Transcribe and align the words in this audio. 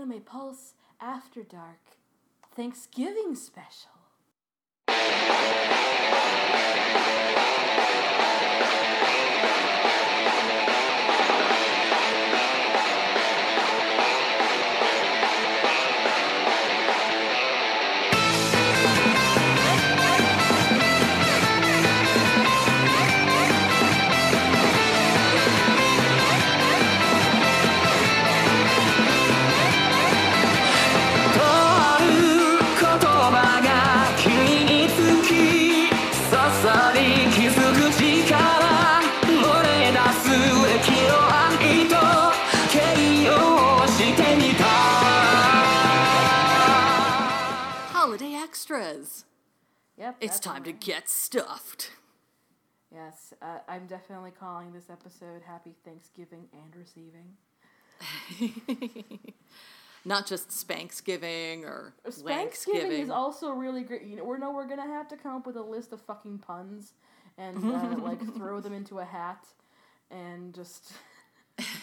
Anime 0.00 0.20
Pulse 0.22 0.72
After 0.98 1.42
Dark 1.42 1.98
Thanksgiving 2.56 3.34
special. 3.34 3.90
It's 50.20 50.38
time 50.38 50.64
to 50.64 50.72
get 50.72 51.08
stuffed. 51.08 51.92
Yes, 52.92 53.32
uh, 53.40 53.58
I'm 53.68 53.86
definitely 53.86 54.32
calling 54.32 54.72
this 54.72 54.90
episode 54.90 55.42
Happy 55.46 55.74
Thanksgiving 55.84 56.48
and 56.52 56.76
Receiving. 56.76 57.36
Not 60.04 60.26
just 60.26 60.50
Spanksgiving 60.50 61.64
or 61.64 61.94
Thanksgiving 62.04 62.36
Lanksgiving. 62.36 63.02
is 63.02 63.10
also 63.10 63.52
really 63.52 63.82
great. 63.82 64.02
You 64.02 64.16
know, 64.16 64.24
we 64.24 64.38
know 64.38 64.50
we're 64.50 64.66
gonna 64.66 64.86
have 64.86 65.08
to 65.08 65.16
come 65.16 65.36
up 65.36 65.46
with 65.46 65.56
a 65.56 65.62
list 65.62 65.92
of 65.92 66.00
fucking 66.02 66.38
puns 66.38 66.92
and 67.38 67.62
uh, 67.64 67.96
like 68.02 68.20
throw 68.34 68.60
them 68.60 68.72
into 68.72 68.98
a 68.98 69.04
hat 69.04 69.46
and 70.10 70.54
just 70.54 70.92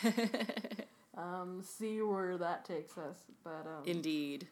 um, 1.17 1.61
see 1.63 2.01
where 2.01 2.37
that 2.37 2.65
takes 2.65 2.97
us. 2.97 3.17
But 3.43 3.65
um, 3.65 3.83
Indeed. 3.85 4.47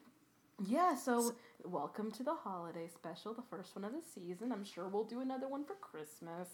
Yeah, 0.64 0.96
so 0.96 1.34
welcome 1.66 2.12
to 2.12 2.24
the 2.24 2.34
holiday 2.34 2.88
special, 2.94 3.34
the 3.34 3.42
first 3.50 3.76
one 3.76 3.86
of 3.86 3.92
the 3.92 4.02
season. 4.14 4.52
I'm 4.52 4.64
sure 4.64 4.88
we'll 4.88 5.04
do 5.04 5.20
another 5.22 5.48
one 5.48 5.66
for 5.66 5.76
Christmas. 5.76 6.48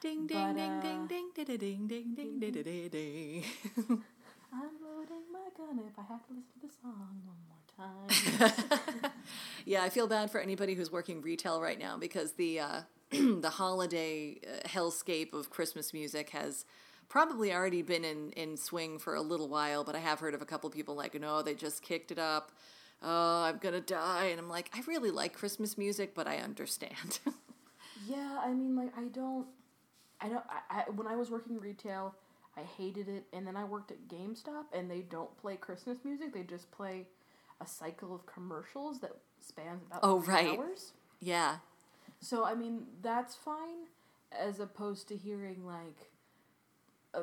Ding 0.00 0.26
ding 0.26 0.54
But, 0.54 0.54
ding 0.54 0.70
uh, 0.70 0.80
ding 0.80 1.06
ding 1.08 1.30
ding 1.34 1.58
ding 1.58 1.86
ding 1.86 2.14
ding 2.14 2.40
ding 2.40 2.62
ding 2.62 2.88
ding. 2.88 3.44
I'm 4.52 4.70
loading 4.82 5.24
my 5.32 5.48
gun 5.56 5.78
if 5.86 5.98
I 5.98 6.02
have 6.12 6.26
to 6.26 6.32
listen 6.32 6.60
to 6.60 6.66
the 6.66 6.72
song 6.82 7.22
one 7.24 7.36
more 7.48 8.08
time. 8.98 9.12
Yeah, 9.66 9.82
I 9.84 9.90
feel 9.90 10.06
bad 10.08 10.30
for 10.30 10.40
anybody 10.40 10.74
who's 10.74 10.90
working 10.90 11.20
retail 11.20 11.60
right 11.60 11.78
now 11.78 11.96
because 11.98 12.32
the 12.32 12.60
uh, 12.60 12.80
the 13.10 13.50
holiday 13.50 14.40
uh, 14.46 14.66
hellscape 14.68 15.34
of 15.34 15.50
Christmas 15.50 15.92
music 15.92 16.30
has 16.30 16.64
probably 17.08 17.52
already 17.52 17.82
been 17.82 18.04
in, 18.04 18.30
in 18.32 18.56
swing 18.56 18.98
for 18.98 19.14
a 19.14 19.20
little 19.22 19.48
while. 19.48 19.84
But 19.84 19.94
I 19.96 19.98
have 19.98 20.20
heard 20.20 20.34
of 20.34 20.42
a 20.42 20.46
couple 20.46 20.70
people 20.70 20.94
like, 20.94 21.18
no, 21.20 21.42
they 21.42 21.54
just 21.54 21.82
kicked 21.82 22.10
it 22.10 22.18
up. 22.18 22.52
Oh, 23.02 23.44
I'm 23.44 23.58
gonna 23.58 23.80
die, 23.80 24.26
and 24.26 24.38
I'm 24.38 24.48
like, 24.48 24.70
I 24.74 24.82
really 24.86 25.10
like 25.10 25.32
Christmas 25.32 25.78
music, 25.78 26.14
but 26.14 26.26
I 26.26 26.36
understand. 26.38 27.18
Yeah, 28.08 28.38
I 28.42 28.52
mean, 28.52 28.76
like 28.76 28.96
I 28.96 29.04
don't, 29.04 29.46
I 30.20 30.28
don't. 30.28 30.42
I, 30.48 30.80
I 30.80 30.90
when 30.90 31.06
I 31.06 31.16
was 31.16 31.30
working 31.30 31.60
retail, 31.60 32.14
I 32.56 32.62
hated 32.62 33.08
it, 33.08 33.24
and 33.32 33.46
then 33.46 33.56
I 33.56 33.64
worked 33.64 33.90
at 33.90 34.08
GameStop, 34.08 34.64
and 34.72 34.90
they 34.90 35.00
don't 35.00 35.36
play 35.36 35.56
Christmas 35.56 35.98
music. 36.04 36.32
They 36.32 36.42
just 36.42 36.70
play 36.70 37.06
a 37.60 37.66
cycle 37.66 38.14
of 38.14 38.24
commercials 38.26 39.00
that 39.00 39.12
spans 39.40 39.82
about 39.86 40.00
oh, 40.02 40.20
right. 40.20 40.58
hours. 40.58 40.92
yeah, 41.20 41.56
So 42.20 42.44
I 42.44 42.54
mean, 42.54 42.86
that's 43.02 43.34
fine, 43.34 43.86
as 44.32 44.60
opposed 44.60 45.08
to 45.08 45.16
hearing 45.16 45.66
like. 45.66 46.10
Da, 47.12 47.20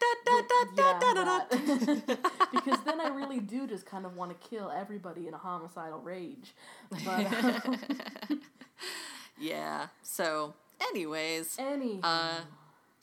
da, 0.00 0.14
da, 0.24 0.38
yeah, 0.76 1.44
because 2.52 2.80
then 2.84 3.00
I 3.00 3.08
really 3.08 3.40
do 3.40 3.66
just 3.66 3.86
kind 3.86 4.06
of 4.06 4.16
want 4.16 4.30
to 4.30 4.48
kill 4.48 4.70
everybody 4.70 5.28
in 5.28 5.34
a 5.34 5.38
homicidal 5.38 6.00
rage. 6.00 6.54
But 6.90 7.26
um, 7.66 8.40
yeah. 9.38 9.88
So, 10.02 10.54
anyways, 10.80 11.56
any, 11.58 12.00
Uh, 12.02 12.40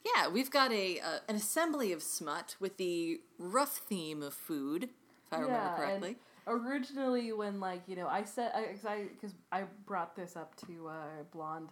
yeah, 0.04 0.28
we've 0.28 0.50
got 0.50 0.72
a 0.72 1.00
uh, 1.00 1.18
an 1.28 1.36
assembly 1.36 1.92
of 1.92 2.02
smut 2.02 2.56
with 2.60 2.76
the 2.76 3.20
rough 3.38 3.78
theme 3.88 4.22
of 4.22 4.34
food, 4.34 4.84
if 4.84 5.32
I 5.32 5.40
remember 5.40 5.76
correctly. 5.76 6.16
originally, 6.46 7.32
when 7.32 7.60
like 7.60 7.82
you 7.86 7.96
know, 7.96 8.08
I 8.08 8.24
said 8.24 8.52
I 8.54 9.08
because 9.12 9.34
I, 9.52 9.60
I 9.60 9.64
brought 9.86 10.14
this 10.16 10.36
up 10.36 10.54
to 10.66 10.88
uh, 10.88 11.22
Blonde 11.32 11.68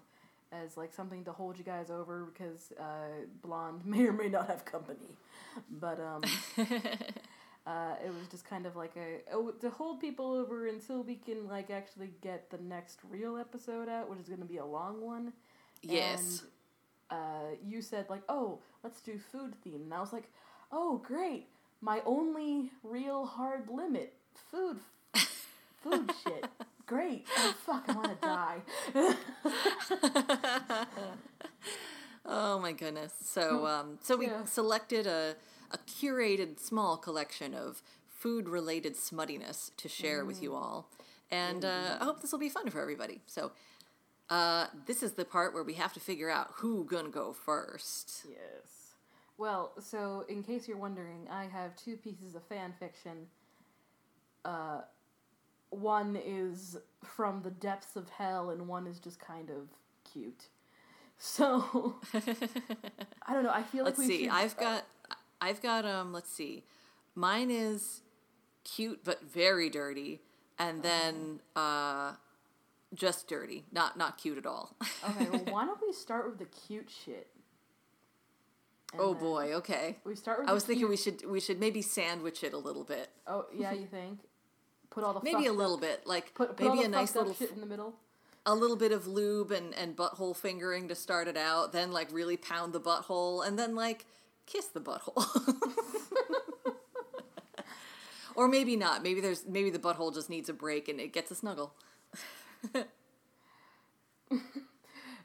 as 0.63 0.77
like 0.77 0.93
something 0.93 1.25
to 1.25 1.33
hold 1.33 1.59
you 1.59 1.65
guys 1.65 1.91
over 1.91 2.27
because 2.33 2.73
uh, 2.79 3.27
Blonde 3.43 3.83
may 3.85 4.07
or 4.07 4.13
may 4.13 4.29
not 4.29 4.49
have 4.49 4.65
company, 4.65 5.17
but 5.71 6.01
um, 6.01 6.23
uh, 7.67 7.95
it 8.05 8.09
was 8.09 8.29
just 8.31 8.49
kind 8.49 8.67
of 8.67 8.77
like 8.77 8.97
a 8.97 9.21
oh, 9.33 9.51
to 9.61 9.71
hold 9.71 10.01
people 10.01 10.33
over 10.33 10.67
until 10.67 11.03
we 11.03 11.17
can 11.17 11.49
like 11.49 11.71
actually 11.71 12.11
get 12.21 12.51
the 12.51 12.59
next 12.59 13.01
real 13.09 13.37
episode 13.37 13.89
out, 13.89 14.11
which 14.11 14.21
is 14.21 14.29
going 14.29 14.41
to 14.41 14.47
be 14.47 14.59
a 14.59 14.67
long 14.67 15.01
one. 15.01 15.33
Yes. 15.83 16.43
And, 17.11 17.19
uh, 17.21 17.57
you 17.65 17.83
said 17.83 18.07
like, 18.09 18.23
"Oh, 18.29 18.61
let's 18.83 19.01
do 19.01 19.19
food 19.19 19.55
theme," 19.63 19.83
and 19.85 19.95
I 19.95 20.01
was 20.01 20.13
like, 20.13 20.31
"Oh, 20.73 21.03
great! 21.05 21.49
My 21.81 22.01
only 22.07 22.71
real 22.83 23.27
hard 23.27 23.69
limit, 23.69 24.15
food, 24.51 24.79
food 25.83 26.11
shit. 26.25 26.47
Great! 26.87 27.27
Oh 27.39 27.53
fuck, 27.65 27.85
I 27.89 27.93
want 27.93 28.21
to 28.21 28.29
die." 28.29 28.63
Oh 32.27 32.59
my 32.59 32.73
goodness. 32.73 33.13
So 33.23 33.67
um 33.67 33.99
so 34.03 34.17
we 34.17 34.27
Yeah. 34.27 34.45
selected 34.45 35.07
a 35.07 35.37
a 35.71 35.79
curated 35.79 36.61
small 36.61 36.97
collection 36.97 37.55
of 37.55 37.83
food 38.09 38.49
related 38.49 38.95
smuttiness 38.95 39.71
to 39.77 39.89
share 39.89 40.25
with 40.25 40.39
Mm. 40.39 40.43
you 40.43 40.55
all. 40.55 40.89
And 41.31 41.65
uh, 41.65 41.99
I 42.01 42.05
hope 42.05 42.21
this 42.21 42.31
will 42.33 42.39
be 42.39 42.49
fun 42.49 42.71
for 42.71 42.81
everybody. 42.81 43.23
So 43.27 43.53
uh, 44.31 44.67
this 44.87 45.03
is 45.03 45.13
the 45.13 45.25
part 45.25 45.53
where 45.53 45.65
we 45.65 45.75
have 45.75 45.93
to 45.95 46.01
figure 46.01 46.31
out 46.31 46.53
who 46.57 46.85
gonna 46.85 47.09
go 47.11 47.33
first. 47.33 48.25
yes. 48.29 48.95
Well, 49.37 49.73
so 49.81 50.25
in 50.29 50.43
case 50.45 50.69
you're 50.69 50.77
wondering, 50.79 51.27
I 51.29 51.45
have 51.47 51.75
two 51.77 51.97
pieces 51.97 52.35
of 52.37 52.43
fan 52.47 52.73
fiction. 52.79 53.27
Uh, 54.45 54.83
one 55.75 56.17
is 56.17 56.77
from 57.03 57.43
the 57.43 57.51
depths 57.51 57.97
of 57.97 58.09
hell, 58.11 58.51
and 58.51 58.69
one 58.69 58.87
is 58.87 58.99
just 58.99 59.19
kind 59.19 59.51
of 59.51 59.69
cute. 60.11 60.49
So 61.19 61.97
I 63.27 63.33
don't 63.33 63.45
know. 63.45 63.51
I 63.51 63.63
feel 63.63 63.85
like 63.85 63.97
Let's 63.99 64.09
see. 64.09 64.25
should. 64.25 64.33
I've 64.33 64.57
got 64.57 64.85
I've 65.41 65.63
got 65.63 65.85
um 65.85 66.13
let's 66.13 66.31
see. 66.31 66.65
Mine 67.15 67.51
is 67.51 68.03
cute 68.65 69.01
but 69.05 69.23
very 69.23 69.69
dirty 69.71 70.21
and 70.59 70.83
then 70.83 71.41
uh 71.55 72.13
just 72.95 73.29
dirty. 73.29 73.65
Not 73.73 73.97
not 73.97 74.19
cute 74.19 74.39
at 74.39 74.47
all. 74.47 74.77
Okay, 75.09 75.29
well, 75.31 75.45
why 75.51 75.65
don't 75.65 75.81
we 75.81 75.93
start 76.05 76.27
with 76.29 76.39
the 76.39 76.47
cute 76.47 76.91
shit? 76.91 77.29
And 78.93 79.01
oh 79.03 79.15
boy, 79.15 79.53
okay. 79.55 79.99
We 80.05 80.15
start 80.15 80.41
with. 80.41 80.49
I 80.49 80.53
was 80.53 80.65
thinking 80.65 80.89
we 80.89 80.97
should 80.97 81.29
we 81.29 81.41
should 81.41 81.59
maybe 81.61 81.83
sandwich 81.83 82.45
it 82.45 82.53
a 82.53 82.59
little 82.59 82.85
bit. 82.85 83.09
Oh 83.27 83.47
yeah, 83.55 83.73
you 83.73 83.87
think? 83.91 84.21
Put 84.95 85.05
all 85.05 85.13
the 85.13 85.21
Maybe 85.25 85.47
a 85.47 85.53
little 85.53 85.75
up, 85.75 85.81
bit. 85.81 86.07
Like 86.07 86.33
Put, 86.35 86.57
put 86.57 86.67
maybe 86.67 86.85
a 86.85 86.89
nice 86.89 87.17
little 87.17 87.35
shit 87.35 87.51
in 87.51 87.61
the 87.61 87.67
middle. 87.67 87.95
a 88.47 88.55
little 88.55 88.77
bit 88.77 88.93
of 88.93 89.09
lube 89.09 89.51
and, 89.51 89.75
and 89.75 89.97
butthole 89.97 90.37
fingering 90.37 90.87
to 90.89 90.95
start 90.95 91.27
it 91.27 91.37
out, 91.37 91.73
then 91.73 91.91
like 91.91 92.13
really 92.13 92.37
pound 92.37 92.73
the 92.73 92.81
butthole, 92.81 93.47
and 93.47 93.59
then 93.59 93.75
like 93.75 94.07
kiss 94.47 94.67
the 94.67 94.81
butthole. 94.81 95.27
or 98.37 98.47
maybe 98.47 98.77
not. 98.77 99.03
Maybe 99.03 99.21
there's 99.21 99.45
maybe 99.47 99.71
the 99.71 99.79
butthole 99.81 100.15
just 100.15 100.31
needs 100.31 100.49
a 100.49 100.53
break 100.53 100.89
and 100.89 101.01
it 101.01 101.13
gets 101.13 101.31
a 101.31 101.35
snuggle. 101.35 101.75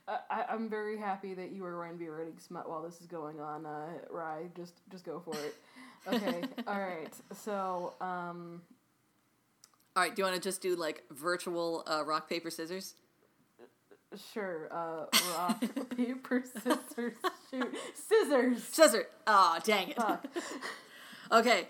I, 0.07 0.45
I'm 0.49 0.69
very 0.69 0.97
happy 0.97 1.35
that 1.35 1.51
you 1.51 1.63
are 1.65 1.73
going 1.73 1.91
to 1.91 1.97
be 1.97 2.09
writing 2.09 2.39
smut 2.39 2.67
while 2.67 2.81
this 2.81 2.99
is 2.99 3.05
going 3.05 3.39
on, 3.39 3.67
uh, 3.67 3.89
Rye. 4.09 4.47
Just 4.55 4.73
just 4.89 5.05
go 5.05 5.19
for 5.19 5.35
it. 5.35 5.55
Okay, 6.07 6.41
all 6.67 6.79
right. 6.79 7.13
So, 7.33 7.93
um, 8.01 8.61
All 9.99 10.05
right, 10.05 10.15
do 10.15 10.21
you 10.21 10.23
want 10.23 10.41
to 10.41 10.41
just 10.41 10.61
do 10.61 10.77
like 10.77 11.03
virtual 11.11 11.83
uh, 11.85 12.05
rock 12.05 12.29
paper 12.29 12.49
scissors? 12.49 12.93
sure. 14.33 14.69
Uh, 14.71 15.07
rock, 15.35 15.61
paper, 15.97 16.41
scissors, 16.45 17.17
shoot, 17.51 17.77
scissors. 18.07 18.63
Scissor. 18.63 19.07
Ah, 19.27 19.59
dang 19.61 19.89
it. 19.89 19.97
Fuck. 19.97 20.25
Okay. 21.33 21.67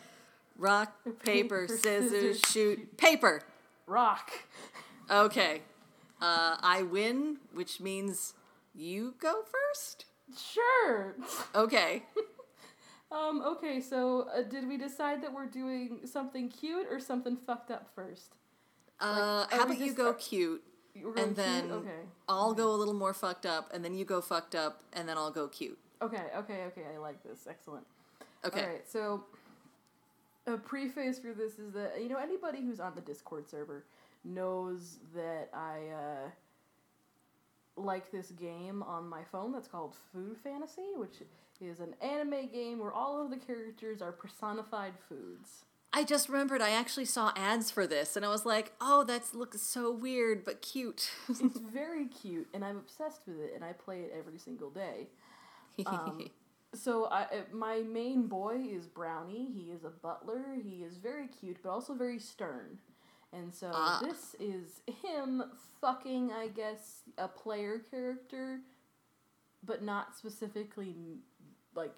Rock, 0.60 0.94
paper, 1.26 1.66
Paper, 1.66 1.68
scissors, 1.70 2.12
scissors, 2.12 2.42
shoot, 2.52 2.98
paper. 2.98 3.42
Rock. 3.88 4.30
Okay. 5.10 5.64
Uh, 6.22 6.56
I 6.62 6.84
win, 6.84 7.38
which 7.52 7.80
means 7.82 8.36
you 8.76 9.16
go 9.20 9.42
first. 9.42 10.06
Sure. 10.38 11.16
Okay. 11.56 12.04
Um, 13.12 13.42
okay, 13.42 13.82
so 13.82 14.28
uh, 14.36 14.44
did 14.44 14.68
we 14.68 14.78
decide 14.78 15.24
that 15.24 15.34
we're 15.34 15.48
doing 15.48 16.02
something 16.06 16.48
cute 16.50 16.86
or 16.92 17.00
something 17.00 17.36
fucked 17.36 17.72
up 17.72 17.90
first? 17.96 18.36
Uh, 19.00 19.46
how 19.50 19.64
about 19.64 19.80
you 19.80 19.94
go 19.94 20.10
are- 20.10 20.14
cute, 20.14 20.64
and 20.96 21.14
cute? 21.16 21.36
then 21.36 21.72
okay. 21.72 22.02
I'll 22.28 22.54
go 22.54 22.70
a 22.70 22.76
little 22.76 22.94
more 22.94 23.14
fucked 23.14 23.46
up, 23.46 23.72
and 23.74 23.84
then 23.84 23.96
you 23.96 24.06
go 24.06 24.22
fucked 24.22 24.54
up, 24.54 24.84
and 24.94 25.10
then 25.10 25.18
I'll 25.18 25.32
go 25.32 25.48
cute. 25.48 25.80
Okay, 26.02 26.24
okay, 26.38 26.66
okay. 26.68 26.84
I 26.94 26.98
like 26.98 27.24
this. 27.24 27.48
Excellent. 27.50 27.86
Okay. 28.46 28.62
All 28.62 28.68
right, 28.68 28.88
so 28.88 29.24
a 30.46 30.58
preface 30.58 31.20
for 31.20 31.34
this 31.34 31.60
is 31.60 31.74
that 31.74 31.96
you 32.02 32.10
know 32.10 32.18
anybody 32.18 32.62
who's 32.62 32.80
on 32.80 32.94
the 32.96 33.02
Discord 33.02 33.50
server 33.50 33.86
knows 34.24 35.00
that 35.16 35.50
I 35.54 35.80
uh, 35.94 36.30
like 37.76 38.12
this 38.12 38.32
game 38.32 38.84
on 38.84 39.08
my 39.08 39.24
phone 39.32 39.52
that's 39.52 39.68
called 39.68 39.96
Food 40.14 40.38
Fantasy, 40.44 40.90
which 40.96 41.22
is 41.62 41.80
an 41.80 41.96
anime 42.02 42.48
game 42.52 42.80
where 42.80 42.94
all 42.94 43.22
of 43.24 43.30
the 43.30 43.38
characters 43.38 44.02
are 44.02 44.12
personified 44.12 44.94
foods. 45.08 45.64
I 45.92 46.04
just 46.04 46.30
remembered 46.30 46.62
I 46.62 46.70
actually 46.72 47.06
saw 47.06 47.32
ads 47.36 47.72
for 47.72 47.88
this, 47.88 48.16
and 48.16 48.24
I 48.24 48.30
was 48.30 48.46
like, 48.46 48.74
"Oh, 48.80 49.04
that's 49.04 49.34
looks 49.34 49.62
so 49.62 49.92
weird 49.92 50.46
but 50.46 50.62
cute." 50.62 51.10
It's 51.30 51.60
very 51.60 52.06
cute, 52.08 52.48
and 52.54 52.64
I'm 52.64 52.78
obsessed 52.78 53.22
with 53.28 53.40
it, 53.40 53.54
and 53.56 53.64
I 53.64 53.74
play 53.74 54.02
it 54.02 54.14
every 54.18 54.38
single 54.38 54.70
day. 54.70 55.08
Um, 55.86 56.28
So 56.76 57.06
I, 57.06 57.24
uh, 57.24 57.28
my 57.52 57.80
main 57.82 58.28
boy 58.28 58.58
is 58.70 58.86
Brownie. 58.86 59.50
He 59.52 59.72
is 59.72 59.84
a 59.84 59.90
butler. 59.90 60.54
He 60.64 60.84
is 60.84 60.98
very 60.98 61.28
cute, 61.28 61.58
but 61.64 61.70
also 61.72 61.96
very 61.96 62.20
stern. 62.20 62.78
And 63.34 63.52
so 63.52 63.72
Ah. 63.74 64.00
this 64.04 64.36
is 64.40 64.82
him 65.04 65.42
fucking, 65.82 66.32
I 66.32 66.48
guess, 66.50 67.02
a 67.18 67.28
player 67.28 67.80
character, 67.90 68.60
but 69.64 69.82
not 69.82 70.16
specifically 70.16 71.22
like 71.76 71.94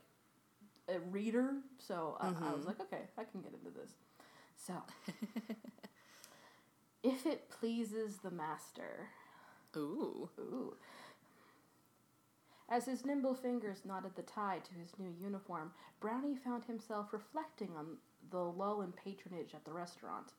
a 0.90 1.00
reader. 1.00 1.54
So 1.80 2.18
I, 2.20 2.28
I 2.28 2.54
was 2.54 2.64
Mhm. 2.64 2.68
like, 2.68 2.80
okay, 2.82 3.02
I 3.18 3.24
can 3.24 3.42
get 3.42 3.54
into 3.54 3.70
this. 3.72 3.92
So, 4.58 4.74
if 7.04 7.26
it 7.26 7.50
pleases 7.50 8.18
the 8.18 8.32
master. 8.32 9.10
Ooh. 9.76 10.30
Ooh. 10.40 10.76
As 12.70 12.86
his 12.86 13.06
nimble 13.06 13.34
fingers 13.36 13.84
knotted 13.86 14.16
the 14.16 14.22
tie 14.22 14.60
to 14.64 14.74
his 14.76 14.98
new 14.98 15.10
uniform, 15.22 15.74
Brownie 16.00 16.36
found 16.36 16.64
himself 16.66 17.12
reflecting 17.12 17.76
on 17.78 17.98
the 18.30 18.38
lull 18.40 18.82
in 18.82 18.92
patronage 18.94 19.54
at 19.54 19.66
the 19.66 19.74
restaurant. 19.74 20.32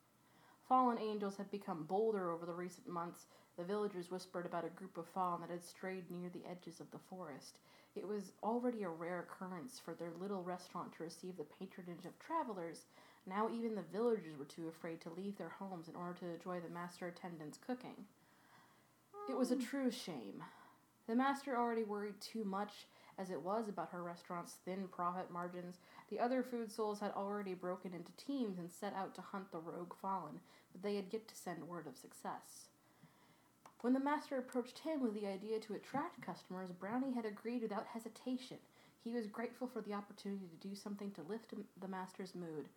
Fallen 0.69 0.99
angels 0.99 1.37
had 1.37 1.51
become 1.51 1.85
bolder 1.85 2.31
over 2.31 2.47
the 2.47 2.55
recent 2.55 2.89
months. 2.89 3.27
The 3.59 3.65
villagers 3.65 4.11
whispered 4.11 4.47
about 4.47 4.65
a 4.65 4.71
group 4.71 4.97
of 4.97 5.07
fallen 5.09 5.43
that 5.43 5.51
had 5.51 5.65
strayed 5.65 6.11
near 6.11 6.31
the 6.31 6.47
edges 6.51 6.81
of 6.81 6.91
the 6.91 6.99
forest. 6.99 7.59
It 7.95 8.09
was 8.09 8.33
already 8.43 8.83
a 8.83 8.89
rare 8.89 9.21
occurrence 9.21 9.81
for 9.85 9.95
their 9.95 10.13
little 10.19 10.43
restaurant 10.43 10.93
to 10.95 11.03
receive 11.03 11.37
the 11.37 11.45
patronage 11.45 12.07
of 12.07 12.19
travelers. 12.19 12.87
Now 13.27 13.51
even 13.51 13.75
the 13.75 13.83
villagers 13.83 14.39
were 14.39 14.47
too 14.47 14.69
afraid 14.69 15.01
to 15.03 15.11
leave 15.11 15.37
their 15.37 15.51
homes 15.59 15.89
in 15.89 15.97
order 15.97 16.15
to 16.21 16.35
enjoy 16.35 16.61
the 16.61 16.73
master 16.73 17.07
attendant's 17.07 17.59
cooking. 17.59 18.07
It 19.29 19.37
was 19.37 19.53
a 19.53 19.57
hmm. 19.57 19.63
true 19.63 19.91
shame. 19.91 20.43
The 21.07 21.15
master 21.15 21.57
already 21.57 21.85
worried 21.85 22.21
too 22.21 22.45
much 22.45 22.87
as 23.19 23.31
it 23.31 23.43
was 23.43 23.69
about 23.69 23.91
her 23.91 24.03
restaurant's 24.03 24.57
thin 24.65 24.89
profit 24.89 25.31
margins. 25.31 25.79
The 26.09 26.19
other 26.19 26.43
food 26.43 26.73
souls 26.73 27.01
had 27.01 27.13
already 27.13 27.55
broken 27.55 27.93
into 27.93 28.13
teams 28.13 28.59
and 28.59 28.71
set 28.71 28.95
out 28.95 29.15
to 29.17 29.21
hunt 29.21 29.53
the 29.53 29.59
rogue 29.59 29.95
fallen, 30.01 30.41
but 30.73 30.83
they 30.83 30.97
had 30.97 31.07
yet 31.11 31.29
to 31.29 31.37
send 31.37 31.69
word 31.69 31.87
of 31.87 31.97
success. 31.97 32.69
When 33.83 33.93
the 33.93 34.01
master 34.01 34.39
approached 34.39 34.79
him 34.79 35.03
with 35.03 35.13
the 35.13 35.27
idea 35.27 35.59
to 35.59 35.75
attract 35.75 36.23
customers, 36.25 36.71
Brownie 36.71 37.13
had 37.13 37.25
agreed 37.25 37.63
without 37.63 37.85
hesitation. 37.85 38.59
He 39.03 39.13
was 39.13 39.27
grateful 39.27 39.67
for 39.67 39.81
the 39.81 39.93
opportunity 39.93 40.47
to 40.47 40.69
do 40.69 40.77
something 40.77 41.11
to 41.11 41.23
lift 41.29 41.53
the 41.81 41.89
master's 41.89 42.37
mood. 42.37 42.69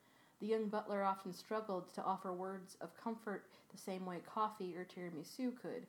The 0.42 0.48
young 0.48 0.68
butler 0.68 1.04
often 1.04 1.32
struggled 1.32 1.94
to 1.94 2.04
offer 2.04 2.34
words 2.34 2.76
of 2.82 2.98
comfort 2.98 3.46
the 3.72 3.78
same 3.78 4.04
way 4.04 4.18
coffee 4.26 4.76
or 4.76 4.84
tiramisu 4.84 5.56
could. 5.62 5.86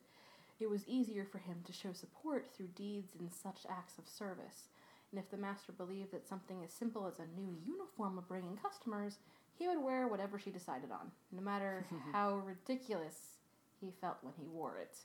It 0.60 0.68
was 0.68 0.86
easier 0.86 1.24
for 1.24 1.38
him 1.38 1.62
to 1.64 1.72
show 1.72 1.94
support 1.94 2.48
through 2.52 2.68
deeds 2.76 3.14
and 3.18 3.32
such 3.32 3.66
acts 3.70 3.96
of 3.98 4.06
service. 4.06 4.68
And 5.10 5.18
if 5.18 5.30
the 5.30 5.38
master 5.38 5.72
believed 5.72 6.12
that 6.12 6.28
something 6.28 6.62
as 6.62 6.72
simple 6.72 7.06
as 7.06 7.18
a 7.20 7.40
new 7.40 7.56
uniform 7.64 8.16
would 8.16 8.28
bring 8.28 8.44
in 8.44 8.58
customers, 8.58 9.16
he 9.58 9.66
would 9.66 9.82
wear 9.82 10.08
whatever 10.08 10.38
she 10.38 10.50
decided 10.50 10.90
on, 10.92 11.10
no 11.32 11.40
matter 11.40 11.86
how 12.12 12.42
ridiculous 12.44 13.35
he 13.80 13.92
felt 14.00 14.18
when 14.22 14.34
he 14.38 14.46
wore 14.46 14.78
it. 14.78 14.98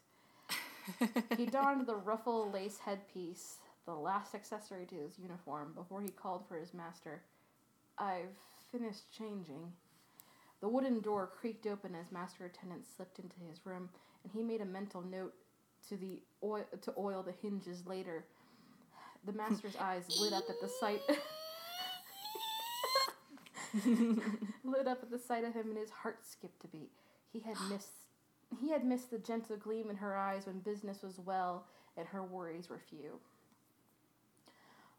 He 1.38 1.45
donned 1.45 1.85
the 1.85 1.95
ruffle 1.95 2.50
lace 2.51 2.79
headpiece, 2.79 3.57
the 3.85 3.94
last 3.94 4.33
accessory 4.33 4.85
to 4.88 4.95
his 4.95 5.19
uniform, 5.19 5.73
before 5.75 6.01
he 6.01 6.09
called 6.09 6.44
for 6.47 6.57
his 6.57 6.73
master. 6.73 7.21
I've 7.97 8.35
finished 8.71 9.12
changing. 9.15 9.73
The 10.59 10.68
wooden 10.68 11.00
door 11.01 11.29
creaked 11.39 11.68
open 11.68 11.95
as 11.95 12.12
master 12.12 12.45
attendant 12.45 12.85
slipped 12.88 13.19
into 13.19 13.35
his 13.47 13.65
room, 13.65 13.89
and 14.23 14.33
he 14.33 14.44
made 14.44 14.62
a 14.62 14.65
mental 14.65 15.01
note 15.01 15.33
to 15.89 15.97
the 15.97 16.21
oil 16.44 16.65
to 16.81 16.94
oil 16.97 17.23
the 17.23 17.33
hinges 17.41 17.85
later. 17.85 18.25
The 19.25 19.33
master's 19.33 19.75
eyes 19.75 20.06
lit 20.19 20.33
up 20.33 20.45
at 20.50 20.59
the 20.62 20.69
sight 20.79 21.01
lit 24.63 24.88
up 24.88 25.03
at 25.03 25.12
the 25.12 25.19
sight 25.19 25.44
of 25.44 25.53
him 25.53 25.69
and 25.69 25.77
his 25.77 25.89
heart 25.89 26.19
skipped 26.25 26.63
a 26.65 26.68
beat. 26.68 26.91
He 27.31 27.39
had 27.39 27.56
missed 27.69 28.00
he 28.59 28.71
had 28.71 28.83
missed 28.83 29.12
the 29.12 29.18
gentle 29.18 29.57
gleam 29.57 29.89
in 29.89 29.98
her 29.98 30.18
eyes 30.18 30.45
when 30.45 30.59
business 30.59 31.01
was 31.01 31.19
well 31.19 31.65
and 31.98 32.07
her 32.07 32.24
worries 32.24 32.69
were 32.69 32.80
few. 32.89 33.19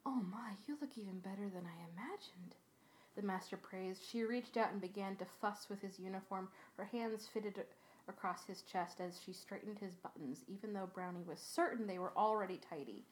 Oh 0.04 0.22
my, 0.30 0.52
you 0.66 0.76
look 0.80 0.96
even 0.96 1.20
better 1.20 1.48
than 1.48 1.66
I 1.66 1.84
imagined. 1.92 2.56
The 3.14 3.22
master 3.22 3.56
praised. 3.56 4.02
She 4.04 4.24
reached 4.24 4.56
out 4.56 4.72
and 4.72 4.80
began 4.80 5.16
to 5.16 5.26
fuss 5.40 5.68
with 5.68 5.80
his 5.80 5.98
uniform, 5.98 6.48
her 6.76 6.84
hands 6.84 7.28
fitted 7.32 7.62
across 8.08 8.44
his 8.46 8.62
chest 8.62 9.00
as 9.00 9.20
she 9.24 9.32
straightened 9.32 9.78
his 9.78 9.94
buttons, 9.94 10.44
even 10.48 10.72
though 10.72 10.90
Brownie 10.92 11.24
was 11.28 11.38
certain 11.38 11.86
they 11.86 11.98
were 11.98 12.16
already 12.16 12.58
tidy. 12.68 13.04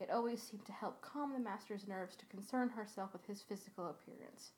It 0.00 0.10
always 0.10 0.42
seemed 0.42 0.64
to 0.66 0.72
help 0.72 1.02
calm 1.02 1.32
the 1.32 1.38
master's 1.38 1.86
nerves 1.86 2.16
to 2.16 2.26
concern 2.26 2.70
herself 2.70 3.12
with 3.12 3.26
his 3.26 3.42
physical 3.42 3.90
appearance. 3.90 4.52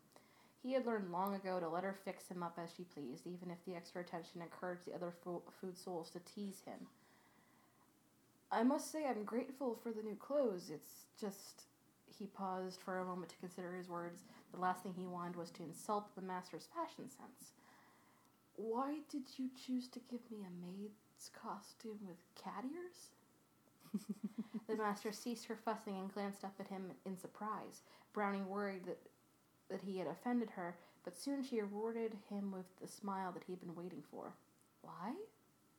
He 0.62 0.72
had 0.74 0.86
learned 0.86 1.10
long 1.10 1.34
ago 1.34 1.58
to 1.58 1.68
let 1.68 1.84
her 1.84 1.94
fix 1.94 2.28
him 2.28 2.42
up 2.42 2.58
as 2.62 2.70
she 2.76 2.84
pleased, 2.84 3.26
even 3.26 3.50
if 3.50 3.64
the 3.64 3.74
extra 3.74 4.02
attention 4.02 4.42
encouraged 4.42 4.84
the 4.86 4.94
other 4.94 5.12
fo- 5.24 5.42
food 5.60 5.78
souls 5.78 6.10
to 6.10 6.20
tease 6.20 6.60
him. 6.66 6.86
I 8.52 8.62
must 8.62 8.90
say 8.90 9.06
I'm 9.06 9.24
grateful 9.24 9.78
for 9.82 9.92
the 9.92 10.02
new 10.02 10.16
clothes. 10.16 10.70
It's 10.72 11.06
just. 11.18 11.62
He 12.18 12.26
paused 12.26 12.80
for 12.82 12.98
a 12.98 13.04
moment 13.04 13.30
to 13.30 13.36
consider 13.38 13.72
his 13.72 13.88
words. 13.88 14.24
The 14.52 14.60
last 14.60 14.82
thing 14.82 14.92
he 14.94 15.06
wanted 15.06 15.36
was 15.36 15.50
to 15.52 15.62
insult 15.62 16.14
the 16.14 16.20
master's 16.20 16.68
fashion 16.74 17.08
sense. 17.08 17.52
Why 18.56 18.98
did 19.08 19.22
you 19.38 19.48
choose 19.64 19.88
to 19.88 20.00
give 20.10 20.20
me 20.30 20.40
a 20.40 20.66
maid's 20.66 21.30
costume 21.32 22.00
with 22.06 22.18
cat 22.34 22.64
ears? 22.64 23.08
the 24.68 24.76
master 24.76 25.12
ceased 25.12 25.46
her 25.46 25.56
fussing 25.56 25.96
and 25.96 26.12
glanced 26.12 26.44
up 26.44 26.54
at 26.60 26.68
him 26.68 26.90
in 27.06 27.16
surprise. 27.16 27.82
Brownie 28.12 28.42
worried 28.42 28.84
that 28.86 28.98
that 29.70 29.82
he 29.82 29.98
had 29.98 30.06
offended 30.06 30.50
her, 30.50 30.76
but 31.04 31.16
soon 31.16 31.42
she 31.42 31.60
rewarded 31.60 32.16
him 32.28 32.52
with 32.52 32.66
the 32.80 32.88
smile 32.88 33.32
that 33.32 33.44
he 33.46 33.52
had 33.52 33.60
been 33.60 33.74
waiting 33.74 34.02
for. 34.10 34.34
Why? 34.82 35.12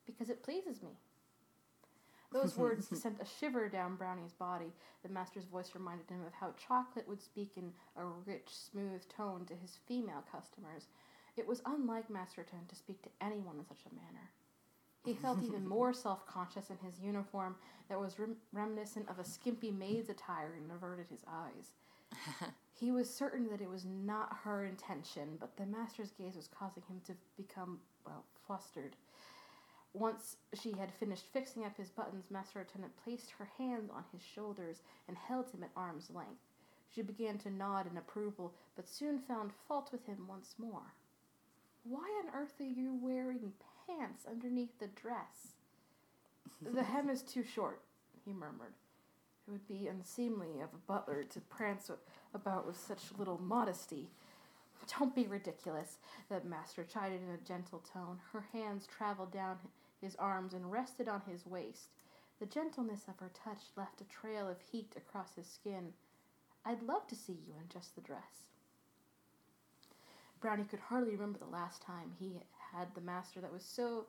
Because 0.06 0.30
it 0.30 0.44
pleases 0.44 0.82
me. 0.82 0.92
Those 2.32 2.58
words 2.58 2.88
sent 3.00 3.22
a 3.22 3.26
shiver 3.40 3.70
down 3.70 3.96
Brownie's 3.96 4.34
body. 4.34 4.74
The 5.04 5.10
master's 5.10 5.46
voice 5.46 5.72
reminded 5.76 6.10
him 6.10 6.24
of 6.26 6.34
how 6.34 6.54
chocolate 6.68 7.08
would 7.08 7.22
speak 7.22 7.52
in 7.58 7.72
a 7.98 8.06
rich, 8.26 8.48
smooth 8.50 9.08
tone 9.10 9.46
to 9.46 9.56
his 9.56 9.78
female 9.88 10.24
customers. 10.32 10.88
It 11.38 11.48
was 11.48 11.62
unlike 11.66 12.10
Master 12.10 12.42
Attendant 12.42 12.70
to 12.70 12.76
speak 12.76 13.02
to 13.04 13.10
anyone 13.22 13.58
in 13.58 13.66
such 13.66 13.86
a 13.90 13.96
manner. 13.96 14.30
He 15.06 15.14
felt 15.14 15.44
even 15.44 15.68
more 15.68 15.94
self 15.94 16.26
conscious 16.26 16.70
in 16.70 16.78
his 16.78 17.00
uniform 17.00 17.56
that 17.90 18.00
was 18.00 18.20
rem- 18.20 18.38
reminiscent 18.54 19.10
of 19.10 19.20
a 19.20 19.26
skimpy 19.26 19.72
maid's 19.72 20.10
attire 20.10 20.54
and 20.56 20.72
averted 20.72 21.08
his 21.10 21.24
eyes. 21.28 21.72
He 22.82 22.90
was 22.90 23.14
certain 23.14 23.48
that 23.50 23.62
it 23.62 23.70
was 23.70 23.86
not 23.86 24.40
her 24.44 24.66
intention, 24.66 25.38
but 25.40 25.56
the 25.56 25.68
master's 25.68 26.10
gaze 26.10 26.36
was 26.36 26.48
causing 26.48 26.82
him 26.88 27.00
to 27.06 27.14
become, 27.38 27.80
well, 28.08 28.26
flustered. 28.48 28.96
Once 29.94 30.38
she 30.60 30.72
had 30.72 30.92
finished 30.92 31.28
fixing 31.32 31.64
up 31.64 31.78
his 31.78 31.92
buttons, 31.92 32.32
Master 32.32 32.60
Attendant 32.60 32.92
placed 33.04 33.30
her 33.30 33.48
hands 33.60 33.92
on 33.94 34.04
his 34.12 34.24
shoulders 34.24 34.82
and 35.08 35.16
held 35.16 35.52
him 35.52 35.62
at 35.64 35.70
arm's 35.76 36.10
length. 36.10 36.42
She 36.90 37.04
began 37.04 37.38
to 37.40 37.52
nod 37.52 37.86
in 37.86 37.98
approval, 37.98 38.56
but 38.76 38.90
soon 38.90 39.20
found 39.20 39.52
fault 39.68 39.92
with 39.92 40.08
him 40.08 40.26
once 40.28 40.56
more. 40.58 40.96
Why 41.84 42.24
on 42.26 42.34
earth 42.34 42.60
are 42.60 42.64
you 42.64 42.98
wearing 43.00 43.54
pants 43.86 44.26
underneath 44.28 44.80
the 44.80 44.88
dress? 44.88 45.54
the 46.64 46.82
hem 46.82 47.12
is 47.12 47.22
too 47.22 47.44
short, 47.44 47.84
he 48.26 48.34
murmured. 48.34 48.74
It 49.48 49.52
would 49.52 49.68
be 49.68 49.88
unseemly 49.88 50.62
of 50.62 50.74
a 50.74 50.88
butler 50.88 51.24
to 51.24 51.42
prance 51.42 51.90
a- 51.90 51.98
about 52.34 52.66
with 52.66 52.78
such 52.78 53.18
little 53.18 53.40
modesty. 53.40 54.10
Don't 55.00 55.16
be 55.16 55.28
ridiculous, 55.28 55.98
the 56.30 56.42
master 56.44 56.84
chided 56.84 57.22
in 57.22 57.30
a 57.30 57.48
gentle 57.48 57.84
tone. 57.94 58.20
Her 58.34 58.46
hands 58.52 58.88
traveled 58.88 59.32
down 59.32 59.58
his 60.02 60.16
arms 60.16 60.54
and 60.54 60.72
rested 60.72 61.08
on 61.08 61.22
his 61.30 61.46
waist. 61.46 61.90
The 62.40 62.46
gentleness 62.48 63.04
of 63.08 63.20
her 63.20 63.30
touch 63.34 63.62
left 63.78 64.02
a 64.02 64.06
trail 64.06 64.50
of 64.50 64.58
heat 64.72 64.94
across 64.98 65.36
his 65.36 65.48
skin. 65.48 65.94
I'd 66.66 66.82
love 66.82 67.08
to 67.08 67.16
see 67.16 67.38
you 67.48 67.54
in 67.62 67.70
just 67.70 67.96
the 67.96 68.02
dress. 68.02 68.44
Brownie 70.40 70.64
could 70.64 70.80
hardly 70.80 71.12
remember 71.12 71.38
the 71.38 71.46
last 71.46 71.84
time 71.84 72.14
he 72.20 72.42
had 72.74 72.88
the 72.96 73.02
master 73.02 73.40
that 73.42 73.54
was 73.54 73.64
so 73.64 74.06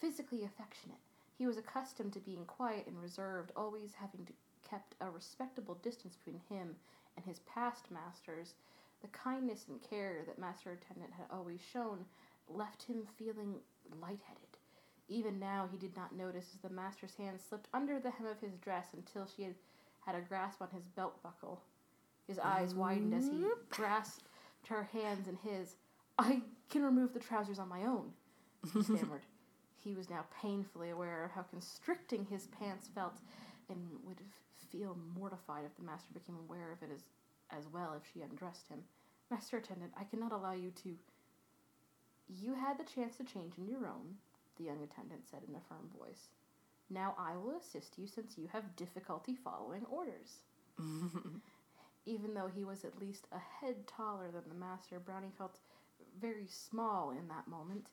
physically 0.00 0.44
affectionate. 0.44 1.00
He 1.36 1.46
was 1.46 1.56
accustomed 1.56 2.12
to 2.12 2.20
being 2.20 2.44
quiet 2.44 2.86
and 2.86 3.02
reserved, 3.02 3.50
always 3.56 3.94
having 4.00 4.28
kept 4.68 4.94
a 5.00 5.10
respectable 5.10 5.74
distance 5.82 6.16
between 6.16 6.40
him 6.48 6.76
and 7.16 7.24
his 7.24 7.40
past 7.40 7.90
masters. 7.90 8.54
The 9.02 9.08
kindness 9.08 9.66
and 9.68 9.80
care 9.82 10.22
that 10.26 10.38
Master 10.38 10.72
Attendant 10.72 11.12
had 11.12 11.26
always 11.30 11.60
shown 11.72 12.04
left 12.48 12.82
him 12.84 13.02
feeling 13.18 13.56
lightheaded. 14.00 14.56
Even 15.08 15.38
now, 15.38 15.68
he 15.70 15.78
did 15.78 15.94
not 15.96 16.16
notice 16.16 16.50
as 16.54 16.60
the 16.60 16.74
master's 16.74 17.14
hand 17.14 17.38
slipped 17.40 17.68
under 17.72 18.00
the 18.00 18.10
hem 18.10 18.26
of 18.26 18.40
his 18.40 18.56
dress 18.56 18.88
until 18.92 19.26
she 19.26 19.42
had 19.44 19.54
had 20.04 20.14
a 20.16 20.20
grasp 20.20 20.60
on 20.62 20.68
his 20.72 20.84
belt 20.84 21.22
buckle. 21.22 21.60
His 22.26 22.38
eyes 22.38 22.74
widened 22.74 23.14
as 23.14 23.28
he 23.28 23.44
grasped 23.70 24.24
her 24.68 24.88
hands 24.92 25.28
in 25.28 25.36
his. 25.48 25.76
I 26.18 26.42
can 26.70 26.82
remove 26.82 27.12
the 27.12 27.20
trousers 27.20 27.58
on 27.58 27.68
my 27.68 27.82
own, 27.84 28.12
he 28.72 28.82
stammered. 28.82 29.26
he 29.84 29.94
was 29.94 30.10
now 30.10 30.24
painfully 30.42 30.90
aware 30.90 31.24
of 31.24 31.30
how 31.32 31.42
constricting 31.42 32.26
his 32.28 32.48
pants 32.48 32.88
felt 32.92 33.14
and 33.68 33.78
would 34.04 34.20
feel 34.76 34.96
mortified 35.18 35.64
if 35.64 35.76
the 35.76 35.82
master 35.82 36.08
became 36.12 36.36
aware 36.36 36.72
of 36.72 36.82
it 36.82 36.92
as, 36.94 37.02
as 37.56 37.66
well 37.72 37.94
if 37.96 38.02
she 38.12 38.22
undressed 38.22 38.68
him. 38.68 38.80
Master 39.30 39.56
Attendant, 39.56 39.92
I 39.98 40.04
cannot 40.04 40.32
allow 40.32 40.52
you 40.52 40.70
to. 40.82 40.96
You 42.28 42.54
had 42.54 42.78
the 42.78 42.84
chance 42.84 43.16
to 43.16 43.24
change 43.24 43.54
in 43.58 43.66
your 43.66 43.86
own, 43.86 44.16
the 44.58 44.64
young 44.64 44.82
attendant 44.82 45.22
said 45.30 45.42
in 45.48 45.54
a 45.54 45.60
firm 45.68 45.88
voice. 45.98 46.28
Now 46.90 47.14
I 47.18 47.36
will 47.36 47.56
assist 47.56 47.98
you 47.98 48.06
since 48.06 48.38
you 48.38 48.48
have 48.52 48.76
difficulty 48.76 49.36
following 49.42 49.84
orders. 49.90 50.38
Even 52.06 52.34
though 52.34 52.50
he 52.54 52.64
was 52.64 52.84
at 52.84 53.00
least 53.00 53.26
a 53.32 53.38
head 53.38 53.86
taller 53.86 54.30
than 54.30 54.48
the 54.48 54.54
master, 54.54 55.00
Brownie 55.00 55.32
felt 55.36 55.58
very 56.20 56.46
small 56.46 57.10
in 57.10 57.26
that 57.28 57.48
moment. 57.48 57.86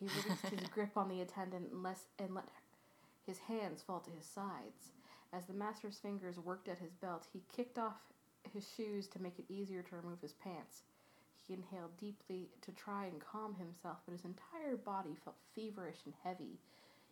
He 0.00 0.06
released 0.06 0.46
his 0.46 0.68
grip 0.74 0.96
on 0.96 1.08
the 1.08 1.20
attendant 1.20 1.70
and, 1.70 1.82
less, 1.82 2.06
and 2.18 2.34
let 2.34 2.48
his 3.24 3.38
hands 3.38 3.82
fall 3.82 4.00
to 4.00 4.10
his 4.10 4.26
sides. 4.26 4.90
As 5.32 5.46
the 5.46 5.54
master's 5.54 5.98
fingers 5.98 6.38
worked 6.38 6.68
at 6.68 6.78
his 6.78 6.92
belt, 6.92 7.26
he 7.32 7.42
kicked 7.48 7.78
off 7.78 8.12
his 8.52 8.68
shoes 8.76 9.08
to 9.08 9.22
make 9.22 9.38
it 9.38 9.46
easier 9.48 9.82
to 9.82 9.96
remove 9.96 10.20
his 10.20 10.34
pants. 10.34 10.82
He 11.46 11.54
inhaled 11.54 11.96
deeply 11.96 12.50
to 12.60 12.72
try 12.72 13.06
and 13.06 13.20
calm 13.20 13.54
himself, 13.54 13.98
but 14.04 14.12
his 14.12 14.24
entire 14.24 14.76
body 14.76 15.16
felt 15.24 15.36
feverish 15.54 16.04
and 16.04 16.14
heavy. 16.22 16.58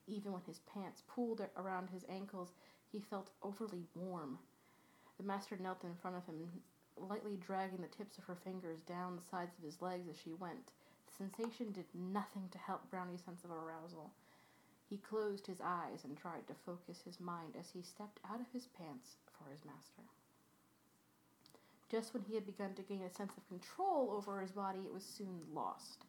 Even 0.06 0.32
when 0.32 0.42
his 0.42 0.60
pants 0.60 1.02
pulled 1.08 1.40
around 1.56 1.88
his 1.88 2.04
ankles, 2.08 2.52
he 2.92 3.00
felt 3.00 3.30
overly 3.42 3.86
warm. 3.94 4.38
The 5.16 5.24
master 5.24 5.56
knelt 5.56 5.84
in 5.84 5.94
front 5.94 6.16
of 6.16 6.26
him, 6.26 6.62
lightly 6.96 7.36
dragging 7.36 7.80
the 7.80 7.88
tips 7.88 8.18
of 8.18 8.24
her 8.24 8.36
fingers 8.36 8.80
down 8.82 9.16
the 9.16 9.22
sides 9.22 9.56
of 9.56 9.64
his 9.64 9.80
legs 9.80 10.08
as 10.08 10.16
she 10.16 10.32
went. 10.32 10.72
The 11.06 11.12
sensation 11.12 11.72
did 11.72 11.86
nothing 11.94 12.48
to 12.50 12.58
help 12.58 12.90
Brownie's 12.90 13.22
sense 13.22 13.44
of 13.44 13.50
arousal. 13.50 14.12
He 14.90 14.98
closed 14.98 15.46
his 15.46 15.60
eyes 15.60 16.02
and 16.02 16.18
tried 16.18 16.48
to 16.48 16.54
focus 16.66 17.02
his 17.02 17.20
mind 17.20 17.54
as 17.56 17.70
he 17.70 17.80
stepped 17.80 18.18
out 18.28 18.40
of 18.40 18.50
his 18.52 18.66
pants 18.66 19.14
for 19.38 19.48
his 19.48 19.64
master. 19.64 20.02
Just 21.88 22.12
when 22.12 22.24
he 22.24 22.34
had 22.34 22.44
begun 22.44 22.74
to 22.74 22.82
gain 22.82 23.02
a 23.02 23.08
sense 23.08 23.36
of 23.36 23.46
control 23.46 24.10
over 24.10 24.40
his 24.40 24.50
body, 24.50 24.80
it 24.80 24.92
was 24.92 25.04
soon 25.04 25.42
lost. 25.54 26.04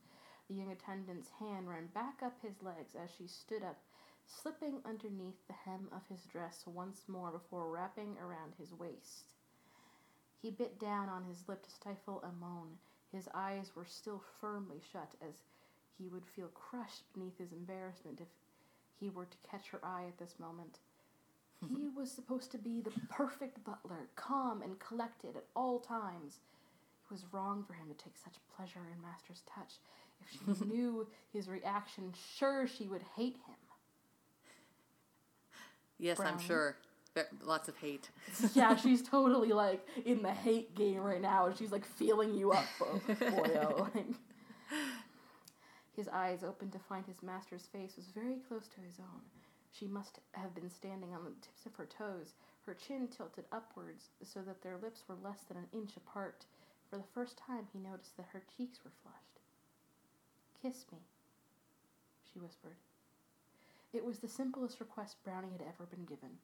The 0.47 0.55
young 0.55 0.71
attendant's 0.71 1.29
hand 1.29 1.69
ran 1.69 1.87
back 1.93 2.23
up 2.23 2.41
his 2.41 2.63
legs 2.63 2.95
as 2.95 3.11
she 3.11 3.27
stood 3.27 3.61
up, 3.61 3.77
slipping 4.25 4.81
underneath 4.83 5.45
the 5.45 5.53
hem 5.53 5.87
of 5.91 6.01
his 6.09 6.23
dress 6.25 6.65
once 6.65 7.07
more 7.07 7.31
before 7.31 7.69
wrapping 7.69 8.17
around 8.17 8.55
his 8.57 8.73
waist. 8.73 9.25
He 10.41 10.49
bit 10.49 10.79
down 10.79 11.07
on 11.07 11.25
his 11.25 11.47
lip 11.47 11.63
to 11.63 11.71
stifle 11.71 12.23
a 12.23 12.31
moan. 12.31 12.79
His 13.11 13.29
eyes 13.35 13.75
were 13.75 13.85
still 13.85 14.23
firmly 14.39 14.81
shut, 14.91 15.11
as 15.21 15.35
he 15.99 16.09
would 16.09 16.25
feel 16.25 16.47
crushed 16.47 17.03
beneath 17.13 17.37
his 17.37 17.51
embarrassment 17.51 18.19
if 18.19 18.27
he 19.01 19.09
were 19.09 19.25
to 19.25 19.37
catch 19.49 19.69
her 19.69 19.83
eye 19.83 20.05
at 20.07 20.17
this 20.19 20.35
moment. 20.39 20.79
he 21.75 21.89
was 21.89 22.11
supposed 22.11 22.51
to 22.51 22.57
be 22.57 22.81
the 22.81 22.91
perfect 23.09 23.63
butler, 23.65 24.07
calm 24.15 24.61
and 24.61 24.79
collected 24.79 25.35
at 25.35 25.45
all 25.55 25.79
times. 25.79 26.39
It 27.05 27.11
was 27.11 27.25
wrong 27.31 27.65
for 27.67 27.73
him 27.73 27.87
to 27.89 28.03
take 28.03 28.17
such 28.17 28.35
pleasure 28.55 28.79
in 28.79 29.01
Master's 29.01 29.41
touch. 29.53 29.73
If 30.21 30.59
she 30.59 30.65
knew 30.73 31.07
his 31.33 31.49
reaction, 31.49 32.13
sure 32.37 32.67
she 32.67 32.87
would 32.87 33.03
hate 33.15 33.37
him. 33.47 33.55
Yes, 35.97 36.19
I'm 36.19 36.39
sure. 36.39 36.77
Lots 37.43 37.67
of 37.67 37.75
hate. 37.77 38.09
yeah, 38.53 38.75
she's 38.75 39.01
totally 39.01 39.49
like 39.49 39.85
in 40.05 40.23
the 40.23 40.31
hate 40.31 40.73
game 40.75 41.01
right 41.01 41.21
now, 41.21 41.47
and 41.47 41.57
she's 41.57 41.71
like 41.71 41.85
feeling 41.85 42.33
you 42.33 42.53
up, 42.53 42.65
boyo. 42.79 43.93
like, 43.93 44.05
his 45.95 46.07
eyes 46.07 46.43
opened 46.43 46.71
to 46.73 46.79
find 46.79 47.05
his 47.05 47.21
master's 47.21 47.67
face 47.67 47.95
was 47.95 48.07
very 48.07 48.37
close 48.47 48.67
to 48.69 48.81
his 48.81 48.99
own. 48.99 49.21
She 49.71 49.87
must 49.87 50.19
have 50.33 50.53
been 50.53 50.69
standing 50.69 51.13
on 51.13 51.23
the 51.23 51.31
tips 51.41 51.65
of 51.65 51.75
her 51.75 51.85
toes, 51.85 52.33
her 52.65 52.73
chin 52.73 53.07
tilted 53.07 53.45
upwards 53.51 54.09
so 54.23 54.41
that 54.41 54.61
their 54.61 54.77
lips 54.77 55.03
were 55.07 55.15
less 55.15 55.41
than 55.43 55.57
an 55.57 55.67
inch 55.73 55.97
apart. 55.97 56.45
For 56.89 56.97
the 56.97 57.03
first 57.13 57.37
time, 57.37 57.67
he 57.71 57.79
noticed 57.79 58.17
that 58.17 58.27
her 58.33 58.43
cheeks 58.57 58.83
were 58.83 58.91
flushed. 59.01 59.39
Kiss 60.61 60.85
me, 60.91 60.99
she 62.31 62.39
whispered. 62.39 62.75
It 63.93 64.05
was 64.05 64.19
the 64.19 64.27
simplest 64.27 64.79
request 64.79 65.23
Brownie 65.23 65.51
had 65.51 65.61
ever 65.61 65.85
been 65.85 66.05
given, 66.05 66.37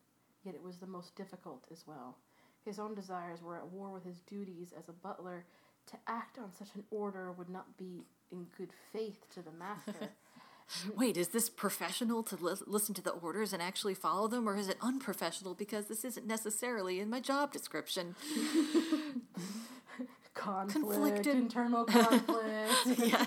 yet 0.44 0.56
it 0.56 0.64
was 0.64 0.78
the 0.78 0.88
most 0.88 1.16
difficult 1.16 1.64
as 1.72 1.86
well. 1.86 2.18
His 2.66 2.80
own 2.80 2.96
desires 2.96 3.42
were 3.42 3.58
at 3.58 3.68
war 3.68 3.90
with 3.92 4.04
his 4.04 4.20
duties 4.22 4.74
as 4.78 4.90
a 4.90 4.94
butler. 4.94 5.46
To 5.88 5.98
act 6.08 6.38
on 6.38 6.52
such 6.54 6.76
an 6.76 6.84
order 6.92 7.32
would 7.32 7.50
not 7.50 7.78
be 7.78 8.04
in 8.32 8.48
good 8.58 8.70
faith 8.94 9.26
to 9.34 9.42
the 9.42 9.52
master. 9.52 10.10
Wait, 10.98 11.16
is 11.16 11.30
this 11.30 11.50
professional 11.50 12.24
to 12.24 12.36
li- 12.36 12.56
listen 12.66 12.94
to 12.96 13.02
the 13.02 13.12
orders 13.12 13.54
and 13.54 13.62
actually 13.62 13.94
follow 13.94 14.28
them, 14.28 14.50
or 14.50 14.58
is 14.58 14.68
it 14.68 14.76
unprofessional 14.82 15.54
because 15.54 15.86
this 15.86 16.04
isn't 16.04 16.28
necessarily 16.28 17.00
in 17.00 17.10
my 17.10 17.22
job 17.22 17.54
description? 17.54 18.16
conflict, 20.34 20.74
Conflicted. 20.74 21.36
internal 21.36 21.86
conflict. 21.90 23.00
yeah. 23.00 23.26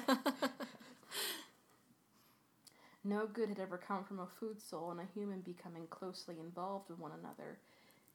no 3.02 3.26
good 3.26 3.49
had 3.49 3.59
ever 3.59 3.78
come 3.78 4.04
from 4.04 4.21
a 4.21 4.26
food 4.26 4.61
soul 4.61 4.90
and 4.90 5.00
a 5.00 5.09
human 5.14 5.40
becoming 5.40 5.87
closely 5.88 6.37
involved 6.38 6.88
with 6.90 6.99
one 6.99 7.12
another. 7.19 7.59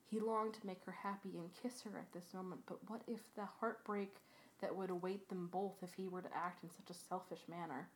He 0.09 0.19
longed 0.19 0.53
to 0.53 0.65
make 0.67 0.83
her 0.85 0.91
happy 1.03 1.31
and 1.37 1.49
kiss 1.61 1.81
her 1.81 1.97
at 1.97 2.13
this 2.13 2.33
moment, 2.33 2.61
but 2.67 2.77
what 2.87 3.01
if 3.07 3.21
the 3.35 3.45
heartbreak 3.59 4.15
that 4.61 4.75
would 4.75 4.89
await 4.89 5.29
them 5.29 5.49
both 5.51 5.75
if 5.81 5.93
he 5.93 6.07
were 6.07 6.21
to 6.21 6.35
act 6.35 6.63
in 6.63 6.69
such 6.69 6.89
a 6.89 6.99
selfish 7.07 7.41
manner? 7.47 7.89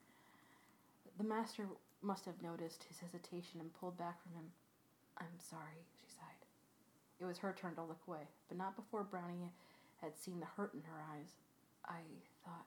The 1.18 1.24
master 1.24 1.68
must 2.01 2.25
have 2.25 2.42
noticed 2.42 2.84
his 2.84 3.00
hesitation 3.00 3.60
and 3.60 3.74
pulled 3.74 3.98
back 3.98 4.22
from 4.22 4.34
him. 4.34 4.51
I'm 5.18 5.39
sorry, 5.39 5.84
she 6.00 6.08
sighed. 6.08 6.46
It 7.20 7.25
was 7.25 7.38
her 7.39 7.56
turn 7.60 7.75
to 7.75 7.84
look 7.84 8.01
away, 8.08 8.28
but 8.48 8.58
not 8.58 8.75
before 8.75 9.04
Brownie 9.04 9.51
had 10.01 10.18
seen 10.18 10.39
the 10.39 10.46
hurt 10.46 10.74
in 10.74 10.84
her 10.84 11.04
eyes. 11.13 11.36
I 11.86 12.00
thought. 12.46 12.66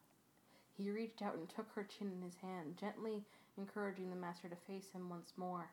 He 0.76 0.90
reached 0.90 1.22
out 1.22 1.36
and 1.36 1.48
took 1.48 1.70
her 1.74 1.84
chin 1.84 2.10
in 2.10 2.22
his 2.22 2.36
hand, 2.36 2.76
gently 2.78 3.24
encouraging 3.56 4.10
the 4.10 4.16
master 4.16 4.48
to 4.48 4.56
face 4.56 4.90
him 4.92 5.08
once 5.08 5.32
more. 5.36 5.70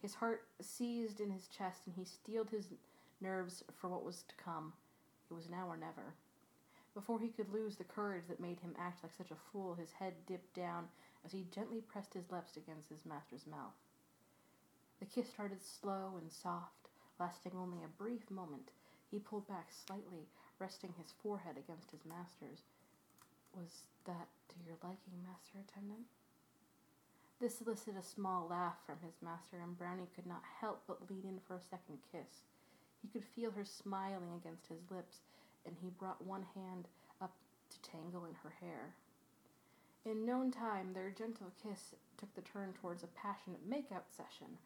His 0.00 0.14
heart 0.14 0.46
seized 0.60 1.20
in 1.20 1.30
his 1.30 1.48
chest, 1.48 1.82
and 1.86 1.94
he 1.94 2.04
steeled 2.04 2.50
his 2.50 2.68
nerves 3.20 3.62
for 3.78 3.88
what 3.88 4.04
was 4.04 4.24
to 4.28 4.34
come. 4.42 4.72
It 5.30 5.34
was 5.34 5.48
now 5.48 5.66
or 5.68 5.76
never. 5.76 6.14
Before 6.94 7.18
he 7.18 7.28
could 7.28 7.52
lose 7.52 7.76
the 7.76 7.84
courage 7.84 8.24
that 8.28 8.40
made 8.40 8.60
him 8.60 8.74
act 8.78 9.02
like 9.02 9.12
such 9.12 9.30
a 9.30 9.50
fool, 9.50 9.74
his 9.74 9.92
head 9.92 10.14
dipped 10.26 10.54
down 10.54 10.88
as 11.24 11.32
he 11.32 11.46
gently 11.50 11.80
pressed 11.80 12.12
his 12.12 12.30
lips 12.30 12.56
against 12.56 12.90
his 12.90 13.06
master's 13.06 13.46
mouth. 13.46 13.74
The 15.00 15.06
kiss 15.06 15.28
started 15.30 15.62
slow 15.62 16.18
and 16.20 16.30
soft, 16.30 16.88
lasting 17.18 17.52
only 17.56 17.82
a 17.82 18.02
brief 18.02 18.30
moment. 18.30 18.70
He 19.10 19.18
pulled 19.18 19.48
back 19.48 19.68
slightly, 19.86 20.28
resting 20.58 20.94
his 20.96 21.12
forehead 21.22 21.56
against 21.56 21.90
his 21.90 22.04
master's. 22.04 22.62
Was 23.54 23.82
that 24.06 24.28
to 24.48 24.56
your 24.66 24.76
liking, 24.82 25.22
master 25.24 25.58
attendant? 25.58 26.06
This 27.40 27.60
elicited 27.60 27.96
a 27.98 28.02
small 28.02 28.46
laugh 28.48 28.76
from 28.86 28.98
his 29.02 29.20
master, 29.20 29.58
and 29.60 29.76
Brownie 29.76 30.08
could 30.14 30.26
not 30.26 30.42
help 30.60 30.82
but 30.86 31.10
lean 31.10 31.24
in 31.24 31.40
for 31.40 31.56
a 31.56 31.60
second 31.60 31.98
kiss. 32.12 32.44
He 33.02 33.08
could 33.08 33.24
feel 33.24 33.50
her 33.50 33.64
smiling 33.64 34.32
against 34.36 34.68
his 34.68 34.90
lips, 34.90 35.20
and 35.66 35.76
he 35.80 35.90
brought 35.90 36.24
one 36.24 36.44
hand 36.54 36.88
up 37.20 37.32
to 37.70 37.90
tangle 37.90 38.24
in 38.24 38.34
her 38.42 38.54
hair. 38.60 38.94
In 40.04 40.26
no 40.26 40.50
time, 40.50 40.92
their 40.92 41.10
gentle 41.10 41.52
kiss 41.62 41.94
took 42.18 42.34
the 42.34 42.42
turn 42.42 42.72
towards 42.80 43.02
a 43.02 43.08
passionate 43.08 43.60
make-out 43.68 44.06
session, 44.10 44.58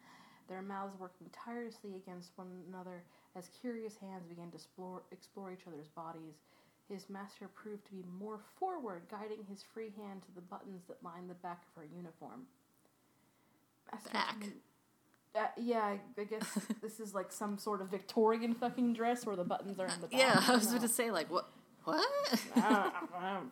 their 0.49 0.63
mouths 0.63 0.99
working 0.99 1.29
tirelessly 1.33 1.97
against 1.97 2.31
one 2.37 2.49
another 2.69 3.03
as 3.35 3.51
curious 3.61 3.97
hands 3.97 4.27
began 4.27 4.51
to 4.51 4.57
explore, 4.57 5.03
explore 5.13 5.53
each 5.53 5.67
other's 5.67 5.89
bodies. 5.89 6.35
His 6.89 7.11
master 7.11 7.49
proved 7.49 7.85
to 7.87 7.93
be 7.93 8.05
more 8.19 8.41
forward, 8.59 9.03
guiding 9.11 9.45
his 9.49 9.65
free 9.75 9.93
hand 9.97 10.23
to 10.23 10.35
the 10.35 10.41
buttons 10.41 10.85
that 10.89 11.03
lined 11.03 11.29
the 11.29 11.35
back 11.35 11.63
of 11.69 11.83
her 11.83 11.89
uniform. 11.95 12.47
Master 13.93 14.11
back. 14.13 14.37
Uh, 15.37 15.47
yeah, 15.57 15.97
I, 16.19 16.25
guess 16.25 16.59
this 16.83 17.01
is 17.01 17.15
like 17.15 17.31
some 17.31 17.59
sort 17.59 17.83
of 17.83 17.89
Victorian 17.89 18.55
fucking 18.55 18.95
dress 18.95 19.27
where 19.27 19.37
the 19.37 19.45
buttons 19.45 19.79
are 19.79 19.87
in 19.87 20.01
the 20.01 20.07
back. 20.07 20.19
Yeah, 20.19 20.43
I 20.47 20.57
was 20.57 20.67
going 20.67 20.83
to 20.83 20.89
say 20.89 21.11
like 21.11 21.31
what 21.31 21.49
what? 21.85 22.07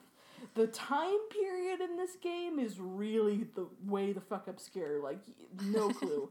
The 0.54 0.66
time 0.68 1.18
period 1.30 1.80
in 1.80 1.96
this 1.96 2.16
game 2.16 2.58
is 2.58 2.78
really 2.78 3.46
the 3.54 3.66
way 3.86 4.12
the 4.12 4.20
fuck 4.20 4.46
obscure. 4.46 5.02
Like, 5.02 5.18
no 5.64 5.88
clue. 5.90 6.28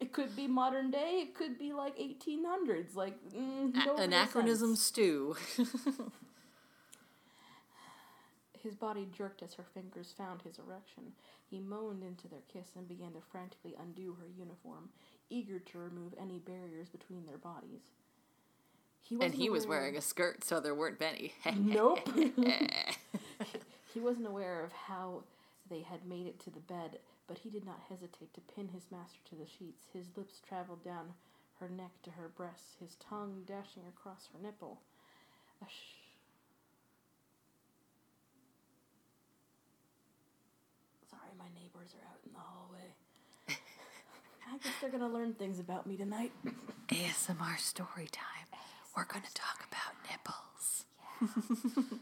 it 0.00 0.12
could 0.12 0.34
be 0.36 0.46
modern 0.46 0.90
day. 0.90 1.20
It 1.22 1.34
could 1.34 1.58
be 1.58 1.72
like 1.72 1.96
1800s. 1.96 2.94
Like, 2.94 3.16
mm, 3.30 3.72
no 3.72 3.94
real 3.94 3.96
Anachronism 3.96 4.70
sense. 4.70 4.82
stew. 4.82 5.36
His 8.64 8.76
body 8.76 9.06
jerked 9.16 9.42
as 9.42 9.54
her 9.54 9.66
fingers 9.74 10.14
found 10.16 10.42
his 10.42 10.58
erection. 10.58 11.12
He 11.50 11.60
moaned 11.60 12.02
into 12.02 12.28
their 12.28 12.42
kiss 12.52 12.70
and 12.76 12.88
began 12.88 13.12
to 13.12 13.20
frantically 13.30 13.76
undo 13.80 14.16
her 14.20 14.26
uniform, 14.38 14.88
eager 15.30 15.60
to 15.60 15.78
remove 15.78 16.14
any 16.20 16.40
barriers 16.40 16.88
between 16.88 17.26
their 17.26 17.38
bodies. 17.38 17.82
He 19.02 19.18
and 19.20 19.34
he 19.34 19.50
was 19.50 19.66
wearing 19.66 19.96
a 19.96 20.00
skirt, 20.00 20.44
so 20.44 20.60
there 20.60 20.74
weren't 20.74 20.98
many. 20.98 21.34
Nope. 21.56 22.08
he 23.94 24.00
wasn't 24.00 24.26
aware 24.26 24.64
of 24.64 24.72
how 24.72 25.24
they 25.68 25.82
had 25.82 26.06
made 26.06 26.26
it 26.26 26.40
to 26.40 26.50
the 26.50 26.60
bed, 26.60 26.98
but 27.28 27.38
he 27.38 27.50
did 27.50 27.66
not 27.66 27.80
hesitate 27.90 28.32
to 28.34 28.40
pin 28.54 28.68
his 28.68 28.84
master 28.90 29.18
to 29.28 29.36
the 29.36 29.46
sheets. 29.46 29.84
His 29.92 30.06
lips 30.16 30.40
traveled 30.48 30.82
down 30.82 31.12
her 31.60 31.68
neck 31.68 31.92
to 32.04 32.10
her 32.12 32.28
breasts, 32.34 32.76
his 32.80 32.96
tongue 32.96 33.42
dashing 33.46 33.82
across 33.88 34.28
her 34.32 34.38
nipple. 34.42 34.80
A 35.62 35.66
sh- 35.68 36.00
Sorry, 41.10 41.32
my 41.44 41.52
neighbors 41.60 41.92
are 41.92 42.04
out 42.08 42.20
in 42.24 42.32
the 42.32 42.40
hallway. 42.40 42.88
I 44.48 44.56
guess 44.64 44.72
they're 44.80 44.88
gonna 44.88 45.12
learn 45.12 45.34
things 45.34 45.60
about 45.60 45.86
me 45.86 45.96
tonight. 45.96 46.32
ASMR 46.88 47.58
story 47.58 48.08
time. 48.08 48.48
We're 48.96 49.04
going 49.04 49.24
to 49.26 49.34
talk 49.34 49.66
about 49.68 49.92
nipples. 50.08 50.86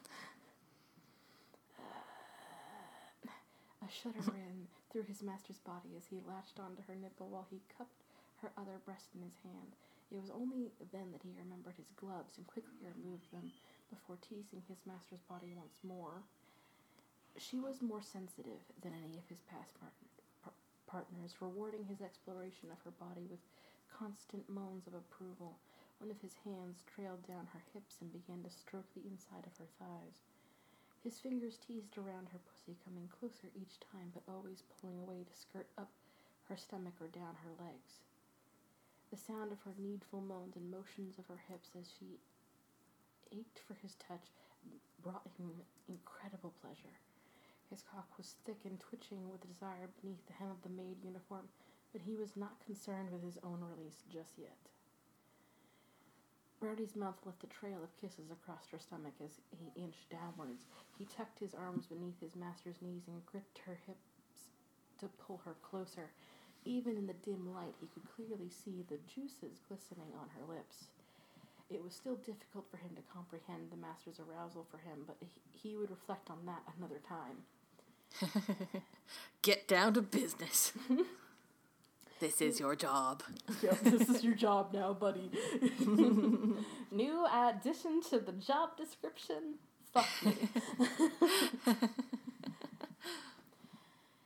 A 3.82 3.88
shudder 3.90 4.22
ran 4.30 4.68
through 4.92 5.08
his 5.08 5.22
master's 5.22 5.58
body 5.58 5.96
as 5.96 6.06
he 6.06 6.20
latched 6.28 6.60
onto 6.60 6.82
her 6.86 6.94
nipple 6.94 7.26
while 7.28 7.48
he 7.50 7.58
cupped 7.76 8.04
her 8.42 8.52
other 8.56 8.78
breast 8.84 9.08
in 9.16 9.22
his 9.22 9.34
hand. 9.42 9.74
It 10.12 10.20
was 10.20 10.30
only 10.30 10.70
then 10.92 11.10
that 11.10 11.24
he 11.24 11.32
remembered 11.34 11.74
his 11.80 11.90
gloves 11.96 12.36
and 12.36 12.46
quickly 12.46 12.76
removed 12.84 13.32
them 13.32 13.50
before 13.90 14.18
teasing 14.20 14.62
his 14.68 14.84
master's 14.86 15.24
body 15.26 15.56
once 15.56 15.80
more. 15.82 16.22
She 17.38 17.58
was 17.58 17.82
more 17.82 18.02
sensitive 18.02 18.60
than 18.80 18.92
any 18.94 19.18
of 19.18 19.28
his 19.28 19.40
past 19.50 19.74
par- 19.80 20.52
partners, 20.86 21.34
rewarding 21.40 21.84
his 21.84 22.00
exploration 22.00 22.70
of 22.70 22.80
her 22.84 22.92
body 22.92 23.26
with 23.28 23.40
constant 23.92 24.48
moans 24.48 24.86
of 24.86 24.94
approval. 24.94 25.58
One 25.98 26.10
of 26.10 26.20
his 26.20 26.34
hands 26.44 26.84
trailed 26.86 27.26
down 27.26 27.48
her 27.52 27.62
hips 27.72 27.96
and 28.00 28.12
began 28.12 28.42
to 28.42 28.50
stroke 28.50 28.92
the 28.94 29.06
inside 29.06 29.46
of 29.46 29.56
her 29.58 29.68
thighs. 29.78 30.18
His 31.02 31.18
fingers 31.18 31.58
teased 31.58 31.98
around 31.98 32.28
her 32.28 32.38
pussy, 32.38 32.76
coming 32.84 33.08
closer 33.08 33.48
each 33.54 33.80
time, 33.80 34.12
but 34.14 34.22
always 34.30 34.62
pulling 34.80 34.98
away 34.98 35.24
to 35.24 35.34
skirt 35.34 35.68
up 35.76 35.90
her 36.48 36.56
stomach 36.56 36.94
or 37.00 37.08
down 37.08 37.34
her 37.42 37.54
legs. 37.58 38.00
The 39.10 39.16
sound 39.16 39.52
of 39.52 39.60
her 39.62 39.74
needful 39.78 40.20
moans 40.20 40.56
and 40.56 40.70
motions 40.70 41.18
of 41.18 41.26
her 41.26 41.42
hips 41.48 41.70
as 41.78 41.90
she 41.98 42.18
ached 43.32 43.60
for 43.66 43.74
his 43.74 43.94
touch 43.96 44.30
brought 45.02 45.26
him 45.38 45.50
incredible 45.88 46.52
pleasure. 46.60 46.96
His 47.72 47.80
cock 47.90 48.18
was 48.18 48.36
thick 48.44 48.60
and 48.66 48.78
twitching 48.78 49.30
with 49.32 49.48
desire 49.48 49.88
beneath 50.02 50.26
the 50.26 50.34
hem 50.34 50.50
of 50.50 50.60
the 50.62 50.68
maid 50.68 51.00
uniform, 51.02 51.48
but 51.90 52.02
he 52.02 52.16
was 52.16 52.36
not 52.36 52.60
concerned 52.66 53.10
with 53.10 53.24
his 53.24 53.38
own 53.42 53.64
release 53.64 54.04
just 54.12 54.36
yet. 54.36 54.60
Brownie's 56.60 56.94
mouth 56.94 57.16
left 57.24 57.44
a 57.44 57.46
trail 57.46 57.82
of 57.82 57.96
kisses 57.96 58.30
across 58.30 58.68
her 58.68 58.78
stomach 58.78 59.14
as 59.24 59.40
he 59.48 59.72
inched 59.74 60.10
downwards. 60.10 60.66
He 60.98 61.06
tucked 61.06 61.38
his 61.38 61.54
arms 61.54 61.86
beneath 61.86 62.20
his 62.20 62.36
master's 62.36 62.82
knees 62.82 63.08
and 63.08 63.24
gripped 63.24 63.64
her 63.64 63.80
hips 63.86 64.52
to 65.00 65.08
pull 65.08 65.40
her 65.46 65.56
closer. 65.62 66.10
Even 66.66 66.98
in 66.98 67.06
the 67.06 67.16
dim 67.24 67.54
light, 67.54 67.74
he 67.80 67.88
could 67.88 68.04
clearly 68.04 68.50
see 68.50 68.84
the 68.84 69.00
juices 69.08 69.64
glistening 69.66 70.12
on 70.20 70.28
her 70.36 70.44
lips. 70.44 70.92
It 71.70 71.82
was 71.82 71.94
still 71.94 72.16
difficult 72.16 72.68
for 72.70 72.76
him 72.76 72.94
to 72.96 73.10
comprehend 73.10 73.70
the 73.70 73.80
master's 73.80 74.20
arousal 74.20 74.66
for 74.70 74.76
him, 74.76 75.04
but 75.06 75.16
he 75.50 75.74
would 75.74 75.90
reflect 75.90 76.28
on 76.28 76.44
that 76.44 76.62
another 76.76 77.00
time. 77.08 77.40
Get 79.42 79.68
down 79.68 79.94
to 79.94 80.02
business. 80.02 80.72
this 82.20 82.40
is 82.40 82.60
your 82.60 82.76
job. 82.76 83.22
Yep, 83.62 83.80
this 83.80 84.08
is 84.08 84.24
your 84.24 84.34
job 84.34 84.72
now, 84.72 84.92
buddy. 84.92 85.30
New 86.90 87.26
addition 87.32 88.00
to 88.10 88.18
the 88.18 88.32
job 88.32 88.76
description. 88.76 89.54
Fuck 89.92 90.06
me. 90.24 90.34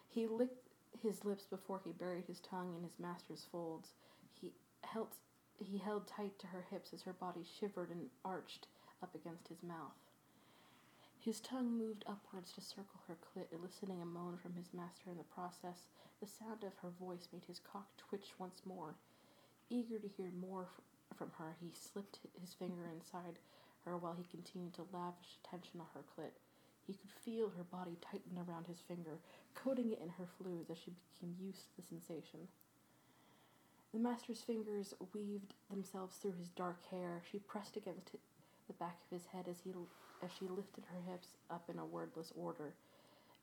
he 0.09 0.27
licked 0.27 0.68
his 1.03 1.25
lips 1.25 1.44
before 1.44 1.81
he 1.85 1.92
buried 1.92 2.25
his 2.27 2.40
tongue 2.40 2.75
in 2.77 2.83
his 2.83 2.99
master's 2.99 3.46
folds. 3.51 3.90
He 4.40 4.53
held 4.83 5.09
he 5.59 5.79
held 5.79 6.07
tight 6.07 6.38
to 6.38 6.46
her 6.49 6.66
hips 6.70 6.92
as 6.92 7.03
her 7.03 7.14
body 7.14 7.44
shivered 7.59 7.90
and 7.90 8.09
arched 8.25 8.66
up 9.03 9.14
against 9.14 9.49
his 9.49 9.62
mouth. 9.62 9.94
His 11.26 11.40
tongue 11.40 11.76
moved 11.76 12.04
upwards 12.06 12.52
to 12.52 12.60
circle 12.60 13.00
her 13.08 13.16
clit, 13.16 13.52
eliciting 13.52 14.00
a 14.00 14.06
moan 14.06 14.36
from 14.36 14.54
his 14.54 14.72
master 14.72 15.10
in 15.10 15.16
the 15.16 15.24
process. 15.24 15.88
The 16.20 16.26
sound 16.28 16.62
of 16.62 16.76
her 16.76 16.90
voice 17.00 17.26
made 17.32 17.46
his 17.46 17.58
cock 17.58 17.88
twitch 17.96 18.34
once 18.38 18.62
more. 18.64 18.94
Eager 19.68 19.98
to 19.98 20.06
hear 20.06 20.30
more 20.30 20.68
f- 20.70 21.18
from 21.18 21.32
her, 21.36 21.56
he 21.60 21.72
slipped 21.74 22.20
his 22.40 22.54
finger 22.54 22.86
inside 22.86 23.40
her 23.84 23.96
while 23.96 24.14
he 24.14 24.22
continued 24.30 24.74
to 24.74 24.86
lavish 24.92 25.40
attention 25.42 25.80
on 25.80 25.88
her 25.94 26.04
clit. 26.16 26.30
He 26.86 26.94
could 26.94 27.10
feel 27.10 27.48
her 27.50 27.64
body 27.64 27.96
tighten 28.00 28.38
around 28.38 28.68
his 28.68 28.78
finger, 28.86 29.18
coating 29.52 29.90
it 29.90 30.00
in 30.00 30.10
her 30.10 30.28
fluids 30.38 30.70
as 30.70 30.78
she 30.78 30.92
became 30.92 31.34
used 31.40 31.62
to 31.62 31.76
the 31.76 31.82
sensation. 31.82 32.46
The 33.92 33.98
master's 33.98 34.42
fingers 34.42 34.94
weaved 35.12 35.54
themselves 35.68 36.18
through 36.18 36.38
his 36.38 36.50
dark 36.50 36.86
hair. 36.88 37.20
She 37.28 37.40
pressed 37.40 37.76
against 37.76 38.12
the 38.68 38.74
back 38.74 39.00
of 39.04 39.10
his 39.18 39.26
head 39.26 39.46
as 39.48 39.62
he 39.64 39.72
as 40.22 40.31
she 40.38 40.48
lifted 40.48 40.85
her 40.87 41.11
hips 41.11 41.29
up 41.50 41.68
in 41.70 41.79
a 41.79 41.85
wordless 41.85 42.33
order. 42.37 42.74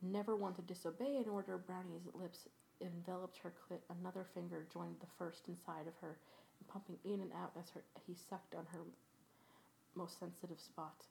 Never 0.01 0.35
one 0.35 0.53
to 0.55 0.61
disobey 0.61 1.17
an 1.17 1.29
order, 1.29 1.57
Brownie's 1.57 2.07
lips 2.13 2.47
enveloped 2.81 3.37
her 3.37 3.53
clit. 3.53 3.79
Another 3.99 4.25
finger 4.33 4.65
joined 4.71 4.95
the 4.99 5.13
first 5.17 5.47
inside 5.47 5.87
of 5.87 5.93
her, 6.01 6.17
pumping 6.67 6.97
in 7.03 7.21
and 7.21 7.31
out 7.33 7.51
as 7.59 7.69
her, 7.71 7.83
he 8.07 8.15
sucked 8.29 8.55
on 8.55 8.65
her 8.71 8.79
most 9.95 10.19
sensitive 10.19 10.59
spot. 10.59 11.05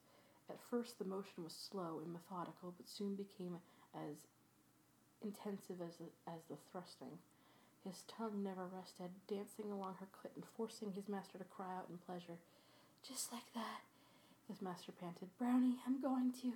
At 0.49 0.59
first, 0.69 0.99
the 0.99 1.05
motion 1.05 1.43
was 1.43 1.53
slow 1.53 2.01
and 2.03 2.11
methodical, 2.11 2.73
but 2.75 2.89
soon 2.89 3.15
became 3.15 3.57
as 3.95 4.27
intensive 5.23 5.79
as 5.81 5.95
the, 5.97 6.09
as 6.27 6.41
the 6.49 6.57
thrusting. 6.71 7.17
His 7.85 8.03
tongue 8.07 8.43
never 8.43 8.65
rested, 8.65 9.11
dancing 9.27 9.71
along 9.71 9.95
her 9.99 10.07
clit 10.07 10.35
and 10.35 10.45
forcing 10.57 10.91
his 10.91 11.07
master 11.07 11.37
to 11.37 11.43
cry 11.45 11.75
out 11.75 11.87
in 11.89 11.97
pleasure. 11.97 12.39
Just 13.07 13.31
like 13.31 13.53
that, 13.53 13.81
his 14.47 14.61
master 14.61 14.91
panted. 14.91 15.29
Brownie, 15.37 15.79
I'm 15.85 16.01
going 16.01 16.31
to. 16.41 16.53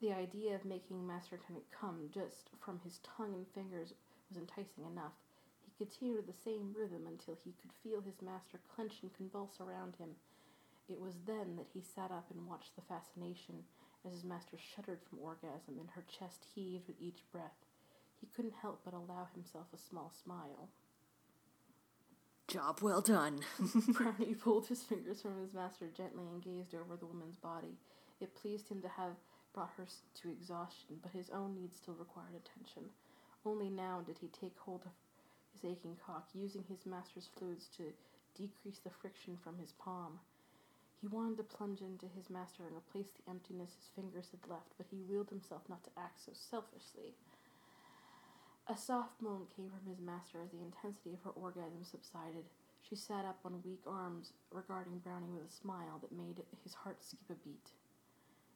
The 0.00 0.12
idea 0.12 0.54
of 0.54 0.64
making 0.64 1.06
Master 1.06 1.36
Attendant 1.36 1.66
come 1.70 2.10
just 2.12 2.50
from 2.60 2.80
his 2.82 2.98
tongue 3.04 3.34
and 3.34 3.46
fingers 3.54 3.94
was 4.28 4.38
enticing 4.38 4.84
enough. 4.84 5.12
He 5.64 5.84
continued 5.84 6.26
the 6.26 6.32
same 6.32 6.74
rhythm 6.76 7.06
until 7.06 7.36
he 7.44 7.54
could 7.60 7.72
feel 7.82 8.00
his 8.00 8.20
master 8.20 8.58
clench 8.74 9.02
and 9.02 9.14
convulse 9.14 9.60
around 9.60 9.96
him. 9.96 10.16
It 10.88 11.00
was 11.00 11.14
then 11.26 11.56
that 11.56 11.70
he 11.72 11.80
sat 11.80 12.10
up 12.10 12.26
and 12.30 12.48
watched 12.48 12.74
the 12.74 12.82
fascination 12.82 13.64
as 14.04 14.12
his 14.12 14.24
master 14.24 14.56
shuddered 14.58 15.00
from 15.02 15.20
orgasm 15.20 15.78
and 15.78 15.90
her 15.90 16.04
chest 16.08 16.46
heaved 16.54 16.88
with 16.88 17.00
each 17.00 17.22
breath. 17.30 17.66
He 18.20 18.26
couldn't 18.34 18.54
help 18.60 18.80
but 18.84 18.94
allow 18.94 19.28
himself 19.32 19.66
a 19.72 19.78
small 19.78 20.10
smile. 20.10 20.68
Job 22.52 22.80
well 22.82 23.00
done. 23.00 23.40
Brownie 23.88 24.34
pulled 24.34 24.66
his 24.66 24.82
fingers 24.82 25.22
from 25.22 25.40
his 25.40 25.54
master 25.54 25.88
gently 25.96 26.24
and 26.28 26.42
gazed 26.42 26.74
over 26.74 26.96
the 26.96 27.06
woman's 27.06 27.36
body. 27.36 27.78
It 28.20 28.34
pleased 28.34 28.68
him 28.68 28.82
to 28.82 28.88
have 28.88 29.16
brought 29.54 29.72
her 29.78 29.86
to 30.20 30.30
exhaustion, 30.30 31.00
but 31.02 31.12
his 31.12 31.30
own 31.30 31.54
needs 31.54 31.78
still 31.80 31.94
required 31.94 32.36
attention. 32.36 32.90
Only 33.46 33.70
now 33.70 34.02
did 34.04 34.18
he 34.20 34.28
take 34.28 34.58
hold 34.58 34.82
of 34.84 34.92
his 35.54 35.64
aching 35.64 35.96
cock, 36.04 36.28
using 36.34 36.62
his 36.68 36.84
master's 36.84 37.30
fluids 37.38 37.68
to 37.78 37.84
decrease 38.36 38.80
the 38.84 38.90
friction 39.00 39.38
from 39.42 39.56
his 39.56 39.72
palm. 39.72 40.20
He 41.00 41.08
wanted 41.08 41.38
to 41.38 41.56
plunge 41.56 41.80
into 41.80 42.06
his 42.14 42.28
master 42.28 42.64
and 42.68 42.76
replace 42.76 43.08
the 43.16 43.30
emptiness 43.30 43.72
his 43.72 43.88
fingers 43.96 44.28
had 44.30 44.50
left, 44.50 44.76
but 44.76 44.86
he 44.90 45.00
willed 45.08 45.30
himself 45.30 45.62
not 45.70 45.82
to 45.84 45.90
act 45.96 46.20
so 46.20 46.32
selfishly. 46.34 47.16
A 48.68 48.76
soft 48.76 49.20
moan 49.20 49.46
came 49.54 49.70
from 49.70 49.90
his 49.90 50.00
master 50.00 50.38
as 50.42 50.50
the 50.50 50.62
intensity 50.62 51.12
of 51.14 51.22
her 51.22 51.30
orgasm 51.30 51.84
subsided. 51.84 52.44
She 52.88 52.94
sat 52.96 53.24
up 53.24 53.38
on 53.44 53.62
weak 53.64 53.82
arms, 53.86 54.32
regarding 54.50 54.98
Brownie 54.98 55.30
with 55.32 55.48
a 55.48 55.52
smile 55.52 55.98
that 56.00 56.12
made 56.12 56.42
his 56.62 56.74
heart 56.74 57.02
skip 57.02 57.30
a 57.30 57.34
beat. 57.34 57.70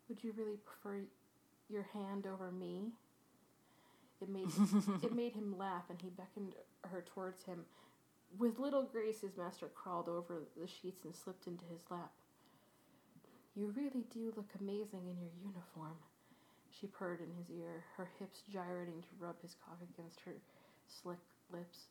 Would 0.09 0.23
you 0.23 0.33
really 0.37 0.59
prefer 0.65 1.05
your 1.69 1.87
hand 1.93 2.27
over 2.27 2.51
me? 2.53 2.93
It 4.21 4.29
made 4.29 4.49
it 5.03 5.15
made 5.15 5.35
him 5.35 5.59
laugh, 5.59 5.85
and 5.91 6.01
he 6.01 6.11
beckoned 6.11 6.55
her 6.85 7.05
towards 7.15 7.45
him. 7.45 7.65
With 8.39 8.59
little 8.59 8.83
grace, 8.83 9.21
his 9.21 9.37
master 9.37 9.69
crawled 9.69 10.09
over 10.09 10.43
the 10.57 10.67
sheets 10.67 11.05
and 11.05 11.15
slipped 11.15 11.47
into 11.47 11.65
his 11.71 11.83
lap. 11.91 12.13
You 13.55 13.73
really 13.77 14.05
do 14.13 14.33
look 14.37 14.51
amazing 14.61 15.09
in 15.09 15.19
your 15.19 15.33
uniform, 15.43 15.97
she 16.79 16.87
purred 16.87 17.21
in 17.21 17.33
his 17.37 17.51
ear, 17.51 17.85
her 17.97 18.09
hips 18.19 18.43
gyrating 18.51 19.03
to 19.03 19.09
rub 19.19 19.41
his 19.41 19.57
cock 19.65 19.79
against 19.83 20.21
her 20.21 20.33
slick 20.87 21.19
lips. 21.51 21.87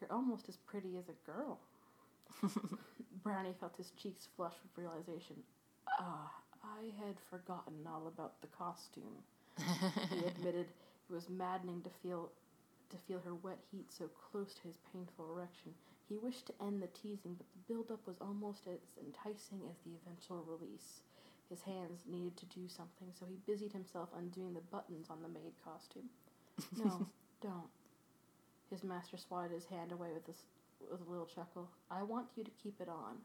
You're 0.00 0.12
almost 0.12 0.48
as 0.48 0.56
pretty 0.56 0.96
as 0.98 1.08
a 1.08 1.30
girl. 1.30 1.60
Brownie 3.22 3.54
felt 3.58 3.76
his 3.76 3.90
cheeks 3.90 4.28
flush 4.36 4.54
with 4.62 4.84
realization. 4.84 5.36
Ah, 6.00 6.30
I 6.62 6.92
had 7.04 7.16
forgotten 7.30 7.86
all 7.86 8.08
about 8.08 8.40
the 8.40 8.48
costume. 8.48 9.22
he 10.10 10.18
admitted 10.26 10.66
it 10.66 11.12
was 11.12 11.28
maddening 11.28 11.82
to 11.82 11.90
feel 12.02 12.30
to 12.90 12.96
feel 13.08 13.20
her 13.24 13.34
wet 13.34 13.58
heat 13.70 13.90
so 13.90 14.08
close 14.30 14.54
to 14.54 14.62
his 14.62 14.78
painful 14.92 15.30
erection. 15.32 15.72
He 16.08 16.18
wished 16.18 16.46
to 16.46 16.62
end 16.62 16.82
the 16.82 16.88
teasing, 16.88 17.34
but 17.34 17.46
the 17.52 17.72
build-up 17.72 18.06
was 18.06 18.18
almost 18.20 18.66
as 18.66 18.80
enticing 19.02 19.62
as 19.70 19.78
the 19.84 19.96
eventual 20.04 20.44
release. 20.44 21.00
His 21.50 21.62
hands 21.62 22.04
needed 22.06 22.36
to 22.38 22.46
do 22.46 22.68
something, 22.68 23.08
so 23.18 23.26
he 23.26 23.36
busied 23.46 23.72
himself 23.72 24.08
undoing 24.16 24.54
the 24.54 24.60
buttons 24.60 25.08
on 25.10 25.22
the 25.22 25.28
maid 25.28 25.52
costume. 25.64 26.08
No, 26.76 27.06
don't. 27.42 27.70
His 28.70 28.82
master 28.82 29.16
swatted 29.16 29.52
his 29.52 29.66
hand 29.66 29.92
away 29.92 30.08
with 30.12 30.28
a, 30.28 30.90
with 30.90 31.06
a 31.06 31.10
little 31.10 31.26
chuckle. 31.26 31.68
I 31.90 32.02
want 32.02 32.26
you 32.34 32.44
to 32.44 32.50
keep 32.62 32.80
it 32.80 32.88
on. 32.88 33.18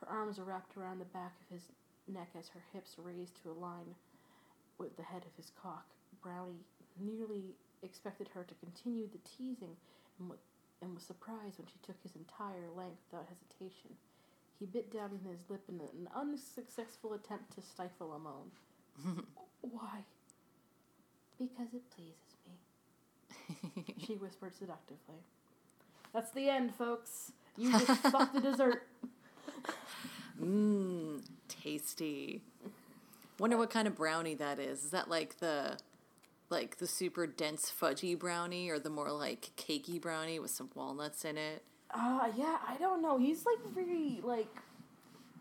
Her 0.00 0.08
arms 0.08 0.38
were 0.38 0.44
wrapped 0.44 0.76
around 0.76 0.98
the 0.98 1.06
back 1.06 1.32
of 1.40 1.54
his 1.54 1.62
neck 2.06 2.28
as 2.38 2.48
her 2.48 2.62
hips 2.72 2.96
raised 2.98 3.40
to 3.42 3.50
align 3.50 3.94
with 4.78 4.96
the 4.96 5.02
head 5.02 5.22
of 5.24 5.34
his 5.36 5.50
cock. 5.50 5.86
Brownie 6.22 6.64
nearly 7.00 7.54
expected 7.82 8.28
her 8.34 8.44
to 8.44 8.54
continue 8.56 9.08
the 9.08 9.18
teasing 9.24 9.76
and, 10.18 10.28
w- 10.28 10.40
and 10.82 10.94
was 10.94 11.04
surprised 11.04 11.58
when 11.58 11.66
she 11.66 11.78
took 11.82 11.96
his 12.02 12.14
entire 12.16 12.68
length 12.76 13.00
without 13.10 13.26
hesitation. 13.28 13.96
He 14.62 14.66
bit 14.66 14.92
down 14.92 15.10
on 15.10 15.28
his 15.28 15.40
lip 15.48 15.62
in 15.68 15.80
an 15.80 16.08
unsuccessful 16.14 17.14
attempt 17.14 17.52
to 17.56 17.60
stifle 17.60 18.12
a 18.12 18.18
moan. 18.20 19.24
Why? 19.60 20.04
Because 21.36 21.74
it 21.74 21.82
pleases 21.90 22.36
me, 22.46 23.84
she 24.06 24.12
whispered 24.14 24.54
seductively. 24.54 25.16
That's 26.14 26.30
the 26.30 26.48
end, 26.48 26.76
folks. 26.76 27.32
You 27.56 27.72
just 27.72 28.02
fucked 28.02 28.34
the 28.34 28.40
dessert. 28.40 28.86
Mmm, 30.40 31.24
tasty. 31.48 32.42
Wonder 33.40 33.56
what 33.56 33.70
kind 33.70 33.88
of 33.88 33.96
brownie 33.96 34.36
that 34.36 34.60
is. 34.60 34.84
Is 34.84 34.90
that 34.92 35.10
like 35.10 35.40
the 35.40 35.76
like 36.50 36.76
the 36.76 36.86
super 36.86 37.26
dense 37.26 37.72
fudgy 37.76 38.16
brownie 38.16 38.70
or 38.70 38.78
the 38.78 38.90
more 38.90 39.10
like 39.10 39.50
cakey 39.56 40.00
brownie 40.00 40.38
with 40.38 40.52
some 40.52 40.70
walnuts 40.76 41.24
in 41.24 41.36
it? 41.36 41.64
Uh, 41.92 42.28
yeah, 42.36 42.58
I 42.66 42.76
don't 42.78 43.02
know. 43.02 43.18
He's 43.18 43.44
like 43.44 43.58
very 43.74 44.20
like 44.22 44.54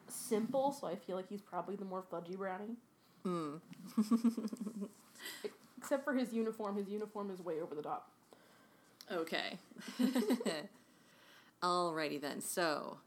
simple, 0.07 0.71
so 0.71 0.87
I 0.87 0.95
feel 0.95 1.15
like 1.15 1.29
he's 1.29 1.41
probably 1.41 1.75
the 1.75 1.85
more 1.85 2.03
fudgy 2.11 2.37
brownie. 2.37 2.75
Hmm. 3.23 3.55
Except 5.77 6.03
for 6.03 6.13
his 6.13 6.33
uniform. 6.33 6.75
His 6.75 6.89
uniform 6.89 7.31
is 7.31 7.39
way 7.41 7.61
over 7.61 7.75
the 7.75 7.81
top. 7.81 8.11
Okay. 9.11 9.57
Alrighty 11.63 12.19
then. 12.19 12.41
So, 12.41 12.97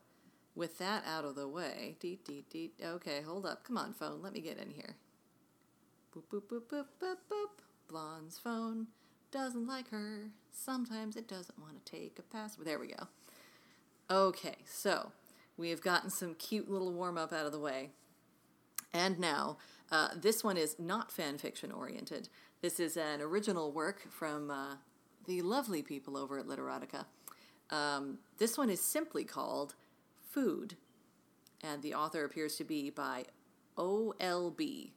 with 0.54 0.78
that 0.78 1.04
out 1.06 1.24
of 1.24 1.34
the 1.34 1.48
way, 1.48 1.96
dee 2.00 2.18
dee 2.24 2.44
dee. 2.50 2.72
Okay, 2.82 3.20
hold 3.22 3.46
up. 3.46 3.64
Come 3.64 3.76
on, 3.76 3.92
phone. 3.92 4.22
Let 4.22 4.32
me 4.32 4.40
get 4.40 4.58
in 4.58 4.70
here. 4.70 4.96
Boop 6.14 6.22
boop 6.32 6.42
boop 6.42 6.62
boop 6.70 6.86
boop 7.02 7.16
boop. 7.30 7.48
Blonde's 7.88 8.38
phone 8.38 8.86
doesn't 9.34 9.66
like 9.66 9.90
her. 9.90 10.30
Sometimes 10.52 11.16
it 11.16 11.26
doesn't 11.26 11.58
want 11.58 11.84
to 11.84 11.92
take 11.92 12.18
a 12.20 12.22
password. 12.22 12.68
There 12.68 12.78
we 12.78 12.86
go. 12.86 13.08
Okay, 14.10 14.56
so 14.66 15.12
we 15.56 15.70
have 15.70 15.80
gotten 15.80 16.10
some 16.10 16.34
cute 16.34 16.70
little 16.70 16.92
warm 16.92 17.16
up 17.16 17.32
out 17.32 17.46
of 17.46 17.52
the 17.52 17.58
way. 17.58 17.90
And 18.92 19.18
now, 19.18 19.56
uh, 19.90 20.08
this 20.14 20.44
one 20.44 20.58
is 20.58 20.76
not 20.78 21.10
fan 21.10 21.38
fiction 21.38 21.72
oriented. 21.72 22.28
This 22.60 22.78
is 22.78 22.98
an 22.98 23.22
original 23.22 23.72
work 23.72 24.02
from 24.10 24.50
uh, 24.50 24.74
the 25.26 25.40
lovely 25.40 25.82
people 25.82 26.18
over 26.18 26.38
at 26.38 26.46
Literotica. 26.46 27.06
Um, 27.70 28.18
this 28.36 28.58
one 28.58 28.68
is 28.68 28.80
simply 28.80 29.24
called 29.24 29.74
Food, 30.30 30.76
and 31.62 31.82
the 31.82 31.94
author 31.94 32.24
appears 32.24 32.56
to 32.56 32.64
be 32.64 32.90
by 32.90 33.24
OLB, 33.78 34.90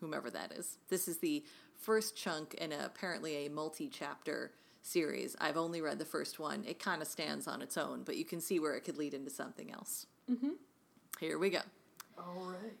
whomever 0.00 0.30
that 0.30 0.52
is. 0.52 0.78
This 0.88 1.08
is 1.08 1.18
the 1.18 1.44
first 1.74 2.16
chunk 2.16 2.54
in 2.54 2.70
a, 2.70 2.84
apparently 2.84 3.46
a 3.46 3.50
multi 3.50 3.88
chapter 3.88 4.52
series. 4.82 5.36
I've 5.40 5.56
only 5.56 5.80
read 5.80 5.98
the 5.98 6.04
first 6.04 6.38
one. 6.38 6.64
It 6.66 6.78
kind 6.78 7.00
of 7.00 7.08
stands 7.08 7.46
on 7.46 7.62
its 7.62 7.76
own, 7.76 8.02
but 8.04 8.16
you 8.16 8.24
can 8.24 8.40
see 8.40 8.58
where 8.58 8.74
it 8.74 8.82
could 8.82 8.98
lead 8.98 9.14
into 9.14 9.30
something 9.30 9.70
else. 9.70 10.06
Mm-hmm. 10.30 10.50
Here 11.20 11.38
we 11.38 11.50
go. 11.50 11.60
All 12.18 12.46
right. 12.46 12.72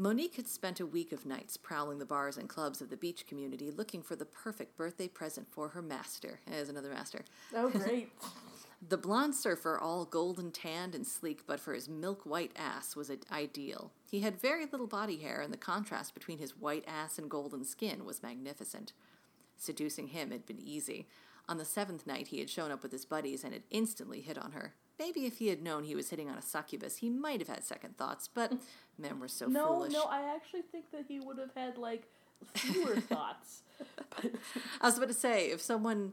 Monique 0.00 0.36
had 0.36 0.46
spent 0.46 0.78
a 0.78 0.86
week 0.86 1.10
of 1.10 1.26
nights 1.26 1.56
prowling 1.56 1.98
the 1.98 2.06
bars 2.06 2.36
and 2.36 2.48
clubs 2.48 2.80
of 2.80 2.88
the 2.88 2.96
beach 2.96 3.26
community 3.26 3.72
looking 3.72 4.00
for 4.00 4.14
the 4.14 4.24
perfect 4.24 4.76
birthday 4.76 5.08
present 5.08 5.48
for 5.50 5.70
her 5.70 5.82
master. 5.82 6.38
There's 6.46 6.68
another 6.68 6.90
master. 6.90 7.24
Oh, 7.54 7.68
great. 7.68 8.12
The 8.86 8.96
blonde 8.96 9.34
surfer, 9.34 9.76
all 9.76 10.04
golden 10.04 10.52
tanned 10.52 10.94
and 10.94 11.04
sleek, 11.04 11.44
but 11.48 11.58
for 11.58 11.74
his 11.74 11.88
milk 11.88 12.24
white 12.24 12.52
ass, 12.54 12.94
was 12.94 13.10
ideal. 13.30 13.90
He 14.08 14.20
had 14.20 14.40
very 14.40 14.66
little 14.66 14.86
body 14.86 15.16
hair, 15.16 15.40
and 15.40 15.52
the 15.52 15.58
contrast 15.58 16.14
between 16.14 16.38
his 16.38 16.56
white 16.56 16.84
ass 16.86 17.18
and 17.18 17.28
golden 17.28 17.64
skin 17.64 18.04
was 18.04 18.22
magnificent. 18.22 18.92
Seducing 19.58 20.08
him 20.08 20.30
had 20.30 20.46
been 20.46 20.60
easy. 20.60 21.06
On 21.48 21.58
the 21.58 21.64
seventh 21.64 22.06
night, 22.06 22.28
he 22.28 22.38
had 22.38 22.48
shown 22.50 22.70
up 22.70 22.82
with 22.82 22.92
his 22.92 23.04
buddies 23.04 23.42
and 23.44 23.52
had 23.52 23.62
instantly 23.70 24.20
hit 24.20 24.38
on 24.38 24.52
her. 24.52 24.74
Maybe 24.98 25.26
if 25.26 25.38
he 25.38 25.48
had 25.48 25.62
known 25.62 25.84
he 25.84 25.94
was 25.94 26.10
hitting 26.10 26.28
on 26.28 26.36
a 26.36 26.42
succubus, 26.42 26.98
he 26.98 27.08
might 27.08 27.40
have 27.40 27.48
had 27.48 27.64
second 27.64 27.96
thoughts, 27.96 28.28
but 28.28 28.52
men 28.98 29.18
were 29.20 29.28
so 29.28 29.46
no, 29.46 29.66
foolish. 29.74 29.92
no, 29.92 30.00
no, 30.00 30.04
I 30.06 30.34
actually 30.34 30.62
think 30.62 30.90
that 30.92 31.04
he 31.08 31.20
would 31.20 31.38
have 31.38 31.54
had 31.54 31.78
like 31.78 32.08
fewer 32.54 32.96
thoughts. 33.00 33.62
But 34.10 34.32
I 34.80 34.86
was 34.86 34.96
about 34.98 35.08
to 35.08 35.14
say, 35.14 35.50
if 35.50 35.60
someone, 35.60 36.12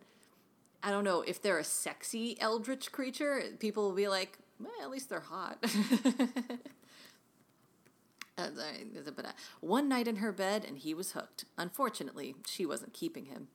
I 0.84 0.92
don't 0.92 1.04
know, 1.04 1.22
if 1.22 1.42
they're 1.42 1.58
a 1.60 1.64
sexy 1.64 2.40
eldritch 2.40 2.92
creature, 2.92 3.44
people 3.60 3.84
will 3.84 3.96
be 3.96 4.08
like, 4.08 4.38
well, 4.60 4.72
at 4.82 4.90
least 4.90 5.10
they're 5.10 5.20
hot. 5.20 5.58
Uh, 8.38 8.50
uh, 8.60 9.32
One 9.62 9.88
night 9.88 10.08
in 10.10 10.18
her 10.18 10.32
bed, 10.34 10.66
and 10.68 10.78
he 10.78 10.94
was 10.94 11.14
hooked. 11.14 11.46
Unfortunately, 11.58 12.36
she 12.46 12.66
wasn't 12.66 12.94
keeping 12.94 13.26
him. 13.26 13.48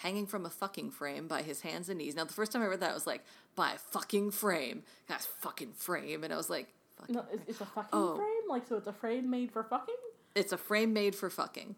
Hanging 0.00 0.26
from 0.26 0.44
a 0.44 0.50
fucking 0.50 0.90
frame 0.90 1.28
by 1.28 1.42
his 1.42 1.60
hands 1.60 1.88
and 1.88 1.98
knees. 1.98 2.16
Now, 2.16 2.24
the 2.24 2.32
first 2.32 2.50
time 2.52 2.60
I 2.62 2.66
read 2.66 2.80
that, 2.80 2.90
I 2.90 2.94
was 2.94 3.06
like, 3.06 3.24
by 3.54 3.72
a 3.72 3.78
fucking 3.78 4.32
frame. 4.32 4.82
That's 5.06 5.26
fucking 5.26 5.72
frame. 5.74 6.24
And 6.24 6.32
I 6.32 6.36
was 6.36 6.50
like, 6.50 6.68
fucking 6.98 7.14
no, 7.14 7.24
it's, 7.32 7.44
it's 7.48 7.60
a 7.60 7.66
fucking 7.66 7.90
Oh. 7.92 8.16
frame. 8.16 8.48
Like, 8.48 8.66
so 8.66 8.76
it's 8.76 8.88
a 8.88 8.92
frame 8.92 9.30
made 9.30 9.52
for 9.52 9.62
fucking. 9.62 9.94
it's 10.34 10.52
a 10.52 10.58
frame 10.58 10.92
made 10.92 11.14
for 11.14 11.30
fucking. 11.30 11.76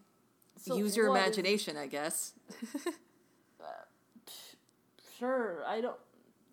So 0.57 0.75
Use 0.75 0.97
your 0.97 1.09
what 1.09 1.19
is- 1.19 1.23
imagination, 1.27 1.77
I 1.77 1.85
guess. 1.87 2.33
Sure, 5.17 5.63
I 5.67 5.81
don't. 5.81 5.97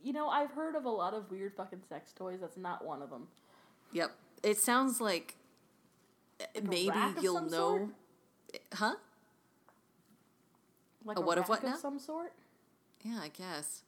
You 0.03 0.13
know, 0.13 0.29
I've 0.29 0.51
heard 0.51 0.75
of 0.75 0.85
a 0.85 0.91
lot 0.91 1.15
of 1.15 1.31
weird 1.31 1.55
fucking 1.57 1.83
sex 1.89 2.13
toys. 2.13 2.39
That's 2.41 2.57
not 2.57 2.85
one 2.85 3.01
of 3.03 3.11
them. 3.11 3.29
Yep. 3.93 4.11
It 4.43 4.59
sounds 4.59 5.01
like, 5.01 5.37
uh, 5.37 5.46
maybe 6.63 6.91
you'll 7.21 7.43
know. 7.43 7.49
sort? 7.51 7.89
Huh? 8.75 8.95
Like 11.05 11.19
A 11.19 11.21
a, 11.21 11.25
what 11.25 11.39
of 11.39 11.49
what 11.49 11.63
now? 11.65 11.77
some 11.77 11.99
sort. 11.99 12.33
Yeah, 13.05 13.19
I 13.23 13.29
guess. 13.29 13.83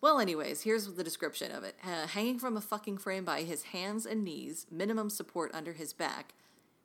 Well, 0.00 0.18
anyways, 0.20 0.62
here's 0.62 0.86
the 0.94 1.04
description 1.04 1.50
of 1.52 1.64
it. 1.64 1.76
Uh, 1.84 2.06
hanging 2.06 2.38
from 2.38 2.56
a 2.56 2.60
fucking 2.60 2.98
frame 2.98 3.24
by 3.24 3.42
his 3.42 3.64
hands 3.64 4.04
and 4.06 4.22
knees, 4.24 4.66
minimum 4.70 5.08
support 5.10 5.50
under 5.54 5.72
his 5.72 5.92
back. 5.92 6.34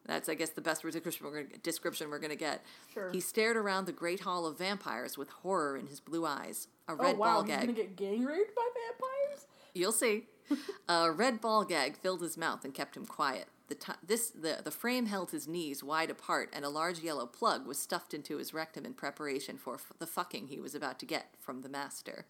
That's, 0.05 0.27
I 0.29 0.33
guess, 0.33 0.49
the 0.49 0.61
best 0.61 0.81
description 0.81 1.25
we're 1.25 1.43
gonna, 1.43 1.57
description 1.61 2.09
we're 2.09 2.19
going 2.19 2.31
to 2.31 2.35
get. 2.37 2.63
Sure. 2.93 3.11
He 3.11 3.19
stared 3.19 3.57
around 3.57 3.85
the 3.85 3.91
great 3.91 4.21
hall 4.21 4.45
of 4.47 4.57
vampires 4.57 5.17
with 5.17 5.29
horror 5.29 5.77
in 5.77 5.87
his 5.87 5.99
blue 5.99 6.25
eyes. 6.25 6.67
A 6.87 6.93
Oh 6.93 6.95
red 6.95 7.17
wow, 7.17 7.25
ball 7.35 7.43
he's 7.43 7.51
gag. 7.51 7.59
gonna 7.61 7.73
get 7.73 7.95
gang 7.95 8.23
raped 8.25 8.55
by 8.55 8.67
vampires. 8.87 9.45
You'll 9.75 9.91
see. 9.91 10.23
a 10.89 11.11
red 11.11 11.39
ball 11.41 11.63
gag 11.65 11.97
filled 11.97 12.21
his 12.21 12.37
mouth 12.37 12.65
and 12.65 12.73
kept 12.73 12.97
him 12.97 13.05
quiet. 13.05 13.47
The, 13.69 13.75
ti 13.75 13.93
this, 14.05 14.31
the, 14.31 14.61
the 14.63 14.71
frame 14.71 15.05
held 15.05 15.31
his 15.31 15.47
knees 15.47 15.83
wide 15.83 16.09
apart, 16.09 16.49
and 16.53 16.65
a 16.65 16.69
large 16.69 16.99
yellow 16.99 17.27
plug 17.27 17.67
was 17.67 17.77
stuffed 17.77 18.13
into 18.13 18.37
his 18.37 18.53
rectum 18.53 18.83
in 18.83 18.93
preparation 18.93 19.57
for 19.57 19.75
f- 19.75 19.93
the 19.99 20.07
fucking 20.07 20.47
he 20.47 20.59
was 20.59 20.73
about 20.73 20.97
to 20.99 21.05
get 21.05 21.35
from 21.39 21.61
the 21.61 21.69
master. 21.69 22.25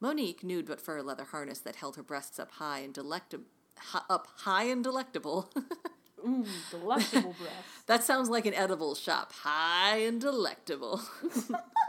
Monique, 0.00 0.44
nude 0.44 0.66
but 0.66 0.80
for 0.80 0.96
a 0.96 1.02
leather 1.02 1.24
harness 1.24 1.58
that 1.58 1.76
held 1.76 1.96
her 1.96 2.02
breasts 2.02 2.38
up 2.38 2.52
high 2.52 2.78
and 2.78 2.94
delectable, 2.94 3.46
up 4.08 4.28
high 4.36 4.64
and 4.64 4.84
delectable. 4.84 5.50
Ooh, 6.26 6.46
delectable 6.70 7.34
breasts. 7.38 7.58
that 7.86 8.04
sounds 8.04 8.28
like 8.28 8.46
an 8.46 8.54
edible 8.54 8.94
shop. 8.94 9.32
High 9.32 9.98
and 9.98 10.20
delectable. 10.20 11.00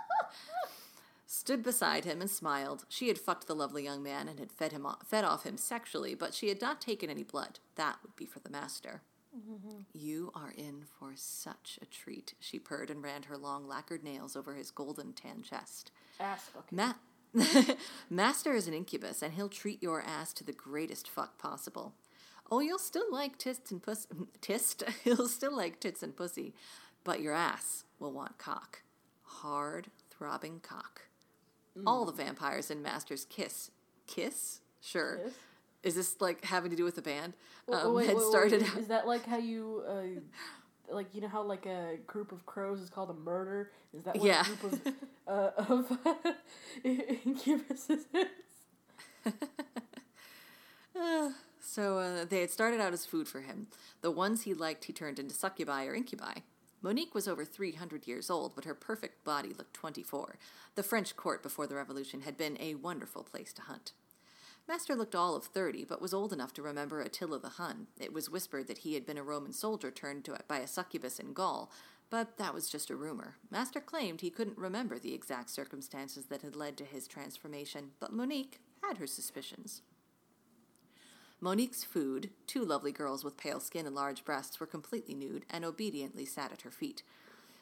Stood 1.39 1.63
beside 1.63 2.04
him 2.04 2.19
and 2.19 2.30
smiled. 2.30 2.84
She 2.89 3.08
had 3.08 3.17
fucked 3.17 3.47
the 3.47 3.56
lovely 3.56 3.82
young 3.82 4.04
man 4.04 4.28
and 4.28 4.39
had 4.39 4.52
fed 4.52 4.73
him 4.73 4.86
off, 4.86 5.08
fed 5.08 5.23
off 5.23 5.45
him 5.45 5.56
sexually, 5.56 6.13
but 6.13 6.34
she 6.34 6.49
had 6.49 6.60
not 6.60 6.82
taken 6.82 7.10
any 7.10 7.23
blood. 7.23 7.60
That 7.75 7.95
would 8.04 8.13
be 8.17 8.25
for 8.25 8.39
the 8.39 8.49
master. 8.49 9.04
Mm-hmm. 9.34 9.84
You 9.93 10.34
are 10.36 10.52
in 10.58 10.84
for 10.99 11.13
such 11.15 11.80
a 11.82 11.86
treat, 11.86 12.34
she 12.41 12.60
purred 12.60 12.89
and 12.89 13.02
ran 13.02 13.23
her 13.23 13.38
long 13.38 13.69
lacquered 13.69 14.04
nails 14.04 14.36
over 14.36 14.54
his 14.54 14.69
golden 14.69 15.13
tan 15.13 15.41
chest. 15.41 15.91
Ass 16.19 16.49
fucking. 16.54 16.75
Ma- 16.75 17.75
Master 18.10 18.54
is 18.54 18.67
an 18.67 18.73
incubus, 18.73 19.21
and 19.21 19.36
he'll 19.36 19.47
treat 19.47 19.82
your 19.82 20.02
ass 20.02 20.34
to 20.34 20.43
the 20.43 20.52
greatest 20.52 21.08
fuck 21.08 21.38
possible. 21.38 21.93
Oh, 22.52 22.60
you'll 22.60 22.80
still 22.80 23.10
like 23.10 23.38
tits 23.38 23.71
and 23.71 23.82
puss. 23.82 24.08
Tist? 24.41 24.84
He'll 25.06 25.30
still 25.30 25.56
like 25.56 25.80
tits 25.80 26.04
and 26.04 26.17
pussy, 26.17 26.54
but 27.06 27.21
your 27.21 27.34
ass 27.34 27.86
will 27.97 28.12
want 28.12 28.38
cock. 28.38 28.82
Hard, 29.23 29.88
throbbing 30.10 30.60
cock. 30.62 31.04
All 31.87 32.05
the 32.05 32.11
vampires 32.11 32.69
in 32.71 32.81
Master's 32.81 33.25
kiss. 33.25 33.71
Kiss? 34.07 34.61
Sure. 34.81 35.19
Is 35.83 35.95
this 35.95 36.19
like 36.19 36.43
having 36.45 36.71
to 36.71 36.77
do 36.77 36.83
with 36.83 36.95
the 36.95 37.01
band? 37.01 37.33
Well, 37.67 37.87
Um, 37.89 37.93
wait, 37.95 38.07
had 38.07 38.15
wait, 38.17 38.25
started 38.25 38.61
wait, 38.61 38.71
out- 38.71 38.77
Is 38.79 38.87
that 38.87 39.07
like 39.07 39.25
how 39.25 39.37
you, 39.37 39.83
uh, 39.87 40.03
like 40.93 41.07
you 41.13 41.21
know 41.21 41.27
how 41.27 41.41
like 41.43 41.65
a 41.65 41.97
group 42.07 42.31
of 42.31 42.45
crows 42.45 42.81
is 42.81 42.89
called 42.89 43.09
a 43.09 43.13
murder? 43.13 43.71
Is 43.93 44.03
that 44.03 44.15
what 44.17 44.25
Yeah. 44.25 44.41
a 44.41 44.55
group 44.55 44.73
of 44.73 44.93
uh, 45.27 45.51
of 45.73 45.97
incubuses 46.83 48.05
is? 48.13 48.25
So 51.61 51.99
uh, 51.99 52.25
they 52.25 52.41
had 52.41 52.49
started 52.49 52.81
out 52.81 52.93
as 52.93 53.05
food 53.05 53.27
for 53.27 53.41
him. 53.41 53.67
The 54.01 54.09
ones 54.09 54.41
he 54.41 54.53
liked, 54.55 54.85
he 54.85 54.93
turned 54.93 55.19
into 55.19 55.35
succubi 55.35 55.85
or 55.85 55.93
incubi. 55.93 56.39
Monique 56.81 57.13
was 57.13 57.27
over 57.27 57.43
300 57.43 58.07
years 58.07 58.29
old, 58.29 58.55
but 58.55 58.65
her 58.65 58.73
perfect 58.73 59.23
body 59.23 59.49
looked 59.49 59.73
24. 59.73 60.37
The 60.75 60.83
French 60.83 61.15
court 61.15 61.43
before 61.43 61.67
the 61.67 61.75
Revolution 61.75 62.21
had 62.21 62.37
been 62.37 62.57
a 62.59 62.75
wonderful 62.75 63.23
place 63.23 63.51
to 63.53 63.63
hunt. 63.63 63.91
Master 64.67 64.95
looked 64.95 65.15
all 65.15 65.35
of 65.35 65.45
30, 65.45 65.83
but 65.85 66.01
was 66.01 66.13
old 66.13 66.31
enough 66.31 66.53
to 66.53 66.61
remember 66.61 67.01
Attila 67.01 67.39
the 67.39 67.49
Hun. 67.49 67.87
It 67.99 68.13
was 68.13 68.29
whispered 68.29 68.67
that 68.67 68.79
he 68.79 68.93
had 68.93 69.05
been 69.05 69.17
a 69.17 69.23
Roman 69.23 69.51
soldier 69.51 69.91
turned 69.91 70.23
to 70.25 70.37
by 70.47 70.59
a 70.59 70.67
succubus 70.67 71.19
in 71.19 71.33
Gaul, 71.33 71.71
but 72.09 72.37
that 72.37 72.53
was 72.53 72.69
just 72.69 72.89
a 72.89 72.95
rumor. 72.95 73.35
Master 73.49 73.79
claimed 73.81 74.21
he 74.21 74.29
couldn't 74.29 74.57
remember 74.57 74.99
the 74.99 75.13
exact 75.13 75.49
circumstances 75.49 76.25
that 76.27 76.43
had 76.43 76.55
led 76.55 76.77
to 76.77 76.85
his 76.85 77.07
transformation, 77.07 77.91
but 77.99 78.13
Monique 78.13 78.59
had 78.83 78.97
her 78.97 79.07
suspicions. 79.07 79.81
Monique's 81.41 81.84
food, 81.84 82.30
two 82.47 82.63
lovely 82.65 82.91
girls 82.91 83.23
with 83.23 83.38
pale 83.38 83.60
skin 83.60 83.86
and 83.86 83.95
large 83.95 84.25
breasts, 84.25 84.60
were 84.60 84.65
completely 84.65 85.13
nude 85.15 85.45
and 85.49 85.63
obediently 85.63 86.25
sat 86.25 86.52
at 86.52 86.62
her 86.63 86.71
feet. 86.71 87.02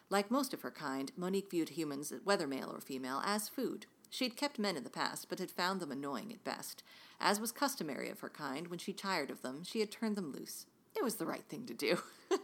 Like 0.09 0.31
most 0.31 0.53
of 0.53 0.61
her 0.61 0.71
kind, 0.71 1.11
Monique 1.15 1.51
viewed 1.51 1.69
humans, 1.69 2.11
whether 2.23 2.47
male 2.47 2.71
or 2.73 2.79
female, 2.81 3.21
as 3.25 3.49
food. 3.49 3.85
She'd 4.09 4.37
kept 4.37 4.57
men 4.57 4.77
in 4.77 4.83
the 4.83 4.89
past, 4.89 5.27
but 5.29 5.39
had 5.39 5.51
found 5.51 5.79
them 5.79 5.91
annoying 5.91 6.31
at 6.31 6.43
best. 6.43 6.81
As 7.19 7.39
was 7.39 7.51
customary 7.51 8.09
of 8.09 8.21
her 8.21 8.29
kind, 8.29 8.67
when 8.67 8.79
she 8.79 8.93
tired 8.93 9.29
of 9.29 9.41
them, 9.41 9.63
she 9.63 9.79
had 9.81 9.91
turned 9.91 10.15
them 10.15 10.31
loose. 10.31 10.65
It 10.95 11.03
was 11.03 11.15
the 11.15 11.25
right 11.25 11.43
thing 11.49 11.65
to 11.67 11.73
do. 11.73 11.97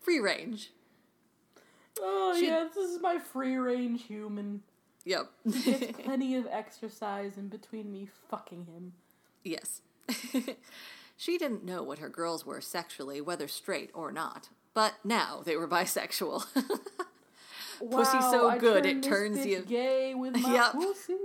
Free 0.00 0.20
range. 0.20 0.70
Oh 2.00 2.34
She- 2.38 2.46
yeah, 2.46 2.66
this 2.72 2.76
is 2.90 3.00
my 3.02 3.18
free 3.18 3.56
range 3.56 4.04
human. 4.06 4.62
Yep. 5.04 5.30
Gets 5.64 5.98
plenty 6.04 6.36
of 6.36 6.46
exercise 6.50 7.36
in 7.36 7.48
between 7.48 7.90
me 7.92 8.08
fucking 8.30 8.66
him. 8.66 8.92
Yes. 9.42 9.82
she 11.16 11.38
didn't 11.38 11.64
know 11.64 11.82
what 11.82 11.98
her 11.98 12.08
girls 12.08 12.44
were 12.46 12.60
sexually, 12.60 13.20
whether 13.20 13.48
straight 13.48 13.90
or 13.94 14.12
not. 14.12 14.48
But 14.74 14.94
now 15.04 15.42
they 15.44 15.56
were 15.56 15.68
bisexual. 15.68 16.44
Pussy 17.90 18.20
so 18.20 18.48
I 18.48 18.58
good, 18.58 18.84
it 18.86 19.02
turns 19.02 19.44
you- 19.46 19.60
gay 19.62 20.14
with 20.14 20.36
my 20.36 20.52
Yep. 20.52 20.72
pussy. 20.72 21.16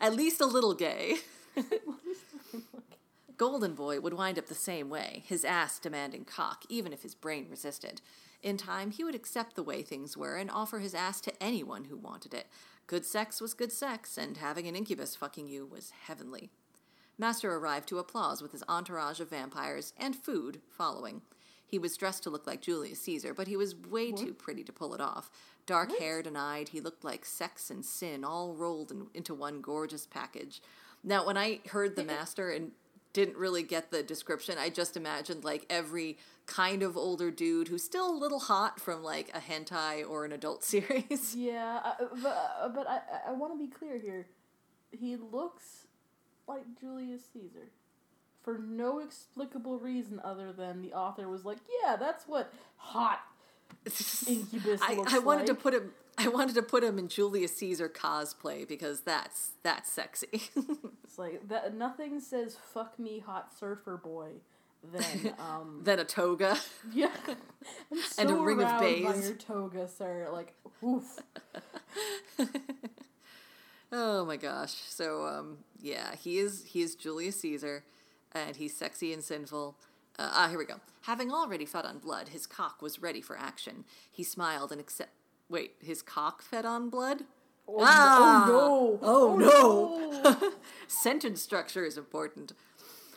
At 0.00 0.14
least 0.14 0.40
a 0.40 0.46
little 0.46 0.74
gay. 0.74 1.16
Golden 3.36 3.74
Boy 3.74 4.00
would 4.00 4.14
wind 4.14 4.38
up 4.38 4.46
the 4.46 4.54
same 4.54 4.90
way, 4.90 5.22
his 5.26 5.44
ass 5.44 5.78
demanding 5.78 6.24
cock, 6.26 6.64
even 6.68 6.92
if 6.92 7.02
his 7.02 7.14
brain 7.14 7.46
resisted. 7.50 8.02
In 8.42 8.56
time, 8.56 8.90
he 8.90 9.02
would 9.04 9.14
accept 9.14 9.56
the 9.56 9.62
way 9.62 9.82
things 9.82 10.16
were 10.16 10.36
and 10.36 10.50
offer 10.50 10.78
his 10.78 10.94
ass 10.94 11.20
to 11.22 11.42
anyone 11.42 11.84
who 11.84 11.96
wanted 11.96 12.34
it. 12.34 12.46
Good 12.86 13.04
sex 13.06 13.40
was 13.40 13.54
good 13.54 13.72
sex, 13.72 14.18
and 14.18 14.36
having 14.36 14.66
an 14.66 14.76
incubus 14.76 15.16
fucking 15.16 15.48
you 15.48 15.64
was 15.66 15.90
heavenly. 16.06 16.50
Master 17.20 17.54
arrived 17.54 17.86
to 17.90 17.98
applause 17.98 18.40
with 18.40 18.52
his 18.52 18.64
entourage 18.66 19.20
of 19.20 19.28
vampires 19.28 19.92
and 19.98 20.16
food 20.16 20.62
following. 20.70 21.20
He 21.66 21.78
was 21.78 21.98
dressed 21.98 22.22
to 22.22 22.30
look 22.30 22.46
like 22.46 22.62
Julius 22.62 23.02
Caesar, 23.02 23.34
but 23.34 23.46
he 23.46 23.58
was 23.58 23.76
way 23.76 24.10
too 24.10 24.32
pretty 24.32 24.64
to 24.64 24.72
pull 24.72 24.94
it 24.94 25.02
off. 25.02 25.30
Dark 25.66 25.98
haired 25.98 26.26
and 26.26 26.38
eyed, 26.38 26.70
he 26.70 26.80
looked 26.80 27.04
like 27.04 27.26
sex 27.26 27.68
and 27.68 27.84
sin 27.84 28.24
all 28.24 28.54
rolled 28.54 28.90
in, 28.90 29.08
into 29.12 29.34
one 29.34 29.60
gorgeous 29.60 30.06
package. 30.06 30.62
Now, 31.04 31.26
when 31.26 31.36
I 31.36 31.60
heard 31.68 31.94
the 31.94 32.04
master 32.04 32.50
and 32.50 32.70
didn't 33.12 33.36
really 33.36 33.64
get 33.64 33.90
the 33.90 34.02
description, 34.02 34.56
I 34.56 34.70
just 34.70 34.96
imagined 34.96 35.44
like 35.44 35.66
every 35.68 36.16
kind 36.46 36.82
of 36.82 36.96
older 36.96 37.30
dude 37.30 37.68
who's 37.68 37.84
still 37.84 38.10
a 38.10 38.16
little 38.16 38.40
hot 38.40 38.80
from 38.80 39.02
like 39.02 39.28
a 39.34 39.40
hentai 39.40 40.08
or 40.08 40.24
an 40.24 40.32
adult 40.32 40.64
series. 40.72 41.36
Yeah, 41.36 41.80
I, 41.84 41.94
but 42.22 42.56
uh, 42.62 42.68
but 42.70 42.88
I 42.88 43.00
I 43.28 43.32
want 43.32 43.52
to 43.52 43.58
be 43.58 43.70
clear 43.70 43.98
here. 43.98 44.26
He 44.90 45.16
looks 45.16 45.86
like 46.50 46.64
Julius 46.78 47.22
Caesar 47.32 47.70
for 48.42 48.58
no 48.58 48.98
explicable 48.98 49.78
reason 49.78 50.20
other 50.24 50.52
than 50.52 50.82
the 50.82 50.92
author 50.92 51.28
was 51.28 51.44
like, 51.44 51.58
yeah, 51.82 51.96
that's 51.96 52.24
what 52.26 52.52
hot 52.76 53.20
incubus 54.26 54.80
I, 54.82 54.94
looks 54.94 55.14
I 55.14 55.18
wanted 55.18 55.46
to 55.46 55.54
put 55.54 55.74
him. 55.74 55.92
I 56.18 56.28
wanted 56.28 56.54
to 56.56 56.62
put 56.62 56.82
him 56.84 56.98
in 56.98 57.08
Julius 57.08 57.56
Caesar 57.56 57.88
cosplay 57.88 58.66
because 58.68 59.00
that's 59.02 59.52
that's 59.62 59.90
sexy. 59.90 60.42
It's 61.04 61.18
like 61.18 61.48
that. 61.48 61.74
Nothing 61.76 62.20
says 62.20 62.56
"fuck 62.72 62.96
me, 62.98 63.18
hot 63.18 63.52
surfer 63.58 63.96
boy" 63.96 64.28
than 64.92 65.34
um 65.38 65.80
then 65.82 65.98
a 65.98 66.04
toga. 66.04 66.56
yeah. 66.92 67.10
I'm 67.90 67.98
so 68.00 68.22
And 68.22 68.30
a 68.30 68.34
ring 68.34 68.60
of 68.62 68.68
by 68.68 68.80
bays. 68.80 69.26
your 69.26 69.34
toga, 69.36 69.88
sir. 69.88 70.28
Like, 70.32 70.54
oof. 70.84 71.18
Oh 73.92 74.24
my 74.24 74.36
gosh. 74.36 74.74
So 74.74 75.24
um 75.26 75.58
yeah, 75.80 76.14
he 76.14 76.38
is 76.38 76.64
he 76.66 76.82
is 76.82 76.94
Julius 76.94 77.40
Caesar 77.40 77.84
and 78.32 78.56
he's 78.56 78.76
sexy 78.76 79.12
and 79.12 79.22
sinful. 79.24 79.76
Uh, 80.18 80.28
ah, 80.32 80.48
here 80.48 80.58
we 80.58 80.64
go. 80.66 80.80
Having 81.02 81.32
already 81.32 81.64
fed 81.64 81.84
on 81.86 81.98
blood, 81.98 82.28
his 82.28 82.46
cock 82.46 82.82
was 82.82 83.00
ready 83.00 83.20
for 83.20 83.38
action. 83.38 83.84
He 84.10 84.22
smiled 84.22 84.70
and 84.70 84.80
accept. 84.80 85.10
Wait, 85.48 85.74
his 85.80 86.02
cock 86.02 86.42
fed 86.42 86.64
on 86.66 86.90
blood? 86.90 87.24
Oh, 87.66 87.78
Ah! 87.82 88.44
no! 88.46 88.98
Oh, 89.02 89.36
no! 89.36 90.22
no! 90.22 90.52
Sentence 90.88 91.40
structure 91.40 91.84
is 91.84 91.96
important. 91.96 92.52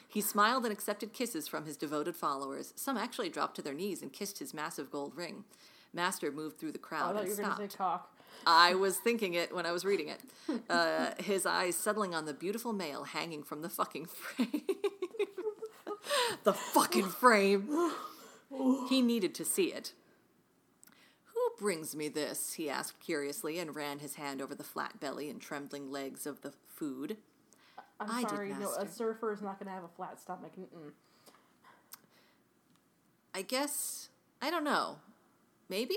He 0.08 0.22
smiled 0.22 0.64
and 0.64 0.72
accepted 0.72 1.12
kisses 1.14 1.48
from 1.48 1.66
his 1.66 1.76
devoted 1.76 2.16
followers. 2.16 2.72
Some 2.76 2.98
actually 2.98 3.30
dropped 3.30 3.56
to 3.58 3.62
their 3.62 3.74
knees 3.74 4.02
and 4.02 4.14
kissed 4.14 4.40
his 4.40 4.54
massive 4.54 4.92
gold 4.92 5.16
ring. 5.16 5.44
Master 5.92 6.32
moved 6.32 6.58
through 6.60 6.72
the 6.72 6.80
I 6.80 6.88
crowd 6.88 7.16
thought 7.16 7.24
and 7.24 7.30
you 7.30 7.36
were 7.36 7.44
stopped. 7.44 7.72
say 7.72 7.78
cock. 7.78 8.16
I 8.46 8.76
was 8.76 8.98
thinking 8.98 9.34
it 9.34 9.54
when 9.54 9.66
I 9.66 9.72
was 9.72 9.86
reading 9.86 10.10
it. 10.10 10.22
Uh, 10.70 11.12
his 11.20 11.46
eyes 11.46 11.76
settling 11.76 12.14
on 12.14 12.26
the 12.26 12.34
beautiful 12.34 12.74
male 12.74 13.04
hanging 13.04 13.44
from 13.44 13.62
the 13.62 13.70
fucking 13.70 14.06
frame. 14.06 14.64
the 16.44 16.54
fucking 16.54 17.08
frame. 17.08 17.92
He 18.90 19.02
needed 19.02 19.34
to 19.36 19.46
see 19.46 19.66
it. 19.66 19.94
Who 21.34 21.52
brings 21.58 21.96
me 21.96 22.10
this? 22.10 22.54
he 22.54 22.70
asked 22.70 23.00
curiously 23.00 23.60
and 23.60 23.76
ran 23.76 24.00
his 24.00 24.16
hand 24.16 24.42
over 24.42 24.54
the 24.54 24.64
flat 24.64 25.00
belly 25.00 25.30
and 25.30 25.42
trembling 25.42 25.92
legs 25.92 26.26
of 26.26 26.42
the 26.42 26.54
food. 26.68 27.18
I'm 28.00 28.12
I 28.12 28.22
did, 28.22 28.30
sorry, 28.30 28.54
no, 28.60 28.74
a 28.74 28.88
surfer 28.88 29.32
is 29.32 29.42
not 29.42 29.60
gonna 29.60 29.72
have 29.72 29.84
a 29.84 29.90
flat 29.96 30.20
stomach. 30.20 30.52
Mm-mm. 30.60 30.92
I 33.34 33.42
guess, 33.42 34.10
I 34.42 34.52
don't 34.52 34.64
know. 34.64 34.98
Maybe? 35.70 35.96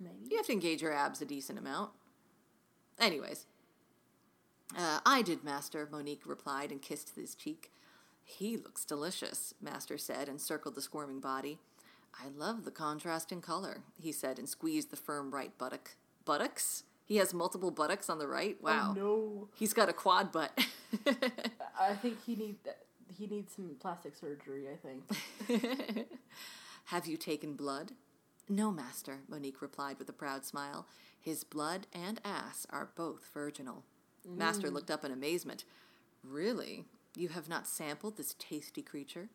Maybe. 0.00 0.28
You 0.30 0.36
have 0.36 0.46
to 0.46 0.52
engage 0.52 0.82
your 0.82 0.92
abs 0.92 1.20
a 1.22 1.24
decent 1.24 1.58
amount. 1.58 1.90
Anyways. 2.98 3.46
Uh, 4.76 5.00
I 5.04 5.22
did, 5.22 5.44
Master, 5.44 5.88
Monique 5.90 6.26
replied 6.26 6.72
and 6.72 6.82
kissed 6.82 7.12
his 7.14 7.34
cheek. 7.34 7.70
He 8.24 8.56
looks 8.56 8.84
delicious, 8.84 9.54
Master 9.60 9.98
said 9.98 10.28
and 10.28 10.40
circled 10.40 10.74
the 10.74 10.80
squirming 10.80 11.20
body. 11.20 11.58
I 12.14 12.28
love 12.34 12.64
the 12.64 12.70
contrast 12.70 13.30
in 13.32 13.40
color, 13.40 13.82
he 14.00 14.12
said 14.12 14.38
and 14.38 14.48
squeezed 14.48 14.90
the 14.90 14.96
firm 14.96 15.30
right 15.32 15.56
buttock. 15.58 15.96
Buttocks? 16.24 16.84
He 17.04 17.16
has 17.16 17.34
multiple 17.34 17.70
buttocks 17.70 18.08
on 18.08 18.18
the 18.18 18.26
right? 18.26 18.60
Wow. 18.62 18.94
Oh, 18.96 19.00
no. 19.00 19.48
He's 19.54 19.74
got 19.74 19.88
a 19.88 19.92
quad 19.92 20.32
butt. 20.32 20.58
I 21.78 21.94
think 21.94 22.24
he 22.24 22.34
need 22.34 22.56
he 23.18 23.26
needs 23.26 23.54
some 23.54 23.76
plastic 23.78 24.16
surgery. 24.16 24.64
I 24.72 24.76
think. 24.76 26.08
Have 26.86 27.06
you 27.06 27.16
taken 27.16 27.54
blood? 27.54 27.92
No, 28.48 28.70
master, 28.70 29.20
Monique 29.28 29.62
replied 29.62 29.98
with 29.98 30.08
a 30.08 30.12
proud 30.12 30.44
smile. 30.44 30.86
His 31.18 31.44
blood 31.44 31.86
and 31.92 32.20
ass 32.24 32.66
are 32.70 32.90
both 32.94 33.30
virginal. 33.32 33.84
Master 34.28 34.68
mm. 34.68 34.74
looked 34.74 34.90
up 34.90 35.04
in 35.04 35.12
amazement. 35.12 35.64
Really? 36.22 36.84
You 37.16 37.28
have 37.28 37.48
not 37.48 37.66
sampled 37.66 38.16
this 38.16 38.34
tasty 38.38 38.82
creature? 38.82 39.28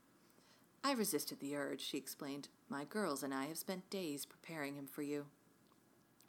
I 0.84 0.92
resisted 0.94 1.40
the 1.40 1.56
urge, 1.56 1.82
she 1.82 1.98
explained. 1.98 2.48
My 2.70 2.86
girls 2.86 3.24
and 3.24 3.34
I 3.34 3.46
have 3.46 3.58
spent 3.58 3.90
days 3.90 4.26
preparing 4.26 4.76
him 4.76 4.88
for 4.88 5.02
you. 5.02 5.26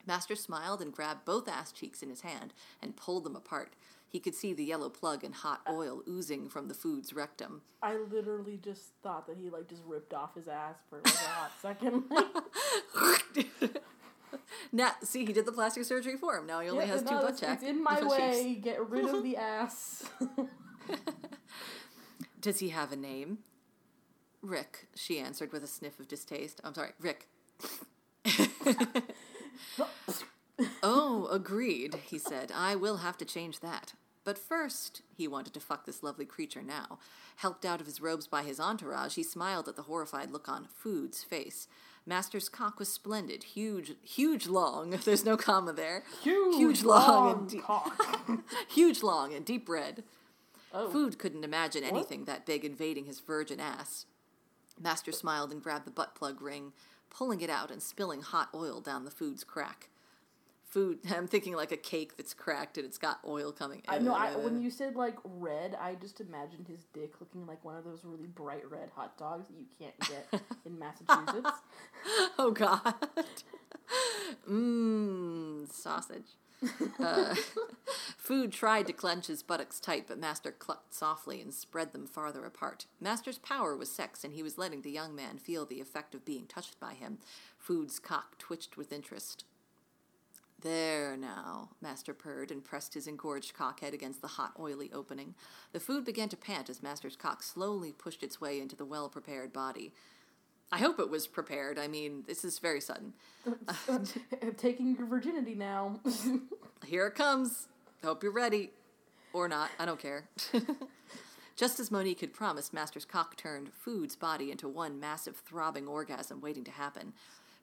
Master 0.07 0.35
smiled 0.35 0.81
and 0.83 0.93
grabbed 0.93 1.25
both 1.25 1.49
ass 1.49 1.73
cheeks 1.73 2.03
in 2.03 2.09
his 2.11 2.23
hand 2.23 2.53
and 2.83 2.97
pulled 2.97 3.25
them 3.25 3.37
apart. 3.37 3.75
He 4.09 4.19
could 4.19 4.35
see 4.35 4.53
the 4.53 4.65
yellow 4.65 4.89
plug 4.89 5.23
and 5.23 5.33
hot 5.35 5.61
uh, 5.69 5.73
oil 5.73 6.03
oozing 6.09 6.49
from 6.49 6.67
the 6.67 6.75
food's 6.75 7.13
rectum. 7.13 7.63
I 7.81 7.97
literally 7.97 8.59
just 8.63 8.83
thought 9.03 9.27
that 9.29 9.37
he 9.37 9.51
like 9.51 9.69
just 9.69 9.83
ripped 9.87 10.13
off 10.13 10.35
his 10.35 10.49
ass 10.49 10.75
for 10.89 11.01
like 11.05 11.15
a 11.15 11.19
hot 11.19 11.53
second. 11.63 12.05
now, 14.73 14.91
see, 15.05 15.25
he 15.25 15.33
did 15.33 15.47
the 15.47 15.53
plastic 15.53 15.85
surgery 15.85 16.17
for 16.17 16.37
him. 16.37 16.47
Now 16.47 16.59
he 16.61 16.69
only 16.69 16.87
Yeah, 16.87 16.93
has 16.93 17.03
two 17.03 17.11
butt 17.11 17.31
it's, 17.31 17.41
cheeks. 17.41 17.53
it's 17.53 17.63
in 17.63 17.83
my 17.85 18.03
way. 18.03 18.59
Get 18.61 18.89
rid 18.91 19.05
of 19.05 19.23
the 19.23 19.37
ass. 19.37 20.05
Does 22.41 22.59
he 22.59 22.71
have 22.71 22.91
a 22.91 22.97
name? 22.97 23.39
Rick, 24.43 24.89
she 24.97 25.19
answered 25.21 25.53
with 25.53 25.63
a 25.63 25.67
sniff 25.69 26.01
of 26.01 26.09
distaste. 26.09 26.61
I'm 26.65 26.75
sorry, 26.75 26.93
Rick. 26.99 27.29
Oh, 30.83 31.29
agreed, 31.31 31.97
he 32.07 32.19
said. 32.19 32.53
I 32.55 32.77
will 32.77 32.99
have 32.99 33.19
to 33.19 33.25
change 33.25 33.61
that. 33.61 33.95
But 34.25 34.39
first, 34.39 35.03
he 35.17 35.27
wanted 35.27 35.55
to 35.55 35.61
fuck 35.61 35.87
this 35.87 36.03
lovely 36.03 36.27
creature 36.27 36.63
now. 36.63 36.99
Helped 37.37 37.65
out 37.65 37.81
of 37.81 37.87
his 37.87 38.01
robes 38.01 38.27
by 38.27 38.43
his 38.43 38.61
entourage, 38.61 39.15
he 39.15 39.23
smiled 39.23 39.69
at 39.69 39.77
the 39.77 39.83
horrified 39.83 40.31
look 40.31 40.49
on 40.49 40.69
Food's 40.73 41.25
face. 41.25 41.67
Master's 42.07 42.49
cock 42.49 42.79
was 42.79 42.93
splendid, 42.93 43.45
huge, 43.45 43.93
huge 44.03 44.47
long. 44.47 44.91
There's 45.05 45.25
no 45.25 45.37
comma 45.37 45.73
there. 45.73 46.05
Huge, 46.23 46.83
long, 46.83 47.09
long 47.09 47.39
and 47.39 47.51
deep, 47.51 47.63
cock. 47.63 48.01
huge 48.69 49.03
long 49.03 49.35
and 49.35 49.45
deep 49.45 49.69
red. 49.69 50.05
Oh. 50.73 50.91
Food 50.91 51.19
couldn't 51.19 51.45
imagine 51.45 51.83
anything 51.83 52.25
that 52.27 52.47
big 52.47 52.65
invading 52.65 53.07
his 53.07 53.21
virgin 53.21 53.59
ass. 53.59 54.07
Master 54.79 55.13
smiled 55.13 55.51
and 55.53 55.63
grabbed 55.63 55.87
the 55.87 55.91
butt 55.91 56.15
plug 56.15 56.41
ring, 56.41 56.73
pulling 57.11 57.41
it 57.41 57.51
out 57.51 57.71
and 57.71 57.83
spilling 57.83 58.23
hot 58.23 58.49
oil 58.55 58.81
down 58.81 59.05
the 59.05 59.11
food's 59.11 59.45
crack. 59.45 59.89
Food, 60.65 61.01
I'm 61.15 61.27
thinking 61.27 61.55
like 61.55 61.73
a 61.73 61.77
cake 61.77 62.17
that's 62.17 62.33
cracked 62.33 62.79
and 62.79 62.87
it's 62.87 62.99
got 62.99 63.19
oil 63.27 63.53
coming. 63.53 63.83
I 63.89 63.99
know. 63.99 64.15
I, 64.15 64.37
when 64.37 64.63
you 64.63 64.71
said 64.71 64.97
like 64.97 65.17
red, 65.25 65.77
I 65.81 65.97
just 65.97 66.21
imagined 66.21 66.69
his 66.69 66.85
dick 66.95 67.15
looking 67.21 67.47
like 67.47 67.65
one 67.65 67.77
of 67.77 67.85
those 67.85 68.01
really 68.05 68.29
bright 68.29 68.69
red 68.71 68.91
hot 68.95 69.19
dogs 69.19 69.49
that 69.49 69.57
you 69.59 69.67
can't 69.79 69.99
get 70.01 70.41
in 70.65 70.79
Massachusetts. 70.79 71.51
oh 72.39 72.53
God. 72.53 72.95
Mmm, 74.49 75.71
sausage. 75.73 76.37
Uh, 76.99 77.35
Food 78.17 78.53
tried 78.53 78.87
to 78.87 78.93
clench 78.93 79.27
his 79.27 79.43
buttocks 79.43 79.81
tight, 79.81 80.05
but 80.07 80.19
Master 80.19 80.53
clucked 80.53 80.95
softly 80.95 81.41
and 81.41 81.53
spread 81.53 81.93
them 81.93 82.07
farther 82.07 82.45
apart. 82.45 82.87
Master's 83.01 83.39
power 83.39 83.77
was 83.77 83.91
sex, 83.91 84.23
and 84.23 84.35
he 84.35 84.43
was 84.43 84.59
letting 84.59 84.83
the 84.83 84.91
young 84.91 85.15
man 85.15 85.39
feel 85.39 85.65
the 85.65 85.81
effect 85.81 86.15
of 86.15 86.25
being 86.25 86.47
touched 86.47 86.79
by 86.79 86.93
him. 86.93 87.19
Food's 87.59 87.99
cock 87.99 88.39
twitched 88.39 88.77
with 88.77 88.93
interest. 88.93 89.45
There 90.61 91.17
now, 91.17 91.71
Master 91.81 92.13
purred 92.13 92.51
and 92.51 92.63
pressed 92.63 92.93
his 92.93 93.07
engorged 93.07 93.55
cockhead 93.57 93.95
against 93.95 94.21
the 94.21 94.29
hot, 94.29 94.53
oily 94.59 94.93
opening. 94.93 95.35
The 95.73 95.81
food 95.81 96.05
began 96.05 96.29
to 96.29 96.37
pant 96.37 96.69
as 96.69 96.83
Master's 96.83 97.17
cock 97.17 97.43
slowly 97.43 97.93
pushed 97.93 98.23
its 98.23 98.41
way 98.41 98.61
into 98.61 98.77
the 98.77 98.85
well 98.85 99.09
prepared 99.09 99.53
body. 99.53 99.95
I 100.73 100.79
hope 100.79 101.01
it 101.01 101.11
was 101.11 101.27
prepared. 101.27 101.79
I 101.79 101.89
mean, 101.89 102.25
this 102.27 102.45
is 102.45 102.59
very 102.59 102.81
sudden. 102.81 103.15
Taking 104.57 104.97
your 104.97 105.07
virginity 105.07 105.55
now. 105.55 106.01
Here 106.87 107.07
it 107.09 107.15
comes. 107.15 107.67
Hope 108.05 108.23
you're 108.23 108.33
ready. 108.33 108.71
Or 109.33 109.49
not. 109.49 109.71
I 109.79 109.85
don't 109.85 109.99
care. 110.01 110.29
Just 111.57 111.79
as 111.79 111.91
Monique 111.91 112.21
had 112.21 112.33
promised, 112.33 112.73
Master's 112.73 113.05
cock 113.05 113.37
turned 113.37 113.71
Food's 113.73 114.17
body 114.17 114.51
into 114.51 114.69
one 114.69 114.99
massive 114.99 115.37
throbbing 115.37 115.87
orgasm 115.87 116.41
waiting 116.41 116.65
to 116.65 116.71
happen. 116.71 117.13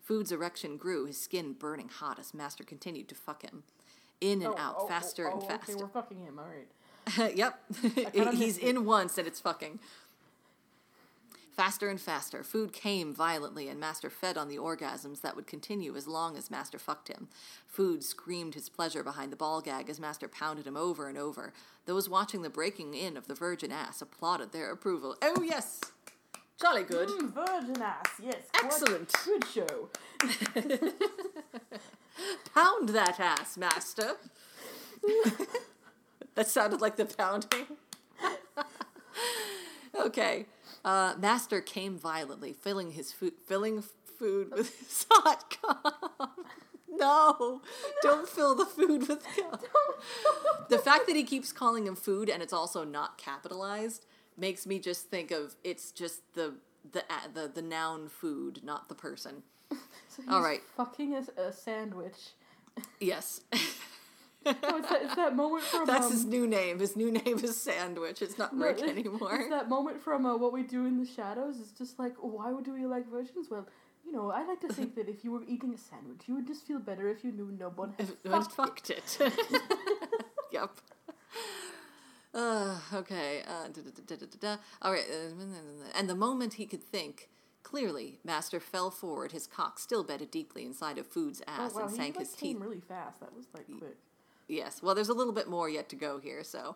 Food's 0.04 0.32
erection 0.32 0.78
grew, 0.78 1.06
his 1.06 1.20
skin 1.20 1.54
burning 1.54 1.90
hot 1.90 2.20
as 2.20 2.34
Master 2.34 2.64
continued 2.64 3.08
to 3.10 3.16
fuck 3.16 3.42
him. 3.42 3.64
In 4.22 4.42
and 4.42 4.54
Oh, 4.54 4.58
out, 4.58 4.76
oh, 4.80 4.88
faster 4.88 5.28
oh, 5.28 5.34
and 5.34 5.44
oh, 5.44 5.48
faster. 5.48 5.74
Okay, 5.74 5.82
we're 5.82 5.90
fucking 5.90 6.20
him. 6.20 6.40
All 6.40 6.46
right. 6.46 7.36
yep. 7.36 7.60
He's 8.14 8.40
missed 8.40 8.60
in 8.60 8.86
once 8.86 9.18
and 9.18 9.28
it's 9.28 9.40
fucking. 9.40 9.80
Faster 11.58 11.90
and 11.90 12.00
faster, 12.00 12.44
food 12.44 12.72
came 12.72 13.16
violently, 13.16 13.68
and 13.68 13.80
Master 13.80 14.12
fed 14.12 14.38
on 14.38 14.48
the 14.48 14.60
orgasms 14.60 15.22
that 15.22 15.36
would 15.36 15.48
continue 15.48 15.96
as 15.96 16.08
long 16.08 16.38
as 16.38 16.52
Master 16.52 16.78
fucked 16.78 17.08
him. 17.08 17.30
Food 17.66 18.04
screamed 18.04 18.54
his 18.54 18.70
pleasure 18.70 19.02
behind 19.02 19.32
the 19.32 19.36
ball 19.36 19.60
gag 19.60 19.90
as 19.90 20.00
Master 20.00 20.28
pounded 20.28 20.68
him 20.68 20.78
over 20.78 21.10
and 21.10 21.18
over. 21.18 21.54
Those 21.88 22.08
watching 22.08 22.44
the 22.44 22.50
breaking 22.52 22.94
in 22.94 23.18
of 23.18 23.26
the 23.26 23.34
virgin 23.34 23.72
ass 23.72 24.04
applauded 24.04 24.52
their 24.52 24.72
approval. 24.72 25.16
Oh, 25.24 25.42
yes! 25.42 25.82
Jolly 26.62 26.84
good. 26.84 27.10
Mm, 27.10 27.34
virgin 27.34 27.82
ass. 27.82 28.06
Yes. 28.22 28.44
Excellent. 28.54 29.12
Good 29.26 29.48
show. 29.48 29.90
Pound 32.54 32.90
that 32.90 33.20
ass, 33.20 33.58
Master! 33.58 34.12
that 36.36 36.48
sounded 36.48 36.82
like 36.82 36.98
the 36.98 37.06
pounding. 37.06 37.66
okay. 40.00 40.46
Uh, 40.88 41.16
Master 41.20 41.60
came 41.60 41.98
violently, 41.98 42.54
filling 42.54 42.92
his 42.92 43.12
food, 43.12 43.34
filling 43.46 43.84
food 44.18 44.52
with 44.56 44.80
his 44.80 45.06
hot 45.12 45.54
cum. 45.62 46.34
No, 46.90 47.62
don't 48.02 48.28
fill 48.28 48.56
the 48.56 48.66
food 48.66 49.08
with 49.08 49.24
cum. 49.36 49.60
the 50.70 50.80
fact 50.80 51.06
that 51.06 51.16
he 51.16 51.24
keeps 51.24 51.52
calling 51.52 51.86
him 51.86 51.96
food 51.96 52.28
and 52.28 52.42
it's 52.42 52.54
also 52.54 52.84
not 52.84 53.20
capitalized 53.20 54.08
makes 54.36 54.66
me 54.66 54.80
just 54.80 55.12
think 55.12 55.30
of 55.30 55.56
it's 55.64 55.92
just 55.92 56.22
the 56.34 56.56
the 56.92 57.04
the, 57.32 57.52
the 57.54 57.62
noun 57.62 58.08
food, 58.10 58.62
not 58.64 58.90
the 58.90 58.96
person. 58.96 59.44
So 59.70 60.24
All 60.28 60.42
right. 60.42 60.62
Fucking 60.76 61.14
a, 61.14 61.42
a 61.42 61.54
sandwich. 61.54 62.32
Yes. 63.00 63.42
Oh, 64.46 64.78
it's 64.78 64.90
that, 64.90 65.02
it's 65.04 65.16
that 65.16 65.36
moment 65.36 65.64
from. 65.64 65.86
That's 65.86 66.06
um, 66.06 66.12
his 66.14 66.26
new 66.26 66.48
name. 66.48 66.80
His 66.80 66.96
new 66.96 67.12
name 67.12 67.40
is 67.44 67.60
Sandwich. 67.62 68.22
It's 68.22 68.38
not 68.38 68.56
no, 68.56 68.66
Rick 68.66 68.80
it- 68.80 68.90
anymore. 68.90 69.36
It's 69.42 69.50
that 69.50 69.68
moment 69.68 70.02
from 70.02 70.26
uh, 70.26 70.38
What 70.38 70.54
We 70.54 70.64
Do 70.64 70.86
in 70.86 70.98
the 70.98 71.06
Shadows. 71.06 71.60
It's 71.60 71.72
just 71.72 72.00
like, 72.00 72.14
oh, 72.24 72.28
why 72.28 72.54
do 72.62 72.74
we 72.74 72.86
like 72.86 73.10
virgins? 73.12 73.48
Well, 73.50 73.68
you 74.06 74.14
know, 74.14 74.32
I 74.32 74.46
like 74.46 74.62
to 74.62 74.70
think 74.70 74.96
that 74.96 75.10
if 75.10 75.26
you 75.26 75.32
were 75.34 75.44
eating 75.48 75.74
a 75.74 75.78
sandwich, 75.78 76.22
you 76.28 76.36
would 76.36 76.48
just 76.48 76.66
feel 76.66 76.80
better 76.80 77.10
if 77.10 77.26
you 77.26 77.32
knew 77.34 77.52
no 77.60 77.70
one 77.70 77.94
had 78.00 78.08
when 78.24 78.42
fucked 78.44 78.90
it. 78.90 79.04
fucked 79.04 79.34
it. 79.52 79.62
yep. 80.52 80.70
Uh, 82.34 82.78
okay. 82.94 83.42
Uh, 83.48 83.68
da, 83.68 83.82
da, 83.82 83.90
da, 84.08 84.16
da, 84.16 84.26
da, 84.26 84.38
da. 84.56 84.62
All 84.82 84.92
right. 84.92 85.04
uh, 85.12 85.44
And 85.98 86.10
the 86.10 86.16
moment 86.16 86.54
he 86.56 86.66
could 86.66 86.84
think 86.84 87.30
clearly, 87.64 88.20
Master 88.24 88.60
fell 88.60 88.92
forward, 88.92 89.32
his 89.34 89.48
cock 89.48 89.80
still 89.80 90.04
bedded 90.04 90.32
deeply 90.32 90.64
inside 90.66 90.98
of 90.98 91.08
Food's 91.08 91.42
Oh, 91.48 91.52
ass, 91.52 91.74
wow, 91.74 91.82
and 91.82 91.92
he 91.92 91.96
sank 91.98 92.16
like 92.16 92.26
his 92.28 92.36
teeth. 92.36 92.58
really 92.60 92.80
fast. 92.80 93.20
That 93.20 93.36
was 93.36 93.48
like 93.54 93.66
quick. 93.78 93.98
Yes. 94.48 94.82
Well, 94.82 94.96
there's 94.96 95.10
a 95.10 95.14
little 95.14 95.34
bit 95.34 95.48
more 95.48 95.70
yet 95.70 95.90
to 95.90 95.96
go 95.96 96.20
here, 96.20 96.44
so. 96.44 96.76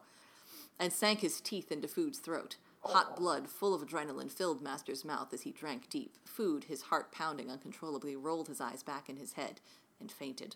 And 0.79 0.91
sank 0.91 1.19
his 1.19 1.39
teeth 1.39 1.71
into 1.71 1.88
Food's 1.88 2.19
throat. 2.19 2.57
Hot 2.84 3.10
oh. 3.12 3.15
blood, 3.15 3.49
full 3.49 3.73
of 3.73 3.81
adrenaline, 3.81 4.31
filled 4.31 4.62
Master's 4.62 5.05
mouth 5.05 5.34
as 5.34 5.43
he 5.43 5.51
drank 5.51 5.89
deep. 5.89 6.15
Food, 6.25 6.65
his 6.65 6.84
heart 6.84 7.12
pounding 7.12 7.49
uncontrollably, 7.49 8.15
rolled 8.15 8.47
his 8.47 8.60
eyes 8.60 8.84
back 8.84 9.07
in 9.07 9.17
his 9.17 9.34
head 9.34 9.62
and 9.99 10.12
fainted. 10.12 10.55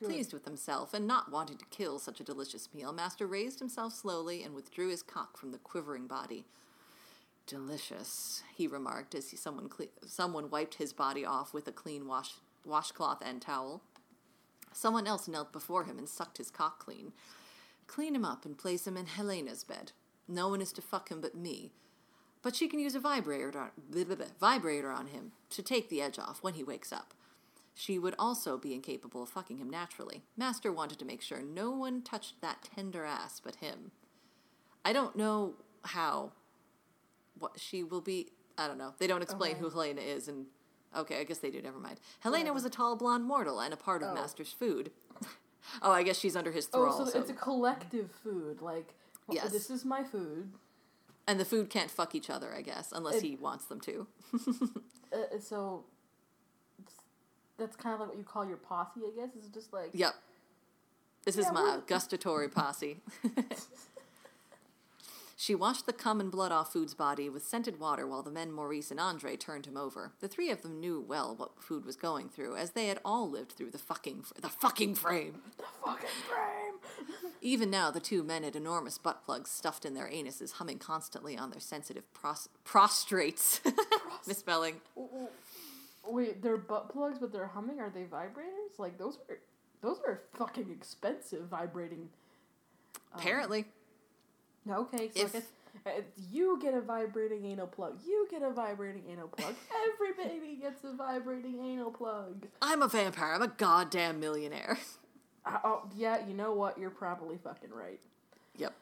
Pleased 0.00 0.32
with 0.32 0.44
himself 0.44 0.94
and 0.94 1.08
not 1.08 1.32
wanting 1.32 1.56
to 1.56 1.64
kill 1.66 1.98
such 1.98 2.20
a 2.20 2.24
delicious 2.24 2.68
meal, 2.72 2.92
Master 2.92 3.26
raised 3.26 3.58
himself 3.58 3.92
slowly 3.92 4.44
and 4.44 4.54
withdrew 4.54 4.88
his 4.88 5.02
cock 5.02 5.36
from 5.36 5.50
the 5.50 5.58
quivering 5.58 6.06
body. 6.06 6.44
Delicious, 7.48 8.42
he 8.54 8.68
remarked 8.68 9.14
as 9.14 9.30
he, 9.30 9.36
someone 9.36 9.68
cle- 9.68 9.86
someone 10.06 10.50
wiped 10.50 10.74
his 10.74 10.92
body 10.92 11.24
off 11.24 11.52
with 11.52 11.66
a 11.66 11.72
clean 11.72 12.06
wash 12.06 12.34
washcloth 12.64 13.22
and 13.24 13.42
towel. 13.42 13.82
Someone 14.72 15.06
else 15.06 15.28
knelt 15.28 15.52
before 15.52 15.84
him 15.84 15.98
and 15.98 16.08
sucked 16.08 16.38
his 16.38 16.50
cock 16.50 16.78
clean. 16.78 17.12
Clean 17.86 18.14
him 18.14 18.24
up 18.24 18.44
and 18.44 18.56
place 18.58 18.86
him 18.86 18.96
in 18.96 19.06
Helena's 19.06 19.64
bed. 19.64 19.92
No 20.26 20.48
one 20.48 20.60
is 20.60 20.72
to 20.72 20.82
fuck 20.82 21.10
him 21.10 21.20
but 21.20 21.34
me. 21.34 21.72
But 22.42 22.54
she 22.54 22.68
can 22.68 22.78
use 22.78 22.94
a 22.94 23.00
vibrator 23.00 23.58
on, 23.58 23.70
blah, 23.90 24.04
blah, 24.04 24.14
blah, 24.16 24.26
vibrator 24.38 24.90
on 24.90 25.08
him 25.08 25.32
to 25.50 25.62
take 25.62 25.88
the 25.88 26.00
edge 26.02 26.18
off 26.18 26.42
when 26.42 26.54
he 26.54 26.62
wakes 26.62 26.92
up. 26.92 27.14
She 27.74 27.98
would 27.98 28.14
also 28.18 28.58
be 28.58 28.74
incapable 28.74 29.22
of 29.22 29.28
fucking 29.28 29.58
him 29.58 29.70
naturally. 29.70 30.22
Master 30.36 30.72
wanted 30.72 30.98
to 30.98 31.04
make 31.04 31.22
sure 31.22 31.40
no 31.42 31.70
one 31.70 32.02
touched 32.02 32.40
that 32.40 32.68
tender 32.74 33.04
ass 33.04 33.40
but 33.42 33.56
him. 33.56 33.92
I 34.84 34.92
don't 34.92 35.16
know 35.16 35.54
how. 35.84 36.32
What 37.38 37.58
she 37.60 37.84
will 37.84 38.00
be. 38.00 38.30
I 38.56 38.66
don't 38.66 38.78
know. 38.78 38.94
They 38.98 39.06
don't 39.06 39.22
explain 39.22 39.52
Okay. 39.52 39.60
who 39.60 39.70
Helena 39.70 40.00
is, 40.00 40.26
and 40.26 40.46
okay, 40.96 41.20
I 41.20 41.24
guess 41.24 41.38
they 41.38 41.50
do. 41.50 41.60
Never 41.62 41.78
mind. 41.78 41.98
Helena 42.20 42.52
was 42.52 42.64
a 42.64 42.70
tall 42.70 42.96
blonde 42.96 43.24
mortal 43.24 43.60
and 43.60 43.72
a 43.72 43.76
part 43.76 44.02
of 44.02 44.10
Oh. 44.10 44.14
Master's 44.14 44.52
food. 44.52 44.90
oh, 45.82 45.90
I 45.92 46.02
guess 46.02 46.18
she's 46.18 46.36
under 46.36 46.50
his 46.52 46.68
Oh, 46.72 46.84
thrall. 46.84 47.06
so, 47.06 47.12
so- 47.12 47.20
it's 47.20 47.30
a 47.30 47.34
collective 47.34 48.10
food. 48.22 48.60
Like, 48.62 48.94
well, 49.26 49.36
Yes. 49.36 49.52
this 49.52 49.70
is 49.70 49.84
my 49.84 50.02
food. 50.04 50.52
and 51.26 51.38
the 51.38 51.44
food 51.44 51.68
can't 51.68 51.90
fuck 51.90 52.14
each 52.14 52.30
other, 52.30 52.54
I 52.54 52.62
guess, 52.62 52.90
unless 52.92 53.16
It- 53.16 53.24
he 53.24 53.36
wants 53.36 53.64
them 53.66 53.80
to. 53.82 54.06
Uh, 55.10 55.38
so 55.40 55.84
that's 57.56 57.74
kind 57.76 57.94
of 57.94 58.00
like 58.00 58.10
what 58.10 58.18
you 58.18 58.24
call 58.24 58.46
your 58.46 58.58
posse, 58.58 59.00
I 59.06 59.10
guess. 59.18 59.30
It's 59.34 59.48
just 59.48 59.72
like 59.72 59.88
Yep. 59.94 60.14
This 61.24 61.38
is 61.38 61.50
my 61.50 61.80
gustatory 61.86 62.48
posse. 62.50 63.00
She 65.40 65.54
washed 65.54 65.86
the 65.86 65.92
cum 65.92 66.18
and 66.18 66.32
blood 66.32 66.50
off 66.50 66.72
Food's 66.72 66.94
body 66.94 67.28
with 67.28 67.46
scented 67.46 67.78
water 67.78 68.08
while 68.08 68.24
the 68.24 68.30
men 68.30 68.50
Maurice 68.50 68.90
and 68.90 68.98
Andre 68.98 69.36
turned 69.36 69.66
him 69.66 69.76
over. 69.76 70.10
The 70.18 70.26
three 70.26 70.50
of 70.50 70.62
them 70.62 70.80
knew 70.80 71.00
well 71.00 71.32
what 71.32 71.62
Food 71.62 71.84
was 71.86 71.94
going 71.94 72.28
through, 72.28 72.56
as 72.56 72.72
they 72.72 72.88
had 72.88 72.98
all 73.04 73.30
lived 73.30 73.52
through 73.52 73.70
the 73.70 73.78
fucking 73.78 74.24
the 74.42 74.48
fucking 74.48 74.96
frame. 74.96 75.40
The 75.56 75.64
fucking 75.84 76.08
frame. 76.28 77.32
Even 77.40 77.70
now, 77.70 77.92
the 77.92 78.00
two 78.00 78.24
men 78.24 78.42
had 78.42 78.56
enormous 78.56 78.98
butt 78.98 79.24
plugs 79.24 79.48
stuffed 79.48 79.84
in 79.84 79.94
their 79.94 80.08
anuses, 80.08 80.54
humming 80.54 80.78
constantly 80.78 81.38
on 81.38 81.50
their 81.50 81.60
sensitive 81.60 82.12
pros- 82.12 82.48
prostrates. 82.64 83.60
Misspelling. 84.26 84.80
Wait, 86.04 86.42
they're 86.42 86.56
butt 86.56 86.88
plugs, 86.92 87.18
but 87.20 87.32
they're 87.32 87.46
humming. 87.46 87.78
Are 87.78 87.90
they 87.90 88.02
vibrators? 88.02 88.76
Like 88.76 88.98
those 88.98 89.18
are 89.28 89.38
those 89.82 90.00
are 90.04 90.22
fucking 90.34 90.68
expensive 90.68 91.44
vibrating. 91.44 92.08
Um, 93.14 93.20
Apparently. 93.20 93.66
Okay, 94.68 95.10
so 95.14 95.22
If- 95.22 95.34
I 95.34 95.38
guess 95.38 95.46
you 96.30 96.58
get 96.60 96.74
a 96.74 96.80
vibrating 96.80 97.44
anal 97.46 97.66
plug. 97.66 97.98
You 98.06 98.26
get 98.30 98.42
a 98.42 98.50
vibrating 98.50 99.04
anal 99.08 99.28
plug. 99.28 99.54
Every 99.92 100.12
baby 100.12 100.56
gets 100.60 100.84
a 100.84 100.92
vibrating 100.92 101.64
anal 101.64 101.90
plug. 101.90 102.46
I'm 102.60 102.82
a 102.82 102.88
vampire. 102.88 103.34
I'm 103.34 103.42
a 103.42 103.48
goddamn 103.48 104.20
millionaire. 104.20 104.78
Uh, 105.46 105.58
oh, 105.64 105.82
yeah, 105.96 106.18
you 106.26 106.34
know 106.34 106.52
what? 106.52 106.76
You're 106.76 106.90
probably 106.90 107.38
fucking 107.38 107.70
right. 107.70 108.00
Yep. 108.58 108.74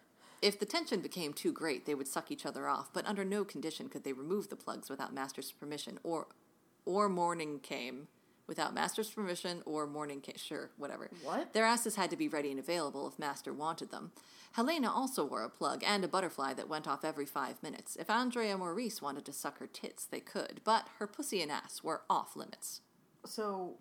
If 0.43 0.59
the 0.59 0.67
tension 0.67 1.01
became 1.01 1.33
too 1.33 1.53
great, 1.53 1.87
they 1.87 1.95
would 1.95 2.09
suck 2.09 2.33
each 2.33 2.45
other 2.45 2.67
off, 2.67 2.93
but 2.93 3.07
under 3.07 3.25
no 3.25 3.45
condition 3.45 3.89
could 3.89 4.03
they 4.03 4.13
remove 4.13 4.49
the 4.49 4.57
plugs 4.57 4.91
without 4.91 5.15
Master's 5.15 5.53
permission 5.53 6.01
or 6.03 6.27
or 6.85 7.09
morning 7.09 7.61
came 7.61 8.09
without 8.49 8.75
Master's 8.75 9.11
permission 9.11 9.63
or 9.65 9.87
morning 9.87 10.21
came. 10.21 10.37
Sure, 10.37 10.71
whatever. 10.77 11.09
What? 11.23 11.53
Their 11.53 11.65
asses 11.65 11.95
had 11.95 12.11
to 12.11 12.17
be 12.17 12.27
ready 12.27 12.51
and 12.51 12.59
available 12.59 13.07
if 13.07 13.17
Master 13.19 13.53
wanted 13.53 13.93
them. 13.93 14.11
Helena 14.57 14.91
also 14.91 15.23
wore 15.23 15.43
a 15.43 15.51
plug 15.51 15.85
and 15.87 16.03
a 16.03 16.09
butterfly 16.09 16.55
that 16.55 16.67
went 16.67 16.89
off 16.89 17.05
every 17.05 17.27
five 17.27 17.63
minutes. 17.63 17.95
If 17.95 18.09
Andrea 18.09 18.57
Maurice 18.57 19.03
wanted 19.03 19.27
to 19.27 19.33
suck 19.35 19.59
her 19.59 19.67
tits, 19.67 20.07
they 20.07 20.21
could, 20.21 20.63
but 20.65 20.89
her 20.99 21.07
pussy 21.07 21.43
and 21.43 21.53
ass 21.53 21.85
were 21.85 22.01
off 22.09 22.35
limits. 22.35 22.81
So, 23.27 23.75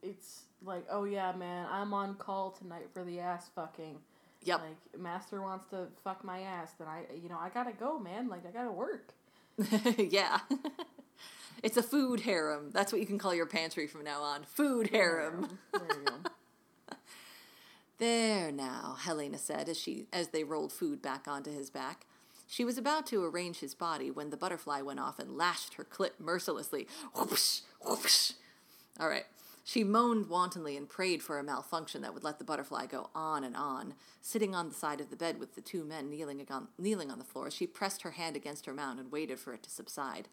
it's 0.00 0.42
like, 0.62 0.86
oh 0.88 1.02
yeah, 1.02 1.32
man, 1.32 1.66
I'm 1.68 1.92
on 1.92 2.14
call 2.14 2.52
tonight 2.52 2.90
for 2.94 3.02
the 3.02 3.18
ass 3.18 3.50
fucking. 3.56 3.98
Yep. 4.44 4.60
Like, 4.60 5.00
master 5.00 5.42
wants 5.42 5.66
to 5.70 5.88
fuck 6.04 6.22
my 6.22 6.42
ass, 6.42 6.74
then 6.78 6.86
I, 6.86 7.02
you 7.20 7.28
know, 7.28 7.38
I 7.40 7.48
gotta 7.48 7.72
go, 7.72 7.98
man. 7.98 8.28
Like, 8.28 8.46
I 8.46 8.52
gotta 8.52 8.70
work. 8.70 9.14
yeah. 9.98 10.38
it's 11.64 11.76
a 11.76 11.82
food 11.82 12.20
harem. 12.20 12.70
That's 12.70 12.92
what 12.92 13.00
you 13.00 13.06
can 13.08 13.18
call 13.18 13.34
your 13.34 13.46
pantry 13.46 13.88
from 13.88 14.04
now 14.04 14.22
on. 14.22 14.44
Food 14.44 14.90
harem. 14.90 15.58
There 15.72 15.82
you 15.82 16.04
go. 16.04 16.30
There 17.98 18.52
now, 18.52 18.96
Helena 19.00 19.38
said 19.38 19.68
as 19.68 19.78
she 19.78 20.06
as 20.12 20.28
they 20.28 20.44
rolled 20.44 20.72
food 20.72 21.02
back 21.02 21.26
onto 21.26 21.52
his 21.52 21.68
back. 21.68 22.06
She 22.46 22.64
was 22.64 22.78
about 22.78 23.06
to 23.08 23.24
arrange 23.24 23.58
his 23.58 23.74
body 23.74 24.10
when 24.10 24.30
the 24.30 24.36
butterfly 24.36 24.80
went 24.80 25.00
off 25.00 25.18
and 25.18 25.36
lashed 25.36 25.74
her 25.74 25.84
clit 25.84 26.12
mercilessly. 26.18 26.86
Whoosh, 27.14 27.60
whoosh. 27.84 28.32
All 28.98 29.08
right. 29.08 29.26
She 29.64 29.84
moaned 29.84 30.30
wantonly 30.30 30.78
and 30.78 30.88
prayed 30.88 31.22
for 31.22 31.38
a 31.38 31.44
malfunction 31.44 32.00
that 32.00 32.14
would 32.14 32.24
let 32.24 32.38
the 32.38 32.44
butterfly 32.44 32.86
go 32.86 33.10
on 33.14 33.44
and 33.44 33.54
on. 33.54 33.92
Sitting 34.22 34.54
on 34.54 34.70
the 34.70 34.74
side 34.74 34.98
of 35.00 35.10
the 35.10 35.16
bed 35.16 35.38
with 35.38 35.56
the 35.56 35.60
two 35.60 35.84
men 35.84 36.08
kneeling 36.08 36.46
on, 36.48 36.68
kneeling 36.78 37.10
on 37.10 37.18
the 37.18 37.24
floor, 37.24 37.50
she 37.50 37.66
pressed 37.66 38.00
her 38.00 38.12
hand 38.12 38.34
against 38.34 38.64
her 38.64 38.72
mound 38.72 38.98
and 38.98 39.12
waited 39.12 39.38
for 39.38 39.52
it 39.52 39.62
to 39.64 39.70
subside. 39.70 40.28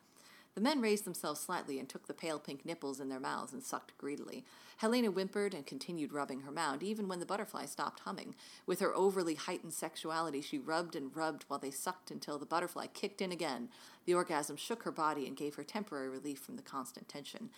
The 0.56 0.62
men 0.62 0.82
raised 0.82 1.03
themselves 1.03 1.41
slightly 1.41 1.80
and 1.80 1.88
took 1.88 2.08
the 2.08 2.14
pale 2.14 2.39
pink 2.39 2.66
nipples 2.66 2.99
in 3.01 3.10
their 3.10 3.20
mouths 3.20 3.51
and 3.53 3.62
sucked 3.62 3.97
greedily. 3.97 4.45
Helena 4.78 5.10
whimpered 5.10 5.53
and 5.53 5.66
continued 5.66 6.14
rubbing 6.14 6.41
her 6.41 6.51
mound, 6.51 6.82
even 6.82 7.08
when 7.08 7.20
the 7.20 7.26
butterfly 7.26 7.66
stopped 7.66 8.01
humming. 8.01 8.36
With 8.66 8.80
her 8.80 8.95
overly 8.95 9.36
heightened 9.36 9.74
sexuality, 9.74 10.41
she 10.41 10.58
rubbed 10.58 10.95
and 10.95 11.16
rubbed 11.16 11.43
while 11.47 11.60
they 11.60 11.72
sucked 11.72 12.10
until 12.10 12.38
the 12.38 12.45
butterfly 12.45 12.88
kicked 12.88 13.22
in 13.22 13.32
again. 13.34 13.70
The 14.06 14.14
orgasm 14.14 14.56
shook 14.56 14.84
her 14.84 14.91
body 14.91 15.28
and 15.28 15.36
gave 15.36 15.56
her 15.56 15.64
temporary 15.64 16.10
relief 16.10 16.39
from 16.39 16.56
the 16.56 16.62
constant 16.62 17.08
tension. 17.10 17.49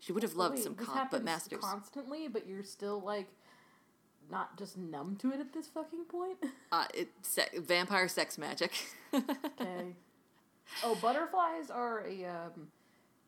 She 0.00 0.12
would 0.12 0.22
have 0.22 0.34
loved 0.34 0.56
Wait, 0.56 0.64
some 0.64 0.74
cock, 0.74 1.08
but 1.10 1.22
Masters. 1.24 1.60
constantly, 1.62 2.26
but 2.26 2.46
you're 2.48 2.64
still 2.64 3.00
like 3.00 3.28
not 4.30 4.56
just 4.56 4.76
numb 4.78 5.16
to 5.20 5.32
it 5.32 5.40
at 5.40 5.52
this 5.52 5.66
fucking 5.68 6.04
point. 6.04 6.38
uh, 6.72 6.86
it, 6.94 7.08
se- 7.22 7.58
vampire 7.58 8.08
sex 8.08 8.38
magic. 8.38 8.72
Okay. 9.14 9.94
Oh, 10.84 10.94
butterflies 10.96 11.70
are 11.70 12.04
a 12.06 12.24
um, 12.26 12.68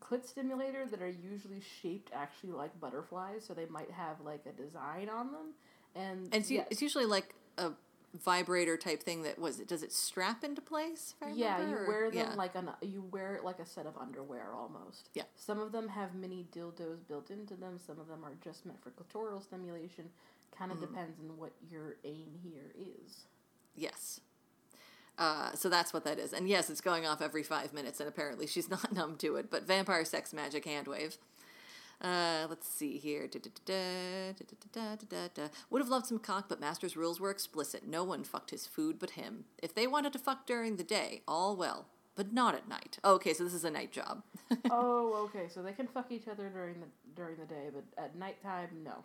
clit 0.03 0.27
stimulator 0.27 0.87
that 0.87 1.01
are 1.03 1.09
usually 1.11 1.61
shaped 1.83 2.11
actually 2.15 2.53
like 2.53 2.79
butterflies, 2.81 3.45
so 3.47 3.55
they 3.55 3.67
might 3.67 3.91
have 3.91 4.17
like 4.25 4.43
a 4.47 4.53
design 4.53 5.09
on 5.09 5.33
them. 5.33 5.53
And, 5.95 6.25
And 6.33 6.35
it's, 6.43 6.51
yeah, 6.51 6.65
it's 6.71 6.83
usually 6.83 7.07
like 7.07 7.35
a 7.59 7.73
vibrator 8.25 8.77
type 8.77 9.03
thing 9.03 9.23
that 9.23 9.39
was 9.39 9.59
it 9.59 9.67
does 9.67 9.83
it 9.83 9.91
strap 9.91 10.45
into 10.45 10.61
place 10.61 11.15
yeah, 11.35 11.57
you 11.57 11.63
remember, 11.65 11.85
or- 11.85 11.89
wear 11.89 12.11
them 12.11 12.19
yeah. 12.31 12.35
like 12.35 12.55
an 12.55 12.69
you 12.83 13.03
wear 13.11 13.37
it 13.37 13.43
like 13.43 13.59
a 13.59 13.65
set 13.67 13.87
of 13.87 13.97
underwear 13.97 14.49
almost. 14.55 15.09
Yeah. 15.15 15.23
Some 15.35 15.59
of 15.59 15.73
them 15.73 15.89
have 15.89 16.15
mini 16.15 16.47
dildos 16.55 16.99
built 17.09 17.31
into 17.31 17.55
them. 17.55 17.79
Some 17.87 17.99
of 17.99 18.09
them 18.09 18.23
are 18.25 18.35
just 18.45 18.67
meant 18.67 18.79
for 18.83 18.91
clitoral 18.91 19.43
stimulation. 19.43 20.11
Kind 20.59 20.71
Mm-hmm. 20.73 20.83
of 20.83 20.89
depends 20.91 21.19
on 21.21 21.39
what 21.39 21.53
your 21.71 21.97
aim 22.05 22.39
here 22.45 22.73
is. 22.79 23.25
Yes. 23.75 24.21
Uh, 25.23 25.53
so 25.55 25.69
that's 25.69 25.93
what 25.93 26.03
that 26.03 26.19
is. 26.19 26.33
And 26.33 26.49
yes, 26.49 26.69
it's 26.69 26.81
going 26.81 27.07
off 27.07 27.23
every 27.23 27.45
five 27.45 27.73
minutes, 27.73 28.01
and 28.01 28.09
apparently 28.09 28.49
she's 28.49 28.69
not 28.77 28.93
numb 28.93 29.17
to 29.19 29.37
it. 29.37 29.53
But 29.53 29.65
vampire 29.65 30.05
sex 30.05 30.33
magic 30.33 30.65
hand 30.65 30.89
wave. 30.89 31.17
Uh, 32.01 32.49
let's 32.51 32.67
see 32.69 32.99
here. 32.99 33.31
Would 35.71 35.79
have 35.79 35.89
loved 35.89 36.07
some 36.07 36.19
cock, 36.19 36.47
but 36.49 36.61
Master's 36.61 36.97
rules 36.97 37.21
were 37.21 37.31
explicit. 37.31 37.87
No 37.87 38.03
one 38.03 38.25
fucked 38.25 38.51
his 38.51 38.67
food 38.67 38.99
but 38.99 39.11
him. 39.11 39.45
If 39.63 39.73
they 39.73 39.87
wanted 39.87 40.13
to 40.15 40.19
fuck 40.19 40.45
during 40.45 40.75
the 40.75 40.83
day, 40.83 41.23
all 41.29 41.55
well, 41.55 41.87
but 42.17 42.33
not 42.33 42.57
at 42.57 42.69
night. 42.69 42.99
Okay, 43.05 43.33
so 43.33 43.45
this 43.45 43.55
is 43.55 43.65
a 43.65 43.71
night 43.71 43.93
job. 43.93 44.25
oh, 44.73 45.29
okay. 45.29 45.47
So 45.49 45.63
they 45.63 45.73
can 45.73 45.87
fuck 45.87 46.11
each 46.11 46.27
other 46.27 46.49
during 46.49 46.81
the 46.81 46.87
during 47.15 47.37
the 47.37 47.47
day, 47.47 47.69
but 47.73 47.85
at 47.97 48.17
nighttime, 48.17 48.71
no. 48.83 49.05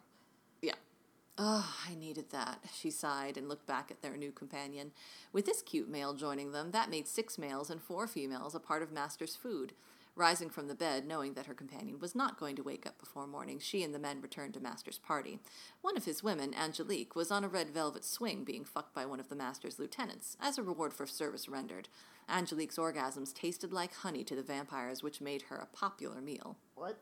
Oh, 1.39 1.71
I 1.87 1.93
needed 1.93 2.31
that, 2.31 2.61
she 2.73 2.89
sighed 2.89 3.37
and 3.37 3.47
looked 3.47 3.67
back 3.67 3.91
at 3.91 4.01
their 4.01 4.17
new 4.17 4.31
companion. 4.31 4.91
With 5.31 5.45
this 5.45 5.61
cute 5.61 5.87
male 5.87 6.15
joining 6.15 6.51
them, 6.51 6.71
that 6.71 6.89
made 6.89 7.07
six 7.07 7.37
males 7.37 7.69
and 7.69 7.79
four 7.79 8.07
females 8.07 8.55
a 8.55 8.59
part 8.59 8.81
of 8.81 8.91
Master's 8.91 9.35
food. 9.35 9.73
Rising 10.15 10.49
from 10.49 10.67
the 10.67 10.73
bed, 10.73 11.05
knowing 11.05 11.35
that 11.35 11.45
her 11.45 11.53
companion 11.53 11.99
was 11.99 12.15
not 12.15 12.39
going 12.39 12.55
to 12.55 12.63
wake 12.63 12.87
up 12.87 12.97
before 12.97 13.27
morning, 13.27 13.59
she 13.59 13.83
and 13.83 13.93
the 13.93 13.99
men 13.99 14.19
returned 14.19 14.55
to 14.55 14.59
Master's 14.59 14.97
party. 14.97 15.37
One 15.81 15.95
of 15.95 16.05
his 16.05 16.23
women, 16.23 16.55
Angelique, 16.55 17.15
was 17.15 17.29
on 17.29 17.43
a 17.43 17.47
red 17.47 17.69
velvet 17.69 18.03
swing 18.03 18.43
being 18.43 18.65
fucked 18.65 18.95
by 18.95 19.05
one 19.05 19.19
of 19.19 19.29
the 19.29 19.35
Master's 19.35 19.77
lieutenants, 19.77 20.35
as 20.41 20.57
a 20.57 20.63
reward 20.63 20.91
for 20.91 21.05
service 21.05 21.47
rendered. 21.47 21.87
Angelique's 22.27 22.77
orgasms 22.77 23.31
tasted 23.31 23.71
like 23.71 23.93
honey 23.93 24.23
to 24.23 24.35
the 24.35 24.41
vampires, 24.41 25.03
which 25.03 25.21
made 25.21 25.43
her 25.43 25.57
a 25.57 25.67
popular 25.67 26.19
meal. 26.19 26.57
What? 26.73 26.97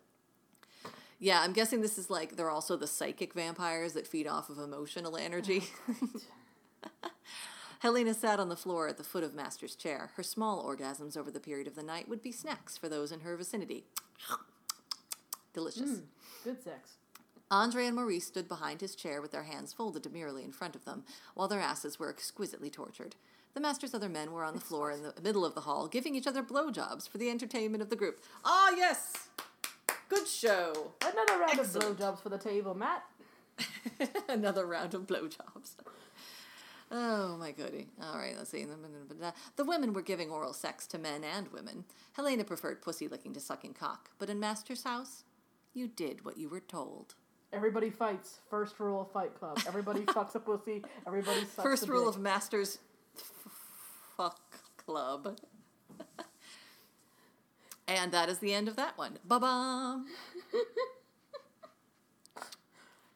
Yeah, 1.19 1.41
I'm 1.41 1.53
guessing 1.53 1.81
this 1.81 1.97
is 1.97 2.09
like 2.09 2.35
they're 2.35 2.49
also 2.49 2.75
the 2.75 2.87
psychic 2.87 3.33
vampires 3.33 3.93
that 3.93 4.07
feed 4.07 4.27
off 4.27 4.49
of 4.49 4.59
emotional 4.59 5.17
energy. 5.17 5.63
Helena 7.79 8.13
sat 8.13 8.39
on 8.39 8.49
the 8.49 8.55
floor 8.55 8.87
at 8.87 8.97
the 8.97 9.03
foot 9.03 9.23
of 9.23 9.33
Master's 9.33 9.75
chair. 9.75 10.11
Her 10.15 10.23
small 10.23 10.65
orgasms 10.65 11.15
over 11.15 11.31
the 11.31 11.39
period 11.39 11.67
of 11.67 11.75
the 11.75 11.83
night 11.83 12.09
would 12.09 12.21
be 12.21 12.31
snacks 12.31 12.77
for 12.77 12.89
those 12.89 13.11
in 13.11 13.21
her 13.21 13.37
vicinity. 13.37 13.85
Delicious. 15.53 16.01
Good 16.43 16.63
sex. 16.63 16.97
Andre 17.51 17.85
and 17.85 17.95
Maurice 17.95 18.25
stood 18.25 18.47
behind 18.47 18.81
his 18.81 18.95
chair 18.95 19.21
with 19.21 19.31
their 19.31 19.43
hands 19.43 19.71
folded 19.71 20.01
demurely 20.01 20.43
in 20.43 20.51
front 20.51 20.75
of 20.75 20.83
them, 20.83 21.03
while 21.35 21.47
their 21.47 21.61
asses 21.61 21.99
were 21.99 22.09
exquisitely 22.09 22.69
tortured. 22.69 23.15
The 23.53 23.61
master's 23.61 23.93
other 23.93 24.09
men 24.09 24.31
were 24.31 24.43
on 24.43 24.55
the 24.55 24.59
floor 24.59 24.91
in 24.91 25.03
the 25.03 25.13
middle 25.21 25.45
of 25.45 25.55
the 25.55 25.61
hall, 25.61 25.87
giving 25.87 26.15
each 26.15 26.27
other 26.27 26.43
blowjobs 26.43 27.07
for 27.07 27.17
the 27.19 27.29
entertainment 27.29 27.81
of 27.81 27.89
the 27.89 27.95
group. 27.95 28.19
Ah, 28.43 28.73
yes! 28.75 29.29
Good 30.09 30.27
show! 30.27 30.91
Another 31.01 31.39
round 31.39 31.59
Excellent. 31.59 31.85
of 31.85 31.97
blowjobs 31.97 32.21
for 32.21 32.29
the 32.29 32.37
table, 32.37 32.73
Matt. 32.75 33.03
Another 34.29 34.65
round 34.65 34.93
of 34.93 35.07
blowjobs. 35.07 35.71
Oh 36.91 37.35
my 37.37 37.51
goody. 37.51 37.87
All 38.01 38.17
right, 38.17 38.35
let's 38.37 38.51
see. 38.51 38.65
The 39.55 39.63
women 39.65 39.93
were 39.93 40.01
giving 40.03 40.29
oral 40.29 40.53
sex 40.53 40.85
to 40.87 40.97
men 40.99 41.23
and 41.23 41.47
women. 41.51 41.85
Helena 42.13 42.43
preferred 42.43 42.81
pussy 42.81 43.07
licking 43.07 43.33
to 43.33 43.39
sucking 43.39 43.73
cock, 43.73 44.11
but 44.19 44.29
in 44.29 44.39
Master's 44.39 44.83
house, 44.83 45.23
you 45.73 45.87
did 45.87 46.23
what 46.23 46.37
you 46.37 46.47
were 46.49 46.59
told. 46.59 47.15
Everybody 47.51 47.89
fights. 47.89 48.39
First 48.49 48.79
rule 48.79 49.01
of 49.01 49.11
Fight 49.11 49.33
Club. 49.39 49.59
Everybody 49.67 50.01
fucks 50.05 50.35
a 50.35 50.39
pussy. 50.39 50.83
Everybody 51.07 51.39
sucks 51.41 51.63
First 51.63 51.87
rule 51.87 52.05
dick. 52.05 52.15
of 52.15 52.21
Master's 52.21 52.77
f- 53.17 53.31
fuck 54.17 54.39
club. 54.77 55.37
And 57.87 58.11
that 58.11 58.29
is 58.29 58.39
the 58.39 58.53
end 58.53 58.67
of 58.67 58.75
that 58.75 58.97
one. 58.97 59.17
Ba 59.25 59.39
bum. 59.39 60.05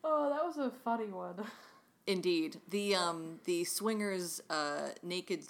Oh, 0.01 0.29
that 0.29 0.43
was 0.45 0.57
a 0.57 0.71
funny 0.83 1.07
one. 1.07 1.35
Indeed, 2.07 2.61
the 2.69 2.95
um 2.95 3.39
the 3.43 3.63
swingers 3.65 4.41
uh 4.49 4.89
naked 5.03 5.43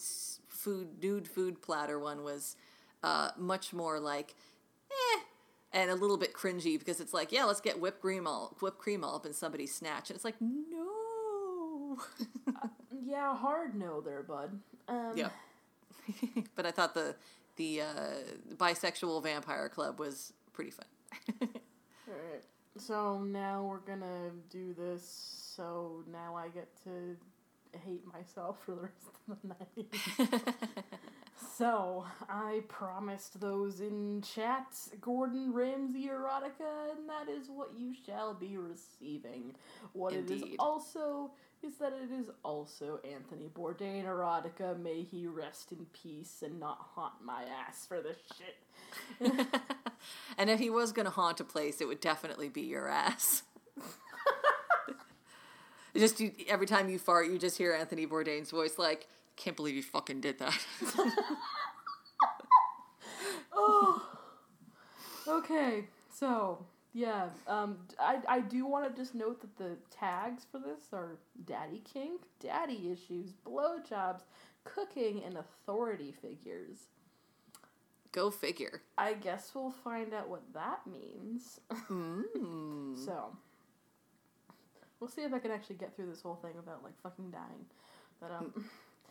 food 0.48 1.02
nude 1.02 1.28
food 1.28 1.62
platter 1.62 2.00
one 2.00 2.24
was 2.24 2.56
uh 3.04 3.30
much 3.38 3.72
more 3.74 4.00
like 4.00 4.36
eh 4.92 5.20
and 5.72 5.90
a 5.90 5.96
little 5.96 6.18
bit 6.18 6.34
cringy 6.34 6.78
because 6.78 7.00
it's 7.00 7.14
like 7.14 7.32
yeah 7.32 7.46
let's 7.46 7.62
get 7.62 7.80
whipped 7.80 8.02
cream 8.02 8.28
all 8.28 8.58
whipped 8.60 8.80
cream 8.80 9.04
all 9.04 9.16
up 9.16 9.26
in 9.26 9.32
somebody's 9.34 9.74
snatch 9.74 10.10
and 10.10 10.16
it's 10.16 10.26
like 10.26 10.36
no 10.42 11.98
yeah, 13.06 13.36
hard 13.36 13.76
no 13.76 14.02
there, 14.02 14.24
bud. 14.24 14.60
Um, 14.88 15.14
yeah 15.16 15.30
but 16.56 16.66
I 16.66 16.72
thought 16.72 16.94
the 16.94 17.16
the 17.60 17.82
uh, 17.82 17.86
bisexual 18.56 19.22
vampire 19.22 19.68
club 19.68 20.00
was 20.00 20.32
pretty 20.54 20.72
fun. 20.72 20.86
Alright. 22.08 22.44
So 22.78 23.20
now 23.20 23.66
we're 23.66 23.80
gonna 23.80 24.32
do 24.50 24.74
this. 24.74 25.54
So 25.56 26.06
now 26.10 26.36
I 26.36 26.48
get 26.48 26.70
to 26.86 27.18
hate 27.86 28.04
myself 28.12 28.60
for 28.66 28.76
the 28.76 28.82
rest 28.82 28.96
of 29.30 29.38
the 29.42 29.48
night. 29.50 30.56
so 31.58 32.06
I 32.30 32.62
promised 32.70 33.42
those 33.42 33.82
in 33.82 34.22
chat 34.22 34.74
Gordon 35.02 35.52
Ramsay 35.52 36.08
erotica, 36.08 36.96
and 36.96 37.10
that 37.10 37.30
is 37.30 37.50
what 37.50 37.72
you 37.78 37.94
shall 38.06 38.34
be 38.34 38.56
receiving. 38.56 39.54
What 39.92 40.14
it 40.14 40.32
is 40.32 40.44
also 40.60 41.32
is 41.64 41.78
that 41.78 41.94
it 41.94 42.12
is 42.14 42.30
also 42.44 43.00
Anthony 43.04 43.50
Bourdain 43.54 44.06
erotica. 44.06 44.80
May 44.82 45.04
he 45.04 45.28
rest 45.28 45.72
in 45.72 45.86
peace 45.92 46.42
and 46.44 46.60
not 46.60 46.78
haunt 46.96 47.14
my 47.24 47.44
ass 47.44 47.86
for 47.86 48.02
this 48.02 48.18
shit. 48.38 48.56
and 50.38 50.50
if 50.50 50.60
he 50.60 50.70
was 50.70 50.92
going 50.92 51.06
to 51.06 51.12
haunt 51.12 51.40
a 51.40 51.44
place, 51.44 51.82
it 51.82 51.88
would 51.88 52.00
definitely 52.00 52.50
be 52.50 52.62
your 52.62 52.88
ass. 52.88 53.44
just 55.96 56.20
you, 56.20 56.32
every 56.48 56.66
time 56.66 56.90
you 56.90 56.98
fart, 56.98 57.28
you 57.28 57.38
just 57.38 57.58
hear 57.58 57.74
Anthony 57.74 58.08
Bourdain's 58.08 58.52
voice 58.52 58.78
like, 58.78 59.08
"Can't 59.36 59.56
believe 59.56 59.76
you 59.76 59.84
fucking 59.84 60.22
did 60.22 60.40
that." 60.40 60.58
oh. 63.54 64.06
Okay, 65.28 65.86
so 66.12 66.66
yeah, 67.00 67.30
um, 67.48 67.78
I 67.98 68.18
I 68.28 68.40
do 68.42 68.66
want 68.66 68.90
to 68.90 69.02
just 69.02 69.16
note 69.16 69.40
that 69.40 69.58
the 69.58 69.78
tags 69.90 70.46
for 70.52 70.60
this 70.60 70.82
are 70.92 71.18
daddy 71.46 71.82
kink, 71.92 72.24
daddy 72.42 72.92
issues, 72.92 73.32
blowjobs, 73.48 74.24
cooking, 74.66 75.24
and 75.24 75.38
authority 75.38 76.14
figures. 76.22 76.88
Go 78.12 78.30
figure. 78.30 78.82
I 78.98 79.14
guess 79.14 79.52
we'll 79.56 79.72
find 79.72 80.14
out 80.14 80.28
what 80.30 80.42
that 80.54 80.82
means. 80.86 81.62
Mm. 81.90 82.98
so 83.06 83.32
we'll 85.00 85.10
see 85.10 85.22
if 85.22 85.34
I 85.34 85.40
can 85.40 85.52
actually 85.52 85.78
get 85.78 85.96
through 85.96 86.08
this 86.08 86.22
whole 86.22 86.36
thing 86.36 86.52
without 86.58 86.84
like 86.84 87.00
fucking 87.02 87.32
dying. 87.32 87.66
But 88.20 88.32
um, 88.32 88.66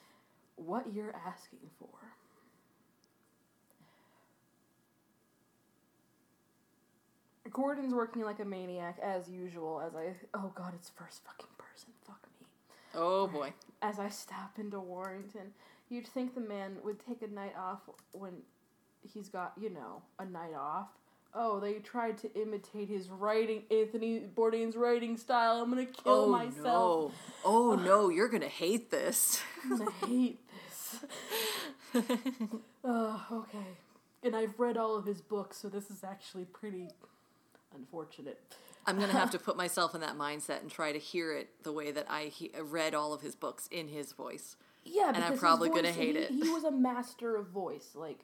what 0.57 0.93
you're 0.93 1.14
asking 1.26 1.70
for. 1.78 1.89
Gordon's 7.53 7.94
working 7.94 8.22
like 8.22 8.40
a 8.40 8.44
maniac 8.44 8.99
as 9.03 9.28
usual. 9.28 9.80
As 9.84 9.94
I 9.94 10.14
oh 10.34 10.53
god, 10.55 10.72
it's 10.74 10.90
first 10.90 11.22
fucking 11.24 11.49
person. 11.57 11.90
Fuck 12.07 12.26
me. 12.40 12.46
Oh 12.94 13.26
boy. 13.26 13.53
As 13.82 13.99
I 13.99 14.09
step 14.09 14.59
into 14.59 14.80
Warrington, 14.80 15.53
you'd 15.88 16.07
think 16.07 16.34
the 16.34 16.40
man 16.40 16.76
would 16.84 16.99
take 17.05 17.22
a 17.22 17.28
night 17.28 17.55
off 17.59 17.80
when 18.12 18.32
he's 19.12 19.28
got 19.28 19.53
you 19.61 19.70
know 19.70 20.03
a 20.18 20.24
night 20.24 20.55
off. 20.59 20.88
Oh, 21.34 21.61
they 21.61 21.74
tried 21.74 22.16
to 22.18 22.34
imitate 22.40 22.88
his 22.88 23.11
writing, 23.11 23.62
Anthony 23.70 24.20
Bourdain's 24.34 24.76
writing 24.76 25.16
style. 25.18 25.61
I'm 25.62 25.68
gonna 25.68 25.84
kill 25.84 26.24
oh 26.24 26.28
myself. 26.28 26.64
no. 26.64 27.12
Oh 27.44 27.74
no, 27.84 28.09
you're 28.09 28.28
gonna 28.28 28.49
hate 28.49 28.90
this. 28.90 29.40
I'm 29.64 29.78
gonna 29.78 29.90
hate 30.07 30.38
this. 30.49 31.05
Oh, 32.84 33.22
okay. 33.32 33.66
And 34.22 34.34
I've 34.34 34.59
read 34.59 34.76
all 34.76 34.96
of 34.96 35.05
his 35.05 35.20
books, 35.20 35.59
so 35.59 35.68
this 35.68 35.90
is 35.90 36.03
actually 36.03 36.44
pretty 36.44 36.88
unfortunate. 37.75 38.41
I'm 38.87 38.99
gonna 38.99 39.12
have 39.12 39.31
to 39.33 39.39
put 39.49 39.57
myself 39.57 39.95
in 39.95 40.01
that 40.01 40.16
mindset 40.16 40.62
and 40.62 40.71
try 40.71 40.93
to 40.93 40.99
hear 40.99 41.33
it 41.37 41.51
the 41.62 41.73
way 41.73 41.91
that 41.91 42.07
I 42.11 42.25
he- 42.25 42.53
read 42.61 42.95
all 42.95 43.12
of 43.12 43.21
his 43.21 43.35
books 43.35 43.69
in 43.71 43.89
his 43.89 44.12
voice. 44.12 44.57
Yeah, 44.85 45.09
and 45.14 45.23
I'm 45.23 45.37
probably 45.39 45.69
gonna 45.69 45.93
hate 45.93 46.16
he, 46.16 46.23
it. 46.23 46.31
He 46.31 46.49
was 46.49 46.64
a 46.64 46.71
master 46.89 47.37
of 47.37 47.49
voice, 47.49 47.91
like. 47.95 48.21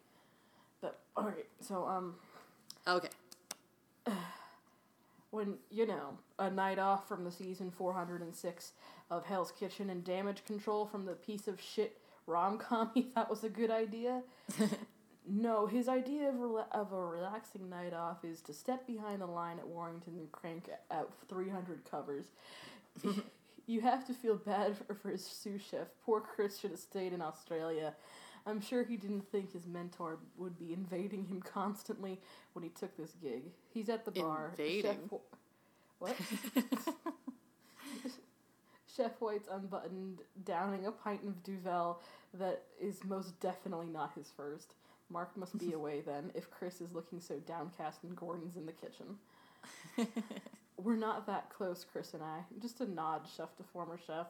But 0.80 0.98
all 1.16 1.24
right, 1.24 1.46
so 1.60 1.86
um, 1.86 2.14
Okay. 2.86 3.08
when 5.30 5.54
you 5.70 5.86
know 5.86 6.18
a 6.38 6.50
night 6.50 6.78
off 6.78 7.08
from 7.08 7.24
the 7.24 7.30
season 7.30 7.70
406 7.70 8.72
of 9.10 9.24
Hell's 9.24 9.52
Kitchen 9.52 9.90
and 9.90 10.04
Damage 10.04 10.44
Control 10.44 10.86
from 10.86 11.04
the 11.06 11.12
piece 11.14 11.48
of 11.48 11.60
shit 11.60 11.98
rom 12.26 12.58
com 12.58 12.90
he 12.94 13.02
thought 13.14 13.28
was 13.30 13.44
a 13.44 13.48
good 13.48 13.70
idea. 13.70 14.22
No, 15.26 15.66
his 15.66 15.88
idea 15.88 16.28
of, 16.28 16.34
rela- 16.34 16.70
of 16.72 16.92
a 16.92 17.04
relaxing 17.04 17.68
night 17.70 17.94
off 17.94 18.24
is 18.24 18.40
to 18.42 18.52
step 18.52 18.86
behind 18.86 19.20
the 19.20 19.26
line 19.26 19.58
at 19.58 19.66
Warrington 19.66 20.14
and 20.18 20.30
crank 20.32 20.68
out 20.90 21.12
300 21.28 21.80
covers. 21.90 22.26
you 23.66 23.80
have 23.80 24.06
to 24.06 24.14
feel 24.14 24.36
bad 24.36 24.76
for, 24.76 24.94
for 24.94 25.08
his 25.10 25.24
sous 25.24 25.62
chef. 25.62 25.88
Poor 26.04 26.20
Chris 26.20 26.58
should 26.58 26.70
have 26.72 26.80
stayed 26.80 27.12
in 27.12 27.22
Australia. 27.22 27.94
I'm 28.46 28.60
sure 28.60 28.84
he 28.84 28.96
didn't 28.96 29.30
think 29.32 29.52
his 29.52 29.66
mentor 29.66 30.18
would 30.36 30.58
be 30.58 30.74
invading 30.74 31.24
him 31.24 31.40
constantly 31.40 32.20
when 32.52 32.62
he 32.62 32.68
took 32.68 32.94
this 32.96 33.12
gig. 33.22 33.44
He's 33.72 33.88
at 33.88 34.04
the 34.04 34.10
bar. 34.10 34.50
Invading? 34.50 35.08
Chef, 35.10 35.20
what? 35.98 36.14
Chef 38.94 39.12
White's 39.18 39.48
unbuttoned, 39.50 40.18
downing 40.44 40.86
a 40.86 40.92
pint 40.92 41.22
of 41.24 41.42
Duvel 41.42 42.00
that 42.34 42.62
is 42.80 43.02
most 43.04 43.40
definitely 43.40 43.88
not 43.88 44.12
his 44.14 44.30
first. 44.36 44.74
Mark 45.10 45.36
must 45.36 45.58
be 45.58 45.72
away 45.72 46.00
then, 46.00 46.30
if 46.34 46.50
Chris 46.50 46.80
is 46.80 46.92
looking 46.92 47.20
so 47.20 47.36
downcast 47.46 48.02
and 48.04 48.16
Gordon's 48.16 48.56
in 48.56 48.66
the 48.66 48.72
kitchen. 48.72 49.16
We're 50.76 50.96
not 50.96 51.26
that 51.26 51.50
close, 51.50 51.84
Chris 51.90 52.14
and 52.14 52.22
I. 52.22 52.40
Just 52.60 52.80
a 52.80 52.90
nod, 52.90 53.22
chef 53.36 53.56
to 53.56 53.62
former 53.62 53.98
chef. 54.06 54.26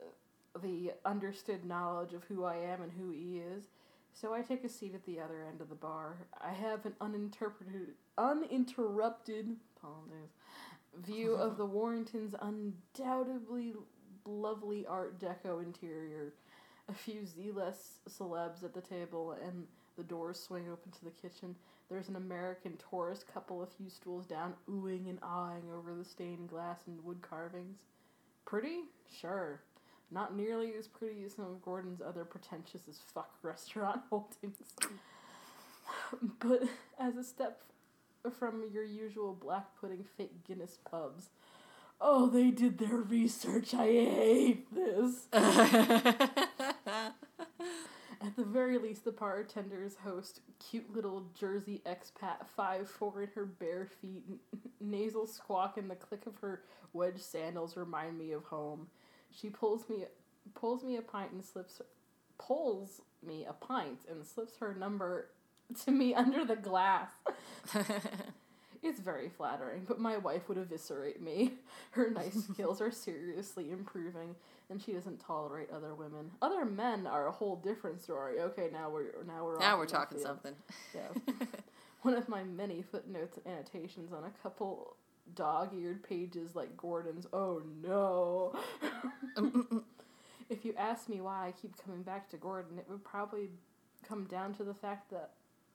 Uh, 0.00 0.58
The 0.62 0.92
understood 1.04 1.64
knowledge 1.64 2.12
of 2.12 2.24
who 2.24 2.44
I 2.44 2.56
am 2.56 2.82
and 2.82 2.92
who 2.92 3.10
he 3.10 3.38
is. 3.38 3.64
So 4.12 4.32
I 4.32 4.40
take 4.40 4.64
a 4.64 4.68
seat 4.68 4.94
at 4.94 5.04
the 5.04 5.20
other 5.20 5.42
end 5.46 5.60
of 5.60 5.68
the 5.68 5.74
bar. 5.74 6.16
I 6.40 6.52
have 6.52 6.86
an 6.86 6.94
uninterpreted, 7.00 7.88
uninterrupted, 8.16 9.56
apologies, 9.76 10.30
view 10.98 11.34
of 11.34 11.58
the 11.58 11.66
Warringtons' 11.66 12.34
undoubtedly 12.40 13.74
lovely 14.24 14.86
Art 14.86 15.20
Deco 15.20 15.62
interior. 15.62 16.32
A 16.88 16.94
few 16.94 17.26
Z-less 17.26 17.98
celebs 18.08 18.64
at 18.64 18.72
the 18.72 18.80
table, 18.80 19.36
and 19.44 19.66
the 19.96 20.02
doors 20.02 20.40
swing 20.40 20.68
open 20.70 20.92
to 20.92 21.04
the 21.04 21.10
kitchen. 21.10 21.56
There's 21.88 22.08
an 22.08 22.16
American 22.16 22.78
tourist 22.90 23.26
couple 23.32 23.62
a 23.62 23.66
few 23.66 23.88
stools 23.88 24.26
down, 24.26 24.54
oohing 24.70 25.08
and 25.08 25.18
awing 25.22 25.62
over 25.74 25.94
the 25.94 26.04
stained 26.04 26.48
glass 26.48 26.80
and 26.86 27.02
wood 27.04 27.22
carvings. 27.22 27.78
Pretty? 28.44 28.84
Sure. 29.20 29.60
Not 30.10 30.36
nearly 30.36 30.74
as 30.78 30.86
pretty 30.86 31.24
as 31.24 31.34
some 31.34 31.46
of 31.46 31.62
Gordon's 31.62 32.00
other 32.00 32.24
pretentious 32.24 32.82
as 32.88 32.98
fuck 33.14 33.30
restaurant 33.42 34.02
holdings. 34.10 34.56
but 36.40 36.62
as 36.98 37.16
a 37.16 37.24
step 37.24 37.62
from 38.38 38.64
your 38.72 38.84
usual 38.84 39.34
black 39.34 39.66
pudding 39.80 40.04
fake 40.16 40.44
Guinness 40.46 40.78
pubs. 40.88 41.30
Oh, 42.00 42.28
they 42.28 42.50
did 42.50 42.78
their 42.78 42.96
research. 42.96 43.72
I 43.72 43.86
hate 43.86 44.74
this. 44.74 45.28
The 48.36 48.44
very 48.44 48.76
least, 48.76 49.04
the 49.04 49.12
bartenders 49.12 49.96
host 50.04 50.40
cute 50.58 50.94
little 50.94 51.24
Jersey 51.38 51.80
expat 51.86 52.46
five 52.54 52.88
four 52.88 53.22
in 53.22 53.30
her 53.34 53.46
bare 53.46 53.86
feet, 53.86 54.24
nasal 54.78 55.26
squawk, 55.26 55.78
and 55.78 55.90
the 55.90 55.94
click 55.94 56.26
of 56.26 56.36
her 56.40 56.62
wedge 56.92 57.18
sandals 57.18 57.78
remind 57.78 58.18
me 58.18 58.32
of 58.32 58.44
home. 58.44 58.88
She 59.30 59.48
pulls 59.48 59.88
me 59.88 60.04
pulls 60.54 60.84
me 60.84 60.96
a 60.96 61.02
pint 61.02 61.32
and 61.32 61.44
slips 61.44 61.80
pulls 62.38 63.00
me 63.26 63.46
a 63.48 63.54
pint 63.54 64.00
and 64.08 64.24
slips 64.24 64.58
her 64.58 64.74
number 64.74 65.28
to 65.84 65.90
me 65.90 66.14
under 66.14 66.44
the 66.44 66.56
glass. 66.56 67.08
It's 68.86 69.00
very 69.00 69.28
flattering, 69.28 69.84
but 69.84 69.98
my 69.98 70.16
wife 70.16 70.48
would 70.48 70.58
eviscerate 70.58 71.20
me. 71.20 71.54
Her 71.90 72.08
nice 72.08 72.44
skills 72.52 72.80
are 72.80 72.92
seriously 72.92 73.72
improving, 73.72 74.36
and 74.70 74.80
she 74.80 74.92
doesn't 74.92 75.18
tolerate 75.18 75.70
other 75.70 75.92
women. 75.96 76.30
Other 76.40 76.64
men 76.64 77.04
are 77.04 77.26
a 77.26 77.32
whole 77.32 77.56
different 77.56 78.00
story. 78.00 78.38
Okay, 78.38 78.68
now 78.72 78.88
we're 78.88 79.24
now 79.26 79.44
we're 79.44 79.58
now 79.58 79.76
we're 79.76 79.86
talking 79.86 80.20
something. 80.20 80.54
Yeah. 80.94 81.34
One 82.02 82.14
of 82.14 82.28
my 82.28 82.44
many 82.44 82.80
footnotes 82.80 83.38
and 83.44 83.52
annotations 83.52 84.12
on 84.12 84.22
a 84.22 84.30
couple 84.40 84.96
dog-eared 85.34 86.04
pages 86.04 86.54
like 86.54 86.76
Gordon's. 86.76 87.26
Oh 87.32 87.60
no. 87.82 88.56
if 90.48 90.64
you 90.64 90.74
ask 90.78 91.08
me 91.08 91.20
why 91.20 91.48
I 91.48 91.52
keep 91.60 91.76
coming 91.84 92.02
back 92.02 92.30
to 92.30 92.36
Gordon, 92.36 92.78
it 92.78 92.86
would 92.88 93.02
probably 93.02 93.48
come 94.06 94.26
down 94.26 94.54
to 94.54 94.64
the 94.64 94.74
fact 94.74 95.10
that 95.10 95.32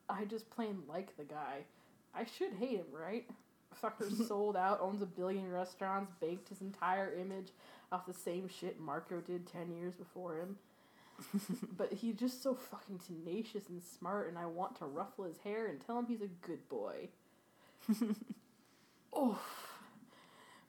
I 0.08 0.24
just 0.24 0.48
plain 0.48 0.78
like 0.88 1.14
the 1.18 1.24
guy. 1.24 1.64
I 2.14 2.24
should 2.24 2.52
hate 2.58 2.78
him, 2.78 2.86
right? 2.92 3.28
Fucker 3.82 4.26
sold 4.28 4.56
out, 4.56 4.80
owns 4.80 5.02
a 5.02 5.06
billion 5.06 5.50
restaurants, 5.50 6.12
baked 6.20 6.48
his 6.48 6.60
entire 6.60 7.12
image 7.14 7.48
off 7.90 8.06
the 8.06 8.14
same 8.14 8.48
shit 8.48 8.80
Marco 8.80 9.20
did 9.20 9.46
10 9.46 9.72
years 9.72 9.94
before 9.94 10.38
him. 10.38 10.56
but 11.76 11.92
he's 11.92 12.16
just 12.16 12.42
so 12.42 12.54
fucking 12.54 13.00
tenacious 13.06 13.68
and 13.68 13.82
smart, 13.82 14.28
and 14.28 14.38
I 14.38 14.46
want 14.46 14.76
to 14.76 14.86
ruffle 14.86 15.24
his 15.24 15.38
hair 15.38 15.66
and 15.66 15.80
tell 15.80 15.98
him 15.98 16.06
he's 16.06 16.22
a 16.22 16.46
good 16.46 16.68
boy. 16.68 17.08
Oof. 19.18 19.38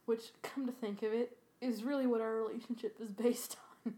Which, 0.05 0.31
come 0.41 0.65
to 0.65 0.71
think 0.71 1.01
of 1.01 1.13
it, 1.13 1.37
is 1.61 1.83
really 1.83 2.05
what 2.05 2.21
our 2.21 2.35
relationship 2.35 2.97
is 3.01 3.09
based 3.11 3.55
on. 3.85 3.93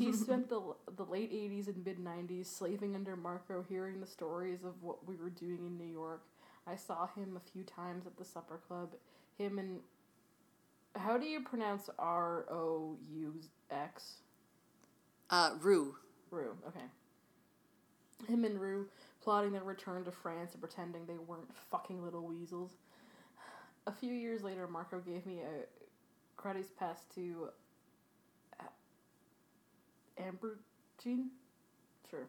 he 0.00 0.10
spent 0.12 0.48
the 0.48 0.60
the 0.96 1.04
late 1.04 1.30
'80s 1.30 1.66
and 1.66 1.84
mid 1.84 1.98
'90s 1.98 2.46
slaving 2.46 2.94
under 2.94 3.14
Marco, 3.14 3.62
hearing 3.68 4.00
the 4.00 4.06
stories 4.06 4.64
of 4.64 4.82
what 4.82 5.06
we 5.06 5.16
were 5.16 5.28
doing 5.28 5.58
in 5.58 5.76
New 5.76 5.92
York. 5.92 6.22
I 6.66 6.76
saw 6.76 7.06
him 7.08 7.36
a 7.36 7.50
few 7.50 7.62
times 7.62 8.06
at 8.06 8.16
the 8.16 8.24
supper 8.24 8.60
club. 8.66 8.94
Him 9.38 9.58
and 9.58 9.80
how 10.96 11.18
do 11.18 11.26
you 11.26 11.40
pronounce 11.40 11.90
R 11.98 12.46
O 12.50 12.96
U 13.10 13.34
X? 13.70 14.14
Uh, 15.30 15.50
Rue. 15.60 15.96
Rue. 16.30 16.56
Okay. 16.68 16.84
Him 18.28 18.44
and 18.44 18.60
Rue 18.60 18.88
plotting 19.22 19.52
their 19.52 19.64
return 19.64 20.04
to 20.04 20.12
France 20.12 20.52
and 20.52 20.60
pretending 20.60 21.06
they 21.06 21.18
weren't 21.18 21.54
fucking 21.70 22.02
little 22.02 22.24
weasels. 22.24 22.72
A 23.86 23.92
few 23.92 24.12
years 24.12 24.42
later, 24.42 24.66
Marco 24.66 25.00
gave 25.00 25.26
me 25.26 25.40
a 25.40 25.66
credits 26.36 26.70
pass 26.78 27.04
to 27.14 27.48
Aubergine? 30.18 31.28
Sure. 32.10 32.26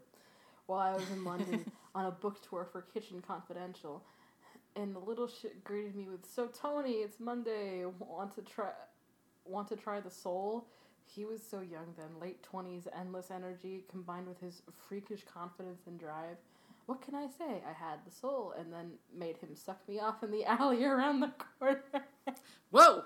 While 0.65 0.79
I 0.79 0.95
was 0.95 1.09
in 1.11 1.23
London 1.23 1.71
on 1.95 2.05
a 2.05 2.11
book 2.11 2.37
tour 2.47 2.67
for 2.71 2.81
Kitchen 2.81 3.21
Confidential. 3.25 4.03
And 4.75 4.95
the 4.95 4.99
little 4.99 5.27
shit 5.27 5.63
greeted 5.63 5.95
me 5.95 6.07
with, 6.09 6.25
"So 6.25 6.47
Tony, 6.47 6.95
it's 6.95 7.19
Monday. 7.19 7.85
Want 7.85 8.35
to 8.35 8.41
try? 8.41 8.71
Want 9.45 9.67
to 9.69 9.75
try 9.75 9.99
the 10.01 10.11
soul?" 10.11 10.67
He 11.07 11.23
was 11.23 11.41
so 11.43 11.61
young 11.61 11.93
then, 11.97 12.19
late 12.19 12.43
twenties, 12.43 12.87
endless 12.97 13.31
energy 13.31 13.85
combined 13.89 14.27
with 14.27 14.39
his 14.41 14.61
freakish 14.87 15.23
confidence 15.23 15.87
and 15.87 15.99
drive. 15.99 16.37
What 16.87 17.01
can 17.01 17.15
I 17.15 17.27
say? 17.27 17.63
I 17.67 17.73
had 17.73 17.99
the 18.05 18.11
soul, 18.11 18.53
and 18.57 18.71
then 18.71 18.91
made 19.17 19.37
him 19.37 19.55
suck 19.55 19.87
me 19.87 19.99
off 19.99 20.23
in 20.23 20.31
the 20.31 20.45
alley 20.49 20.83
around 20.83 21.21
the 21.21 21.31
corner. 21.59 21.81
Whoa! 22.71 23.03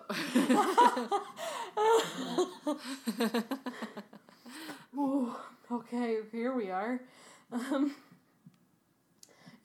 Ooh, 4.98 5.36
okay, 5.72 6.18
here 6.32 6.54
we 6.54 6.72
are. 6.72 7.00
Um, 7.52 7.96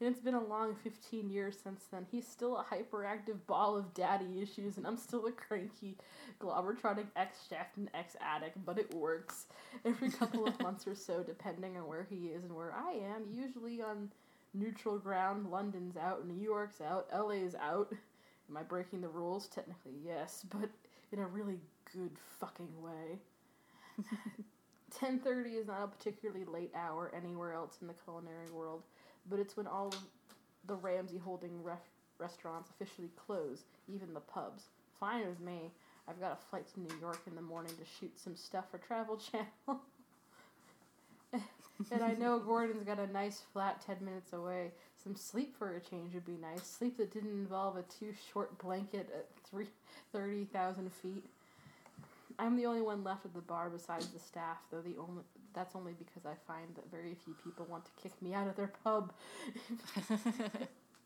and 0.04 0.14
it's 0.14 0.22
been 0.22 0.34
a 0.34 0.44
long 0.44 0.74
15 0.74 1.30
years 1.30 1.56
since 1.62 1.84
then. 1.90 2.06
He's 2.10 2.28
still 2.28 2.58
a 2.58 2.64
hyperactive 2.64 3.38
ball 3.46 3.74
of 3.74 3.94
daddy 3.94 4.42
issues, 4.42 4.76
and 4.76 4.86
I'm 4.86 4.98
still 4.98 5.26
a 5.26 5.32
cranky, 5.32 5.96
globetrotting 6.40 7.06
ex 7.16 7.38
chef 7.48 7.68
and 7.76 7.88
ex 7.94 8.14
addict, 8.20 8.62
but 8.66 8.78
it 8.78 8.92
works. 8.94 9.46
Every 9.84 10.10
couple 10.10 10.46
of 10.46 10.60
months 10.62 10.86
or 10.86 10.94
so, 10.94 11.22
depending 11.22 11.78
on 11.78 11.86
where 11.86 12.06
he 12.10 12.26
is 12.26 12.44
and 12.44 12.54
where 12.54 12.74
I 12.74 12.92
am, 12.92 13.24
usually 13.32 13.80
on 13.80 14.10
neutral 14.52 14.98
ground. 14.98 15.50
London's 15.50 15.96
out, 15.96 16.26
New 16.26 16.42
York's 16.42 16.82
out, 16.82 17.08
LA's 17.10 17.54
out. 17.54 17.90
Am 18.50 18.56
I 18.58 18.62
breaking 18.62 19.00
the 19.00 19.08
rules? 19.08 19.46
Technically, 19.46 19.94
yes, 20.04 20.44
but 20.50 20.68
in 21.12 21.18
a 21.18 21.26
really 21.26 21.60
good 21.94 22.12
fucking 22.40 22.82
way. 22.82 23.18
10:30 25.00 25.60
is 25.60 25.66
not 25.66 25.82
a 25.82 25.86
particularly 25.88 26.44
late 26.44 26.72
hour 26.74 27.10
anywhere 27.16 27.52
else 27.52 27.78
in 27.80 27.88
the 27.88 27.94
culinary 27.94 28.50
world, 28.52 28.82
but 29.28 29.38
it's 29.38 29.56
when 29.56 29.66
all 29.66 29.88
of 29.88 29.98
the 30.66 30.74
Ramsay 30.74 31.18
Holding 31.18 31.62
ref- 31.62 31.78
restaurants 32.18 32.70
officially 32.70 33.10
close, 33.26 33.62
even 33.92 34.14
the 34.14 34.20
pubs. 34.20 34.64
Fine 34.98 35.26
with 35.26 35.40
me. 35.40 35.70
I've 36.08 36.20
got 36.20 36.32
a 36.32 36.36
flight 36.50 36.64
to 36.74 36.80
New 36.80 36.94
York 37.00 37.20
in 37.26 37.34
the 37.34 37.42
morning 37.42 37.72
to 37.78 37.84
shoot 37.98 38.18
some 38.18 38.36
stuff 38.36 38.66
for 38.70 38.78
Travel 38.78 39.16
Channel. 39.32 39.80
and 41.90 42.02
I 42.02 42.12
know 42.14 42.38
Gordon's 42.46 42.84
got 42.84 42.98
a 42.98 43.10
nice 43.10 43.42
flat 43.52 43.82
10 43.84 43.96
minutes 44.04 44.32
away. 44.32 44.70
Some 45.02 45.16
sleep 45.16 45.56
for 45.58 45.76
a 45.76 45.80
change 45.80 46.14
would 46.14 46.26
be 46.26 46.38
nice. 46.40 46.66
Sleep 46.66 46.96
that 46.98 47.12
didn't 47.12 47.32
involve 47.32 47.76
a 47.76 47.82
too 47.82 48.12
short 48.32 48.56
blanket 48.58 49.08
at 49.14 49.26
three, 49.50 49.66
30,000 50.12 50.92
feet. 50.92 51.24
I'm 52.38 52.56
the 52.56 52.66
only 52.66 52.82
one 52.82 53.04
left 53.04 53.24
at 53.24 53.34
the 53.34 53.40
bar 53.40 53.70
besides 53.70 54.08
the 54.08 54.18
staff, 54.18 54.58
though 54.70 54.80
the 54.80 54.96
only 54.98 55.22
that's 55.54 55.74
only 55.76 55.92
because 55.92 56.26
I 56.26 56.34
find 56.46 56.74
that 56.76 56.90
very 56.90 57.14
few 57.24 57.34
people 57.44 57.66
want 57.68 57.84
to 57.84 57.90
kick 58.02 58.20
me 58.20 58.34
out 58.34 58.48
of 58.48 58.56
their 58.56 58.72
pub. 58.82 59.12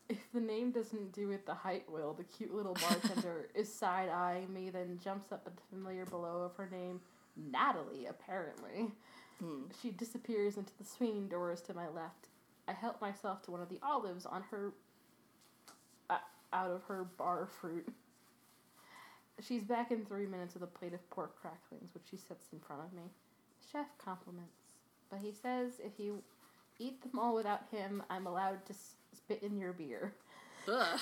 if 0.09 0.31
the 0.33 0.41
name 0.41 0.71
doesn't 0.71 1.13
do 1.13 1.31
it, 1.31 1.45
the 1.45 1.53
height 1.53 1.85
will. 1.89 2.13
The 2.13 2.23
cute 2.23 2.53
little 2.53 2.73
bartender 2.73 3.49
is 3.55 3.71
side 3.73 4.09
eyeing 4.09 4.53
me, 4.53 4.69
then 4.69 4.99
jumps 5.03 5.31
up 5.31 5.43
at 5.45 5.55
the 5.55 5.61
familiar 5.69 6.05
below 6.05 6.41
of 6.41 6.55
her 6.55 6.69
name, 6.71 6.99
Natalie, 7.37 8.07
apparently. 8.07 8.91
Hmm. 9.39 9.63
She 9.81 9.91
disappears 9.91 10.57
into 10.57 10.73
the 10.77 10.83
swinging 10.83 11.27
doors 11.27 11.61
to 11.61 11.73
my 11.73 11.87
left. 11.87 12.27
I 12.67 12.73
help 12.73 12.99
myself 13.01 13.41
to 13.43 13.51
one 13.51 13.61
of 13.61 13.69
the 13.69 13.79
olives 13.81 14.25
on 14.25 14.43
her. 14.51 14.73
Uh, 16.09 16.17
out 16.51 16.71
of 16.71 16.83
her 16.83 17.03
bar 17.03 17.47
fruit. 17.61 17.87
She's 19.41 19.63
back 19.63 19.91
in 19.91 20.05
three 20.05 20.25
minutes 20.25 20.53
with 20.55 20.63
a 20.63 20.67
plate 20.67 20.93
of 20.93 21.09
pork 21.09 21.39
cracklings, 21.39 21.93
which 21.93 22.03
she 22.09 22.17
sets 22.17 22.47
in 22.51 22.59
front 22.59 22.81
of 22.83 22.93
me. 22.93 23.03
Chef 23.71 23.87
compliments, 24.03 24.73
but 25.09 25.19
he 25.19 25.31
says 25.31 25.73
if 25.83 25.99
you 25.99 26.21
eat 26.79 27.01
them 27.01 27.19
all 27.19 27.35
without 27.35 27.63
him, 27.71 28.01
I'm 28.09 28.25
allowed 28.25 28.65
to 28.67 28.73
spit 29.13 29.43
in 29.43 29.57
your 29.57 29.73
beer. 29.73 30.13
Ugh. 30.67 30.99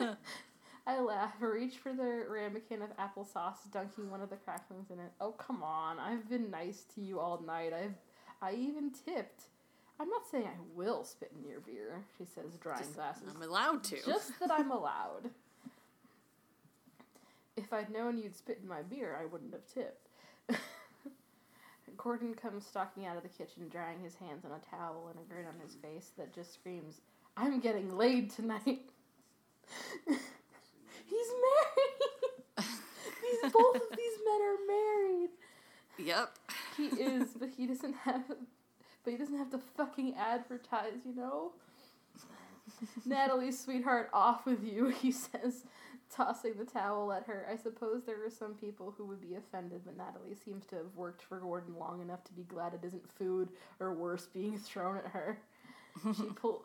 I 0.86 1.00
laugh, 1.00 1.34
reach 1.40 1.76
for 1.76 1.92
the 1.92 2.24
ramekin 2.30 2.80
of 2.80 2.96
applesauce, 2.96 3.70
dunking 3.70 4.10
one 4.10 4.22
of 4.22 4.30
the 4.30 4.36
cracklings 4.36 4.90
in 4.90 4.98
it. 4.98 5.12
Oh 5.20 5.32
come 5.32 5.62
on! 5.62 5.98
I've 5.98 6.30
been 6.30 6.50
nice 6.50 6.84
to 6.94 7.02
you 7.02 7.20
all 7.20 7.42
night. 7.46 7.72
I've, 7.74 7.94
I 8.40 8.54
even 8.54 8.90
tipped. 8.90 9.42
I'm 10.00 10.08
not 10.08 10.26
saying 10.30 10.46
I 10.46 10.56
will 10.74 11.04
spit 11.04 11.32
in 11.36 11.48
your 11.48 11.60
beer. 11.60 12.04
She 12.16 12.24
says, 12.24 12.54
drying 12.60 12.92
glasses. 12.94 13.24
I'm 13.34 13.42
allowed 13.42 13.82
to. 13.84 13.96
Just 14.06 14.38
that 14.40 14.50
I'm 14.50 14.70
allowed. 14.80 15.30
If 17.56 17.72
I'd 17.72 17.90
known 17.90 18.16
you'd 18.16 18.36
spit 18.36 18.60
in 18.62 18.68
my 18.68 18.82
beer, 18.82 19.18
I 19.20 19.26
wouldn't 19.26 19.52
have 19.52 19.66
tipped. 19.66 20.07
Gordon 21.98 22.34
comes 22.34 22.64
stalking 22.64 23.06
out 23.06 23.16
of 23.16 23.22
the 23.22 23.28
kitchen, 23.28 23.68
drying 23.68 23.98
his 24.00 24.14
hands 24.14 24.44
on 24.44 24.52
a 24.52 24.76
towel 24.76 25.10
and 25.10 25.18
a 25.20 25.32
grin 25.32 25.46
on 25.46 25.60
his 25.62 25.74
face 25.74 26.12
that 26.16 26.34
just 26.34 26.54
screams, 26.54 27.00
I'm 27.36 27.60
getting 27.60 27.96
laid 27.96 28.30
tonight. 28.30 28.62
He's 30.06 31.28
married! 31.44 32.66
these, 33.22 33.52
both 33.52 33.76
of 33.76 33.96
these 33.96 34.18
men 34.24 34.40
are 34.42 34.56
married! 34.66 35.30
Yep. 35.98 36.38
He 36.76 36.86
is, 37.02 37.30
but 37.38 37.50
he 37.56 37.66
doesn't 37.66 37.94
have 38.04 38.22
but 39.04 39.10
he 39.12 39.16
doesn't 39.16 39.38
have 39.38 39.50
to 39.50 39.58
fucking 39.76 40.14
advertise, 40.16 41.00
you 41.04 41.14
know? 41.14 41.52
Natalie, 43.06 43.52
sweetheart, 43.52 44.10
off 44.12 44.44
with 44.44 44.62
you, 44.62 44.88
he 44.88 45.10
says, 45.10 45.64
tossing 46.14 46.54
the 46.58 46.64
towel 46.64 47.12
at 47.12 47.26
her. 47.26 47.46
I 47.50 47.56
suppose 47.56 48.02
there 48.04 48.24
are 48.24 48.30
some 48.30 48.54
people 48.54 48.94
who 48.96 49.04
would 49.06 49.20
be 49.20 49.34
offended, 49.34 49.82
but 49.84 49.96
Natalie 49.96 50.34
seems 50.34 50.66
to 50.66 50.76
have 50.76 50.94
worked 50.96 51.22
for 51.22 51.38
Gordon 51.38 51.74
long 51.78 52.00
enough 52.00 52.24
to 52.24 52.32
be 52.32 52.42
glad 52.42 52.74
it 52.74 52.84
isn't 52.86 53.12
food 53.12 53.50
or 53.80 53.94
worse 53.94 54.26
being 54.26 54.58
thrown 54.58 54.96
at 54.96 55.06
her. 55.06 55.40
she 56.16 56.22
pull 56.34 56.64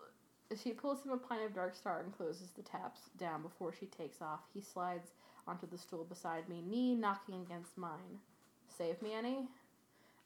she 0.62 0.72
pulls 0.72 1.04
him 1.04 1.12
a 1.12 1.18
pint 1.18 1.44
of 1.44 1.56
Dark 1.56 1.76
Star 1.76 2.02
and 2.02 2.16
closes 2.16 2.52
the 2.52 2.62
taps 2.62 3.10
down 3.18 3.42
before 3.42 3.74
she 3.74 3.88
takes 3.88 4.22
off. 4.22 4.42
He 4.54 4.62
slides 4.62 5.14
onto 5.48 5.66
the 5.68 5.78
stool 5.78 6.04
beside 6.04 6.48
me, 6.48 6.62
knee 6.62 6.94
knocking 6.94 7.42
against 7.42 7.78
mine. 7.78 8.20
Save 8.78 9.02
me, 9.02 9.14
Annie? 9.14 9.48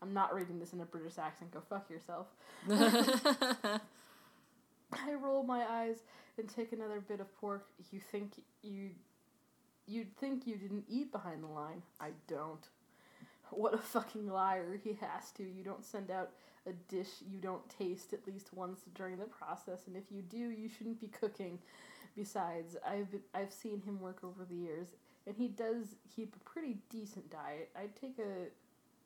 I'm 0.02 0.14
not 0.14 0.36
reading 0.36 0.60
this 0.60 0.74
in 0.74 0.82
a 0.82 0.86
British 0.86 1.18
accent. 1.18 1.52
Go 1.52 1.62
fuck 1.70 1.90
yourself. 1.90 2.28
I 4.94 5.14
roll 5.14 5.44
my 5.44 5.64
eyes 5.66 5.98
and 6.38 6.48
take 6.48 6.72
another 6.72 7.00
bit 7.00 7.20
of 7.20 7.36
pork. 7.40 7.68
You 7.92 8.00
think 8.00 8.34
you 8.62 8.92
you'd 9.88 10.16
think 10.18 10.46
you 10.46 10.56
didn't 10.58 10.86
eat 10.90 11.12
behind 11.12 11.44
the 11.44 11.48
line. 11.48 11.82
I 12.00 12.10
don't. 12.28 12.68
What 13.50 13.74
a 13.74 13.78
fucking 13.78 14.30
liar. 14.30 14.80
He 14.84 14.98
has 15.02 15.32
to. 15.38 15.44
You 15.44 15.64
don't 15.64 15.86
send 15.86 16.12
out 16.12 16.32
a 16.68 16.74
dish 16.90 17.08
you 17.32 17.40
don't 17.40 17.68
taste 17.70 18.14
at 18.14 18.28
least 18.28 18.54
once 18.54 18.82
during 18.94 19.18
the 19.18 19.26
process, 19.26 19.88
and 19.88 19.96
if 19.96 20.12
you 20.12 20.22
do, 20.22 20.38
you 20.38 20.70
shouldn't 20.70 21.00
be 21.00 21.08
cooking. 21.08 21.60
Besides, 22.16 22.76
I've 22.86 23.12
been, 23.12 23.22
I've 23.34 23.54
seen 23.54 23.82
him 23.82 24.00
work 24.00 24.24
over 24.24 24.44
the 24.44 24.56
years, 24.56 24.88
and 25.26 25.36
he 25.38 25.48
does 25.48 25.96
keep 26.16 26.36
a 26.36 26.50
pretty 26.50 26.78
decent 26.90 27.30
diet. 27.32 27.70
I 27.76 27.88
take 28.00 28.18
a 28.20 28.48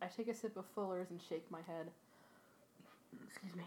I 0.03 0.07
take 0.07 0.27
a 0.27 0.33
sip 0.33 0.57
of 0.57 0.65
Fuller's 0.73 1.11
and 1.11 1.19
shake 1.21 1.49
my 1.51 1.59
head. 1.67 1.87
Excuse 3.27 3.55
me. 3.55 3.63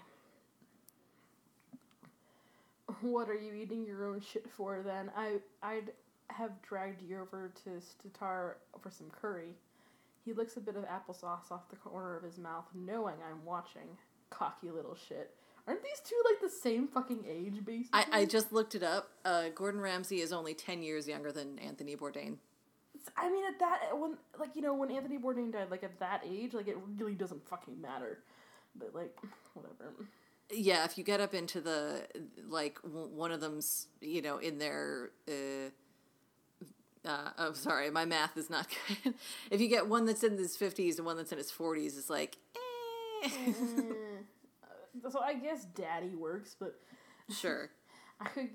What 3.00 3.28
are 3.28 3.34
you 3.34 3.52
eating 3.54 3.86
your 3.86 4.06
own 4.06 4.20
shit 4.20 4.48
for 4.56 4.82
then? 4.82 5.10
I 5.16 5.40
I'd 5.62 5.92
have 6.30 6.50
dragged 6.62 7.02
you 7.02 7.20
over 7.20 7.52
to 7.64 7.70
Statar 7.70 8.54
for 8.80 8.90
some 8.90 9.08
curry. 9.10 9.54
He 10.24 10.32
licks 10.32 10.56
a 10.56 10.60
bit 10.60 10.76
of 10.76 10.84
applesauce 10.84 11.50
off 11.50 11.68
the 11.68 11.76
corner 11.76 12.16
of 12.16 12.22
his 12.22 12.38
mouth, 12.38 12.64
knowing 12.74 13.16
I'm 13.28 13.44
watching. 13.44 13.98
Cocky 14.30 14.70
little 14.70 14.96
shit. 14.96 15.34
Aren't 15.66 15.82
these 15.82 16.00
two 16.04 16.16
like 16.24 16.40
the 16.40 16.54
same 16.54 16.88
fucking 16.88 17.24
age, 17.28 17.64
basically? 17.64 17.88
I, 17.92 18.04
I 18.12 18.24
just 18.24 18.52
looked 18.52 18.74
it 18.74 18.82
up. 18.82 19.10
Uh, 19.24 19.44
Gordon 19.54 19.80
Ramsay 19.80 20.20
is 20.20 20.32
only 20.32 20.54
10 20.54 20.82
years 20.82 21.06
younger 21.08 21.32
than 21.32 21.58
Anthony 21.58 21.96
Bourdain. 21.96 22.36
I 23.16 23.30
mean, 23.30 23.44
at 23.46 23.58
that 23.58 23.98
when 23.98 24.16
like 24.38 24.56
you 24.56 24.62
know 24.62 24.72
when 24.72 24.90
Anthony 24.90 25.18
Bourdain 25.18 25.52
died, 25.52 25.70
like 25.70 25.84
at 25.84 25.98
that 26.00 26.22
age, 26.26 26.54
like 26.54 26.68
it 26.68 26.76
really 26.96 27.14
doesn't 27.14 27.46
fucking 27.48 27.78
matter. 27.80 28.20
But 28.76 28.94
like, 28.94 29.16
whatever. 29.54 29.92
Yeah, 30.50 30.84
if 30.84 30.98
you 30.98 31.04
get 31.04 31.20
up 31.20 31.32
into 31.32 31.60
the, 31.60 32.02
like, 32.48 32.80
w- 32.82 33.08
one 33.08 33.32
of 33.32 33.40
them's, 33.40 33.86
you 34.02 34.20
know, 34.20 34.36
in 34.36 34.58
their, 34.58 35.10
uh, 35.26 35.70
uh, 37.04 37.30
oh, 37.38 37.52
sorry, 37.52 37.90
my 37.90 38.04
math 38.04 38.36
is 38.36 38.50
not 38.50 38.66
good. 39.04 39.14
if 39.50 39.60
you 39.60 39.68
get 39.68 39.88
one 39.88 40.06
that's 40.06 40.24
in 40.24 40.36
his 40.36 40.56
50s 40.56 40.96
and 40.96 41.06
one 41.06 41.16
that's 41.16 41.32
in 41.32 41.38
his 41.38 41.52
40s, 41.52 41.98
it's 41.98 42.10
like, 42.10 42.36
eh. 43.24 43.28
Uh, 45.04 45.10
so 45.10 45.20
I 45.20 45.34
guess 45.34 45.64
daddy 45.64 46.14
works, 46.14 46.56
but 46.58 46.78
sure. 47.30 47.70
I 48.20 48.28
could 48.28 48.50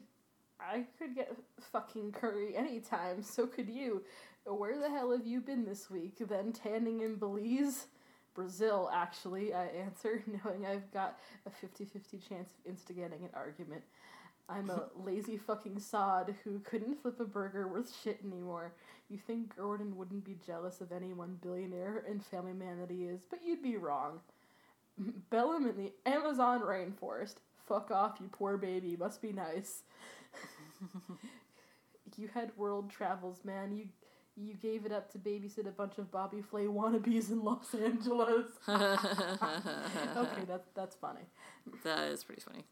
I 0.60 0.86
could 0.98 1.16
get 1.16 1.34
fucking 1.72 2.12
curry 2.12 2.56
anytime, 2.56 3.24
so 3.24 3.48
could 3.48 3.70
you. 3.70 4.04
Where 4.46 4.80
the 4.80 4.90
hell 4.90 5.12
have 5.12 5.26
you 5.26 5.42
been 5.42 5.66
this 5.66 5.90
week? 5.90 6.18
Then 6.28 6.52
tanning 6.52 7.02
in 7.02 7.16
Belize? 7.16 7.88
Brazil, 8.34 8.90
actually, 8.94 9.54
I 9.54 9.66
answer, 9.66 10.24
knowing 10.46 10.66
I've 10.66 10.92
got 10.94 11.20
a 11.46 11.50
50 11.50 11.86
50 11.86 12.18
chance 12.18 12.50
of 12.52 12.72
instigating 12.72 13.24
an 13.24 13.30
argument. 13.34 13.84
I'm 14.50 14.70
a 14.70 14.88
lazy 14.96 15.38
fucking 15.38 15.80
sod 15.80 16.36
who 16.44 16.60
couldn't 16.60 17.02
flip 17.02 17.20
a 17.20 17.26
burger 17.26 17.68
worth 17.68 17.94
shit 18.04 18.20
anymore. 18.26 18.74
You 19.10 19.18
think 19.18 19.56
Gordon 19.56 19.96
wouldn't 19.96 20.26
be 20.26 20.38
jealous 20.46 20.82
of 20.82 20.92
any 20.92 21.14
one 21.14 21.38
billionaire 21.42 22.04
and 22.08 22.26
family 22.26 22.54
man 22.54 22.80
that 22.80 22.90
he 22.90 23.04
is, 23.04 23.22
but 23.30 23.40
you'd 23.46 23.62
be 23.62 23.78
wrong. 23.78 24.20
Belém 25.32 25.70
in 25.70 25.78
the 25.78 25.94
Amazon 26.06 26.62
rainforest. 26.62 27.36
Fuck 27.68 27.92
off, 27.92 28.18
you 28.20 28.28
poor 28.32 28.58
baby. 28.58 28.98
Must 28.98 29.22
be 29.22 29.32
nice. 29.32 29.84
you 32.18 32.28
had 32.34 32.58
world 32.58 32.90
travels, 32.90 33.42
man. 33.46 33.72
You 33.72 33.88
you 34.36 34.54
gave 34.54 34.86
it 34.86 34.92
up 34.92 35.12
to 35.12 35.18
babysit 35.18 35.68
a 35.68 35.72
bunch 35.72 35.98
of 35.98 36.10
Bobby 36.12 36.42
Flay 36.42 36.66
wannabes 36.66 37.30
in 37.30 37.44
Los 37.44 37.74
Angeles. 37.76 38.46
okay, 38.70 40.44
that's 40.48 40.70
that's 40.74 40.96
funny. 40.96 41.22
That 41.84 42.08
is 42.10 42.24
pretty 42.24 42.42
funny. 42.42 42.64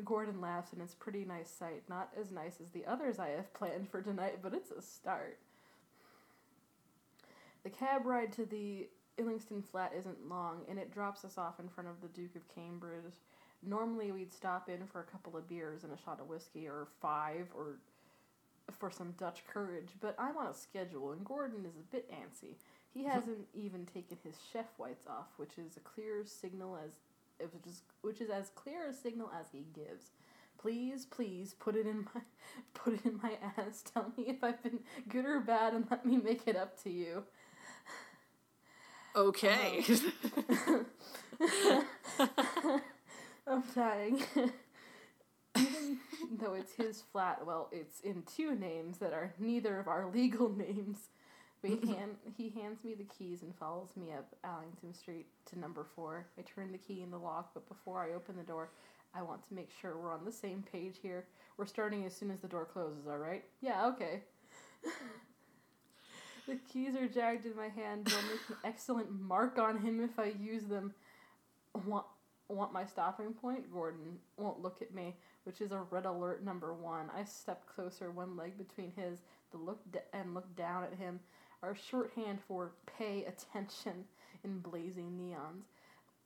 Gordon 0.00 0.40
laughs, 0.40 0.72
and 0.72 0.80
it's 0.80 0.94
a 0.94 0.96
pretty 0.96 1.24
nice 1.24 1.50
sight. 1.50 1.82
Not 1.88 2.10
as 2.18 2.32
nice 2.32 2.58
as 2.62 2.70
the 2.70 2.86
others 2.86 3.18
I 3.18 3.28
have 3.30 3.52
planned 3.52 3.88
for 3.90 4.00
tonight, 4.00 4.38
but 4.42 4.54
it's 4.54 4.70
a 4.70 4.80
start. 4.80 5.38
The 7.62 7.70
cab 7.70 8.06
ride 8.06 8.32
to 8.32 8.46
the 8.46 8.88
Islington 9.18 9.62
flat 9.62 9.92
isn't 9.96 10.28
long, 10.28 10.62
and 10.68 10.78
it 10.78 10.92
drops 10.92 11.24
us 11.24 11.36
off 11.36 11.60
in 11.60 11.68
front 11.68 11.90
of 11.90 12.00
the 12.00 12.08
Duke 12.08 12.34
of 12.36 12.48
Cambridge. 12.54 13.20
Normally, 13.62 14.10
we'd 14.10 14.32
stop 14.32 14.68
in 14.68 14.86
for 14.86 15.00
a 15.00 15.04
couple 15.04 15.36
of 15.36 15.48
beers 15.48 15.84
and 15.84 15.92
a 15.92 16.02
shot 16.02 16.20
of 16.20 16.28
whiskey, 16.28 16.66
or 16.66 16.88
five, 17.00 17.48
or 17.54 17.76
for 18.78 18.90
some 18.90 19.12
Dutch 19.18 19.44
courage, 19.46 19.90
but 20.00 20.16
I'm 20.18 20.36
on 20.36 20.46
a 20.46 20.54
schedule, 20.54 21.12
and 21.12 21.24
Gordon 21.24 21.64
is 21.66 21.76
a 21.76 21.92
bit 21.92 22.10
antsy. 22.10 22.54
He 22.92 23.04
hasn't 23.08 23.46
even 23.54 23.86
taken 23.86 24.18
his 24.24 24.36
chef 24.52 24.66
whites 24.78 25.06
off, 25.06 25.28
which 25.36 25.58
is 25.58 25.76
a 25.76 25.80
clear 25.80 26.24
signal 26.24 26.78
as 26.84 26.92
which 27.52 27.66
is 27.66 27.82
which 28.02 28.20
is 28.20 28.30
as 28.30 28.50
clear 28.54 28.86
a 28.88 28.92
signal 28.92 29.30
as 29.38 29.46
he 29.52 29.66
gives. 29.74 30.10
Please, 30.58 31.06
please 31.06 31.54
put 31.58 31.74
it 31.74 31.86
in 31.86 32.06
my 32.14 32.20
put 32.74 32.94
it 32.94 33.04
in 33.04 33.18
my 33.22 33.32
ass. 33.56 33.82
Tell 33.82 34.12
me 34.16 34.24
if 34.28 34.44
I've 34.44 34.62
been 34.62 34.80
good 35.08 35.24
or 35.24 35.40
bad, 35.40 35.74
and 35.74 35.86
let 35.90 36.06
me 36.06 36.16
make 36.16 36.46
it 36.46 36.56
up 36.56 36.82
to 36.84 36.90
you. 36.90 37.24
Okay. 39.14 39.84
Um, 40.58 40.86
I'm 43.46 43.62
dying. 43.74 44.22
Even 45.56 45.98
though 46.40 46.54
it's 46.54 46.74
his 46.74 47.02
flat, 47.12 47.44
well, 47.44 47.68
it's 47.72 48.00
in 48.00 48.22
two 48.22 48.54
names 48.54 48.98
that 48.98 49.12
are 49.12 49.34
neither 49.38 49.78
of 49.78 49.88
our 49.88 50.08
legal 50.10 50.48
names. 50.48 51.08
We 51.62 51.70
hand, 51.86 52.16
he 52.36 52.50
hands 52.50 52.82
me 52.84 52.94
the 52.94 53.04
keys 53.04 53.42
and 53.42 53.54
follows 53.54 53.90
me 53.96 54.12
up 54.12 54.34
Allington 54.44 54.94
Street 54.94 55.26
to 55.46 55.58
number 55.58 55.86
four. 55.94 56.26
I 56.38 56.42
turn 56.42 56.72
the 56.72 56.78
key 56.78 57.02
in 57.02 57.10
the 57.10 57.18
lock, 57.18 57.50
but 57.54 57.68
before 57.68 58.02
I 58.02 58.14
open 58.14 58.36
the 58.36 58.42
door, 58.42 58.70
I 59.14 59.22
want 59.22 59.46
to 59.48 59.54
make 59.54 59.70
sure 59.80 59.96
we're 59.96 60.12
on 60.12 60.24
the 60.24 60.32
same 60.32 60.64
page 60.72 60.96
here. 61.02 61.26
We're 61.56 61.66
starting 61.66 62.04
as 62.04 62.16
soon 62.16 62.30
as 62.30 62.40
the 62.40 62.48
door 62.48 62.64
closes, 62.64 63.06
alright? 63.06 63.44
Yeah, 63.60 63.86
okay. 63.88 64.22
the 66.48 66.56
keys 66.72 66.96
are 66.96 67.08
jagged 67.08 67.46
in 67.46 67.54
my 67.54 67.68
hand. 67.68 68.06
They'll 68.06 68.22
make 68.22 68.48
an 68.48 68.56
excellent 68.64 69.10
mark 69.10 69.58
on 69.58 69.78
him 69.78 70.00
if 70.00 70.18
I 70.18 70.32
use 70.40 70.64
them. 70.64 70.94
Want, 71.86 72.06
want 72.48 72.72
my 72.72 72.86
stopping 72.86 73.34
point? 73.34 73.72
Gordon 73.72 74.18
won't 74.38 74.62
look 74.62 74.80
at 74.80 74.94
me, 74.94 75.14
which 75.44 75.60
is 75.60 75.72
a 75.72 75.82
red 75.90 76.06
alert 76.06 76.42
number 76.42 76.72
one. 76.72 77.10
I 77.14 77.24
step 77.24 77.66
closer, 77.66 78.10
one 78.10 78.36
leg 78.36 78.56
between 78.56 78.92
his, 78.96 79.20
to 79.50 79.58
look 79.58 79.80
d- 79.92 79.98
and 80.14 80.34
look 80.34 80.56
down 80.56 80.84
at 80.84 80.94
him 80.94 81.20
are 81.62 81.74
shorthand 81.74 82.40
for 82.46 82.72
pay 82.98 83.24
attention 83.24 84.04
in 84.44 84.58
blazing 84.58 85.18
neons. 85.18 85.64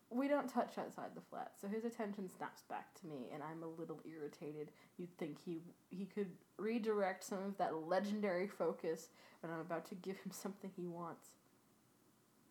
We 0.09 0.29
don't 0.29 0.49
touch 0.49 0.79
outside 0.79 1.11
the 1.15 1.21
flat, 1.21 1.53
so 1.61 1.67
his 1.67 1.85
attention 1.85 2.29
snaps 2.29 2.63
back 2.69 2.95
to 3.01 3.07
me, 3.07 3.29
and 3.35 3.43
I'm 3.43 3.63
a 3.63 3.81
little 3.81 4.01
irritated. 4.05 4.71
You'd 4.99 5.17
think 5.19 5.37
he 5.45 5.59
he 5.91 6.07
could 6.07 6.31
redirect 6.59 7.25
some 7.25 7.43
of 7.43 7.59
that 7.59 7.75
legendary 7.75 8.47
focus 8.47 9.09
when 9.41 9.53
I'm 9.53 9.61
about 9.61 9.87
to 9.87 9.95
give 9.97 10.17
him 10.17 10.31
something 10.31 10.71
he 10.77 10.87
wants. 10.87 11.31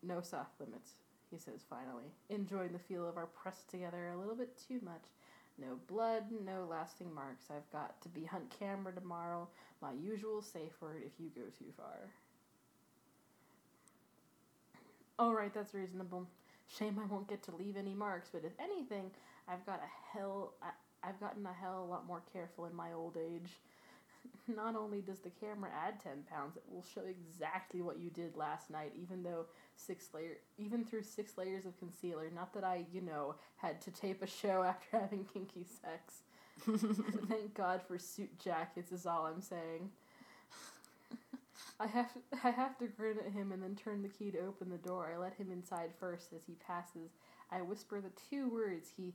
No 0.02 0.20
soft 0.20 0.60
limits, 0.60 0.92
he 1.30 1.38
says 1.38 1.64
finally, 1.68 2.12
enjoying 2.28 2.72
the 2.72 2.78
feel 2.78 3.08
of 3.08 3.16
our 3.16 3.26
pressed 3.26 3.70
together 3.70 4.08
a 4.08 4.18
little 4.18 4.36
bit 4.36 4.60
too 4.68 4.80
much. 4.84 5.04
No 5.58 5.78
blood, 5.86 6.24
no 6.44 6.66
lasting 6.68 7.14
marks. 7.14 7.46
I've 7.50 7.70
got 7.72 8.00
to 8.02 8.10
be 8.10 8.24
hunt 8.24 8.54
camera 8.58 8.92
tomorrow. 8.92 9.48
My 9.80 9.92
usual 9.92 10.42
safe 10.42 10.80
word 10.82 11.02
if 11.06 11.12
you 11.18 11.30
go 11.34 11.48
too 11.58 11.72
far. 11.74 12.10
All 15.18 15.34
right, 15.34 15.52
that's 15.52 15.74
reasonable. 15.74 16.26
Shame 16.68 16.98
I 17.02 17.06
won't 17.06 17.28
get 17.28 17.42
to 17.44 17.56
leave 17.56 17.76
any 17.76 17.94
marks, 17.94 18.28
but 18.32 18.44
if 18.44 18.52
anything, 18.60 19.10
I've 19.48 19.64
got 19.64 19.80
a 19.80 20.16
hell. 20.18 20.54
I, 20.62 20.70
I've 21.08 21.20
gotten 21.20 21.46
a 21.46 21.52
hell 21.52 21.84
a 21.84 21.90
lot 21.90 22.06
more 22.06 22.22
careful 22.32 22.66
in 22.66 22.74
my 22.74 22.92
old 22.92 23.16
age. 23.16 23.50
Not 24.54 24.76
only 24.76 25.00
does 25.00 25.20
the 25.20 25.30
camera 25.30 25.70
add 25.72 26.00
ten 26.02 26.24
pounds, 26.30 26.56
it 26.56 26.64
will 26.68 26.84
show 26.94 27.02
exactly 27.08 27.80
what 27.80 27.98
you 27.98 28.10
did 28.10 28.36
last 28.36 28.68
night, 28.70 28.92
even 29.00 29.22
though 29.22 29.46
six 29.76 30.08
layer, 30.12 30.38
even 30.58 30.84
through 30.84 31.02
six 31.02 31.38
layers 31.38 31.64
of 31.64 31.78
concealer. 31.78 32.28
Not 32.34 32.52
that 32.54 32.64
I, 32.64 32.84
you 32.92 33.00
know, 33.00 33.36
had 33.56 33.80
to 33.82 33.90
tape 33.90 34.22
a 34.22 34.26
show 34.26 34.62
after 34.66 34.98
having 34.98 35.24
kinky 35.32 35.64
sex. 35.64 36.22
Thank 37.28 37.54
God 37.54 37.80
for 37.86 37.98
suit 37.98 38.38
jackets 38.42 38.92
is 38.92 39.06
all 39.06 39.26
I'm 39.26 39.42
saying. 39.42 39.90
I 41.78 41.86
have 41.86 42.12
to, 42.14 42.20
I 42.44 42.50
have 42.50 42.78
to 42.78 42.86
grin 42.86 43.18
at 43.24 43.32
him 43.32 43.52
and 43.52 43.62
then 43.62 43.76
turn 43.76 44.02
the 44.02 44.08
key 44.08 44.30
to 44.32 44.40
open 44.40 44.70
the 44.70 44.78
door. 44.78 45.12
I 45.14 45.18
let 45.18 45.34
him 45.34 45.50
inside 45.50 45.90
first 45.98 46.32
as 46.34 46.42
he 46.46 46.54
passes. 46.54 47.10
I 47.50 47.62
whisper 47.62 48.00
the 48.00 48.10
two 48.30 48.48
words 48.48 48.90
he 48.96 49.14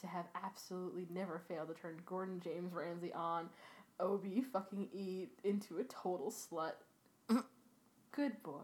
to 0.00 0.06
have 0.06 0.26
absolutely 0.42 1.06
never 1.10 1.40
failed 1.48 1.68
to 1.68 1.74
turn 1.74 2.00
Gordon 2.06 2.40
James 2.40 2.72
Ramsay 2.72 3.12
on, 3.12 3.48
Ob 4.00 4.24
fucking 4.52 4.88
E 4.92 5.28
into 5.44 5.78
a 5.78 5.84
total 5.84 6.30
slut. 6.32 6.72
Good 8.12 8.42
boy. 8.42 8.62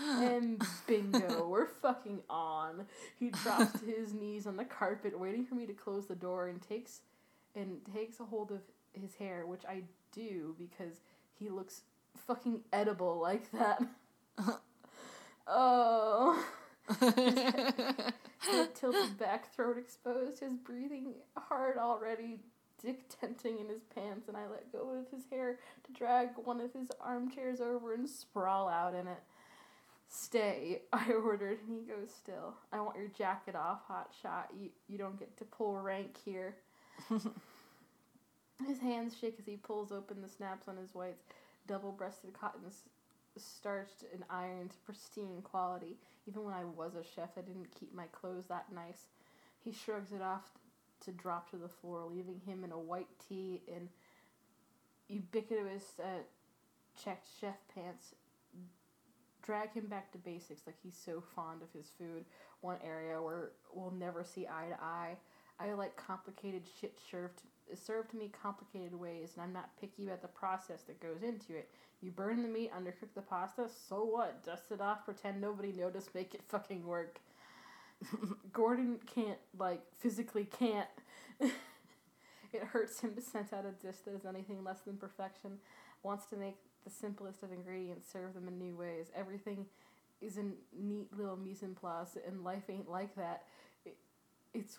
and 0.00 0.62
bingo, 0.86 1.46
we're 1.50 1.68
fucking 1.68 2.20
on. 2.28 2.86
He 3.18 3.30
drops 3.30 3.78
to 3.80 3.86
his 3.86 4.12
knees 4.20 4.46
on 4.46 4.56
the 4.56 4.64
carpet, 4.64 5.18
waiting 5.18 5.44
for 5.44 5.54
me 5.54 5.66
to 5.66 5.74
close 5.74 6.06
the 6.06 6.14
door, 6.14 6.48
and 6.48 6.60
takes 6.60 7.00
and 7.54 7.80
takes 7.94 8.18
a 8.18 8.24
hold 8.24 8.50
of 8.50 8.60
his 8.94 9.14
hair, 9.16 9.46
which 9.46 9.62
I 9.68 9.82
do 10.12 10.54
because 10.58 11.00
he 11.38 11.48
looks 11.48 11.82
fucking 12.26 12.60
edible 12.72 13.18
like 13.18 13.50
that. 13.52 13.82
oh. 15.46 16.46
head 18.50 18.74
tilted 18.74 19.18
back, 19.18 19.52
throat 19.54 19.78
exposed, 19.78 20.40
his 20.40 20.54
breathing 20.54 21.14
hard 21.36 21.78
already, 21.78 22.40
dick 22.82 23.08
tenting 23.20 23.58
in 23.58 23.68
his 23.68 23.82
pants, 23.94 24.28
and 24.28 24.36
I 24.36 24.46
let 24.48 24.72
go 24.72 24.90
of 24.90 25.10
his 25.10 25.26
hair 25.30 25.58
to 25.84 25.92
drag 25.92 26.30
one 26.44 26.60
of 26.60 26.72
his 26.72 26.88
armchairs 27.00 27.60
over 27.60 27.94
and 27.94 28.08
sprawl 28.08 28.68
out 28.68 28.94
in 28.94 29.06
it. 29.06 29.22
Stay, 30.08 30.82
I 30.92 31.12
ordered, 31.12 31.60
and 31.66 31.78
he 31.78 31.84
goes 31.84 32.10
still. 32.14 32.54
I 32.72 32.80
want 32.80 32.98
your 32.98 33.08
jacket 33.08 33.54
off, 33.54 33.82
hot 33.86 34.10
shot. 34.20 34.50
You, 34.58 34.70
you 34.88 34.98
don't 34.98 35.18
get 35.18 35.36
to 35.38 35.44
pull 35.44 35.76
rank 35.76 36.16
here. 36.24 36.56
His 38.66 38.78
hands 38.78 39.16
shake 39.18 39.36
as 39.38 39.46
he 39.46 39.56
pulls 39.56 39.92
open 39.92 40.22
the 40.22 40.28
snaps 40.28 40.68
on 40.68 40.76
his 40.76 40.94
whites, 40.94 41.24
double 41.66 41.92
breasted 41.92 42.32
cotton 42.32 42.70
starched 43.36 44.04
and 44.12 44.24
ironed 44.28 44.70
to 44.70 44.76
pristine 44.84 45.42
quality. 45.42 45.96
Even 46.26 46.44
when 46.44 46.54
I 46.54 46.64
was 46.64 46.94
a 46.94 47.02
chef, 47.02 47.30
I 47.36 47.40
didn't 47.40 47.74
keep 47.78 47.94
my 47.94 48.06
clothes 48.12 48.44
that 48.48 48.66
nice. 48.74 49.06
He 49.64 49.72
shrugs 49.72 50.12
it 50.12 50.22
off 50.22 50.50
to 51.04 51.12
drop 51.12 51.50
to 51.50 51.56
the 51.56 51.68
floor, 51.68 52.04
leaving 52.08 52.40
him 52.46 52.64
in 52.64 52.72
a 52.72 52.78
white 52.78 53.08
tee 53.28 53.62
and 53.74 53.88
ubiquitous 55.08 55.98
uh, 55.98 56.22
checked 57.02 57.26
chef 57.40 57.56
pants. 57.74 58.14
Drag 59.42 59.72
him 59.72 59.86
back 59.86 60.12
to 60.12 60.18
basics 60.18 60.62
like 60.66 60.76
he's 60.82 60.96
so 60.96 61.22
fond 61.34 61.62
of 61.62 61.72
his 61.72 61.90
food. 61.98 62.24
One 62.60 62.78
area 62.84 63.20
where 63.20 63.50
we'll 63.72 63.90
never 63.90 64.22
see 64.22 64.46
eye 64.46 64.68
to 64.68 64.80
eye. 64.80 65.16
I 65.58 65.72
like 65.72 65.96
complicated 65.96 66.62
shit 66.80 66.96
served 67.10 67.40
served 67.74 68.10
to 68.10 68.16
me 68.16 68.30
complicated 68.42 68.94
ways, 68.94 69.32
and 69.34 69.42
I'm 69.42 69.52
not 69.52 69.70
picky 69.80 70.06
about 70.06 70.22
the 70.22 70.28
process 70.28 70.82
that 70.82 71.00
goes 71.00 71.22
into 71.22 71.54
it. 71.56 71.68
You 72.00 72.10
burn 72.10 72.42
the 72.42 72.48
meat, 72.48 72.72
undercook 72.72 73.14
the 73.14 73.22
pasta, 73.22 73.68
so 73.88 74.04
what? 74.04 74.44
Dust 74.44 74.64
it 74.70 74.80
off, 74.80 75.04
pretend 75.04 75.40
nobody 75.40 75.72
noticed, 75.72 76.14
make 76.14 76.34
it 76.34 76.42
fucking 76.48 76.86
work. 76.86 77.20
Gordon 78.52 78.98
can't, 79.06 79.38
like, 79.58 79.82
physically 79.98 80.44
can't. 80.44 80.88
It 82.52 82.62
hurts 82.64 83.00
him 83.00 83.14
to 83.14 83.20
scent 83.22 83.52
out 83.52 83.64
a 83.64 83.70
dish 83.70 83.96
that 84.04 84.14
is 84.14 84.26
anything 84.26 84.62
less 84.62 84.80
than 84.80 84.96
perfection. 84.96 85.52
Wants 86.02 86.26
to 86.26 86.36
make 86.36 86.56
the 86.84 86.90
simplest 86.90 87.42
of 87.42 87.52
ingredients, 87.52 88.06
serve 88.12 88.34
them 88.34 88.48
in 88.48 88.58
new 88.58 88.76
ways. 88.76 89.06
Everything 89.16 89.66
is 90.20 90.36
a 90.36 90.44
neat 90.78 91.08
little 91.16 91.36
mise 91.36 91.62
en 91.62 91.74
place, 91.74 92.16
and 92.26 92.44
life 92.44 92.64
ain't 92.68 92.90
like 92.90 93.14
that. 93.16 93.44
It, 93.86 93.96
it's 94.52 94.78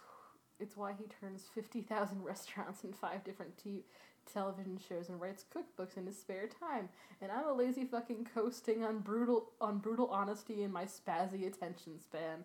it's 0.64 0.78
why 0.78 0.94
he 0.98 1.06
turns 1.22 1.44
fifty 1.54 1.82
thousand 1.82 2.24
restaurants 2.26 2.84
and 2.84 2.96
five 2.96 3.24
different 3.24 3.58
t- 3.58 3.84
television 4.32 4.80
shows 4.90 5.10
and 5.10 5.20
writes 5.22 5.46
cookbooks 5.54 5.98
in 5.98 6.06
his 6.06 6.18
spare 6.18 6.48
time. 6.48 6.90
And 7.22 7.32
I'm 7.32 7.46
a 7.46 7.54
lazy 7.54 7.86
fucking 7.86 8.28
coasting 8.34 8.84
on 8.84 9.00
brutal 9.00 9.52
on 9.62 9.78
brutal 9.80 10.08
honesty 10.08 10.64
and 10.64 10.74
my 10.74 10.86
spazzy 10.86 11.46
attention 11.48 12.00
span. 12.00 12.44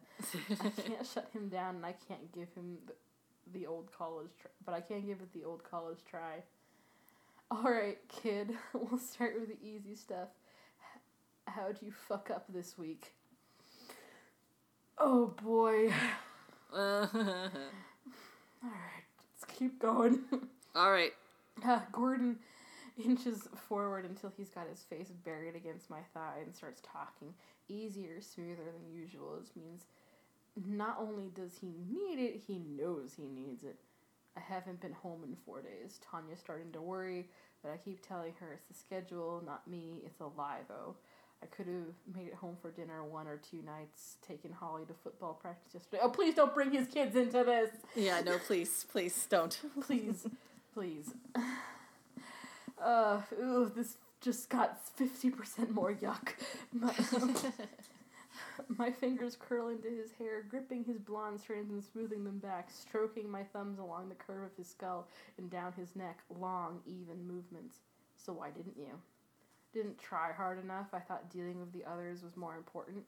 I 0.51 0.71
can't 0.89 1.07
shut 1.07 1.31
him 1.33 1.49
down, 1.49 1.77
and 1.77 1.87
I 1.87 1.95
can't 2.09 2.31
give 2.33 2.49
him 2.55 2.79
the, 2.87 2.95
the 3.59 3.67
old 3.67 3.91
college, 3.97 4.31
tr- 4.41 4.49
but 4.67 4.75
I 4.75 4.81
can 4.81 5.07
give 5.07 5.21
it 5.21 5.33
the 5.33 5.45
old 5.45 5.63
college 5.65 6.01
try. 6.09 6.43
All 7.51 7.63
right, 7.71 7.99
kid. 8.09 8.51
We'll 8.75 8.99
start 9.01 9.35
with 9.39 9.49
the 9.49 9.67
easy 9.67 9.95
stuff. 9.95 10.29
How'd 11.47 11.81
you 11.81 11.93
fuck 11.93 12.31
up 12.31 12.45
this 12.53 12.77
week? 12.77 13.13
Oh 14.99 15.29
boy. 15.43 15.93
All 18.63 18.71
right, 18.71 19.05
let's 19.31 19.59
keep 19.59 19.79
going. 19.79 20.21
All 20.75 20.91
right. 20.93 21.13
Uh, 21.65 21.81
Gordon 21.93 22.39
inches 23.03 23.49
forward 23.69 24.05
until 24.05 24.33
he's 24.37 24.49
got 24.49 24.69
his 24.69 24.83
face 24.83 25.09
buried 25.25 25.55
against 25.55 25.91
my 25.91 26.01
thigh 26.15 26.39
and 26.45 26.55
starts 26.55 26.81
talking 26.83 27.35
easier, 27.69 28.21
smoother 28.21 28.65
than 28.65 28.93
usual. 28.93 29.37
This 29.41 29.53
means 29.57 29.85
not 30.67 30.99
only 31.01 31.31
does 31.35 31.59
he 31.61 31.73
need 31.89 32.19
it, 32.19 32.43
he 32.47 32.59
knows 32.59 33.15
he 33.17 33.27
needs 33.29 33.63
it. 33.65 33.77
I 34.37 34.41
haven't 34.41 34.81
been 34.81 34.93
home 34.93 35.25
in 35.25 35.37
four 35.45 35.63
days. 35.63 36.01
Tanya's 36.11 36.39
starting 36.41 36.73
to 36.73 36.81
worry, 36.81 37.29
but 37.63 37.71
I 37.73 37.77
keep 37.77 38.07
telling 38.07 38.35
her 38.41 38.53
it's 38.53 38.67
the 38.69 38.75
schedule, 38.75 39.43
not 39.45 39.67
me. 39.69 40.03
It's 40.05 40.21
a 40.21 40.27
lie, 40.37 40.61
though. 40.69 40.97
I 41.43 41.47
could 41.47 41.67
have 41.67 42.17
made 42.17 42.29
it 42.29 42.35
home 42.35 42.57
for 42.61 42.71
dinner 42.71 43.05
one 43.05 43.29
or 43.29 43.37
two 43.37 43.63
nights, 43.63 44.17
taken 44.27 44.51
Holly 44.53 44.85
to 44.87 44.95
football 44.95 45.35
practice 45.35 45.75
yesterday. 45.75 46.01
Oh, 46.03 46.09
please 46.09 46.35
don't 46.35 46.53
bring 46.53 46.73
his 46.73 46.89
kids 46.89 47.15
into 47.15 47.45
this! 47.45 47.71
Yeah, 47.95 48.21
no, 48.23 48.39
please, 48.39 48.85
please 48.91 49.27
don't. 49.29 49.59
Please, 49.81 50.27
please. 50.75 51.15
Uh, 52.83 53.21
ooh, 53.41 53.71
this 53.75 53.97
just 54.21 54.49
got 54.49 54.81
50% 54.99 55.71
more 55.71 55.93
yuck. 55.93 56.31
My, 56.73 56.93
my 58.77 58.91
fingers 58.91 59.37
curl 59.37 59.69
into 59.69 59.89
his 59.89 60.13
hair, 60.19 60.43
gripping 60.49 60.85
his 60.85 60.99
blonde 60.99 61.41
strands 61.41 61.71
and 61.71 61.83
smoothing 61.83 62.25
them 62.25 62.39
back, 62.39 62.69
stroking 62.71 63.31
my 63.31 63.45
thumbs 63.45 63.79
along 63.79 64.09
the 64.09 64.15
curve 64.15 64.45
of 64.45 64.57
his 64.57 64.69
skull 64.69 65.09
and 65.39 65.51
down 65.51 65.73
his 65.73 65.95
neck. 65.97 66.19
Long, 66.39 66.81
even 66.87 67.27
movements. 67.27 67.79
So 68.17 68.33
why 68.33 68.51
didn't 68.51 68.77
you? 68.77 68.99
Didn't 69.73 69.99
try 69.99 70.33
hard 70.33 70.63
enough. 70.63 70.89
I 70.93 71.01
thought 71.01 71.31
dealing 71.31 71.61
with 71.61 71.73
the 71.73 71.85
others 71.85 72.23
was 72.23 72.37
more 72.37 72.57
important. 72.57 73.05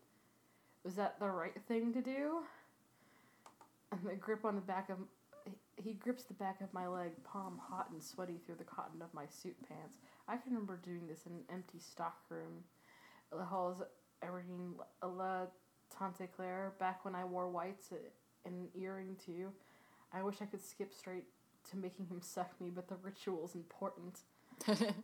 Was 0.84 0.94
that 0.94 1.18
the 1.18 1.28
right 1.28 1.54
thing 1.68 1.92
to 1.92 2.00
do? 2.00 2.40
And 3.92 4.00
the 4.04 4.14
grip 4.14 4.44
on 4.44 4.54
the 4.54 4.60
back 4.60 4.88
of 4.88 4.98
he 5.76 5.94
grips 5.94 6.24
the 6.24 6.34
back 6.34 6.60
of 6.60 6.72
my 6.74 6.86
leg, 6.86 7.12
palm 7.24 7.58
hot 7.58 7.88
and 7.90 8.02
sweaty 8.02 8.38
through 8.44 8.56
the 8.56 8.64
cotton 8.64 9.00
of 9.00 9.12
my 9.14 9.24
suit 9.26 9.56
pants. 9.66 9.96
I 10.28 10.36
can 10.36 10.52
remember 10.52 10.78
doing 10.82 11.06
this 11.08 11.24
in 11.26 11.32
an 11.32 11.44
empty 11.50 11.78
stock 11.78 12.18
room. 12.28 12.64
The 13.32 13.44
halls 13.44 13.82
Irene 14.22 14.74
La 15.02 15.46
Tante 15.96 16.26
Claire, 16.36 16.74
back 16.78 17.04
when 17.04 17.14
I 17.14 17.24
wore 17.24 17.48
whites 17.48 17.90
and 18.44 18.54
an 18.54 18.68
earring 18.74 19.16
too. 19.24 19.50
I 20.12 20.22
wish 20.22 20.36
I 20.40 20.46
could 20.46 20.62
skip 20.62 20.92
straight 20.92 21.24
to 21.70 21.76
making 21.76 22.06
him 22.06 22.20
suck 22.20 22.60
me, 22.60 22.70
but 22.70 22.88
the 22.88 22.96
ritual's 22.96 23.54
important. 23.54 24.20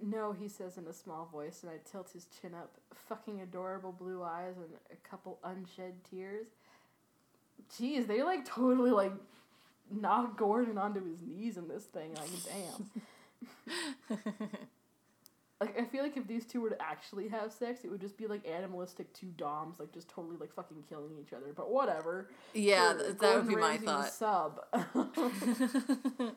No, 0.00 0.32
he 0.32 0.48
says 0.48 0.78
in 0.78 0.86
a 0.86 0.92
small 0.92 1.28
voice, 1.32 1.62
and 1.62 1.70
I 1.70 1.76
tilt 1.90 2.10
his 2.12 2.26
chin 2.40 2.54
up. 2.54 2.70
Fucking 3.08 3.40
adorable 3.40 3.92
blue 3.92 4.22
eyes 4.22 4.54
and 4.56 4.66
a 4.92 5.08
couple 5.08 5.38
unshed 5.42 6.04
tears. 6.08 6.46
Jeez, 7.76 8.06
they 8.06 8.22
like 8.22 8.44
totally 8.44 8.90
like 8.90 9.12
knock 9.90 10.36
Gordon 10.38 10.78
onto 10.78 11.04
his 11.04 11.22
knees 11.22 11.56
in 11.56 11.68
this 11.68 11.84
thing. 11.84 12.14
Like, 12.14 12.30
damn. 14.08 14.18
like, 15.60 15.80
I 15.80 15.84
feel 15.84 16.02
like 16.04 16.16
if 16.16 16.26
these 16.28 16.46
two 16.46 16.60
were 16.60 16.70
to 16.70 16.80
actually 16.80 17.28
have 17.28 17.52
sex, 17.52 17.80
it 17.84 17.90
would 17.90 18.00
just 18.00 18.16
be 18.16 18.26
like 18.26 18.46
animalistic 18.48 19.12
two 19.12 19.32
doms, 19.36 19.80
like 19.80 19.92
just 19.92 20.08
totally 20.08 20.36
like 20.38 20.54
fucking 20.54 20.84
killing 20.88 21.12
each 21.20 21.32
other. 21.32 21.52
But 21.54 21.70
whatever. 21.70 22.28
yeah, 22.54 22.92
For 22.92 22.98
that 22.98 23.08
would 23.10 23.18
Gordon 23.18 23.48
be 23.48 23.56
my 23.56 23.78
thought. 23.78 24.12
Sub. 24.12 24.60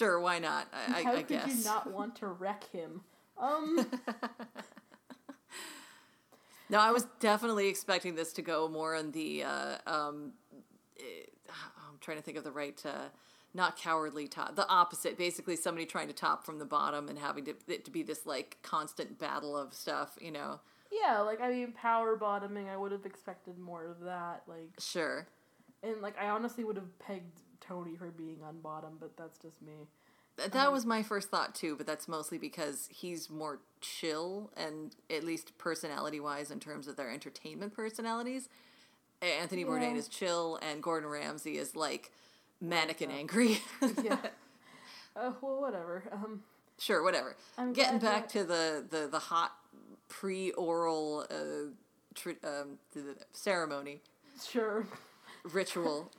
Sure, 0.00 0.18
why 0.18 0.38
not? 0.38 0.66
I, 0.72 1.02
How 1.02 1.10
I, 1.10 1.12
I 1.12 1.16
could 1.18 1.28
guess. 1.28 1.58
you 1.58 1.62
not 1.62 1.92
want 1.92 2.16
to 2.16 2.28
wreck 2.28 2.64
him? 2.72 3.02
Um. 3.38 3.86
No, 6.68 6.78
I 6.78 6.92
was 6.92 7.04
definitely 7.18 7.66
expecting 7.66 8.14
this 8.14 8.32
to 8.34 8.42
go 8.42 8.68
more 8.68 8.94
on 8.94 9.10
the. 9.10 9.42
Uh, 9.42 9.76
um, 9.88 10.34
eh, 11.00 11.24
I'm 11.48 11.98
trying 12.00 12.16
to 12.18 12.22
think 12.22 12.38
of 12.38 12.44
the 12.44 12.52
right, 12.52 12.80
uh, 12.86 13.08
not 13.54 13.76
cowardly 13.76 14.28
top, 14.28 14.54
the 14.54 14.68
opposite. 14.68 15.18
Basically, 15.18 15.56
somebody 15.56 15.84
trying 15.84 16.06
to 16.06 16.12
top 16.14 16.46
from 16.46 16.60
the 16.60 16.64
bottom 16.64 17.08
and 17.08 17.18
having 17.18 17.44
to 17.46 17.54
it 17.66 17.84
to 17.86 17.90
be 17.90 18.04
this 18.04 18.24
like 18.24 18.58
constant 18.62 19.18
battle 19.18 19.56
of 19.56 19.74
stuff. 19.74 20.16
You 20.20 20.30
know, 20.30 20.60
Yeah, 20.92 21.18
like 21.22 21.40
I 21.40 21.50
mean, 21.50 21.72
power 21.72 22.14
bottoming. 22.14 22.68
I 22.68 22.76
would 22.76 22.92
have 22.92 23.04
expected 23.04 23.58
more 23.58 23.86
of 23.86 23.98
that. 24.04 24.44
Like, 24.46 24.70
sure. 24.78 25.26
and 25.82 26.00
like 26.00 26.16
I 26.20 26.28
honestly 26.28 26.62
would 26.62 26.76
have 26.76 26.96
pegged 27.00 27.40
Tony 27.70 27.94
for 27.96 28.06
being 28.10 28.38
on 28.46 28.58
bottom, 28.60 28.96
but 28.98 29.16
that's 29.16 29.38
just 29.38 29.62
me. 29.62 29.72
Th- 30.36 30.50
That 30.50 30.72
was 30.72 30.84
my 30.84 31.04
first 31.04 31.30
thought 31.30 31.54
too, 31.54 31.76
but 31.76 31.86
that's 31.86 32.08
mostly 32.08 32.36
because 32.36 32.88
he's 32.90 33.30
more 33.30 33.60
chill 33.80 34.50
and 34.56 34.94
at 35.08 35.22
least 35.22 35.56
personality 35.56 36.18
wise 36.18 36.50
in 36.50 36.58
terms 36.58 36.88
of 36.88 36.96
their 36.96 37.10
entertainment 37.10 37.72
personalities. 37.74 38.48
Anthony 39.22 39.64
Bourdain 39.64 39.96
is 39.96 40.08
chill 40.08 40.58
and 40.62 40.82
Gordon 40.82 41.08
Ramsay 41.08 41.58
is 41.58 41.76
like 41.76 42.10
manic 42.60 43.00
and 43.02 43.12
angry. 43.12 43.60
Yeah. 44.02 44.16
uh, 45.14 45.32
well, 45.40 45.60
whatever. 45.60 46.02
Um, 46.10 46.42
sure, 46.78 47.02
whatever. 47.04 47.36
I'm 47.56 47.72
Getting 47.72 48.00
back 48.00 48.28
to 48.30 48.42
the, 48.44 48.84
the, 48.88 49.06
the 49.08 49.18
hot 49.18 49.52
pre-oral 50.08 51.26
uh, 51.30 51.70
tr- 52.14 52.30
um, 52.44 52.78
ceremony 53.32 54.00
sure. 54.42 54.86
ritual. 55.44 56.10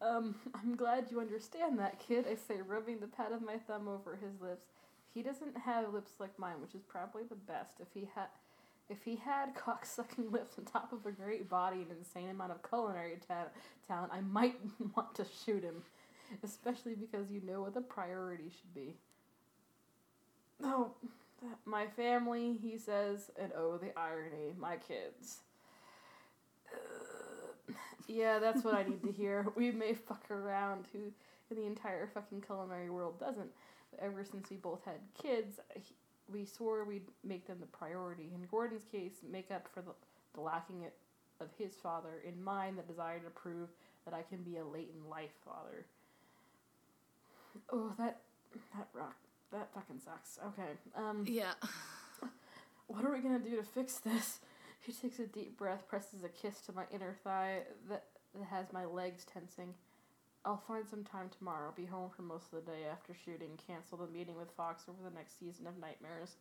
Um, 0.00 0.34
I'm 0.54 0.76
glad 0.76 1.06
you 1.10 1.20
understand 1.20 1.78
that, 1.78 1.98
kid. 1.98 2.26
I 2.30 2.34
say, 2.34 2.60
rubbing 2.60 3.00
the 3.00 3.06
pad 3.06 3.32
of 3.32 3.42
my 3.42 3.56
thumb 3.58 3.88
over 3.88 4.16
his 4.16 4.40
lips. 4.40 4.66
He 5.14 5.22
doesn't 5.22 5.56
have 5.56 5.92
lips 5.92 6.12
like 6.20 6.38
mine, 6.38 6.60
which 6.60 6.74
is 6.74 6.82
probably 6.82 7.24
the 7.28 7.34
best. 7.34 7.80
If 7.80 7.88
he 7.92 8.08
had, 8.14 8.28
if 8.88 9.02
he 9.04 9.16
had 9.16 9.54
cock-sucking 9.54 10.30
lips 10.30 10.58
on 10.58 10.64
top 10.64 10.92
of 10.92 11.06
a 11.06 11.12
great 11.12 11.48
body 11.48 11.82
and 11.82 11.90
insane 11.90 12.30
amount 12.30 12.52
of 12.52 12.68
culinary 12.68 13.18
ta- 13.26 13.48
talent, 13.86 14.12
I 14.12 14.20
might 14.20 14.56
want 14.96 15.14
to 15.16 15.26
shoot 15.44 15.62
him. 15.62 15.82
Especially 16.44 16.94
because 16.94 17.28
you 17.32 17.40
know 17.44 17.62
what 17.62 17.74
the 17.74 17.80
priority 17.80 18.50
should 18.56 18.72
be. 18.72 18.94
Oh, 20.62 20.92
my 21.64 21.88
family, 21.88 22.56
he 22.62 22.78
says, 22.78 23.30
and 23.36 23.50
oh, 23.56 23.78
the 23.78 23.98
irony, 23.98 24.54
my 24.56 24.76
kids. 24.76 25.38
Yeah, 28.10 28.38
that's 28.38 28.64
what 28.64 28.74
I 28.74 28.82
need 28.82 29.02
to 29.04 29.12
hear. 29.16 29.46
We 29.56 29.70
may 29.70 29.94
fuck 29.94 30.30
around, 30.30 30.86
who 30.92 30.98
in 31.50 31.56
the 31.56 31.66
entire 31.66 32.06
fucking 32.12 32.42
culinary 32.42 32.90
world 32.90 33.18
doesn't. 33.20 33.50
But 33.90 34.00
ever 34.00 34.24
since 34.24 34.50
we 34.50 34.56
both 34.56 34.84
had 34.84 34.98
kids, 35.20 35.60
he- 35.74 35.94
we 36.32 36.44
swore 36.44 36.84
we'd 36.84 37.08
make 37.24 37.46
them 37.48 37.56
the 37.60 37.66
priority. 37.66 38.30
In 38.34 38.46
Gordon's 38.50 38.84
case, 38.84 39.14
make 39.28 39.50
up 39.50 39.66
for 39.74 39.82
the, 39.82 39.90
the 40.34 40.40
lacking 40.40 40.82
it 40.82 40.94
of 41.40 41.48
his 41.58 41.74
father. 41.74 42.22
In 42.24 42.40
mine, 42.44 42.76
the 42.76 42.82
desire 42.82 43.18
to 43.18 43.30
prove 43.30 43.68
that 44.04 44.14
I 44.14 44.22
can 44.22 44.42
be 44.44 44.58
a 44.58 44.64
late 44.64 44.92
in 44.94 45.10
life 45.10 45.32
father. 45.44 45.86
Oh, 47.72 47.92
that 47.98 48.20
that 48.76 48.86
rock 48.92 49.16
that 49.50 49.68
fucking 49.74 49.98
sucks. 50.04 50.38
Okay. 50.46 50.70
Um. 50.94 51.24
Yeah. 51.26 51.54
What 52.86 53.04
are 53.04 53.12
we 53.12 53.18
gonna 53.20 53.40
do 53.40 53.56
to 53.56 53.62
fix 53.64 53.98
this? 53.98 54.38
He 54.80 54.92
takes 54.92 55.18
a 55.18 55.26
deep 55.26 55.58
breath, 55.58 55.86
presses 55.88 56.24
a 56.24 56.28
kiss 56.28 56.60
to 56.62 56.72
my 56.72 56.84
inner 56.92 57.14
thigh 57.22 57.60
that, 57.88 58.04
that 58.34 58.44
has 58.46 58.72
my 58.72 58.84
legs 58.86 59.24
tensing. 59.30 59.74
I'll 60.44 60.62
find 60.66 60.88
some 60.88 61.04
time 61.04 61.28
tomorrow. 61.36 61.72
Be 61.76 61.84
home 61.84 62.10
for 62.14 62.22
most 62.22 62.46
of 62.52 62.64
the 62.64 62.70
day 62.72 62.78
after 62.90 63.12
shooting. 63.14 63.58
Cancel 63.66 63.98
the 63.98 64.06
meeting 64.06 64.36
with 64.36 64.50
Fox 64.56 64.84
over 64.88 64.98
the 65.08 65.14
next 65.14 65.38
season 65.38 65.66
of 65.66 65.78
Nightmares. 65.78 66.36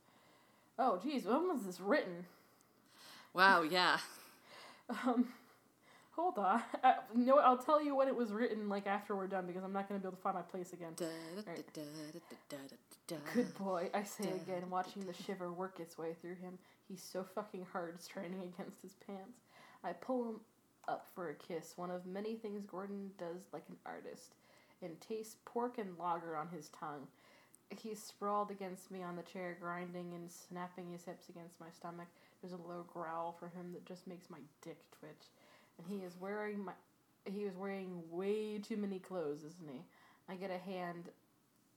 Oh, 0.77 0.99
geez, 1.03 1.25
when 1.25 1.49
was 1.49 1.63
this 1.65 1.81
written? 1.81 2.25
Wow, 3.33 3.61
yeah. 3.63 3.97
Um, 5.05 5.27
hold 6.13 6.39
on. 6.39 6.63
Uh, 6.83 6.93
you 7.15 7.23
know 7.23 7.35
what? 7.35 7.45
I'll 7.45 7.59
tell 7.59 7.79
you 7.79 7.93
when 7.93 8.07
it 8.07 8.15
was 8.15 8.31
written, 8.31 8.67
like 8.69 8.87
after 8.87 9.15
we're 9.15 9.27
done, 9.27 9.45
because 9.45 9.63
I'm 9.63 9.71
not 9.71 9.87
gonna 9.87 9.99
be 9.99 10.07
able 10.07 10.17
to 10.17 10.23
find 10.23 10.35
my 10.35 10.41
place 10.41 10.73
again. 10.73 10.93
Good 13.35 13.55
boy, 13.59 13.91
I 13.93 14.01
say 14.01 14.29
again, 14.29 14.67
watching 14.71 15.05
the 15.05 15.13
shiver 15.13 15.51
work 15.51 15.79
its 15.79 15.95
way 15.95 16.15
through 16.19 16.37
him. 16.37 16.57
He's 16.89 17.01
so 17.01 17.23
fucking 17.23 17.67
hard, 17.71 18.01
straining 18.01 18.41
against 18.53 18.81
his 18.81 18.95
pants. 19.05 19.39
I 19.83 19.93
pull 19.93 20.29
him 20.29 20.35
up 20.87 21.07
for 21.13 21.29
a 21.29 21.35
kiss, 21.35 21.73
one 21.75 21.91
of 21.91 22.05
many 22.05 22.35
things 22.35 22.65
Gordon 22.65 23.11
does 23.17 23.43
like 23.53 23.63
an 23.69 23.77
artist, 23.85 24.33
and 24.81 24.99
tastes 24.99 25.35
pork 25.45 25.77
and 25.77 25.97
lager 25.99 26.35
on 26.35 26.49
his 26.49 26.69
tongue. 26.69 27.07
He's 27.77 28.01
sprawled 28.01 28.49
against 28.49 28.89
me 28.89 29.03
on 29.03 29.15
the 29.15 29.21
chair, 29.21 29.55
grinding 29.61 30.13
and 30.15 30.31
snapping 30.31 30.91
his 30.91 31.05
hips 31.05 31.29
against 31.29 31.59
my 31.59 31.69
stomach. 31.69 32.07
There's 32.41 32.53
a 32.53 32.67
low 32.67 32.83
growl 32.91 33.35
from 33.39 33.51
him 33.51 33.73
that 33.73 33.85
just 33.85 34.07
makes 34.07 34.29
my 34.29 34.39
dick 34.63 34.79
twitch. 34.99 35.29
And 35.77 35.85
he 35.87 36.03
is 36.03 36.13
wearing 36.19 36.65
my 36.65 36.73
he 37.25 37.43
was 37.43 37.55
wearing 37.55 38.01
way 38.09 38.57
too 38.57 38.77
many 38.77 38.97
clothes, 38.97 39.39
isn't 39.39 39.69
he? 39.69 39.81
I 40.27 40.35
get 40.35 40.49
a 40.49 40.57
hand 40.57 41.09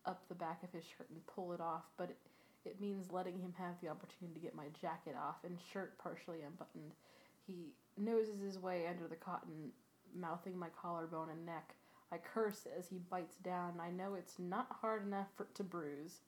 up 0.06 0.22
the 0.28 0.34
back 0.34 0.62
of 0.62 0.72
his 0.72 0.84
shirt 0.84 1.10
and 1.10 1.26
pull 1.26 1.52
it 1.52 1.60
off, 1.60 1.84
but 1.98 2.10
it, 2.10 2.16
it 2.64 2.80
means 2.80 3.12
letting 3.12 3.38
him 3.38 3.54
have 3.58 3.74
the 3.80 3.88
opportunity 3.88 4.34
to 4.34 4.40
get 4.40 4.54
my 4.54 4.66
jacket 4.80 5.14
off 5.20 5.36
and 5.44 5.58
shirt 5.72 5.98
partially 5.98 6.42
unbuttoned. 6.42 6.92
He 7.46 7.72
noses 7.98 8.40
his 8.40 8.58
way 8.58 8.86
under 8.88 9.08
the 9.08 9.16
cotton, 9.16 9.72
mouthing 10.14 10.58
my 10.58 10.68
collarbone 10.80 11.30
and 11.30 11.44
neck. 11.44 11.74
I 12.12 12.18
curse 12.18 12.66
as 12.78 12.88
he 12.88 12.98
bites 13.10 13.36
down. 13.36 13.80
I 13.80 13.90
know 13.90 14.14
it's 14.14 14.38
not 14.38 14.76
hard 14.80 15.06
enough 15.06 15.28
for, 15.36 15.46
to 15.54 15.64
bruise. 15.64 16.20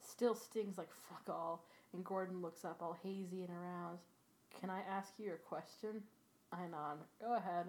Still 0.00 0.34
stings 0.34 0.76
like 0.76 0.88
fuck 1.08 1.34
all, 1.34 1.64
and 1.92 2.04
Gordon 2.04 2.42
looks 2.42 2.64
up 2.64 2.82
all 2.82 2.98
hazy 3.02 3.42
and 3.42 3.50
aroused. 3.50 4.02
Can 4.58 4.70
I 4.70 4.80
ask 4.90 5.12
you 5.18 5.32
a 5.32 5.36
question? 5.36 6.02
I 6.52 6.66
nod. 6.66 6.98
Go 7.20 7.36
ahead. 7.36 7.66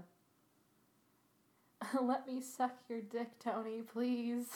Let 2.01 2.27
me 2.27 2.41
suck 2.41 2.77
your 2.89 3.01
dick, 3.01 3.39
Tony, 3.39 3.81
please. 3.81 4.47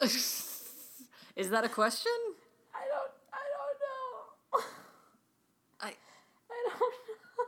Is 0.00 1.48
that 1.50 1.64
a 1.64 1.68
question? 1.68 2.12
I 2.74 2.86
don't. 2.86 3.12
I 3.32 3.44
don't 3.56 3.78
know. 3.82 4.64
I 5.80 5.94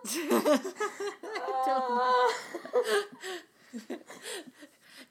I 0.06 0.60
don't 1.66 1.96
know. 1.96 2.30
I 3.74 3.98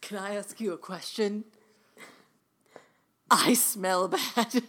Can 0.01 0.17
I 0.17 0.35
ask 0.35 0.59
you 0.61 0.73
a 0.73 0.77
question? 0.77 1.45
I 3.31 3.53
smell 3.53 4.07
bad. 4.07 4.21
this 4.51 4.63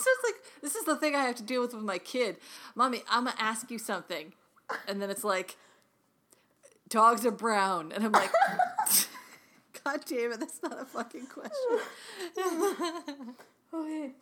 is 0.00 0.18
like 0.24 0.34
this 0.60 0.74
is 0.74 0.84
the 0.84 0.96
thing 0.96 1.14
I 1.14 1.22
have 1.24 1.36
to 1.36 1.42
deal 1.42 1.62
with 1.62 1.72
with 1.74 1.84
my 1.84 1.98
kid. 1.98 2.36
Mommy, 2.74 3.02
I'm 3.08 3.24
gonna 3.24 3.36
ask 3.38 3.70
you 3.70 3.78
something, 3.78 4.34
and 4.86 5.00
then 5.00 5.08
it's 5.08 5.24
like, 5.24 5.56
dogs 6.88 7.24
are 7.24 7.30
brown, 7.30 7.92
and 7.92 8.04
I'm 8.04 8.12
like, 8.12 8.30
God 9.84 10.04
damn 10.06 10.32
it, 10.32 10.40
that's 10.40 10.62
not 10.62 10.80
a 10.80 10.84
fucking 10.84 11.26
question. 11.26 11.80
Oh, 13.72 13.82
okay. 13.84 14.12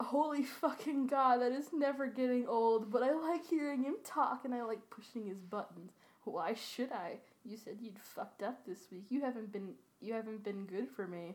Holy 0.00 0.44
fucking 0.44 1.08
god, 1.08 1.38
that 1.38 1.52
is 1.52 1.72
never 1.72 2.06
getting 2.06 2.46
old, 2.46 2.90
but 2.90 3.02
I 3.02 3.12
like 3.12 3.44
hearing 3.46 3.82
him 3.82 3.96
talk 4.04 4.44
and 4.44 4.54
I 4.54 4.62
like 4.62 4.90
pushing 4.90 5.26
his 5.26 5.40
buttons. 5.40 5.92
Why 6.24 6.54
should 6.54 6.92
I? 6.92 7.18
You 7.44 7.56
said 7.56 7.78
you'd 7.80 7.98
fucked 7.98 8.42
up 8.42 8.64
this 8.64 8.86
week. 8.92 9.06
You 9.08 9.22
haven't 9.22 9.52
been 9.52 9.74
you 10.00 10.14
haven't 10.14 10.44
been 10.44 10.66
good 10.66 10.88
for 10.88 11.06
me. 11.06 11.34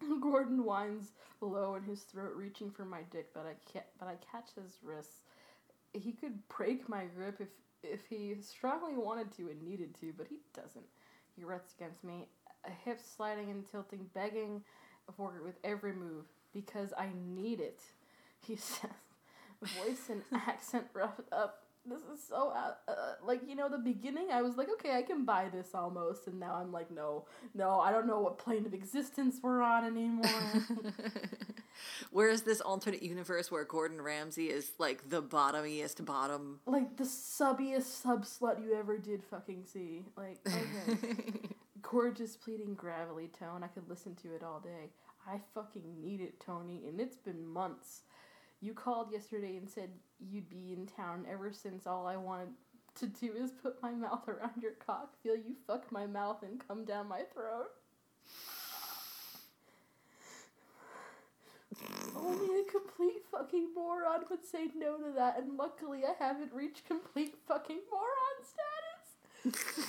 Gordon 0.20 0.62
whines 0.64 1.12
low 1.40 1.74
in 1.74 1.82
his 1.82 2.02
throat, 2.02 2.34
reaching 2.36 2.70
for 2.70 2.84
my 2.84 3.00
dick, 3.10 3.30
but 3.34 3.46
I 3.46 3.54
can't. 3.72 3.86
But 3.98 4.08
I 4.08 4.16
catch 4.30 4.50
his 4.54 4.78
wrists. 4.82 5.22
He 5.94 6.12
could 6.12 6.46
break 6.48 6.88
my 6.88 7.06
grip 7.16 7.40
if 7.40 7.48
if 7.82 8.06
he 8.08 8.34
strongly 8.40 8.96
wanted 8.96 9.32
to 9.36 9.48
and 9.48 9.62
needed 9.62 9.98
to, 10.00 10.12
but 10.16 10.28
he 10.28 10.36
doesn't. 10.54 10.86
He 11.36 11.44
rests 11.44 11.74
against 11.78 12.04
me, 12.04 12.28
hips 12.84 13.04
sliding 13.16 13.50
and 13.50 13.68
tilting, 13.68 14.10
begging 14.14 14.62
for 15.16 15.36
it 15.36 15.44
with 15.44 15.56
every 15.64 15.92
move 15.92 16.24
because 16.56 16.94
I 16.96 17.08
need 17.34 17.60
it. 17.60 17.80
He 18.40 18.56
says, 18.56 18.90
voice 19.62 20.08
and 20.10 20.22
accent 20.32 20.86
roughed 20.94 21.32
up. 21.32 21.62
This 21.88 22.00
is 22.12 22.20
so 22.28 22.52
uh, 22.52 22.72
uh, 22.90 22.94
like 23.24 23.42
you 23.46 23.54
know 23.54 23.68
the 23.68 23.78
beginning. 23.78 24.28
I 24.32 24.42
was 24.42 24.56
like, 24.56 24.68
okay, 24.72 24.96
I 24.96 25.02
can 25.02 25.24
buy 25.24 25.48
this 25.52 25.68
almost, 25.72 26.26
and 26.26 26.40
now 26.40 26.56
I'm 26.56 26.72
like, 26.72 26.90
no, 26.90 27.26
no, 27.54 27.78
I 27.78 27.92
don't 27.92 28.08
know 28.08 28.18
what 28.18 28.38
plane 28.38 28.66
of 28.66 28.74
existence 28.74 29.36
we're 29.40 29.62
on 29.62 29.84
anymore. 29.84 30.26
Where's 32.10 32.42
this 32.42 32.60
alternate 32.60 33.04
universe 33.04 33.52
where 33.52 33.64
Gordon 33.64 34.00
Ramsay 34.00 34.46
is 34.46 34.72
like 34.80 35.10
the 35.10 35.22
bottomiest 35.22 36.04
bottom? 36.04 36.58
like 36.66 36.96
the 36.96 37.04
subbiest 37.04 38.02
sub 38.02 38.24
slut 38.24 38.64
you 38.64 38.74
ever 38.74 38.98
did 38.98 39.22
fucking 39.22 39.62
see. 39.64 40.06
Like, 40.16 40.38
okay. 40.44 41.50
Gorgeous 41.82 42.34
pleading 42.34 42.74
gravelly 42.74 43.28
tone. 43.38 43.62
I 43.62 43.68
could 43.68 43.88
listen 43.88 44.16
to 44.16 44.34
it 44.34 44.42
all 44.42 44.58
day. 44.58 44.90
I 45.28 45.40
fucking 45.54 46.00
need 46.00 46.20
it, 46.20 46.40
Tony, 46.40 46.82
and 46.86 47.00
it's 47.00 47.16
been 47.16 47.46
months. 47.46 48.02
You 48.60 48.74
called 48.74 49.12
yesterday 49.12 49.56
and 49.56 49.68
said 49.68 49.90
you'd 50.20 50.48
be 50.48 50.72
in 50.72 50.86
town 50.86 51.26
ever 51.30 51.52
since 51.52 51.86
all 51.86 52.06
I 52.06 52.16
wanted 52.16 52.48
to 53.00 53.06
do 53.06 53.32
is 53.34 53.50
put 53.50 53.82
my 53.82 53.90
mouth 53.90 54.26
around 54.28 54.62
your 54.62 54.72
cock, 54.72 55.14
feel 55.22 55.36
you 55.36 55.54
fuck 55.66 55.90
my 55.92 56.06
mouth 56.06 56.42
and 56.42 56.66
come 56.66 56.84
down 56.84 57.08
my 57.08 57.22
throat. 57.34 57.70
Only 62.16 62.60
a 62.60 62.64
complete 62.70 63.22
fucking 63.30 63.74
moron 63.74 64.24
would 64.30 64.46
say 64.46 64.68
no 64.74 64.96
to 64.96 65.12
that, 65.16 65.38
and 65.38 65.58
luckily 65.58 66.04
I 66.04 66.14
haven't 66.24 66.52
reached 66.52 66.86
complete 66.86 67.34
fucking 67.46 67.80
moron 67.90 68.42
status. 69.52 69.88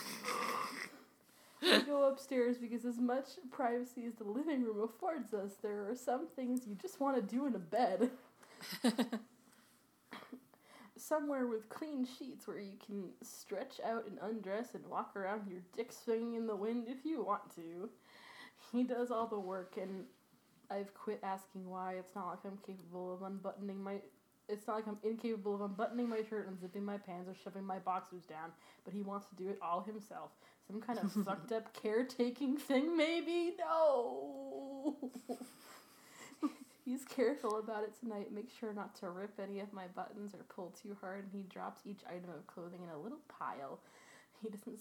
I 1.64 1.82
go 1.82 2.04
upstairs 2.08 2.58
because 2.58 2.86
as 2.86 2.98
much 3.00 3.26
privacy 3.52 4.06
as 4.06 4.16
the 4.16 4.24
living 4.24 4.64
room 4.64 4.82
affords 4.84 5.34
us, 5.34 5.54
there 5.62 5.90
are 5.90 5.96
some 5.96 6.28
things 6.36 6.68
you 6.68 6.76
just 6.76 7.00
want 7.00 7.16
to 7.16 7.22
do 7.22 7.46
in 7.46 7.56
a 7.56 7.60
bed. 7.60 8.12
Somewhere 10.98 11.48
with 11.48 11.70
clean 11.70 12.08
sheets 12.18 12.48
where 12.48 12.60
you 12.60 12.74
can 12.86 13.10
stretch 13.22 13.80
out 13.86 14.06
and 14.08 14.18
undress 14.22 14.74
and 14.74 14.86
walk 14.88 15.16
around 15.16 15.48
your 15.50 15.62
dick 15.76 15.92
swinging 15.92 16.34
in 16.36 16.48
the 16.48 16.56
wind 16.56 16.86
if 16.88 17.06
you 17.06 17.24
want 17.24 17.54
to. 17.56 17.90
He 18.72 18.84
does 18.84 19.12
all 19.12 19.28
the 19.28 19.40
work 19.40 19.76
and 19.80 20.06
I've 20.70 20.94
quit 20.94 21.20
asking 21.24 21.70
why. 21.70 21.94
It's 21.94 22.16
not 22.16 22.28
like 22.28 22.40
I'm 22.46 22.58
capable 22.66 23.14
of 23.14 23.22
unbuttoning 23.22 23.82
my. 23.82 24.02
It's 24.50 24.68
not 24.68 24.76
like 24.78 24.88
I'm 24.88 24.98
incapable 25.04 25.56
of 25.56 25.62
unbuttoning 25.62 26.10
my 26.10 26.22
shirt, 26.30 26.48
and 26.48 26.60
zipping 26.60 26.86
my 26.86 26.98
pants, 26.98 27.30
or 27.30 27.36
shoving 27.36 27.66
my 27.66 27.80
boxers 27.80 28.24
down. 28.24 28.52
But 28.86 28.94
he 28.94 29.02
wants 29.02 29.28
to 29.28 29.36
do 29.36 29.50
it 29.50 29.60
all 29.62 29.82
himself. 29.82 30.32
Some 30.68 30.82
kind 30.82 31.00
of 31.00 31.12
fucked 31.26 31.52
up 31.54 31.74
caretaking 31.82 32.58
thing, 32.58 32.98
maybe? 32.98 33.54
No! 33.58 34.98
He's 36.86 37.04
careful 37.06 37.60
about 37.60 37.84
it 37.84 37.94
tonight. 38.00 38.34
Make 38.34 38.50
sure 38.60 38.74
not 38.74 38.96
to 39.00 39.10
rip 39.10 39.40
any 39.42 39.60
of 39.60 39.72
my 39.74 39.88
buttons 39.88 40.34
or 40.34 40.44
pull 40.50 40.74
too 40.82 40.96
hard, 41.00 41.24
and 41.24 41.32
he 41.34 41.44
drops 41.44 41.82
each 41.86 42.00
item 42.08 42.30
of 42.30 42.48
clothing 42.48 42.82
in 42.84 42.90
a 42.90 42.98
little 42.98 43.20
pile. 43.28 43.80
He 44.42 44.50
doesn't. 44.50 44.80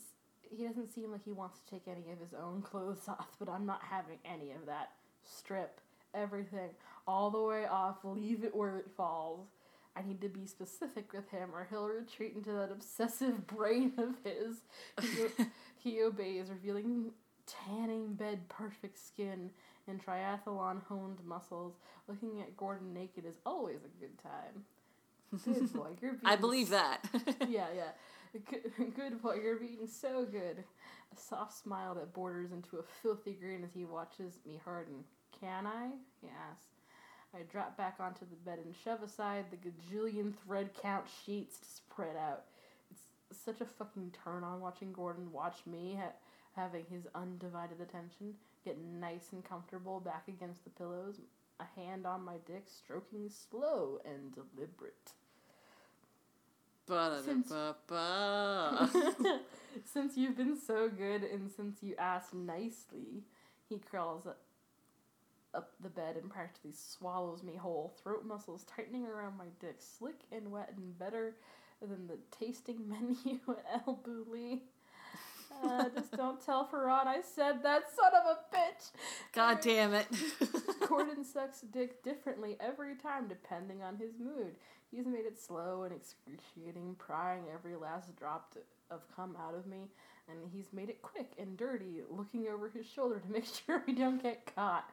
He 0.48 0.64
doesn't 0.64 0.94
seem 0.94 1.10
like 1.10 1.24
he 1.24 1.32
wants 1.32 1.58
to 1.58 1.70
take 1.70 1.88
any 1.88 2.12
of 2.12 2.20
his 2.20 2.32
own 2.32 2.62
clothes 2.62 3.02
off, 3.08 3.34
but 3.38 3.48
I'm 3.48 3.66
not 3.66 3.82
having 3.82 4.18
any 4.24 4.52
of 4.52 4.66
that. 4.66 4.90
Strip 5.24 5.80
everything 6.14 6.70
all 7.08 7.30
the 7.30 7.42
way 7.42 7.66
off. 7.66 7.96
Leave 8.04 8.44
it 8.44 8.54
where 8.54 8.78
it 8.78 8.90
falls. 8.96 9.48
I 9.96 10.02
need 10.06 10.20
to 10.20 10.28
be 10.28 10.46
specific 10.46 11.12
with 11.12 11.30
him, 11.30 11.50
or 11.54 11.66
he'll 11.70 11.88
retreat 11.88 12.34
into 12.36 12.52
that 12.52 12.70
obsessive 12.70 13.46
brain 13.48 13.92
of 13.98 14.14
his. 14.22 14.58
He, 15.86 16.02
obeys, 16.02 16.50
revealing 16.50 17.12
tanning 17.46 18.14
bed 18.14 18.48
perfect 18.48 18.98
skin 18.98 19.50
and 19.86 20.04
triathlon 20.04 20.82
honed 20.88 21.18
muscles. 21.24 21.74
Looking 22.08 22.40
at 22.40 22.56
Gordon 22.56 22.92
naked 22.92 23.24
is 23.24 23.36
always 23.46 23.78
a 23.84 24.00
good 24.00 24.18
time. 24.18 24.64
Good 25.44 25.72
boy, 25.72 25.90
you're 26.02 26.14
being 26.14 26.24
I 26.24 26.34
believe 26.34 26.70
that. 26.70 27.08
yeah, 27.48 27.68
yeah. 27.72 27.92
Good, 28.50 28.96
good 28.96 29.22
boy, 29.22 29.36
you're 29.40 29.60
being 29.60 29.86
so 29.86 30.24
good. 30.24 30.64
A 31.12 31.16
soft 31.16 31.56
smile 31.56 31.94
that 31.94 32.12
borders 32.12 32.50
into 32.50 32.78
a 32.78 32.82
filthy 32.82 33.34
grin 33.40 33.62
as 33.62 33.70
he 33.72 33.84
watches 33.84 34.40
me 34.44 34.60
harden. 34.64 35.04
Can 35.40 35.68
I? 35.68 35.90
He 36.20 36.26
asks. 36.50 36.64
I 37.32 37.42
drop 37.52 37.76
back 37.76 37.98
onto 38.00 38.24
the 38.28 38.34
bed 38.44 38.58
and 38.64 38.74
shove 38.82 39.04
aside 39.04 39.44
the 39.52 39.56
gajillion 39.56 40.34
thread 40.44 40.70
count 40.82 41.04
sheets 41.24 41.58
to 41.58 41.68
spread 41.68 42.16
out. 42.16 42.42
Such 43.32 43.60
a 43.60 43.64
fucking 43.64 44.12
turn 44.24 44.44
on 44.44 44.60
watching 44.60 44.92
Gordon 44.92 45.32
watch 45.32 45.56
me 45.66 45.98
ha- 46.00 46.12
having 46.54 46.84
his 46.90 47.06
undivided 47.14 47.80
attention, 47.80 48.34
get 48.64 48.78
nice 48.78 49.28
and 49.32 49.44
comfortable 49.44 50.00
back 50.00 50.24
against 50.28 50.64
the 50.64 50.70
pillows, 50.70 51.20
a 51.60 51.64
hand 51.80 52.06
on 52.06 52.24
my 52.24 52.36
dick, 52.46 52.64
stroking 52.68 53.28
slow 53.28 53.98
and 54.04 54.32
deliberate. 54.34 55.12
Since- 57.24 57.50
since 59.84 60.16
you've 60.16 60.36
been 60.36 60.56
so 60.56 60.88
good 60.88 61.24
and 61.24 61.50
since 61.50 61.82
you 61.82 61.96
asked 61.98 62.32
nicely, 62.32 63.24
he 63.68 63.78
crawls 63.78 64.24
up, 64.26 64.38
up 65.52 65.72
the 65.82 65.88
bed 65.88 66.16
and 66.16 66.30
practically 66.30 66.72
swallows 66.72 67.42
me 67.42 67.56
whole, 67.56 67.92
throat 68.02 68.24
muscles 68.24 68.64
tightening 68.64 69.04
around 69.04 69.36
my 69.36 69.46
dick, 69.60 69.76
slick 69.80 70.20
and 70.30 70.52
wet 70.52 70.72
and 70.76 70.96
better 70.96 71.34
than 71.80 72.06
the 72.06 72.18
tasting 72.38 72.82
menu 72.88 73.40
at 73.48 73.82
El 73.86 74.00
Bulli. 74.06 74.60
Uh, 75.64 75.84
just 75.94 76.12
Don't 76.16 76.44
tell 76.44 76.66
Ferran 76.66 77.06
I 77.06 77.20
said 77.22 77.62
that, 77.62 77.84
son 77.94 78.12
of 78.14 78.36
a 78.36 78.56
bitch. 78.56 78.90
God 79.32 79.60
damn 79.60 79.94
it. 79.94 80.06
Gordon 80.88 81.24
sucks 81.24 81.60
dick 81.60 82.02
differently 82.02 82.56
every 82.60 82.94
time 82.96 83.28
depending 83.28 83.82
on 83.82 83.96
his 83.96 84.18
mood. 84.18 84.54
He's 84.90 85.06
made 85.06 85.26
it 85.26 85.38
slow 85.38 85.82
and 85.82 85.92
excruciating, 85.94 86.96
prying 86.98 87.44
every 87.52 87.74
last 87.76 88.14
drop 88.16 88.52
to, 88.52 88.60
of 88.90 89.00
cum 89.14 89.36
out 89.40 89.54
of 89.54 89.66
me, 89.66 89.88
and 90.28 90.38
he's 90.52 90.72
made 90.72 90.88
it 90.88 91.02
quick 91.02 91.32
and 91.38 91.56
dirty, 91.56 92.02
looking 92.08 92.46
over 92.48 92.68
his 92.68 92.86
shoulder 92.86 93.18
to 93.18 93.32
make 93.32 93.46
sure 93.66 93.82
we 93.86 93.94
don't 93.94 94.22
get 94.22 94.54
caught. 94.54 94.88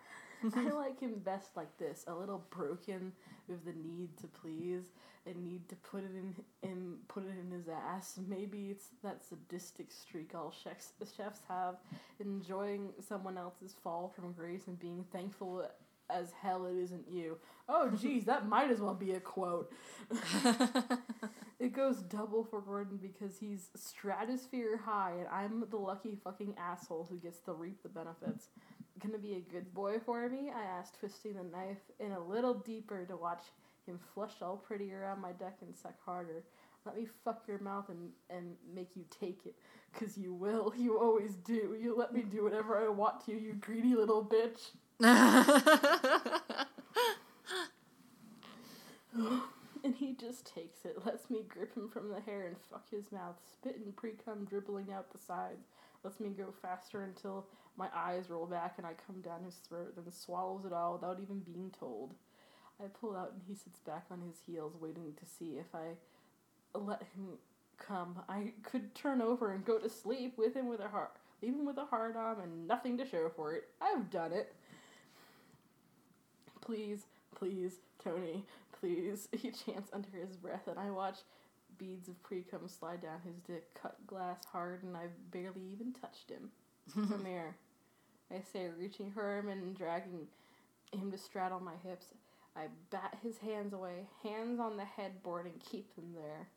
I 0.56 0.70
like 0.72 1.00
him 1.00 1.22
best 1.24 1.52
like 1.56 1.78
this, 1.78 2.04
a 2.08 2.14
little 2.14 2.44
broken 2.50 3.12
with 3.48 3.64
the 3.66 3.74
need 3.74 4.18
to 4.18 4.28
please 4.28 4.84
and 5.26 5.42
need 5.44 5.68
to 5.70 5.76
put 5.78 6.04
it 6.04 6.12
in 6.16 6.36
in 6.70 6.98
put 7.08 7.24
it 7.24 7.36
in 7.40 7.52
his 7.52 7.68
ass. 7.68 8.20
Maybe 8.28 8.70
it's 8.72 8.90
that 9.04 9.24
sadistic 9.24 9.92
streak 9.92 10.32
all 10.36 10.52
chefs 10.52 10.92
chefs 11.16 11.42
have, 11.48 11.76
enjoying 12.20 12.90
someone 13.00 13.38
else's 13.38 13.76
fall 13.84 14.12
from 14.16 14.34
grace 14.34 14.68
and 14.68 14.80
being 14.80 15.06
thankful 15.12 15.66
as 16.10 16.32
hell 16.42 16.66
it 16.66 16.76
isn't 16.76 17.06
you. 17.10 17.38
Oh 17.70 17.90
geez, 17.90 18.26
that 18.26 18.48
might 18.48 18.70
as 18.70 18.80
well 18.80 18.94
be 18.94 19.12
a 19.14 19.20
quote. 19.20 19.72
it 21.60 21.74
goes 21.74 22.02
double 22.02 22.44
for 22.44 22.62
Gordon 22.62 23.00
because 23.02 23.38
he's 23.40 23.70
stratosphere 23.76 24.78
high 24.78 25.14
and 25.20 25.28
I'm 25.30 25.64
the 25.70 25.78
lucky 25.78 26.18
fucking 26.22 26.56
asshole 26.58 27.08
who 27.10 27.18
gets 27.18 27.40
to 27.42 27.54
reap 27.54 27.82
the 27.82 27.90
benefits. 27.90 28.50
Gonna 29.02 29.18
be 29.18 29.36
a 29.36 29.52
good 29.52 29.74
boy 29.74 30.00
for 30.06 30.30
me? 30.30 30.52
I 30.56 30.64
asked, 30.64 31.00
twisting 31.00 31.34
the 31.34 31.44
knife 31.44 31.82
in 32.00 32.12
a 32.12 32.20
little 32.20 32.54
deeper 32.54 33.06
to 33.06 33.16
watch 33.16 33.44
him 33.86 34.00
flush 34.14 34.42
all 34.42 34.58
pretty 34.58 34.94
around 34.94 35.22
my 35.22 35.32
deck 35.32 35.58
and 35.62 35.76
suck 35.76 35.96
harder. 36.06 36.44
Let 36.86 36.98
me 36.98 37.08
fuck 37.24 37.44
your 37.48 37.60
mouth 37.60 37.90
and, 37.90 38.12
and 38.30 38.56
make 38.74 38.96
you 38.96 39.06
take 39.10 39.46
it. 39.46 39.56
Cause 39.98 40.18
you 40.18 40.34
will. 40.34 40.74
You 40.78 41.00
always 41.00 41.36
do. 41.36 41.78
You 41.80 41.96
let 41.98 42.14
me 42.14 42.24
do 42.24 42.44
whatever 42.44 42.78
I 42.78 42.90
want 42.90 43.26
to, 43.26 43.32
you 43.32 43.54
greedy 43.54 43.96
little 43.96 44.24
bitch. 44.24 44.72
and 49.84 49.96
he 49.96 50.14
just 50.14 50.46
takes 50.46 50.86
it, 50.86 51.06
lets 51.06 51.30
me 51.30 51.44
grip 51.48 51.76
him 51.76 51.90
from 51.90 52.10
the 52.10 52.22
hair 52.22 52.48
and 52.48 52.56
fuck 52.72 52.90
his 52.90 53.12
mouth, 53.12 53.36
spit 53.52 53.78
and 53.84 53.96
pre 53.96 54.12
cum 54.12 54.46
dribbling 54.46 54.92
out 54.92 55.12
the 55.12 55.20
sides, 55.20 55.68
lets 56.04 56.20
me 56.20 56.30
go 56.30 56.54
faster 56.62 57.04
until 57.04 57.48
my 57.78 57.88
eyes 57.96 58.30
roll 58.30 58.46
back 58.46 58.76
and 58.78 58.86
I 58.86 58.92
come 59.08 59.22
down 59.22 59.44
his 59.44 59.56
throat, 59.56 59.94
then 59.96 60.12
swallows 60.12 60.66
it 60.66 60.74
all 60.74 60.94
without 60.94 61.20
even 61.22 61.40
being 61.40 61.72
told. 61.78 62.14
I 62.84 62.88
pull 62.88 63.16
out 63.16 63.32
and 63.34 63.42
he 63.48 63.56
sits 63.56 63.80
back 63.80 64.06
on 64.12 64.22
his 64.22 64.38
heels, 64.46 64.74
waiting 64.80 65.14
to 65.20 65.26
see 65.26 65.58
if 65.60 65.74
I 65.74 66.78
let 66.78 67.04
him 67.16 67.38
come. 67.78 68.20
I 68.28 68.54
could 68.64 68.94
turn 68.96 69.22
over 69.22 69.52
and 69.52 69.66
go 69.66 69.78
to 69.80 69.90
sleep 69.90 70.38
with 70.38 70.56
him 70.56 70.68
with 70.68 70.80
a 70.80 70.88
heart, 70.88 71.16
leave 71.42 71.54
him 71.54 71.66
with 71.66 71.78
a 71.78 71.86
hard 71.86 72.16
on 72.16 72.40
and 72.42 72.68
nothing 72.68 72.98
to 72.98 73.06
show 73.06 73.30
for 73.36 73.54
it. 73.54 73.70
I've 73.82 74.10
done 74.10 74.34
it. 74.34 74.54
Please, 76.62 77.06
please, 77.36 77.74
Tony, 78.04 78.46
please. 78.80 79.28
He 79.38 79.52
chants 79.52 79.90
under 79.94 80.10
his 80.18 80.36
breath, 80.38 80.68
and 80.68 80.80
I 80.80 80.90
watch 80.92 81.18
beads 81.78 82.08
of 82.08 82.22
pre 82.24 82.42
cum 82.42 82.68
slide 82.68 83.02
down 83.02 83.20
his 83.26 83.40
dick, 83.48 83.74
cut 83.74 83.96
glass 84.08 84.46
hard, 84.52 84.84
and 84.84 84.96
I've 84.96 85.32
barely 85.32 85.62
even 85.72 85.94
touched 85.94 86.30
him. 86.30 86.50
Come 86.94 87.26
here. 87.26 87.56
I 88.32 88.42
say, 88.52 88.70
reaching 88.78 89.12
for 89.12 89.38
him 89.38 89.48
and 89.50 89.78
dragging 89.78 90.28
him 90.92 91.12
to 91.12 91.18
straddle 91.18 91.60
my 91.60 91.76
hips. 91.84 92.08
I 92.56 92.68
bat 92.92 93.18
his 93.24 93.38
hands 93.40 93.74
away, 93.74 94.08
hands 94.24 94.60
on 94.60 94.78
the 94.78 94.86
headboard, 94.86 95.46
and 95.46 95.60
keep 95.60 95.96
them 95.96 96.14
there. 96.14 96.48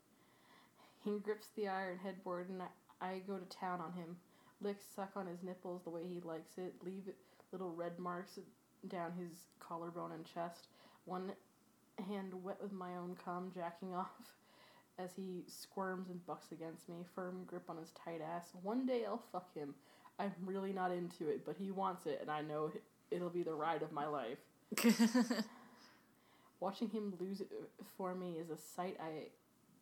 He 1.05 1.19
grips 1.19 1.49
the 1.57 1.69
iron 1.69 1.99
headboard, 2.03 2.49
and 2.49 2.62
I, 2.62 3.07
I 3.07 3.23
go 3.27 3.39
to 3.39 3.57
town 3.57 3.81
on 3.81 3.93
him. 3.93 4.17
Lick, 4.61 4.79
suck 4.95 5.11
on 5.17 5.27
his 5.27 5.43
nipples 5.43 5.83
the 5.85 5.91
way 5.91 6.03
he 6.03 6.21
likes 6.21 6.59
it, 6.59 6.75
leave 6.85 7.09
little 7.53 7.73
red 7.73 7.99
marks 7.99 8.39
down 8.89 9.12
his 9.12 9.45
collarbone 9.61 10.12
and 10.12 10.25
chest. 10.25 10.69
One 11.05 11.33
hand 12.09 12.33
wet 12.43 12.62
with 12.62 12.73
my 12.73 12.97
own 12.97 13.17
cum, 13.25 13.51
jacking 13.55 13.95
off 13.95 14.11
as 14.99 15.11
he 15.14 15.44
squirms 15.47 16.09
and 16.09 16.24
bucks 16.26 16.53
against 16.53 16.88
me, 16.88 16.97
firm 17.14 17.44
grip 17.47 17.64
on 17.68 17.76
his 17.76 17.90
tight 18.05 18.20
ass. 18.22 18.49
One 18.62 18.86
day 18.86 19.05
I'll 19.07 19.22
fuck 19.32 19.55
him. 19.55 19.74
I'm 20.18 20.32
really 20.44 20.72
not 20.72 20.92
into 20.92 21.28
it, 21.28 21.44
but 21.44 21.57
he 21.59 21.70
wants 21.70 22.07
it, 22.07 22.18
and 22.22 22.30
I 22.30 22.40
know 22.40 22.70
it'll 23.11 23.30
be 23.30 23.42
the 23.42 23.55
ride 23.55 23.82
of 23.82 23.92
my 23.92 24.07
life. 24.07 24.38
Watching 26.61 26.88
him 26.88 27.12
lose 27.20 27.40
it 27.40 27.49
uh, 27.53 27.84
for 27.97 28.14
me 28.14 28.36
is 28.40 28.51
a 28.51 28.57
sight 28.57 28.97
I 29.01 29.28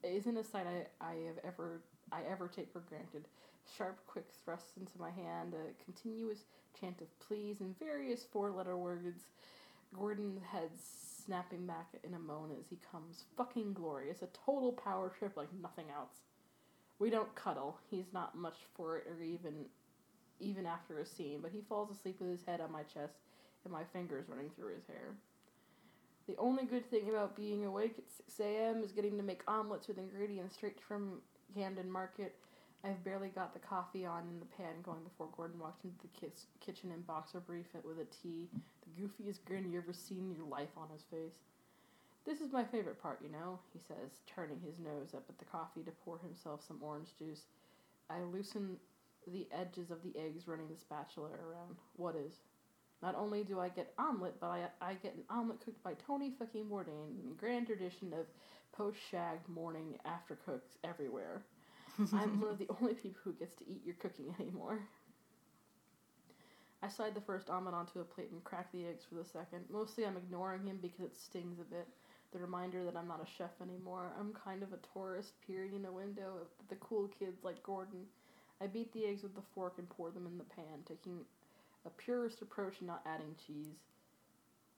isn't 0.06 0.36
a 0.36 0.44
sight 0.44 0.66
I, 0.66 1.04
I 1.04 1.14
have 1.26 1.38
ever 1.44 1.80
I 2.12 2.20
ever 2.30 2.48
take 2.48 2.72
for 2.72 2.80
granted. 2.80 3.26
Sharp, 3.78 3.98
quick 4.06 4.26
thrusts 4.44 4.76
into 4.76 4.92
my 4.98 5.10
hand, 5.10 5.54
a 5.54 5.84
continuous 5.84 6.40
chant 6.78 7.00
of 7.00 7.18
please 7.20 7.60
and 7.60 7.78
various 7.78 8.24
four 8.24 8.50
letter 8.50 8.76
words. 8.76 9.22
Gordon's 9.96 10.42
head 10.42 10.70
snapping 11.24 11.66
back 11.66 11.88
in 12.02 12.14
a 12.14 12.18
moan 12.18 12.50
as 12.58 12.66
he 12.68 12.78
comes. 12.90 13.24
Fucking 13.36 13.72
glorious. 13.72 14.22
A 14.22 14.28
total 14.46 14.72
power 14.72 15.12
trip 15.16 15.36
like 15.36 15.48
nothing 15.60 15.86
else. 15.94 16.22
We 16.98 17.10
don't 17.10 17.34
cuddle. 17.34 17.78
He's 17.90 18.12
not 18.12 18.36
much 18.36 18.56
for 18.76 18.98
it 18.98 19.06
or 19.08 19.22
even 19.22 19.66
even 20.40 20.66
after 20.66 20.98
a 20.98 21.06
scene, 21.06 21.38
but 21.40 21.52
he 21.52 21.62
falls 21.68 21.90
asleep 21.90 22.16
with 22.20 22.28
his 22.28 22.44
head 22.44 22.60
on 22.60 22.72
my 22.72 22.82
chest 22.82 23.14
and 23.64 23.72
my 23.72 23.84
fingers 23.92 24.28
running 24.28 24.50
through 24.56 24.74
his 24.74 24.86
hair. 24.86 25.14
The 26.26 26.36
only 26.38 26.64
good 26.64 26.90
thing 26.90 27.08
about 27.08 27.36
being 27.36 27.64
awake 27.64 27.94
at 27.98 28.10
6 28.10 28.40
a.m. 28.40 28.82
is 28.82 28.92
getting 28.92 29.16
to 29.16 29.22
make 29.22 29.42
omelets 29.46 29.88
with 29.88 29.98
ingredients 29.98 30.56
straight 30.56 30.80
from 30.80 31.20
Camden 31.54 31.90
Market. 31.90 32.34
I've 32.84 33.02
barely 33.02 33.28
got 33.28 33.54
the 33.54 33.60
coffee 33.60 34.04
on 34.04 34.28
in 34.28 34.38
the 34.38 34.56
pan 34.56 34.82
going 34.82 35.02
before 35.02 35.28
Gordon 35.34 35.58
walked 35.58 35.84
into 35.84 35.96
the 36.02 36.20
kiss- 36.20 36.46
kitchen 36.60 36.92
in 36.92 37.00
boxer 37.00 37.40
brief 37.40 37.66
with 37.82 37.98
a 37.98 38.04
tea, 38.04 38.48
the 38.82 39.02
goofiest 39.02 39.44
grin 39.46 39.72
you 39.72 39.78
ever 39.78 39.94
seen 39.94 40.30
in 40.30 40.36
your 40.36 40.46
life 40.46 40.76
on 40.76 40.90
his 40.90 41.02
face. 41.04 41.40
This 42.26 42.42
is 42.42 42.52
my 42.52 42.64
favorite 42.64 43.00
part, 43.00 43.20
you 43.22 43.30
know, 43.30 43.58
he 43.72 43.78
says, 43.78 44.20
turning 44.26 44.60
his 44.60 44.78
nose 44.78 45.14
up 45.14 45.24
at 45.30 45.38
the 45.38 45.44
coffee 45.46 45.82
to 45.82 45.90
pour 46.04 46.18
himself 46.18 46.62
some 46.66 46.82
orange 46.82 47.16
juice. 47.18 47.42
I 48.10 48.20
loosen 48.20 48.76
the 49.26 49.48
edges 49.50 49.90
of 49.90 50.02
the 50.02 50.18
eggs 50.18 50.46
running 50.46 50.68
the 50.68 50.78
spatula 50.78 51.30
around. 51.30 51.76
What 51.96 52.16
is? 52.16 52.40
Not 53.02 53.14
only 53.14 53.44
do 53.44 53.60
I 53.60 53.70
get 53.70 53.92
omelet, 53.98 54.36
but 54.40 54.48
I, 54.48 54.68
I 54.80 54.94
get 54.94 55.14
an 55.14 55.24
omelet 55.30 55.60
cooked 55.64 55.82
by 55.82 55.94
Tony 56.06 56.32
fucking 56.38 56.66
Bourdain 56.66 57.22
in 57.22 57.34
grand 57.36 57.66
tradition 57.66 58.12
of 58.12 58.26
post 58.72 58.98
shag 59.10 59.38
morning 59.48 59.98
after 60.04 60.36
cooks 60.36 60.76
everywhere. 60.84 61.42
I'm 61.98 62.40
one 62.40 62.50
of 62.50 62.58
the 62.58 62.68
only 62.80 62.94
people 62.94 63.20
who 63.22 63.32
gets 63.32 63.54
to 63.56 63.68
eat 63.68 63.82
your 63.84 63.94
cooking 63.94 64.34
anymore. 64.40 64.80
I 66.82 66.88
slide 66.88 67.14
the 67.14 67.20
first 67.20 67.48
omelet 67.48 67.74
onto 67.74 68.00
a 68.00 68.04
plate 68.04 68.30
and 68.30 68.44
crack 68.44 68.70
the 68.72 68.86
eggs 68.86 69.04
for 69.08 69.14
the 69.14 69.24
second. 69.24 69.64
Mostly 69.70 70.04
I'm 70.04 70.16
ignoring 70.16 70.66
him 70.66 70.78
because 70.82 71.00
it 71.00 71.16
stings 71.16 71.58
a 71.60 71.64
bit. 71.64 71.88
The 72.32 72.40
reminder 72.40 72.84
that 72.84 72.96
I'm 72.96 73.08
not 73.08 73.22
a 73.22 73.30
chef 73.38 73.52
anymore. 73.62 74.12
I'm 74.18 74.34
kind 74.34 74.62
of 74.62 74.72
a 74.72 74.78
tourist 74.92 75.32
peering 75.46 75.74
in 75.74 75.84
a 75.84 75.92
window 75.92 76.40
at 76.42 76.68
the 76.68 76.74
cool 76.76 77.08
kids 77.18 77.44
like 77.44 77.62
Gordon. 77.62 78.06
I 78.60 78.66
beat 78.66 78.92
the 78.92 79.06
eggs 79.06 79.22
with 79.22 79.34
the 79.34 79.42
fork 79.54 79.74
and 79.78 79.88
pour 79.88 80.10
them 80.10 80.26
in 80.26 80.36
the 80.36 80.44
pan, 80.44 80.82
taking 80.86 81.20
a 81.86 81.90
purist 81.90 82.42
approach 82.42 82.80
and 82.80 82.88
not 82.88 83.02
adding 83.06 83.34
cheese. 83.46 83.78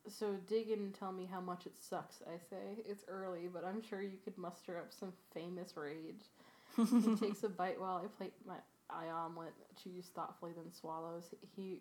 So 0.09 0.37
dig 0.47 0.71
in 0.71 0.79
and 0.79 0.95
tell 0.95 1.13
me 1.13 1.29
how 1.31 1.41
much 1.41 1.67
it 1.67 1.75
sucks, 1.81 2.23
I 2.27 2.39
say. 2.39 2.83
It's 2.89 3.05
early, 3.09 3.49
but 3.53 3.65
I'm 3.65 3.83
sure 3.83 4.03
you 4.03 4.19
could 4.23 4.39
muster 4.39 4.79
up 4.79 4.93
some 4.93 5.13
famous 5.35 5.77
rage. 5.77 6.31
He 6.77 7.17
takes 7.21 7.43
a 7.43 7.49
bite 7.49 7.81
while 7.81 8.03
I 8.05 8.07
plate 8.17 8.35
my 8.47 8.57
eye 8.91 9.09
omelet, 9.09 9.53
chews 9.83 10.07
thoughtfully, 10.15 10.53
then 10.57 10.73
swallows. 10.73 11.35
He 11.57 11.81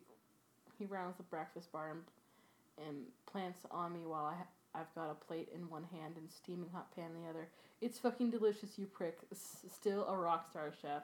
he 0.77 0.85
rounds 0.85 1.17
the 1.17 1.23
breakfast 1.23 1.71
bar 1.71 1.91
and, 1.91 2.87
and 2.87 2.97
plants 3.25 3.59
on 3.71 3.93
me 3.93 4.05
while 4.05 4.25
I 4.25 4.35
I've 4.77 4.93
got 4.93 5.09
a 5.09 5.15
plate 5.15 5.49
in 5.55 5.69
one 5.69 5.83
hand 5.83 6.15
and 6.17 6.29
steaming 6.29 6.69
hot 6.73 6.93
pan 6.95 7.11
in 7.15 7.23
the 7.23 7.29
other. 7.29 7.47
It's 7.81 7.97
fucking 7.99 8.31
delicious, 8.31 8.77
you 8.77 8.85
prick. 8.85 9.19
S- 9.31 9.63
still 9.73 10.05
a 10.07 10.15
rock 10.17 10.49
star 10.49 10.73
chef. 10.81 11.03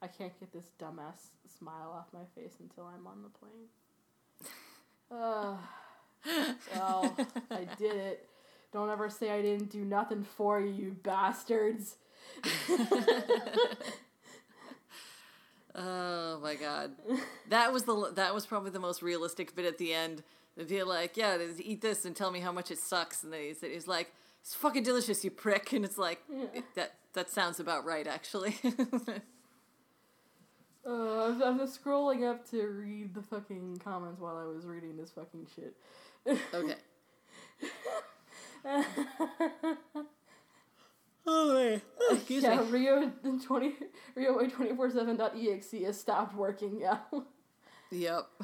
I 0.00 0.08
can't 0.08 0.38
get 0.40 0.52
this 0.52 0.72
dumbass 0.80 1.30
smile 1.58 1.92
off 1.94 2.06
my 2.12 2.24
face 2.34 2.54
until 2.58 2.84
I'm 2.84 3.06
on 3.06 3.22
the 3.22 3.28
plane. 3.28 3.68
Uh, 5.14 5.56
well, 6.74 7.14
I 7.50 7.66
did 7.78 7.94
it. 7.96 8.28
Don't 8.72 8.88
ever 8.88 9.10
say 9.10 9.30
I 9.30 9.42
didn't 9.42 9.70
do 9.70 9.84
nothing 9.84 10.24
for 10.24 10.58
you, 10.58 10.72
you 10.72 10.96
bastards. 11.02 11.96
Oh 15.74 16.38
my 16.42 16.54
god, 16.54 16.92
that 17.48 17.72
was 17.72 17.84
the 17.84 18.12
that 18.14 18.34
was 18.34 18.46
probably 18.46 18.70
the 18.70 18.78
most 18.80 19.02
realistic 19.02 19.54
bit 19.54 19.64
at 19.64 19.78
the 19.78 19.92
end. 19.94 20.22
To 20.58 20.64
be 20.64 20.82
like, 20.82 21.16
yeah, 21.16 21.38
eat 21.58 21.80
this 21.80 22.04
and 22.04 22.14
tell 22.14 22.30
me 22.30 22.40
how 22.40 22.52
much 22.52 22.70
it 22.70 22.78
sucks, 22.78 23.24
and 23.24 23.32
then 23.32 23.40
he's, 23.40 23.62
he's 23.62 23.88
like, 23.88 24.12
it's 24.42 24.54
fucking 24.54 24.82
delicious, 24.82 25.24
you 25.24 25.30
prick, 25.30 25.72
and 25.72 25.82
it's 25.84 25.96
like 25.96 26.20
Yeah. 26.30 26.60
that 26.74 26.94
that 27.14 27.30
sounds 27.30 27.58
about 27.60 27.84
right 27.84 28.06
actually. 28.06 28.56
Uh, 30.84 31.26
I'm, 31.26 31.40
I'm 31.42 31.58
just 31.58 31.80
scrolling 31.80 32.28
up 32.28 32.44
to 32.50 32.66
read 32.66 33.14
the 33.14 33.22
fucking 33.22 33.80
comments 33.84 34.20
while 34.20 34.36
I 34.36 34.42
was 34.42 34.66
reading 34.66 34.96
this 34.96 35.10
fucking 35.12 35.46
shit. 35.54 35.76
okay. 36.52 36.74
Oh. 41.26 41.80
Excuse 42.10 42.42
yeah, 42.42 42.60
me. 42.60 42.70
Ryo 42.70 43.12
twenty 43.44 43.74
Ryo 44.14 44.46
twenty 44.48 44.74
four 44.74 44.90
seven 44.90 45.16
dot 45.16 45.34
exe 45.36 45.72
has 45.84 45.98
stopped 45.98 46.34
working 46.34 46.80
now. 46.80 47.02
Yep. 47.90 48.26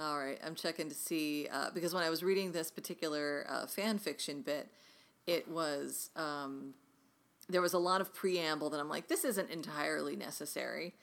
All 0.00 0.16
right, 0.16 0.38
I'm 0.46 0.54
checking 0.54 0.88
to 0.88 0.94
see 0.94 1.48
uh, 1.52 1.70
because 1.74 1.92
when 1.92 2.04
I 2.04 2.10
was 2.10 2.22
reading 2.22 2.52
this 2.52 2.70
particular 2.70 3.44
uh, 3.48 3.66
fan 3.66 3.98
fiction 3.98 4.42
bit, 4.42 4.68
it 5.26 5.48
was 5.48 6.10
um, 6.14 6.74
there 7.48 7.60
was 7.60 7.72
a 7.72 7.78
lot 7.78 8.00
of 8.00 8.14
preamble 8.14 8.70
that 8.70 8.78
I'm 8.78 8.88
like, 8.88 9.08
this 9.08 9.24
isn't 9.24 9.50
entirely 9.50 10.14
necessary. 10.14 10.94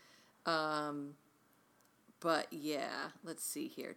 Um, 0.45 1.15
but 2.21 2.47
yeah, 2.51 3.09
let's 3.23 3.43
see 3.43 3.67
here. 3.67 3.95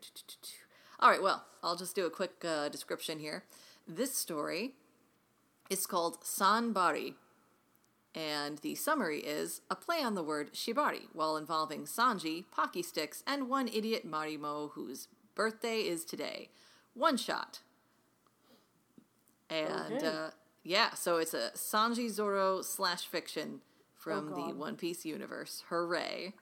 All 0.99 1.11
right, 1.11 1.23
well, 1.23 1.45
I'll 1.63 1.77
just 1.77 1.95
do 1.95 2.05
a 2.05 2.11
quick 2.11 2.45
uh, 2.45 2.69
description 2.69 3.21
here. 3.21 3.45
This 3.87 4.15
story 4.15 4.75
is 5.71 5.87
called 5.87 6.21
Sanbari, 6.23 7.15
and 8.15 8.59
the 8.59 8.75
summary 8.75 9.21
is 9.21 9.61
a 9.71 9.77
play 9.77 10.03
on 10.03 10.15
the 10.15 10.23
word 10.23 10.53
shibari 10.55 11.03
while 11.13 11.37
involving 11.37 11.85
Sanji, 11.85 12.45
Pocky 12.51 12.83
Sticks, 12.83 13.23
and 13.27 13.49
one 13.49 13.69
idiot 13.69 14.07
Marimo 14.11 14.71
whose 14.73 15.09
birthday 15.35 15.81
is 15.83 16.05
today. 16.05 16.49
One 16.95 17.17
shot. 17.17 17.61
And 19.51 19.95
Okay. 19.95 20.07
uh, 20.07 20.31
yeah, 20.63 20.95
so 20.95 21.17
it's 21.19 21.35
a 21.35 21.51
Sanji 21.55 22.11
Zoro 22.11 22.61
slash 22.63 23.07
fiction 23.07 23.61
from 23.95 24.33
Oh, 24.33 24.49
the 24.49 24.55
One 24.55 24.77
Piece 24.77 25.05
universe. 25.05 25.65
Hooray. 25.69 26.35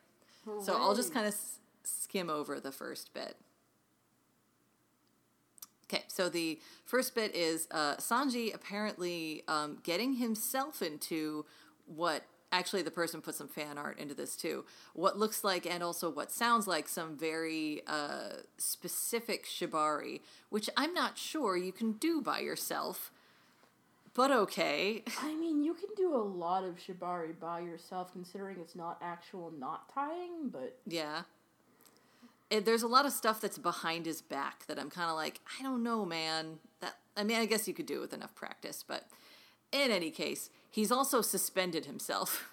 So 0.62 0.76
I'll 0.76 0.94
just 0.94 1.12
kind 1.12 1.26
of 1.26 1.32
s- 1.34 1.58
skim 1.82 2.30
over 2.30 2.60
the 2.60 2.70
first 2.72 3.12
bit. 3.12 3.36
Okay, 5.88 6.04
so 6.08 6.28
the 6.28 6.58
first 6.84 7.14
bit 7.14 7.34
is 7.34 7.68
uh, 7.70 7.96
Sanji 7.96 8.52
apparently 8.52 9.42
um, 9.46 9.78
getting 9.84 10.14
himself 10.14 10.82
into 10.82 11.44
what 11.86 12.24
actually 12.52 12.82
the 12.82 12.90
person 12.90 13.20
put 13.20 13.34
some 13.34 13.48
fan 13.48 13.78
art 13.78 13.98
into 13.98 14.14
this 14.14 14.36
too. 14.36 14.64
What 14.94 15.18
looks 15.18 15.44
like 15.44 15.66
and 15.66 15.82
also 15.82 16.10
what 16.10 16.32
sounds 16.32 16.66
like 16.66 16.88
some 16.88 17.16
very 17.16 17.82
uh, 17.86 18.40
specific 18.58 19.46
shibari, 19.46 20.20
which 20.50 20.68
I'm 20.76 20.92
not 20.94 21.18
sure 21.18 21.56
you 21.56 21.72
can 21.72 21.92
do 21.92 22.20
by 22.20 22.40
yourself. 22.40 23.12
But 24.14 24.30
okay. 24.30 25.04
I 25.22 25.34
mean, 25.34 25.62
you 25.62 25.74
can 25.74 25.90
do 25.96 26.14
a 26.14 26.18
lot 26.18 26.64
of 26.64 26.76
shibari 26.78 27.38
by 27.38 27.60
yourself, 27.60 28.12
considering 28.12 28.56
it's 28.60 28.74
not 28.74 28.98
actual 29.02 29.52
knot 29.56 29.92
tying. 29.92 30.48
But 30.50 30.78
Yeah. 30.86 31.22
It, 32.50 32.64
there's 32.64 32.82
a 32.82 32.88
lot 32.88 33.06
of 33.06 33.12
stuff 33.12 33.40
that's 33.40 33.58
behind 33.58 34.06
his 34.06 34.22
back 34.22 34.66
that 34.66 34.78
I'm 34.78 34.90
kind 34.90 35.10
of 35.10 35.16
like, 35.16 35.40
I 35.58 35.62
don't 35.62 35.82
know, 35.82 36.04
man. 36.04 36.58
That 36.80 36.96
I 37.16 37.24
mean, 37.24 37.38
I 37.38 37.46
guess 37.46 37.66
you 37.66 37.74
could 37.74 37.86
do 37.86 37.96
it 37.98 38.00
with 38.00 38.14
enough 38.14 38.34
practice, 38.34 38.84
but 38.86 39.08
in 39.72 39.90
any 39.90 40.10
case, 40.10 40.50
he's 40.70 40.92
also 40.92 41.22
suspended 41.22 41.86
himself 41.86 42.52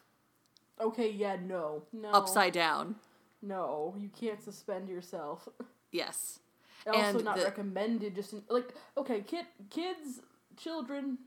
okay, 0.80 1.10
yeah, 1.10 1.38
no, 1.42 1.84
no, 1.92 2.10
upside 2.10 2.54
down. 2.54 2.96
No, 3.42 3.96
you 4.00 4.10
can't 4.10 4.42
suspend 4.42 4.90
yourself. 4.90 5.48
Yes. 5.92 6.40
Also, 6.88 7.00
And 7.00 7.24
not 7.24 7.38
the- 7.38 7.44
recommended. 7.44 8.16
Just 8.16 8.34
in, 8.34 8.44
like 8.50 8.74
okay, 8.98 9.22
kid, 9.22 9.46
kids, 9.70 10.22
children, 10.58 11.18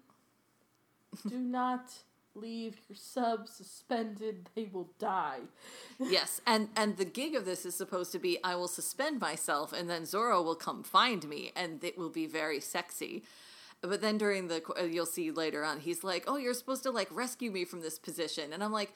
do 1.28 1.38
not 1.38 1.92
leave 2.36 2.76
your 2.88 2.96
sub 2.96 3.48
suspended. 3.48 4.50
They 4.54 4.68
will 4.72 4.90
die. 4.98 5.40
yes, 5.98 6.40
and 6.46 6.68
and 6.76 6.96
the 6.96 7.04
gig 7.04 7.34
of 7.34 7.44
this 7.44 7.66
is 7.66 7.74
supposed 7.74 8.12
to 8.12 8.18
be 8.18 8.38
I 8.44 8.54
will 8.54 8.68
suspend 8.68 9.20
myself 9.20 9.72
and 9.72 9.88
then 9.88 10.04
Zoro 10.04 10.42
will 10.42 10.54
come 10.54 10.82
find 10.82 11.28
me 11.28 11.52
and 11.56 11.82
it 11.82 11.98
will 11.98 12.10
be 12.10 12.26
very 12.26 12.60
sexy. 12.60 13.24
But 13.82 14.00
then 14.00 14.18
during 14.18 14.48
the 14.48 14.62
uh, 14.78 14.84
you'll 14.84 15.06
see 15.06 15.30
later 15.30 15.64
on 15.64 15.80
he's 15.80 16.04
like, 16.04 16.24
"Oh, 16.26 16.36
you're 16.36 16.54
supposed 16.54 16.82
to 16.84 16.90
like 16.90 17.08
rescue 17.10 17.50
me 17.50 17.64
from 17.64 17.80
this 17.80 17.98
position." 17.98 18.52
And 18.52 18.62
I'm 18.62 18.72
like, 18.72 18.92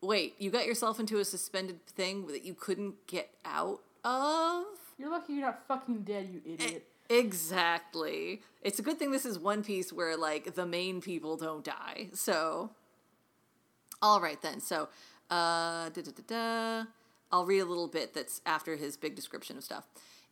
"Wait, 0.00 0.34
you 0.38 0.50
got 0.50 0.66
yourself 0.66 1.00
into 1.00 1.18
a 1.18 1.24
suspended 1.24 1.86
thing 1.86 2.26
that 2.28 2.44
you 2.44 2.54
couldn't 2.54 3.06
get 3.06 3.30
out 3.44 3.80
of?" 4.04 4.64
You're 4.98 5.10
lucky 5.10 5.34
you're 5.34 5.46
not 5.46 5.66
fucking 5.66 6.02
dead, 6.02 6.28
you 6.30 6.42
idiot. 6.44 6.86
Exactly. 7.10 8.40
It's 8.62 8.78
a 8.78 8.82
good 8.82 8.98
thing 8.98 9.10
this 9.10 9.26
is 9.26 9.38
One 9.38 9.64
Piece 9.64 9.92
where 9.92 10.16
like 10.16 10.54
the 10.54 10.64
main 10.64 11.00
people 11.00 11.36
don't 11.36 11.64
die. 11.64 12.08
So, 12.14 12.70
all 14.02 14.20
right 14.20 14.40
then. 14.42 14.60
So, 14.60 14.88
uh, 15.30 15.88
da, 15.90 16.02
da, 16.02 16.10
da, 16.16 16.22
da. 16.26 16.84
I'll 17.32 17.46
read 17.46 17.60
a 17.60 17.64
little 17.64 17.88
bit 17.88 18.14
that's 18.14 18.40
after 18.44 18.76
his 18.76 18.96
big 18.96 19.14
description 19.14 19.56
of 19.56 19.64
stuff. 19.64 19.84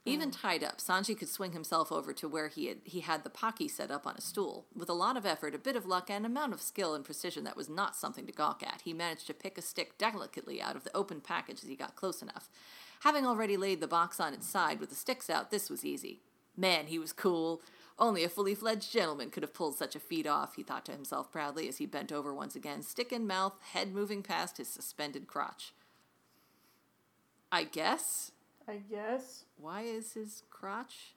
Even 0.05 0.31
tied 0.31 0.65
up, 0.65 0.79
Sanji 0.79 1.19
could 1.19 1.29
swing 1.29 1.53
himself 1.53 1.93
over 1.93 2.15
to 2.15 2.29
where 2.29 2.49
he 2.49 2.69
had 2.69 2.79
he 2.85 3.01
had 3.01 3.25
the 3.25 3.31
Pocky 3.31 3.69
set 3.69 3.91
up 3.91 4.07
on 4.07 4.15
a 4.17 4.23
stool. 4.23 4.65
With 4.75 4.89
a 4.89 4.95
lot 4.95 5.19
of 5.19 5.27
effort, 5.27 5.55
a 5.55 5.59
bit 5.59 5.77
of 5.77 5.85
luck, 5.85 6.09
and 6.09 6.25
an 6.25 6.31
amount 6.31 6.55
of 6.55 6.63
skill 6.63 6.95
and 6.95 7.05
precision 7.05 7.45
that 7.45 7.57
was 7.57 7.69
not 7.69 7.95
something 7.95 8.25
to 8.25 8.33
gawk 8.33 8.63
at, 8.63 8.81
he 8.85 8.95
managed 8.95 9.27
to 9.27 9.35
pick 9.35 9.59
a 9.59 9.63
stick 9.63 9.99
delicately 9.99 10.63
out 10.63 10.77
of 10.77 10.85
the 10.85 10.97
open 10.97 11.21
package 11.21 11.63
as 11.63 11.69
he 11.69 11.77
got 11.77 11.95
close 11.95 12.23
enough. 12.23 12.49
Having 13.01 13.27
already 13.27 13.59
laid 13.59 13.81
the 13.81 13.87
box 13.87 14.19
on 14.19 14.33
its 14.33 14.49
side 14.49 14.81
with 14.81 14.89
the 14.89 14.97
sticks 14.97 15.29
out, 15.29 15.51
this 15.51 15.69
was 15.69 15.85
easy. 15.85 16.21
Man, 16.57 16.87
he 16.87 16.99
was 16.99 17.13
cool. 17.13 17.61
Only 17.99 18.23
a 18.23 18.29
fully 18.29 18.55
fledged 18.55 18.93
gentleman 18.93 19.31
could 19.31 19.43
have 19.43 19.55
pulled 19.55 19.77
such 19.77 19.97
a 19.97 20.01
feat 20.01 20.27
off, 20.27 20.55
he 20.55 20.63
thought 20.63 20.85
to 20.87 20.93
himself 20.93 21.33
proudly 21.33 21.69
as 21.69 21.79
he 21.79 21.87
bent 21.87 22.13
over 22.13 22.33
once 22.33 22.55
again, 22.55 22.83
stick 22.83 23.13
in 23.13 23.27
mouth, 23.27 23.55
head 23.73 23.93
moving 23.93 24.23
past 24.23 24.59
his 24.59 24.69
suspended 24.69 25.27
crotch. 25.27 25.75
I 27.51 27.65
guess? 27.65 28.31
I 28.69 28.77
guess. 28.77 29.45
Why 29.57 29.83
is 29.83 30.13
his 30.13 30.43
crotch? 30.49 31.15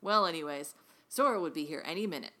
Well, 0.00 0.26
anyways, 0.26 0.74
Zoro 1.12 1.40
would 1.40 1.54
be 1.54 1.64
here 1.64 1.82
any 1.86 2.06
minute. 2.06 2.32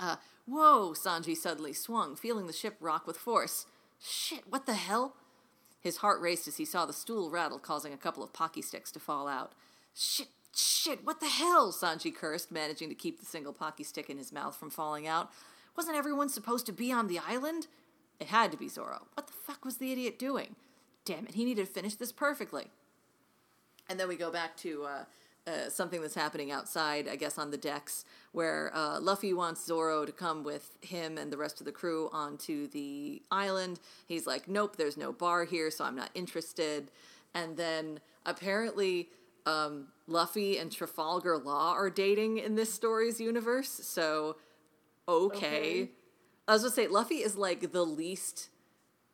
Uh, 0.00 0.16
whoa, 0.46 0.92
Sanji 0.92 1.36
suddenly 1.36 1.72
swung, 1.72 2.16
feeling 2.16 2.46
the 2.46 2.52
ship 2.52 2.76
rock 2.80 3.06
with 3.06 3.16
force. 3.16 3.66
Shit, 4.00 4.44
what 4.48 4.66
the 4.66 4.74
hell? 4.74 5.14
His 5.80 5.98
heart 5.98 6.20
raced 6.20 6.48
as 6.48 6.56
he 6.56 6.64
saw 6.64 6.84
the 6.84 6.92
stool 6.92 7.30
rattle, 7.30 7.58
causing 7.58 7.92
a 7.92 7.98
couple 7.98 8.22
of 8.22 8.32
pocky 8.32 8.62
sticks 8.62 8.90
to 8.92 9.00
fall 9.00 9.28
out. 9.28 9.52
Shit, 9.94 10.28
shit, 10.54 11.04
what 11.04 11.20
the 11.20 11.28
hell? 11.28 11.72
Sanji 11.72 12.14
cursed, 12.14 12.50
managing 12.50 12.88
to 12.88 12.94
keep 12.94 13.20
the 13.20 13.26
single 13.26 13.52
pocky 13.52 13.84
stick 13.84 14.10
in 14.10 14.18
his 14.18 14.32
mouth 14.32 14.56
from 14.56 14.70
falling 14.70 15.06
out. 15.06 15.30
Wasn't 15.76 15.96
everyone 15.96 16.28
supposed 16.28 16.66
to 16.66 16.72
be 16.72 16.92
on 16.92 17.06
the 17.06 17.18
island? 17.18 17.66
It 18.18 18.28
had 18.28 18.50
to 18.52 18.58
be 18.58 18.68
Zoro. 18.68 19.06
What 19.14 19.26
the 19.26 19.32
fuck 19.32 19.64
was 19.64 19.78
the 19.78 19.92
idiot 19.92 20.18
doing? 20.18 20.56
Damn 21.04 21.26
it, 21.26 21.34
he 21.34 21.44
needed 21.44 21.66
to 21.66 21.72
finish 21.72 21.94
this 21.94 22.12
perfectly. 22.12 22.70
And 23.88 23.98
then 23.98 24.08
we 24.08 24.16
go 24.16 24.30
back 24.30 24.56
to 24.58 24.84
uh, 24.84 25.04
uh, 25.46 25.68
something 25.70 26.00
that's 26.00 26.14
happening 26.14 26.52
outside, 26.52 27.08
I 27.08 27.16
guess, 27.16 27.38
on 27.38 27.50
the 27.50 27.56
decks, 27.56 28.04
where 28.32 28.70
uh, 28.74 29.00
Luffy 29.00 29.32
wants 29.32 29.64
Zoro 29.64 30.04
to 30.04 30.12
come 30.12 30.44
with 30.44 30.76
him 30.82 31.16
and 31.16 31.32
the 31.32 31.38
rest 31.38 31.60
of 31.60 31.66
the 31.66 31.72
crew 31.72 32.10
onto 32.12 32.68
the 32.68 33.22
island. 33.30 33.80
He's 34.06 34.26
like, 34.26 34.48
nope, 34.48 34.76
there's 34.76 34.96
no 34.96 35.12
bar 35.12 35.44
here, 35.44 35.70
so 35.70 35.84
I'm 35.84 35.96
not 35.96 36.10
interested. 36.14 36.90
And 37.34 37.56
then 37.56 38.00
apparently, 38.26 39.08
um, 39.46 39.88
Luffy 40.06 40.58
and 40.58 40.70
Trafalgar 40.70 41.38
Law 41.38 41.72
are 41.72 41.90
dating 41.90 42.38
in 42.38 42.54
this 42.54 42.72
story's 42.72 43.20
universe, 43.20 43.68
so 43.68 44.36
okay. 45.08 45.46
Okay. 45.46 45.90
I 46.48 46.52
was 46.54 46.62
gonna 46.62 46.74
say, 46.74 46.88
Luffy 46.88 47.16
is 47.16 47.36
like 47.36 47.72
the 47.72 47.84
least 47.84 48.50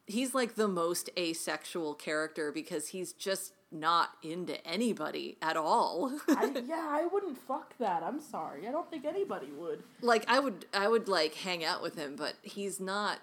he's 0.06 0.34
like 0.34 0.54
the 0.54 0.68
most 0.68 1.10
asexual 1.18 1.94
character 1.94 2.52
because 2.52 2.88
he's 2.88 3.12
just 3.12 3.52
not 3.72 4.10
into 4.22 4.64
anybody 4.66 5.36
at 5.42 5.56
all. 5.56 6.18
I, 6.28 6.62
yeah, 6.66 6.86
I 6.88 7.06
wouldn't 7.12 7.36
fuck 7.36 7.76
that. 7.78 8.02
I'm 8.02 8.20
sorry. 8.20 8.66
I 8.66 8.72
don't 8.72 8.88
think 8.88 9.04
anybody 9.04 9.50
would. 9.56 9.82
like 10.00 10.24
I 10.28 10.38
would 10.38 10.66
I 10.72 10.88
would 10.88 11.08
like 11.08 11.34
hang 11.34 11.64
out 11.64 11.82
with 11.82 11.96
him, 11.96 12.14
but 12.16 12.34
he's 12.42 12.80
not 12.80 13.18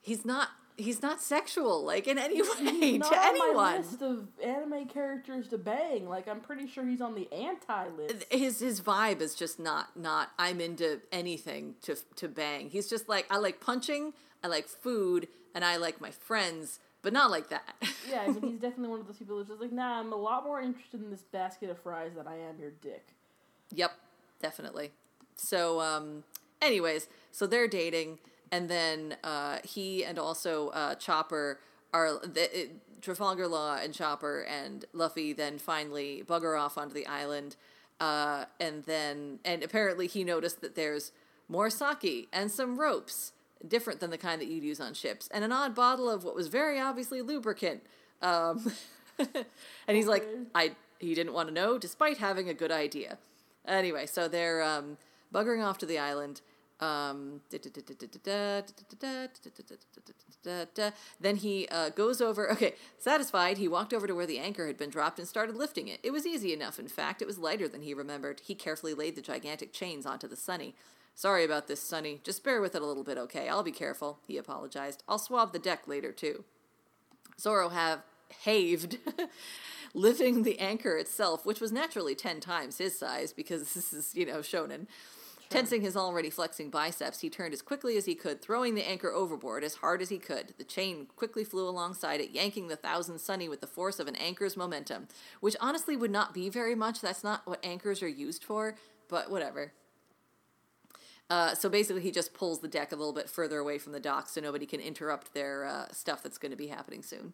he's 0.00 0.24
not 0.24 0.48
he's 0.76 1.02
not 1.02 1.20
sexual 1.20 1.84
like 1.84 2.06
in 2.08 2.18
any 2.18 2.40
way 2.42 2.98
Not 2.98 3.12
to 3.12 3.18
on 3.18 3.24
anyone. 3.28 3.54
my 3.54 3.76
list 3.78 4.02
of 4.02 4.28
anime 4.42 4.86
characters 4.86 5.48
to 5.48 5.58
bang. 5.58 6.08
Like, 6.08 6.28
I'm 6.28 6.40
pretty 6.40 6.66
sure 6.66 6.84
he's 6.86 7.00
on 7.00 7.14
the 7.14 7.32
anti 7.32 7.88
list. 7.96 8.24
His 8.30 8.60
his 8.60 8.80
vibe 8.80 9.20
is 9.20 9.34
just 9.34 9.58
not 9.58 9.96
not 9.96 10.30
I'm 10.38 10.60
into 10.60 11.00
anything 11.10 11.74
to 11.82 11.96
to 12.16 12.28
bang. 12.28 12.70
He's 12.70 12.88
just 12.88 13.08
like 13.08 13.26
I 13.30 13.36
like 13.38 13.60
punching, 13.60 14.12
I 14.42 14.48
like 14.48 14.68
food, 14.68 15.28
and 15.54 15.64
I 15.64 15.76
like 15.76 16.00
my 16.00 16.10
friends, 16.10 16.78
but 17.02 17.12
not 17.12 17.30
like 17.30 17.48
that. 17.50 17.74
Yeah, 18.08 18.22
I 18.22 18.28
mean, 18.28 18.42
he's 18.42 18.60
definitely 18.60 18.88
one 18.88 19.00
of 19.00 19.06
those 19.06 19.18
people 19.18 19.36
who's 19.38 19.48
just 19.48 19.60
like, 19.60 19.72
nah, 19.72 20.00
I'm 20.00 20.12
a 20.12 20.16
lot 20.16 20.44
more 20.44 20.60
interested 20.60 21.02
in 21.02 21.10
this 21.10 21.22
basket 21.22 21.70
of 21.70 21.78
fries 21.80 22.12
than 22.16 22.26
I 22.26 22.36
am 22.36 22.58
your 22.60 22.70
dick. 22.80 23.08
Yep, 23.74 23.92
definitely. 24.40 24.90
So, 25.36 25.80
um, 25.80 26.24
anyways, 26.60 27.08
so 27.32 27.46
they're 27.46 27.68
dating, 27.68 28.18
and 28.52 28.68
then 28.68 29.16
uh, 29.24 29.58
he 29.64 30.04
and 30.04 30.18
also 30.18 30.68
uh, 30.68 30.94
Chopper 30.94 31.58
are 31.92 32.20
the, 32.22 32.60
it, 32.60 33.00
Trafalgar 33.00 33.48
Law 33.48 33.76
and 33.82 33.92
Chopper 33.92 34.42
and 34.42 34.84
Luffy 34.92 35.32
then 35.32 35.58
finally 35.58 36.22
bugger 36.24 36.60
off 36.60 36.78
onto 36.78 36.94
the 36.94 37.06
island, 37.06 37.56
uh, 37.98 38.44
and 38.60 38.84
then 38.84 39.40
and 39.44 39.64
apparently 39.64 40.06
he 40.06 40.22
noticed 40.22 40.60
that 40.60 40.76
there's 40.76 41.10
more 41.48 41.70
sake 41.70 42.28
and 42.32 42.50
some 42.52 42.78
ropes, 42.78 43.32
different 43.66 44.00
than 44.00 44.10
the 44.10 44.18
kind 44.18 44.40
that 44.40 44.46
you'd 44.46 44.62
use 44.62 44.80
on 44.80 44.94
ships, 44.94 45.28
and 45.32 45.42
an 45.42 45.50
odd 45.50 45.74
bottle 45.74 46.08
of 46.08 46.22
what 46.22 46.36
was 46.36 46.48
very 46.48 46.78
obviously 46.78 47.22
lubricant. 47.22 47.82
Um, 48.20 48.70
and 49.18 49.96
he's 49.96 50.06
like, 50.06 50.24
I 50.54 50.72
he 50.98 51.14
didn't 51.14 51.32
want 51.32 51.48
to 51.48 51.54
know, 51.54 51.78
despite 51.78 52.18
having 52.18 52.48
a 52.48 52.54
good 52.54 52.70
idea. 52.70 53.18
Anyway, 53.66 54.06
so 54.06 54.28
they're 54.28 54.62
um, 54.62 54.98
buggering 55.32 55.64
off 55.64 55.78
to 55.78 55.86
the 55.86 55.98
island. 55.98 56.42
Um, 56.82 57.42
then 61.20 61.36
he 61.36 61.68
uh, 61.68 61.90
goes 61.90 62.20
over. 62.20 62.50
Okay, 62.50 62.74
satisfied, 62.98 63.58
he 63.58 63.68
walked 63.68 63.94
over 63.94 64.08
to 64.08 64.14
where 64.16 64.26
the 64.26 64.40
anchor 64.40 64.66
had 64.66 64.76
been 64.76 64.90
dropped 64.90 65.20
and 65.20 65.28
started 65.28 65.54
lifting 65.54 65.86
it. 65.86 66.00
It 66.02 66.10
was 66.10 66.26
easy 66.26 66.52
enough, 66.52 66.80
in 66.80 66.88
fact. 66.88 67.22
It 67.22 67.28
was 67.28 67.38
lighter 67.38 67.68
than 67.68 67.82
he 67.82 67.94
remembered. 67.94 68.40
He 68.44 68.56
carefully 68.56 68.94
laid 68.94 69.14
the 69.14 69.22
gigantic 69.22 69.72
chains 69.72 70.04
onto 70.06 70.26
the 70.26 70.34
Sunny. 70.34 70.74
Sorry 71.14 71.44
about 71.44 71.68
this, 71.68 71.80
Sunny. 71.80 72.20
Just 72.24 72.42
bear 72.42 72.60
with 72.60 72.74
it 72.74 72.82
a 72.82 72.86
little 72.86 73.04
bit, 73.04 73.16
okay? 73.16 73.48
I'll 73.48 73.62
be 73.62 73.70
careful, 73.70 74.18
he 74.26 74.36
apologized. 74.36 75.04
I'll 75.08 75.20
swab 75.20 75.52
the 75.52 75.60
deck 75.60 75.86
later, 75.86 76.10
too. 76.10 76.42
Zoro 77.38 77.68
have 77.68 78.00
haved, 78.44 78.98
lifting 79.94 80.42
the 80.42 80.58
anchor 80.58 80.96
itself, 80.96 81.46
which 81.46 81.60
was 81.60 81.70
naturally 81.70 82.16
ten 82.16 82.40
times 82.40 82.78
his 82.78 82.98
size 82.98 83.32
because 83.32 83.74
this 83.74 83.92
is, 83.92 84.16
you 84.16 84.26
know, 84.26 84.38
shonen. 84.38 84.86
Tensing 85.52 85.82
his 85.82 85.96
already 85.96 86.30
flexing 86.30 86.70
biceps, 86.70 87.20
he 87.20 87.28
turned 87.28 87.52
as 87.52 87.62
quickly 87.62 87.96
as 87.96 88.06
he 88.06 88.14
could, 88.14 88.40
throwing 88.40 88.74
the 88.74 88.88
anchor 88.88 89.12
overboard 89.12 89.62
as 89.62 89.74
hard 89.76 90.00
as 90.00 90.08
he 90.08 90.18
could. 90.18 90.54
The 90.56 90.64
chain 90.64 91.06
quickly 91.14 91.44
flew 91.44 91.68
alongside 91.68 92.20
it, 92.20 92.30
yanking 92.30 92.68
the 92.68 92.76
thousand 92.76 93.18
sunny 93.18 93.48
with 93.48 93.60
the 93.60 93.66
force 93.66 94.00
of 94.00 94.08
an 94.08 94.16
anchor's 94.16 94.56
momentum, 94.56 95.08
which 95.40 95.56
honestly 95.60 95.96
would 95.96 96.10
not 96.10 96.32
be 96.32 96.48
very 96.48 96.74
much. 96.74 97.00
That's 97.00 97.22
not 97.22 97.46
what 97.46 97.64
anchors 97.64 98.02
are 98.02 98.08
used 98.08 98.42
for, 98.42 98.76
but 99.08 99.30
whatever. 99.30 99.72
Uh, 101.28 101.54
so 101.54 101.68
basically, 101.68 102.02
he 102.02 102.10
just 102.10 102.34
pulls 102.34 102.60
the 102.60 102.68
deck 102.68 102.92
a 102.92 102.96
little 102.96 103.12
bit 103.12 103.28
further 103.28 103.58
away 103.58 103.78
from 103.78 103.92
the 103.92 104.00
dock 104.00 104.28
so 104.28 104.40
nobody 104.40 104.66
can 104.66 104.80
interrupt 104.80 105.34
their 105.34 105.64
uh, 105.64 105.86
stuff 105.90 106.22
that's 106.22 106.38
going 106.38 106.50
to 106.50 106.56
be 106.56 106.66
happening 106.68 107.02
soon. 107.02 107.32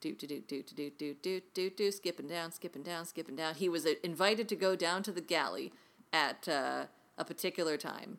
Do 0.00 0.14
do 0.14 0.26
do 0.26 0.40
do 0.40 0.62
do 0.62 0.90
do 0.90 1.14
do 1.22 1.40
do 1.54 1.70
do 1.70 1.90
skipping 1.90 2.26
down, 2.28 2.52
skipping 2.52 2.82
down, 2.82 3.04
skipping 3.06 3.36
down. 3.36 3.54
He 3.54 3.68
was 3.68 3.86
uh, 3.86 3.94
invited 4.02 4.48
to 4.50 4.56
go 4.56 4.76
down 4.76 5.02
to 5.04 5.12
the 5.12 5.20
galley 5.20 5.72
at 6.12 6.48
uh, 6.48 6.86
a 7.18 7.24
particular 7.24 7.76
time, 7.76 8.18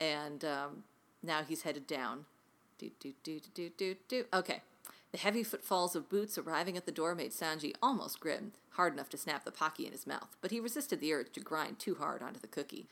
and 0.00 0.44
um, 0.44 0.84
now 1.22 1.42
he's 1.42 1.62
headed 1.62 1.86
down. 1.86 2.26
Do 2.78 2.90
do 2.98 3.12
do 3.22 3.40
do 3.54 3.70
do 3.76 3.96
do. 4.08 4.24
Okay. 4.32 4.62
The 5.12 5.18
heavy 5.18 5.42
footfalls 5.42 5.94
of 5.94 6.08
boots 6.08 6.38
arriving 6.38 6.78
at 6.78 6.86
the 6.86 6.92
door 6.92 7.14
made 7.14 7.32
Sanji 7.32 7.74
almost 7.82 8.18
grim, 8.18 8.52
hard 8.70 8.94
enough 8.94 9.10
to 9.10 9.18
snap 9.18 9.44
the 9.44 9.52
Pocky 9.52 9.84
in 9.84 9.92
his 9.92 10.06
mouth, 10.06 10.36
but 10.40 10.50
he 10.50 10.58
resisted 10.58 11.00
the 11.00 11.12
urge 11.12 11.32
to 11.32 11.40
grind 11.40 11.78
too 11.78 11.96
hard 11.96 12.22
onto 12.22 12.40
the 12.40 12.46
cookie. 12.46 12.86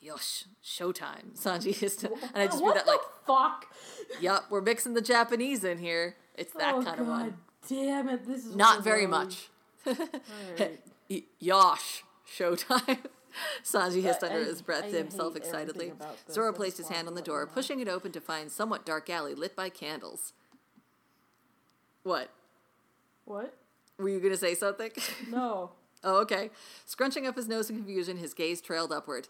Yosh, 0.00 0.46
showtime, 0.64 1.36
Sanji 1.36 1.76
hissed, 1.76 2.04
and 2.04 2.14
I 2.34 2.46
just 2.46 2.62
what 2.62 2.74
read 2.74 2.86
that 2.86 2.86
like, 2.86 3.00
fuck? 3.26 3.66
"Yup, 4.18 4.46
we're 4.50 4.62
mixing 4.62 4.94
the 4.94 5.02
Japanese 5.02 5.62
in 5.62 5.76
here. 5.76 6.16
It's 6.38 6.54
that 6.54 6.74
oh, 6.74 6.82
kind 6.82 6.96
God 6.96 7.00
of 7.00 7.06
one. 7.06 7.36
Damn 7.68 8.08
it! 8.08 8.26
This 8.26 8.46
is 8.46 8.56
Not 8.56 8.82
very 8.82 9.06
much. 9.06 9.50
Yosh, 11.38 12.02
showtime." 12.26 12.98
Sanji 13.64 14.02
hissed 14.02 14.22
under 14.22 14.40
I- 14.40 14.44
his 14.44 14.62
breath 14.62 14.90
to 14.90 14.96
himself 14.96 15.36
excitedly. 15.36 15.86
everything 15.86 15.90
about 15.92 16.26
this. 16.26 16.34
Zoro 16.34 16.52
placed 16.52 16.76
his 16.78 16.88
hand 16.88 17.08
on 17.08 17.14
the 17.14 17.22
door, 17.22 17.46
pushing 17.46 17.80
it 17.80 17.88
open 17.88 18.12
to 18.12 18.20
find 18.20 18.50
somewhat 18.50 18.84
dark 18.86 19.08
alley 19.10 19.34
lit 19.34 19.54
by 19.56 19.68
candles. 19.68 20.32
What? 22.02 22.30
What? 23.24 23.54
Were 23.98 24.08
you 24.08 24.18
going 24.18 24.32
to 24.32 24.38
say 24.38 24.54
something? 24.54 24.90
No. 25.28 25.72
oh, 26.04 26.20
okay. 26.22 26.50
Scrunching 26.86 27.26
up 27.26 27.36
his 27.36 27.48
nose 27.48 27.68
in 27.68 27.76
confusion, 27.76 28.16
his 28.16 28.32
gaze 28.34 28.60
trailed 28.60 28.92
upward. 28.92 29.28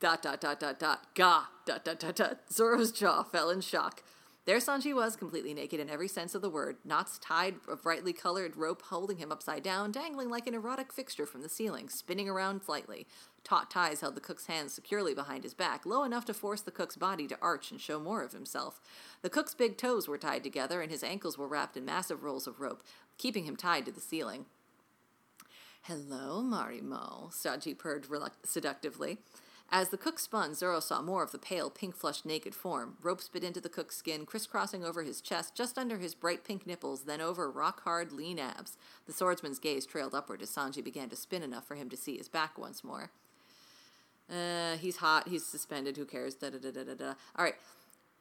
Dot, 0.00 0.22
dot, 0.22 0.40
dot, 0.40 0.58
dot, 0.60 0.78
dot. 0.78 1.14
Ga! 1.14 1.44
Dot, 1.66 1.84
dot, 1.84 1.98
dot, 2.00 2.16
dot. 2.16 2.40
Zoro's 2.50 2.90
jaw 2.92 3.22
fell 3.22 3.50
in 3.50 3.60
shock. 3.60 4.02
There 4.46 4.58
Sanji 4.58 4.94
was, 4.94 5.16
completely 5.16 5.54
naked 5.54 5.80
in 5.80 5.88
every 5.88 6.06
sense 6.06 6.34
of 6.34 6.42
the 6.42 6.50
word, 6.50 6.76
knots 6.84 7.18
tied 7.18 7.54
of 7.66 7.82
brightly 7.82 8.12
colored 8.12 8.58
rope 8.58 8.82
holding 8.82 9.16
him 9.16 9.32
upside 9.32 9.62
down, 9.62 9.90
dangling 9.90 10.28
like 10.28 10.46
an 10.46 10.52
erotic 10.52 10.92
fixture 10.92 11.24
from 11.24 11.40
the 11.40 11.48
ceiling, 11.48 11.88
spinning 11.88 12.28
around 12.28 12.62
slightly. 12.62 13.06
Taut 13.42 13.70
ties 13.70 14.02
held 14.02 14.14
the 14.14 14.20
cook's 14.20 14.44
hands 14.44 14.74
securely 14.74 15.14
behind 15.14 15.44
his 15.44 15.54
back, 15.54 15.86
low 15.86 16.04
enough 16.04 16.26
to 16.26 16.34
force 16.34 16.60
the 16.60 16.70
cook's 16.70 16.96
body 16.96 17.26
to 17.26 17.38
arch 17.40 17.70
and 17.70 17.80
show 17.80 17.98
more 17.98 18.22
of 18.22 18.32
himself. 18.32 18.82
The 19.22 19.30
cook's 19.30 19.54
big 19.54 19.78
toes 19.78 20.08
were 20.08 20.18
tied 20.18 20.44
together, 20.44 20.82
and 20.82 20.90
his 20.90 21.02
ankles 21.02 21.38
were 21.38 21.48
wrapped 21.48 21.78
in 21.78 21.86
massive 21.86 22.22
rolls 22.22 22.46
of 22.46 22.60
rope, 22.60 22.82
keeping 23.16 23.44
him 23.44 23.56
tied 23.56 23.86
to 23.86 23.92
the 23.92 24.00
ceiling. 24.00 24.44
Hello, 25.84 26.42
Marimo, 26.42 27.32
Sanji 27.32 27.76
purred 27.76 28.06
seductively. 28.44 29.18
As 29.70 29.88
the 29.88 29.96
cook 29.96 30.18
spun, 30.18 30.54
Zoro 30.54 30.78
saw 30.78 31.02
more 31.02 31.22
of 31.22 31.32
the 31.32 31.38
pale, 31.38 31.68
pink 31.68 31.96
flushed 31.96 32.24
naked 32.24 32.54
form. 32.54 32.96
Ropes 33.02 33.28
bit 33.28 33.42
into 33.42 33.60
the 33.60 33.68
cook's 33.68 33.96
skin, 33.96 34.24
crisscrossing 34.24 34.84
over 34.84 35.02
his 35.02 35.20
chest, 35.20 35.56
just 35.56 35.78
under 35.78 35.98
his 35.98 36.14
bright 36.14 36.44
pink 36.44 36.66
nipples, 36.66 37.04
then 37.04 37.20
over 37.20 37.50
rock 37.50 37.82
hard, 37.82 38.12
lean 38.12 38.38
abs. 38.38 38.76
The 39.06 39.12
swordsman's 39.12 39.58
gaze 39.58 39.84
trailed 39.84 40.14
upward 40.14 40.42
as 40.42 40.50
Sanji 40.50 40.84
began 40.84 41.08
to 41.08 41.16
spin 41.16 41.42
enough 41.42 41.66
for 41.66 41.74
him 41.74 41.90
to 41.90 41.96
see 41.96 42.16
his 42.16 42.28
back 42.28 42.56
once 42.56 42.84
more. 42.84 43.10
Uh, 44.30 44.76
he's 44.76 44.96
hot, 44.96 45.28
he's 45.28 45.44
suspended, 45.44 45.96
who 45.96 46.04
cares? 46.04 46.34
Da 46.34 46.50
da 46.50 46.58
da 46.58 46.70
da 46.70 46.84
da 46.84 46.94
da. 46.94 47.14
All 47.36 47.44
right. 47.44 47.56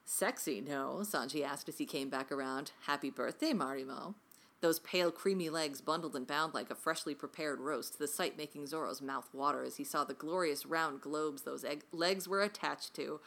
Sexy, 0.06 0.60
no? 0.60 1.00
Sanji 1.02 1.46
asked 1.46 1.70
as 1.70 1.78
he 1.78 1.86
came 1.86 2.10
back 2.10 2.32
around. 2.32 2.72
Happy 2.88 3.10
birthday, 3.10 3.54
Marimo. 3.54 4.16
Those 4.64 4.80
pale, 4.80 5.12
creamy 5.12 5.50
legs 5.50 5.82
bundled 5.82 6.16
and 6.16 6.26
bound 6.26 6.54
like 6.54 6.72
a 6.72 6.76
freshly 6.76 7.14
prepared 7.14 7.60
roast, 7.60 8.00
the 8.00 8.08
sight 8.08 8.38
making 8.38 8.66
Zoro's 8.66 9.02
mouth 9.02 9.28
water 9.34 9.62
as 9.62 9.76
he 9.76 9.84
saw 9.84 10.06
the 10.06 10.14
glorious 10.14 10.66
round 10.66 11.02
globes 11.02 11.42
those 11.42 11.66
egg- 11.66 11.84
legs 11.92 12.30
were 12.30 12.42
attached 12.42 12.94
to. 12.94 13.20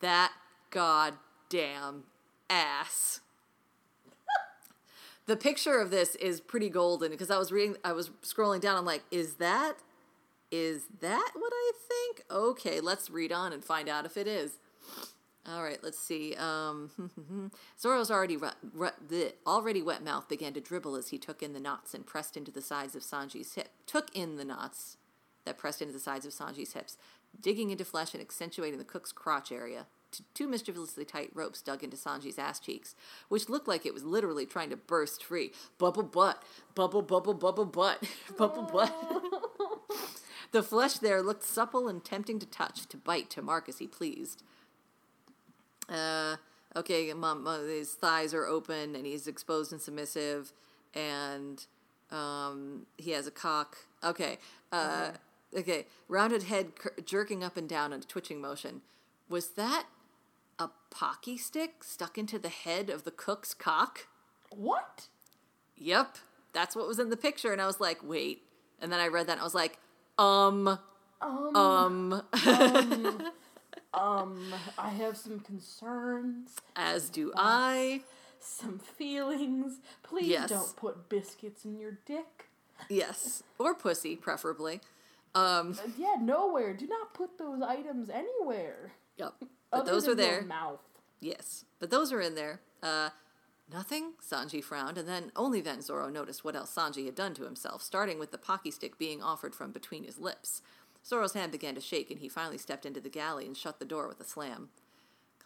That 0.00 0.32
goddamn 0.70 2.06
ass. 2.50 3.20
the 5.26 5.36
picture 5.36 5.78
of 5.78 5.92
this 5.92 6.16
is 6.16 6.40
pretty 6.40 6.68
golden 6.68 7.12
because 7.12 7.30
I 7.30 7.38
was 7.38 7.52
reading, 7.52 7.76
I 7.84 7.92
was 7.92 8.10
scrolling 8.24 8.60
down. 8.60 8.76
I'm 8.76 8.84
like, 8.84 9.04
is 9.12 9.34
that, 9.34 9.74
is 10.50 10.86
that 11.00 11.30
what 11.34 11.52
I 11.54 11.72
think? 11.86 12.24
Okay, 12.28 12.80
let's 12.80 13.08
read 13.08 13.30
on 13.30 13.52
and 13.52 13.64
find 13.64 13.88
out 13.88 14.06
if 14.06 14.16
it 14.16 14.26
is. 14.26 14.58
All 15.46 15.62
right, 15.62 15.78
let's 15.82 15.98
see. 15.98 16.34
Um, 16.34 17.50
Zoro's 17.80 18.10
already 18.10 18.36
ru- 18.36 18.50
ru- 18.74 18.90
the 19.08 19.32
already 19.46 19.80
wet 19.80 20.04
mouth 20.04 20.28
began 20.28 20.52
to 20.52 20.60
dribble 20.60 20.96
as 20.96 21.08
he 21.08 21.18
took 21.18 21.42
in 21.42 21.54
the 21.54 21.60
knots 21.60 21.94
and 21.94 22.06
pressed 22.06 22.36
into 22.36 22.50
the 22.50 22.60
sides 22.60 22.94
of 22.94 23.02
Sanji's 23.02 23.54
hip. 23.54 23.68
Took 23.86 24.14
in 24.14 24.36
the 24.36 24.44
knots 24.44 24.98
that 25.46 25.56
pressed 25.56 25.80
into 25.80 25.94
the 25.94 25.98
sides 25.98 26.26
of 26.26 26.32
Sanji's 26.32 26.74
hips, 26.74 26.98
digging 27.40 27.70
into 27.70 27.86
flesh 27.86 28.12
and 28.12 28.20
accentuating 28.20 28.78
the 28.78 28.84
cook's 28.84 29.12
crotch 29.12 29.50
area. 29.50 29.86
T- 30.12 30.24
two 30.34 30.46
mischievously 30.46 31.06
tight 31.06 31.30
ropes 31.32 31.62
dug 31.62 31.82
into 31.82 31.96
Sanji's 31.96 32.38
ass 32.38 32.60
cheeks, 32.60 32.94
which 33.28 33.48
looked 33.48 33.68
like 33.68 33.86
it 33.86 33.94
was 33.94 34.04
literally 34.04 34.44
trying 34.44 34.68
to 34.70 34.76
burst 34.76 35.24
free. 35.24 35.52
Bubble 35.78 36.02
butt, 36.02 36.42
bubble 36.74 37.02
bubble 37.02 37.34
bubble 37.34 37.64
butt, 37.64 38.02
bubble 38.36 38.64
butt. 38.64 38.94
the 40.52 40.62
flesh 40.62 40.98
there 40.98 41.22
looked 41.22 41.44
supple 41.44 41.88
and 41.88 42.04
tempting 42.04 42.38
to 42.40 42.46
touch, 42.46 42.86
to 42.88 42.98
bite, 42.98 43.30
to 43.30 43.40
mark 43.40 43.70
as 43.70 43.78
he 43.78 43.86
pleased. 43.86 44.42
Uh, 45.90 46.36
okay, 46.76 47.12
mom, 47.12 47.46
uh, 47.46 47.58
his 47.60 47.94
thighs 47.94 48.32
are 48.32 48.46
open 48.46 48.94
and 48.94 49.04
he's 49.06 49.26
exposed 49.26 49.72
and 49.72 49.80
submissive, 49.80 50.52
and 50.94 51.66
um, 52.10 52.86
he 52.96 53.10
has 53.12 53.26
a 53.26 53.30
cock. 53.30 53.76
Okay, 54.04 54.38
uh, 54.72 55.10
okay, 55.56 55.86
rounded 56.08 56.44
head 56.44 56.76
cur- 56.76 56.94
jerking 57.04 57.42
up 57.42 57.56
and 57.56 57.68
down 57.68 57.92
in 57.92 58.00
a 58.00 58.04
twitching 58.04 58.40
motion. 58.40 58.82
Was 59.28 59.50
that 59.50 59.86
a 60.58 60.68
pocky 60.90 61.36
stick 61.36 61.82
stuck 61.84 62.16
into 62.18 62.38
the 62.38 62.48
head 62.48 62.90
of 62.90 63.04
the 63.04 63.10
cook's 63.10 63.54
cock? 63.54 64.06
What? 64.50 65.08
Yep, 65.76 66.18
that's 66.52 66.76
what 66.76 66.86
was 66.86 66.98
in 66.98 67.10
the 67.10 67.16
picture, 67.16 67.52
and 67.52 67.60
I 67.60 67.66
was 67.66 67.80
like, 67.80 67.98
wait. 68.02 68.42
And 68.80 68.90
then 68.92 69.00
I 69.00 69.08
read 69.08 69.26
that, 69.26 69.32
and 69.32 69.40
I 69.40 69.44
was 69.44 69.54
like, 69.54 69.78
um, 70.18 70.78
Um, 71.20 71.56
um, 71.56 72.22
um, 72.46 73.22
I 73.92 74.88
have 74.96 75.16
some 75.16 75.40
concerns, 75.40 76.56
as 76.76 77.08
do 77.10 77.32
I. 77.36 78.02
some 78.42 78.78
feelings. 78.78 79.80
Please 80.02 80.28
Yes. 80.28 80.48
don't 80.48 80.74
put 80.76 81.08
biscuits 81.08 81.64
in 81.64 81.78
your 81.78 81.98
dick. 82.06 82.48
Yes, 82.88 83.42
or 83.58 83.74
pussy, 83.74 84.16
preferably. 84.16 84.80
Um, 85.34 85.72
Uh, 85.78 85.88
Yeah, 85.98 86.16
nowhere. 86.20 86.72
Do 86.74 86.86
not 86.86 87.12
put 87.14 87.36
those 87.38 87.60
items 87.62 88.08
anywhere. 88.10 88.92
yep. 89.16 89.34
But 89.70 89.84
those 89.86 90.08
are 90.08 90.14
there. 90.16 90.42
Mouth. 90.42 90.80
Yes, 91.20 91.64
but 91.78 91.90
those 91.90 92.12
are 92.12 92.20
in 92.20 92.34
there. 92.34 92.60
Uh, 92.82 93.10
nothing? 93.72 94.14
Sanji 94.20 94.64
frowned, 94.64 94.98
and 94.98 95.06
then 95.06 95.30
only 95.36 95.60
then 95.60 95.80
Zoro 95.82 96.08
noticed 96.08 96.42
what 96.44 96.56
else 96.56 96.74
Sanji 96.74 97.04
had 97.04 97.14
done 97.14 97.34
to 97.34 97.44
himself, 97.44 97.80
starting 97.82 98.18
with 98.18 98.32
the 98.32 98.38
pocky 98.38 98.70
stick 98.72 98.98
being 98.98 99.22
offered 99.22 99.54
from 99.54 99.70
between 99.70 100.02
his 100.04 100.18
lips. 100.18 100.60
Zoro's 101.04 101.32
hand 101.32 101.52
began 101.52 101.74
to 101.74 101.80
shake, 101.80 102.10
and 102.10 102.20
he 102.20 102.28
finally 102.28 102.58
stepped 102.58 102.86
into 102.86 103.00
the 103.00 103.08
galley 103.08 103.46
and 103.46 103.56
shut 103.56 103.78
the 103.78 103.84
door 103.84 104.06
with 104.06 104.20
a 104.20 104.24
slam. 104.24 104.68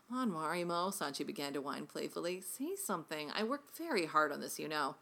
Come 0.09 0.19
on, 0.19 0.31
Marimo, 0.33 0.93
Sanji 0.93 1.27
began 1.27 1.53
to 1.55 1.61
whine 1.61 1.87
playfully. 1.87 2.41
Say 2.41 2.77
something. 2.77 3.31
I 3.35 3.43
worked 3.43 3.77
very 3.79 4.07
hard 4.07 4.33
on 4.33 4.41
this, 4.41 4.59
you 4.59 4.69
know. 4.69 4.97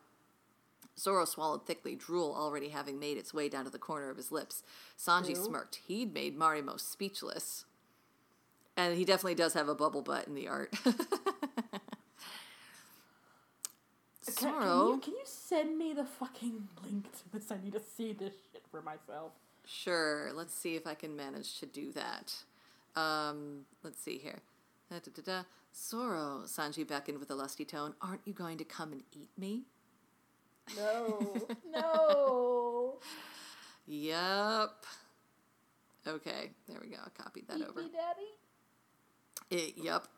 Zoro 0.99 1.25
swallowed 1.25 1.67
thickly, 1.67 1.97
drool 1.97 2.35
already 2.37 2.69
having 2.69 2.99
made 2.99 3.17
its 3.17 3.33
way 3.33 3.49
down 3.49 3.65
to 3.65 3.71
the 3.71 3.79
corner 3.79 4.11
of 4.11 4.17
his 4.17 4.31
lips. 4.31 4.63
Sanji 4.99 5.31
Ew. 5.31 5.37
smirked. 5.37 5.81
He'd 5.87 6.13
made 6.13 6.39
Marimo 6.39 6.79
speechless. 6.79 7.65
And 8.77 8.97
he 8.97 9.05
definitely 9.05 9.35
does 9.35 9.55
have 9.55 9.69
a 9.69 9.75
bubble 9.75 10.03
butt 10.03 10.27
in 10.27 10.35
the 10.35 10.49
art. 10.49 10.75
Uh, 14.25 14.31
can, 14.37 14.53
can, 14.55 14.89
you, 14.89 15.01
can 15.03 15.13
you 15.15 15.25
send 15.25 15.79
me 15.79 15.93
the 15.93 16.05
fucking 16.05 16.69
link 16.85 17.05
to 17.13 17.33
this? 17.33 17.51
I 17.51 17.57
need 17.63 17.73
to 17.73 17.81
see 17.81 18.13
this 18.13 18.33
shit 18.53 18.63
for 18.71 18.81
myself. 18.81 19.33
Sure. 19.67 20.31
Let's 20.35 20.55
see 20.55 20.77
if 20.77 20.87
I 20.87 20.95
can 20.95 21.17
manage 21.17 21.59
to 21.61 21.67
do 21.67 21.93
that. 21.93 22.35
Um, 22.97 23.67
let's 23.83 24.01
see 24.01 24.19
here. 24.19 24.41
Da, 24.91 24.99
da, 24.99 25.11
da, 25.15 25.23
da. 25.23 25.43
Zoro, 25.75 26.43
Sanji 26.47 26.87
beckoned 26.87 27.19
with 27.19 27.31
a 27.31 27.35
lusty 27.35 27.65
tone. 27.65 27.95
Aren't 28.03 28.21
you 28.27 28.33
going 28.35 28.59
to 28.59 28.65
come 28.65 28.93
and 28.93 29.03
eat 29.13 29.31
me? 29.39 29.63
No, 30.77 31.35
no. 31.71 32.99
Yup. 33.87 34.85
Okay, 36.07 36.51
there 36.69 36.79
we 36.81 36.89
go. 36.89 36.97
I 37.05 37.09
copied 37.23 37.49
that 37.49 37.59
Eat 37.59 37.67
over. 37.69 37.83
me, 37.83 37.91
daddy. 37.91 39.63
It, 39.65 39.79
yup. 39.79 40.09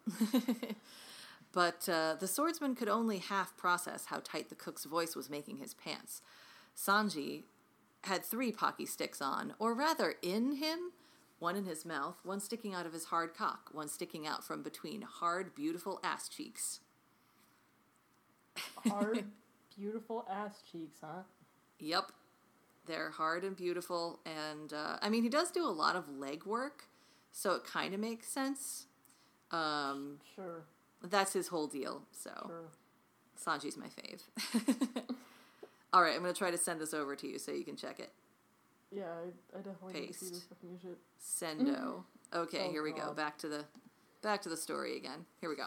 but 1.52 1.88
uh, 1.88 2.16
the 2.18 2.26
swordsman 2.26 2.74
could 2.74 2.88
only 2.88 3.18
half 3.18 3.56
process 3.56 4.06
how 4.06 4.20
tight 4.24 4.48
the 4.48 4.54
cook's 4.54 4.84
voice 4.84 5.14
was 5.14 5.30
making 5.30 5.58
his 5.58 5.74
pants. 5.74 6.20
Sanji 6.76 7.44
had 8.04 8.24
three 8.24 8.52
Pocky 8.52 8.86
sticks 8.86 9.20
on, 9.20 9.54
or 9.58 9.74
rather 9.74 10.14
in 10.22 10.56
him, 10.56 10.92
one 11.38 11.56
in 11.56 11.64
his 11.64 11.84
mouth, 11.84 12.16
one 12.22 12.40
sticking 12.40 12.74
out 12.74 12.86
of 12.86 12.92
his 12.92 13.06
hard 13.06 13.34
cock, 13.34 13.70
one 13.72 13.88
sticking 13.88 14.26
out 14.26 14.44
from 14.44 14.62
between 14.62 15.02
hard, 15.02 15.54
beautiful 15.54 16.00
ass 16.04 16.28
cheeks. 16.28 16.80
Hard, 18.88 19.24
beautiful 19.76 20.24
ass 20.30 20.62
cheeks, 20.70 20.98
huh? 21.02 21.22
Yep. 21.80 22.12
They're 22.86 23.10
hard 23.10 23.42
and 23.44 23.56
beautiful, 23.56 24.20
and 24.24 24.72
uh, 24.72 24.98
I 25.00 25.08
mean, 25.08 25.22
he 25.22 25.28
does 25.28 25.50
do 25.50 25.64
a 25.64 25.70
lot 25.72 25.96
of 25.96 26.08
leg 26.08 26.44
work, 26.44 26.84
so 27.32 27.52
it 27.54 27.64
kind 27.64 27.94
of 27.94 28.00
makes 28.00 28.28
sense. 28.28 28.86
Um, 29.50 30.18
Sure, 30.36 30.62
that's 31.02 31.32
his 31.32 31.48
whole 31.48 31.66
deal, 31.66 32.02
so. 32.12 32.30
sure. 32.46 32.70
Sanji's 33.42 33.76
my 33.76 33.86
fave. 33.88 34.22
All 35.94 36.02
right, 36.02 36.16
I'm 36.16 36.22
gonna 36.22 36.34
try 36.34 36.50
to 36.50 36.58
send 36.58 36.80
this 36.80 36.92
over 36.92 37.14
to 37.14 37.26
you 37.26 37.38
so 37.38 37.52
you 37.52 37.64
can 37.64 37.76
check 37.76 38.00
it. 38.00 38.10
Yeah, 38.90 39.04
I, 39.04 39.56
I 39.56 39.62
definitely 39.62 39.92
Paste. 39.92 40.00
need 40.00 40.12
to 40.12 40.40
see 40.40 40.66
this 40.72 40.82
shit. 40.82 40.98
Sendo. 41.22 42.02
Okay, 42.34 42.64
oh, 42.66 42.70
here 42.72 42.82
we 42.82 42.90
God. 42.90 43.08
go. 43.08 43.12
Back 43.14 43.38
to 43.38 43.48
the 43.48 43.64
back 44.20 44.42
to 44.42 44.48
the 44.48 44.56
story 44.56 44.96
again. 44.96 45.24
Here 45.40 45.48
we 45.48 45.54
go. 45.54 45.66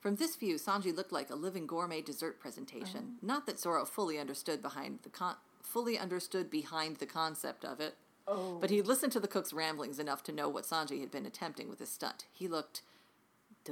From 0.00 0.16
this 0.16 0.36
view, 0.36 0.56
Sanji 0.56 0.94
looked 0.94 1.12
like 1.12 1.30
a 1.30 1.34
living 1.34 1.66
gourmet 1.66 2.02
dessert 2.02 2.38
presentation. 2.38 3.14
Not 3.22 3.46
that 3.46 3.58
Zoro 3.58 3.86
fully 3.86 4.18
understood 4.18 4.60
behind 4.60 4.98
the 5.04 5.08
con- 5.08 5.36
fully 5.62 5.98
understood 5.98 6.50
behind 6.50 6.96
the 6.96 7.06
concept 7.06 7.64
of 7.64 7.80
it, 7.80 7.94
oh. 8.26 8.58
but 8.60 8.68
he 8.68 8.82
listened 8.82 9.12
to 9.12 9.20
the 9.20 9.28
cook's 9.28 9.54
ramblings 9.54 9.98
enough 9.98 10.22
to 10.24 10.32
know 10.32 10.50
what 10.50 10.64
Sanji 10.64 11.00
had 11.00 11.10
been 11.10 11.24
attempting 11.24 11.70
with 11.70 11.78
his 11.78 11.88
stunt. 11.90 12.26
He 12.34 12.46
looked 12.46 12.82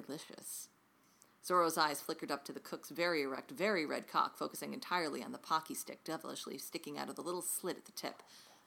delicious. 0.02 0.68
Zoro's 1.44 1.78
eyes 1.78 2.00
flickered 2.00 2.30
up 2.30 2.44
to 2.44 2.52
the 2.52 2.60
cook's 2.60 2.90
very 2.90 3.22
erect, 3.22 3.50
very 3.52 3.86
red 3.86 4.08
cock, 4.08 4.36
focusing 4.36 4.72
entirely 4.74 5.22
on 5.22 5.32
the 5.32 5.38
pocky 5.38 5.74
stick 5.74 6.02
devilishly 6.04 6.58
sticking 6.58 6.98
out 6.98 7.08
of 7.08 7.14
the 7.14 7.22
little 7.22 7.42
slit 7.42 7.76
at 7.76 7.84
the 7.84 7.92
tip, 7.92 8.22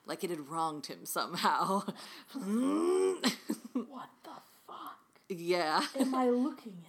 like 0.06 0.24
it 0.24 0.30
had 0.30 0.48
wronged 0.48 0.86
him 0.86 1.04
somehow. 1.04 1.82
what 2.32 4.10
the 4.24 4.30
fuck 4.66 4.98
yeah. 5.28 5.82
am 5.98 6.14
I 6.14 6.30
looking 6.30 6.84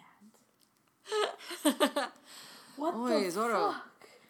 at? 1.66 2.12
What 2.78 2.96
Oi, 2.96 3.26
the 3.26 3.32
Zoro. 3.32 3.72
fuck? 3.74 3.84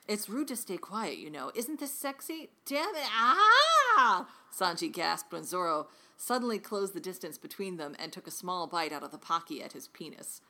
It's 0.07 0.27
rude 0.27 0.49
to 0.49 0.55
stay 0.57 0.77
quiet, 0.77 1.17
you 1.19 1.29
know. 1.29 1.51
Isn't 1.55 1.79
this 1.79 1.93
sexy? 1.93 2.49
Damn 2.65 2.95
it. 2.95 3.07
Ah! 3.07 4.27
Sanji 4.53 4.91
gasped 4.91 5.31
when 5.31 5.45
Zoro 5.45 5.87
suddenly 6.21 6.59
closed 6.59 6.93
the 6.93 6.99
distance 6.99 7.39
between 7.39 7.77
them 7.77 7.95
and 7.97 8.13
took 8.13 8.27
a 8.27 8.31
small 8.31 8.67
bite 8.67 8.93
out 8.93 9.01
of 9.01 9.11
the 9.11 9.17
pocky 9.17 9.63
at 9.63 9.73
his 9.73 9.87
penis. 9.87 10.41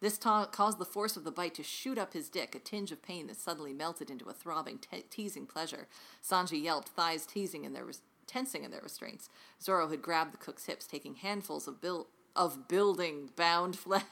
This 0.00 0.18
ta- 0.18 0.46
caused 0.46 0.78
the 0.78 0.84
force 0.84 1.16
of 1.16 1.24
the 1.24 1.32
bite 1.32 1.54
to 1.56 1.64
shoot 1.64 1.98
up 1.98 2.12
his 2.12 2.28
dick, 2.28 2.54
a 2.54 2.60
tinge 2.60 2.92
of 2.92 3.02
pain 3.02 3.26
that 3.26 3.36
suddenly 3.36 3.72
melted 3.72 4.08
into 4.08 4.26
a 4.26 4.32
throbbing, 4.32 4.78
te- 4.78 5.04
teasing 5.10 5.46
pleasure. 5.46 5.88
Sanji 6.22 6.62
yelped, 6.62 6.90
thighs 6.90 7.26
teasing 7.26 7.64
in 7.64 7.72
their 7.72 7.86
tensing 8.28 8.62
in 8.62 8.70
their 8.70 8.80
restraints. 8.82 9.28
Zoro 9.60 9.88
had 9.88 10.00
grabbed 10.00 10.32
the 10.32 10.38
cook's 10.38 10.66
hips, 10.66 10.86
taking 10.86 11.16
handfuls 11.16 11.66
of 11.66 11.80
bil- 11.80 12.06
of 12.36 12.68
building 12.68 13.30
bound 13.34 13.76
flesh. 13.78 14.04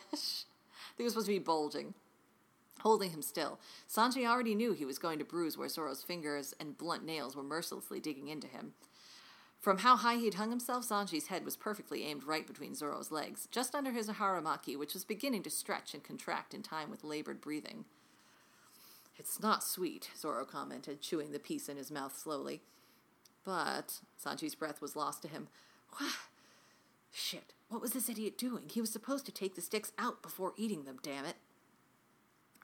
they 0.96 1.04
were 1.04 1.10
supposed 1.10 1.26
to 1.26 1.32
be 1.32 1.38
bulging 1.38 1.94
holding 2.80 3.10
him 3.10 3.22
still. 3.22 3.58
Sanji 3.88 4.28
already 4.28 4.54
knew 4.54 4.72
he 4.72 4.84
was 4.84 4.98
going 4.98 5.18
to 5.18 5.24
bruise 5.24 5.56
where 5.56 5.68
Zoro's 5.68 6.02
fingers 6.02 6.54
and 6.60 6.76
blunt 6.76 7.04
nails 7.04 7.34
were 7.34 7.42
mercilessly 7.42 7.98
digging 7.98 8.28
into 8.28 8.46
him. 8.46 8.74
From 9.64 9.78
how 9.78 9.96
high 9.96 10.16
he'd 10.16 10.34
hung 10.34 10.50
himself, 10.50 10.86
Sanji's 10.86 11.28
head 11.28 11.42
was 11.42 11.56
perfectly 11.56 12.04
aimed 12.04 12.24
right 12.24 12.46
between 12.46 12.74
Zoro's 12.74 13.10
legs, 13.10 13.48
just 13.50 13.74
under 13.74 13.92
his 13.92 14.10
haramaki, 14.10 14.76
which 14.76 14.92
was 14.92 15.06
beginning 15.06 15.42
to 15.44 15.48
stretch 15.48 15.94
and 15.94 16.04
contract 16.04 16.52
in 16.52 16.62
time 16.62 16.90
with 16.90 17.02
labored 17.02 17.40
breathing. 17.40 17.86
It's 19.16 19.40
not 19.40 19.64
sweet, 19.64 20.10
Zoro 20.18 20.44
commented, 20.44 21.00
chewing 21.00 21.32
the 21.32 21.38
piece 21.38 21.70
in 21.70 21.78
his 21.78 21.90
mouth 21.90 22.14
slowly. 22.14 22.60
But 23.42 24.00
Sanji's 24.22 24.54
breath 24.54 24.82
was 24.82 24.96
lost 24.96 25.22
to 25.22 25.28
him. 25.28 25.48
What? 25.96 26.12
Shit, 27.10 27.54
what 27.70 27.80
was 27.80 27.92
this 27.92 28.10
idiot 28.10 28.36
doing? 28.36 28.64
He 28.70 28.82
was 28.82 28.92
supposed 28.92 29.24
to 29.24 29.32
take 29.32 29.54
the 29.54 29.62
sticks 29.62 29.92
out 29.98 30.20
before 30.20 30.52
eating 30.58 30.84
them, 30.84 30.98
damn 31.02 31.24
it. 31.24 31.36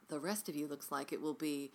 The 0.09 0.21
rest 0.21 0.51
of 0.51 0.55
you 0.55 0.67
looks 0.67 0.93
like 0.93 1.15
it 1.15 1.23
will 1.23 1.33
be. 1.33 1.71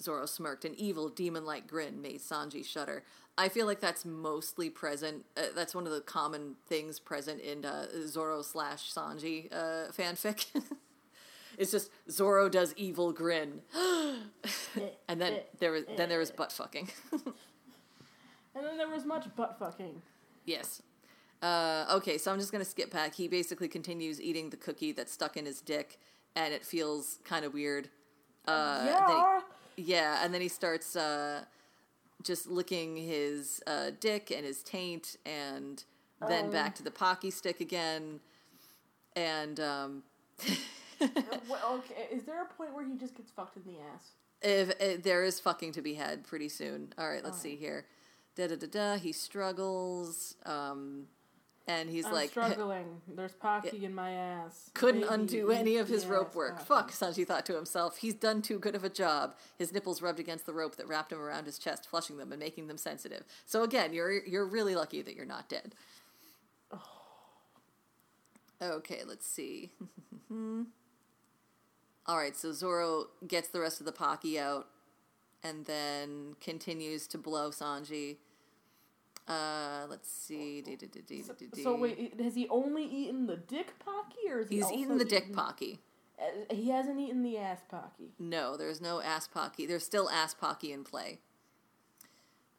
Zoro 0.00 0.26
smirked. 0.26 0.64
An 0.64 0.74
evil, 0.76 1.08
demon 1.08 1.44
like 1.44 1.66
grin 1.66 2.00
made 2.00 2.20
Sanji 2.20 2.64
shudder. 2.64 3.02
I 3.38 3.48
feel 3.48 3.66
like 3.66 3.80
that's 3.80 4.04
mostly 4.04 4.68
present. 4.70 5.24
Uh, 5.36 5.46
that's 5.54 5.74
one 5.74 5.86
of 5.86 5.92
the 5.92 6.00
common 6.00 6.56
things 6.66 6.98
present 6.98 7.40
in 7.40 7.64
uh, 7.64 7.86
Zoro 8.06 8.42
slash 8.42 8.92
Sanji 8.92 9.52
uh, 9.52 9.90
fanfic. 9.92 10.46
it's 11.58 11.70
just 11.70 11.90
Zoro 12.10 12.48
does 12.48 12.74
evil 12.76 13.12
grin, 13.12 13.62
and 15.08 15.20
then 15.20 15.40
there 15.58 15.72
was 15.72 15.84
then 15.96 16.08
there 16.08 16.18
was 16.18 16.30
butt 16.30 16.52
fucking. 16.52 16.90
And 18.52 18.66
then 18.66 18.76
there 18.76 18.88
was 18.88 19.04
much 19.04 19.26
butt 19.36 19.58
fucking. 19.58 20.02
yes. 20.44 20.82
Uh, 21.40 21.86
okay, 21.92 22.18
so 22.18 22.32
I'm 22.32 22.38
just 22.38 22.52
gonna 22.52 22.64
skip 22.64 22.90
back. 22.90 23.14
He 23.14 23.28
basically 23.28 23.68
continues 23.68 24.20
eating 24.20 24.50
the 24.50 24.56
cookie 24.56 24.92
that's 24.92 25.12
stuck 25.12 25.36
in 25.36 25.46
his 25.46 25.60
dick, 25.60 25.98
and 26.36 26.52
it 26.52 26.64
feels 26.66 27.20
kind 27.24 27.44
of 27.44 27.54
weird. 27.54 27.88
Uh, 28.46 28.82
yeah. 28.86 29.40
Yeah, 29.80 30.24
and 30.24 30.32
then 30.32 30.40
he 30.40 30.48
starts 30.48 30.96
uh, 30.96 31.44
just 32.22 32.46
licking 32.46 32.96
his 32.96 33.62
uh, 33.66 33.90
dick 33.98 34.30
and 34.30 34.44
his 34.44 34.62
taint, 34.62 35.16
and 35.24 35.82
then 36.28 36.46
Um. 36.46 36.50
back 36.50 36.74
to 36.76 36.82
the 36.82 36.90
pocky 36.90 37.30
stick 37.30 37.60
again. 37.60 38.20
And 39.16 39.58
um, 39.58 40.02
okay. 41.02 42.08
Is 42.12 42.24
there 42.24 42.42
a 42.42 42.46
point 42.46 42.74
where 42.74 42.86
he 42.86 42.94
just 42.96 43.16
gets 43.16 43.30
fucked 43.30 43.56
in 43.56 43.64
the 43.64 43.78
ass? 43.94 44.10
if, 44.42 44.70
if 44.80 45.02
there 45.02 45.22
is 45.24 45.38
fucking 45.40 45.72
to 45.72 45.82
be 45.82 45.94
had 45.94 46.24
pretty 46.24 46.48
soon. 46.48 46.92
All 46.96 47.08
right, 47.08 47.22
let's 47.24 47.38
see 47.40 47.56
here. 47.56 47.86
Da 48.36 48.46
da 48.46 48.56
da 48.56 48.66
da. 48.66 48.96
He 48.96 49.12
struggles, 49.12 50.36
um, 50.46 51.06
and 51.66 51.88
he's 51.88 52.06
I'm 52.06 52.12
like 52.12 52.30
struggling. 52.30 53.00
There's 53.08 53.32
Pocky 53.40 53.84
in 53.84 53.94
my 53.94 54.12
ass. 54.12 54.70
couldn't 54.74 55.02
Baby, 55.02 55.14
undo 55.14 55.50
any 55.50 55.76
of 55.76 55.88
his 55.88 56.06
rope 56.06 56.34
work. 56.34 56.66
Pocky. 56.66 56.66
Fuck, 56.66 56.92
Sanji 56.92 57.26
thought 57.26 57.46
to 57.46 57.54
himself. 57.54 57.98
He's 57.98 58.14
done 58.14 58.42
too 58.42 58.58
good 58.58 58.74
of 58.74 58.84
a 58.84 58.88
job. 58.88 59.34
His 59.58 59.72
nipples 59.72 60.02
rubbed 60.02 60.20
against 60.20 60.46
the 60.46 60.52
rope 60.52 60.76
that 60.76 60.88
wrapped 60.88 61.12
him 61.12 61.20
around 61.20 61.46
his 61.46 61.58
chest, 61.58 61.88
flushing 61.88 62.16
them 62.16 62.32
and 62.32 62.40
making 62.40 62.66
them 62.66 62.78
sensitive. 62.78 63.24
So 63.46 63.62
again, 63.62 63.92
you're 63.92 64.24
you're 64.26 64.46
really 64.46 64.74
lucky 64.74 65.02
that 65.02 65.14
you're 65.14 65.26
not 65.26 65.48
dead. 65.48 65.74
Okay, 68.62 69.04
let's 69.08 69.26
see. 69.26 69.70
All 70.30 72.18
right, 72.18 72.36
so 72.36 72.52
Zoro 72.52 73.06
gets 73.26 73.48
the 73.48 73.60
rest 73.60 73.80
of 73.80 73.86
the 73.86 73.92
Pocky 73.92 74.38
out 74.38 74.68
and 75.42 75.64
then 75.64 76.34
continues 76.40 77.06
to 77.06 77.18
blow 77.18 77.50
Sanji. 77.50 78.16
Uh, 79.30 79.86
let's 79.88 80.10
see. 80.10 80.60
So, 80.64 80.70
Dee-dee-dee-dee-dee-dee. 80.70 81.62
so 81.62 81.76
wait, 81.76 82.20
has 82.20 82.34
he 82.34 82.48
only 82.48 82.84
eaten 82.84 83.26
the 83.26 83.36
dick 83.36 83.74
Pocky, 83.78 84.28
or 84.28 84.40
is 84.40 84.48
he 84.48 84.56
He's 84.56 84.70
eaten 84.72 84.98
the 84.98 85.04
dick 85.04 85.24
eaten- 85.24 85.34
Pocky. 85.36 85.80
Uh, 86.18 86.54
He 86.54 86.68
hasn't 86.70 86.98
eaten 86.98 87.22
the 87.22 87.38
ass 87.38 87.60
Pocky. 87.68 88.12
No, 88.18 88.56
there's 88.56 88.80
no 88.80 89.00
ass 89.00 89.26
pocky. 89.28 89.66
There's 89.66 89.84
still 89.84 90.10
ass 90.10 90.34
pocky 90.34 90.72
in 90.72 90.84
play. 90.84 91.20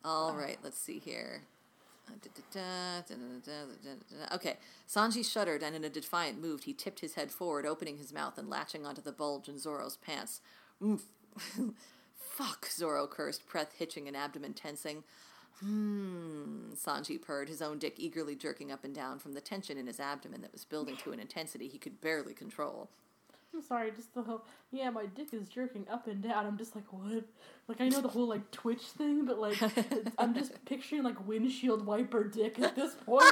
All 0.03 0.33
right, 0.35 0.57
let's 0.63 0.79
see 0.79 0.97
here. 0.99 1.43
Okay, 4.33 4.57
Sanji 4.87 5.23
shuddered, 5.29 5.61
and 5.63 5.75
in 5.75 5.83
a 5.83 5.89
defiant 5.89 6.41
move, 6.41 6.63
he 6.63 6.73
tipped 6.73 6.99
his 7.01 7.13
head 7.15 7.31
forward, 7.31 7.65
opening 7.65 7.97
his 7.97 8.11
mouth 8.11 8.37
and 8.37 8.49
latching 8.49 8.85
onto 8.85 9.01
the 9.01 9.11
bulge 9.11 9.47
in 9.47 9.59
Zoro's 9.59 9.97
pants. 9.97 10.41
Mm. 10.81 11.01
Fuck, 12.15 12.65
Zoro 12.71 13.07
cursed, 13.07 13.47
breath 13.47 13.73
hitching 13.77 14.07
and 14.07 14.17
abdomen 14.17 14.53
tensing. 14.53 15.03
Hmm, 15.61 16.73
Sanji 16.73 17.21
purred, 17.21 17.47
his 17.47 17.61
own 17.61 17.77
dick 17.77 17.95
eagerly 17.97 18.35
jerking 18.35 18.71
up 18.71 18.83
and 18.83 18.95
down 18.95 19.19
from 19.19 19.33
the 19.33 19.41
tension 19.41 19.77
in 19.77 19.87
his 19.87 19.99
abdomen 19.99 20.41
that 20.41 20.51
was 20.51 20.65
building 20.65 20.97
to 20.97 21.11
an 21.11 21.19
intensity 21.19 21.67
he 21.67 21.77
could 21.77 22.01
barely 22.01 22.33
control. 22.33 22.89
I'm 23.53 23.61
sorry, 23.61 23.91
just 23.91 24.13
the 24.15 24.21
whole 24.21 24.45
yeah, 24.71 24.89
my 24.89 25.05
dick 25.07 25.33
is 25.33 25.49
jerking 25.49 25.85
up 25.91 26.07
and 26.07 26.21
down. 26.23 26.45
I'm 26.45 26.57
just 26.57 26.73
like 26.75 26.85
what? 26.91 27.25
Like 27.67 27.81
I 27.81 27.89
know 27.89 28.01
the 28.01 28.07
whole 28.07 28.27
like 28.27 28.49
Twitch 28.51 28.81
thing, 28.81 29.25
but 29.25 29.39
like 29.39 29.61
I'm 30.17 30.33
just 30.33 30.63
picturing 30.65 31.03
like 31.03 31.27
windshield 31.27 31.85
wiper 31.85 32.23
dick 32.23 32.59
at 32.59 32.75
this 32.75 32.95
point. 33.05 33.25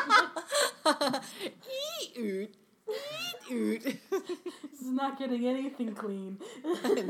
Eat, 1.43 2.18
oot, 2.18 2.56
eat, 2.89 3.51
oot. 3.51 3.84
this 4.11 4.81
is 4.81 4.91
not 4.91 5.10
not 5.10 5.19
getting 5.19 5.45
anything 5.45 5.93
clean. 5.93 6.38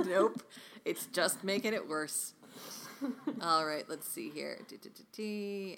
nope. 0.05 0.41
It's 0.85 1.07
just 1.07 1.43
making 1.43 1.73
it 1.73 1.87
worse. 1.87 2.33
All 3.41 3.65
right, 3.65 3.87
let's 3.87 4.07
see 4.07 4.29
here. 4.29 4.59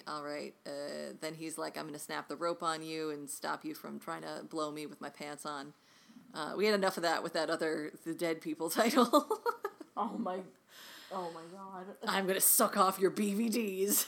All 0.06 0.22
right. 0.24 0.54
Uh, 0.66 1.14
then 1.20 1.34
he's 1.34 1.58
like, 1.58 1.76
I'm 1.76 1.84
going 1.84 1.94
to 1.94 2.00
snap 2.00 2.28
the 2.28 2.36
rope 2.36 2.62
on 2.62 2.82
you 2.82 3.10
and 3.10 3.28
stop 3.28 3.64
you 3.64 3.74
from 3.74 3.98
trying 3.98 4.22
to 4.22 4.42
blow 4.48 4.70
me 4.70 4.86
with 4.86 5.00
my 5.00 5.10
pants 5.10 5.46
on. 5.46 5.72
Uh, 6.34 6.54
we 6.56 6.66
had 6.66 6.74
enough 6.74 6.96
of 6.96 7.02
that 7.02 7.22
with 7.22 7.34
that 7.34 7.50
other 7.50 7.92
the 8.04 8.14
dead 8.14 8.40
people 8.40 8.70
title. 8.82 9.28
oh 9.96 10.16
my, 10.18 10.38
oh 11.12 11.30
my 11.34 11.42
god. 11.56 11.86
I'm 12.06 12.26
gonna 12.26 12.40
suck 12.40 12.76
off 12.76 12.98
your 12.98 13.10
BVDs. 13.10 14.06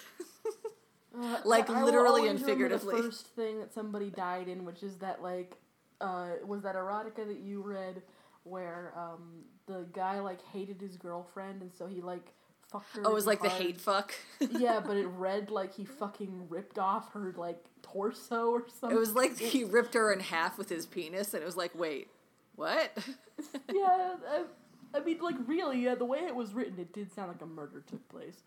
Uh, 1.17 1.39
Like, 1.45 1.69
literally 1.69 2.27
and 2.29 2.43
figuratively. 2.43 2.97
The 2.97 3.03
first 3.05 3.27
thing 3.29 3.61
that 3.61 3.73
somebody 3.73 4.11
died 4.11 4.49
in, 4.49 4.65
which 4.65 4.83
is 4.83 4.97
that 4.97 5.23
like, 5.23 5.57
uh, 6.01 6.31
was 6.45 6.63
that 6.63 6.75
erotica 6.75 7.27
that 7.27 7.39
you 7.39 7.63
read, 7.63 8.03
where 8.45 8.93
um 8.97 9.43
the 9.67 9.87
guy 9.93 10.21
like 10.21 10.41
hated 10.53 10.81
his 10.81 10.97
girlfriend 10.97 11.63
and 11.63 11.73
so 11.73 11.87
he 11.87 12.01
like 12.03 12.35
fucked 12.83 13.07
oh, 13.07 13.11
it 13.11 13.15
was 13.15 13.27
like 13.27 13.43
the 13.43 13.49
hate 13.49 13.81
fuck. 13.81 14.15
yeah, 14.41 14.81
but 14.87 14.97
it 14.97 15.07
read 15.07 15.51
like 15.51 15.75
he 15.75 15.85
fucking 15.85 16.49
ripped 16.49 16.79
off 16.79 17.13
her 17.13 17.35
like 17.37 17.65
torso 17.83 18.51
or 18.51 18.65
something. 18.69 18.97
It 18.97 19.01
was 19.01 19.15
like 19.15 19.39
he 19.39 19.65
ripped 19.65 19.95
her 19.95 20.13
in 20.13 20.21
half 20.21 20.59
with 20.59 20.69
his 20.69 20.87
penis, 20.87 21.35
and 21.35 21.43
it 21.43 21.47
was 21.47 21.57
like, 21.57 21.75
wait, 21.75 22.09
what? 22.57 22.97
yeah, 23.73 24.15
I, 24.29 24.45
I 24.95 25.01
mean, 25.01 25.19
like 25.21 25.37
really, 25.47 25.83
yeah, 25.83 25.95
the 25.95 26.05
way 26.05 26.21
it 26.21 26.35
was 26.35 26.55
written, 26.55 26.79
it 26.79 26.93
did 26.93 27.13
sound 27.13 27.29
like 27.29 27.43
a 27.43 27.47
murder 27.47 27.83
took 27.87 28.09
place. 28.09 28.43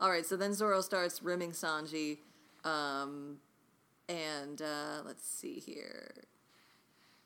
All 0.00 0.10
right, 0.10 0.24
so 0.24 0.36
then 0.36 0.54
Zoro 0.54 0.80
starts 0.80 1.24
rimming 1.24 1.50
Sanji, 1.50 2.18
um, 2.64 3.38
and 4.08 4.62
uh, 4.62 5.02
let's 5.04 5.28
see 5.28 5.54
here. 5.54 6.12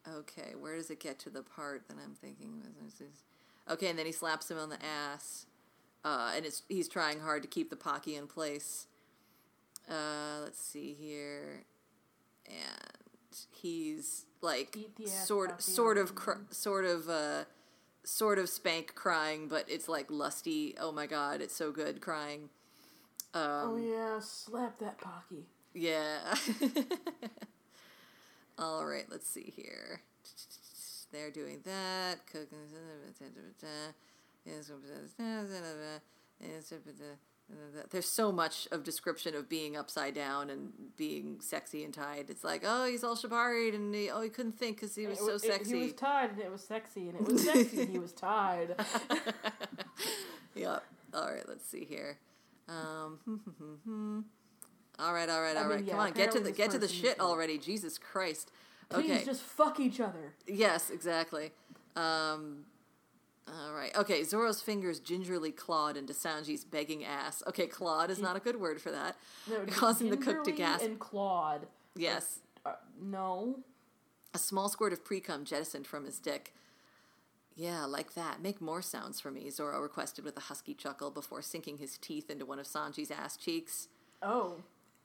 Okay, 0.09 0.55
where 0.59 0.75
does 0.75 0.91
it 0.91 0.99
get 0.99 1.19
to 1.21 1.31
the 1.31 1.43
part 1.43 1.87
that 1.89 1.97
I'm 2.03 2.15
thinking? 2.15 2.63
Okay, 3.71 3.89
and 3.89 3.99
then 3.99 4.07
he 4.07 4.13
slaps 4.13 4.51
him 4.51 4.59
on 4.59 4.69
the 4.71 4.79
ass, 4.85 5.47
uh, 6.05 6.33
and 6.35 6.45
it's 6.45 6.63
he's 6.69 6.89
trying 6.89 7.21
hard 7.21 7.43
to 7.43 7.49
keep 7.49 7.71
the 7.71 7.77
Pocky 7.77 8.17
in 8.17 8.27
place. 8.27 8.87
Uh, 9.89 10.41
let's 10.43 10.61
see 10.61 10.95
here, 10.99 11.65
and 12.47 13.37
he's 13.53 14.27
like 14.41 14.73
Beat 14.73 14.97
the 14.97 15.05
ass 15.05 15.27
sort 15.29 15.63
sort 15.63 15.97
of 15.99 16.15
cr- 16.15 16.43
sort 16.51 16.85
of 16.85 17.09
uh, 17.09 17.45
sort 18.05 18.39
of 18.39 18.49
spank 18.49 18.95
crying, 18.95 19.47
but 19.49 19.65
it's 19.69 19.89
like 19.89 20.11
lusty. 20.11 20.75
Oh 20.81 20.91
my 20.93 21.07
god, 21.07 21.41
it's 21.41 21.55
so 21.55 21.71
good 21.71 22.01
crying. 22.01 22.49
oh 23.35 23.75
Um, 23.77 23.83
yeah, 23.83 24.19
slap 24.21 24.79
that 24.81 24.99
pocky. 24.99 25.47
yeah. 25.73 26.35
All 28.59 28.85
right, 28.87 29.07
let's 29.11 29.29
see 29.29 29.53
here. 29.57 30.03
They're 31.13 31.31
doing 31.31 31.61
that. 31.65 32.27
Cooking. 32.27 32.59
There's 37.91 38.07
so 38.09 38.33
much 38.33 38.67
of 38.73 38.83
description 38.83 39.35
of 39.35 39.49
being 39.49 39.77
upside 39.77 40.15
down 40.15 40.49
and 40.49 40.73
being 40.97 41.39
sexy 41.41 41.85
and 41.85 41.93
tied. 41.93 42.31
It's 42.31 42.43
like, 42.45 42.63
oh, 42.65 42.87
he's 42.87 43.05
all 43.05 43.15
shibaried 43.17 43.75
and 43.75 43.95
he, 43.95 44.09
oh, 44.11 44.23
he 44.23 44.31
couldn't 44.31 44.53
think 44.53 44.77
because 44.77 44.95
he 44.95 45.07
was 45.07 45.19
It 45.19 45.23
so 45.23 45.27
wa- 45.27 45.35
it- 45.35 45.43
sexy. 45.43 45.77
he 45.77 45.83
was 45.85 45.93
tied 45.93 46.31
and 46.31 46.41
it 46.41 46.51
was 46.51 46.63
sexy, 46.63 47.09
and 47.11 47.21
it 47.21 47.27
was 47.31 47.45
sexy 47.45 47.81
and 47.83 47.91
he 47.91 47.99
was 47.99 48.13
tied. 48.13 48.75
Yep. 50.55 50.83
All 51.15 51.31
right, 51.31 51.47
let's 51.49 51.67
see 51.69 51.85
here. 51.85 52.19
Um, 52.69 54.25
all 54.99 55.13
right, 55.13 55.29
all 55.29 55.43
right, 55.43 55.57
I 55.57 55.65
mean, 55.67 55.85
yeah, 55.85 55.93
Come 55.93 56.01
on, 56.01 56.13
get 56.13 56.31
to 56.33 56.41
the 56.41 56.53
get 56.53 56.71
to 56.71 56.79
the 56.79 56.89
shit 56.89 57.21
already. 57.21 57.59
Jesus 57.59 57.99
Christ. 57.99 58.51
Please 58.93 59.11
Okay. 59.11 59.25
just 59.25 59.43
fuck 59.43 59.81
each 59.81 60.01
other. 60.01 60.35
Yes, 60.47 60.91
exactly. 60.91 61.53
Um, 61.97 62.65
all 63.49 63.73
right. 63.75 63.95
Okay, 63.97 64.23
Zoro's 64.25 64.61
fingers 64.63 65.01
gingerly 65.01 65.51
clawed 65.51 65.97
into 65.97 66.13
Sanji's 66.13 66.65
begging 66.65 67.05
ass. 67.05 67.43
Okay, 67.47 67.67
clawed 67.67 68.11
is 68.11 68.19
not 68.21 68.37
a 68.37 68.41
good 68.41 68.61
word 68.61 68.81
for 68.81 68.91
that. 68.91 69.17
No, 69.49 69.65
Causing 69.69 70.11
the 70.11 70.17
cook 70.17 70.45
to 70.45 70.53
gasp. 70.53 70.85
and 70.85 70.99
clawed. 70.99 71.67
Yes. 71.97 72.39
Uh, 72.65 72.73
no. 73.01 73.61
A 74.35 74.39
small 74.39 74.69
squirt 74.69 74.93
of 74.93 75.05
pre-cum 75.05 75.45
jettisoned 75.45 75.87
from 75.87 76.05
his 76.05 76.19
dick. 76.19 76.55
Yeah, 77.55 77.85
like 77.85 78.15
that. 78.15 78.41
Make 78.41 78.63
more 78.63 78.81
sounds 78.81 79.21
for 79.21 79.31
me, 79.31 79.51
Zoro 79.51 79.81
requested 79.83 80.25
with 80.25 80.37
a 80.39 80.41
husky 80.41 80.73
chuckle 80.73 81.11
before 81.11 81.43
sinking 81.43 81.77
his 81.77 81.99
teeth 81.99 82.31
into 82.31 82.47
one 82.47 82.59
of 82.59 82.67
Sanji's 82.67 83.11
ass 83.11 83.37
cheeks. 83.37 83.89
Oh. 84.23 84.57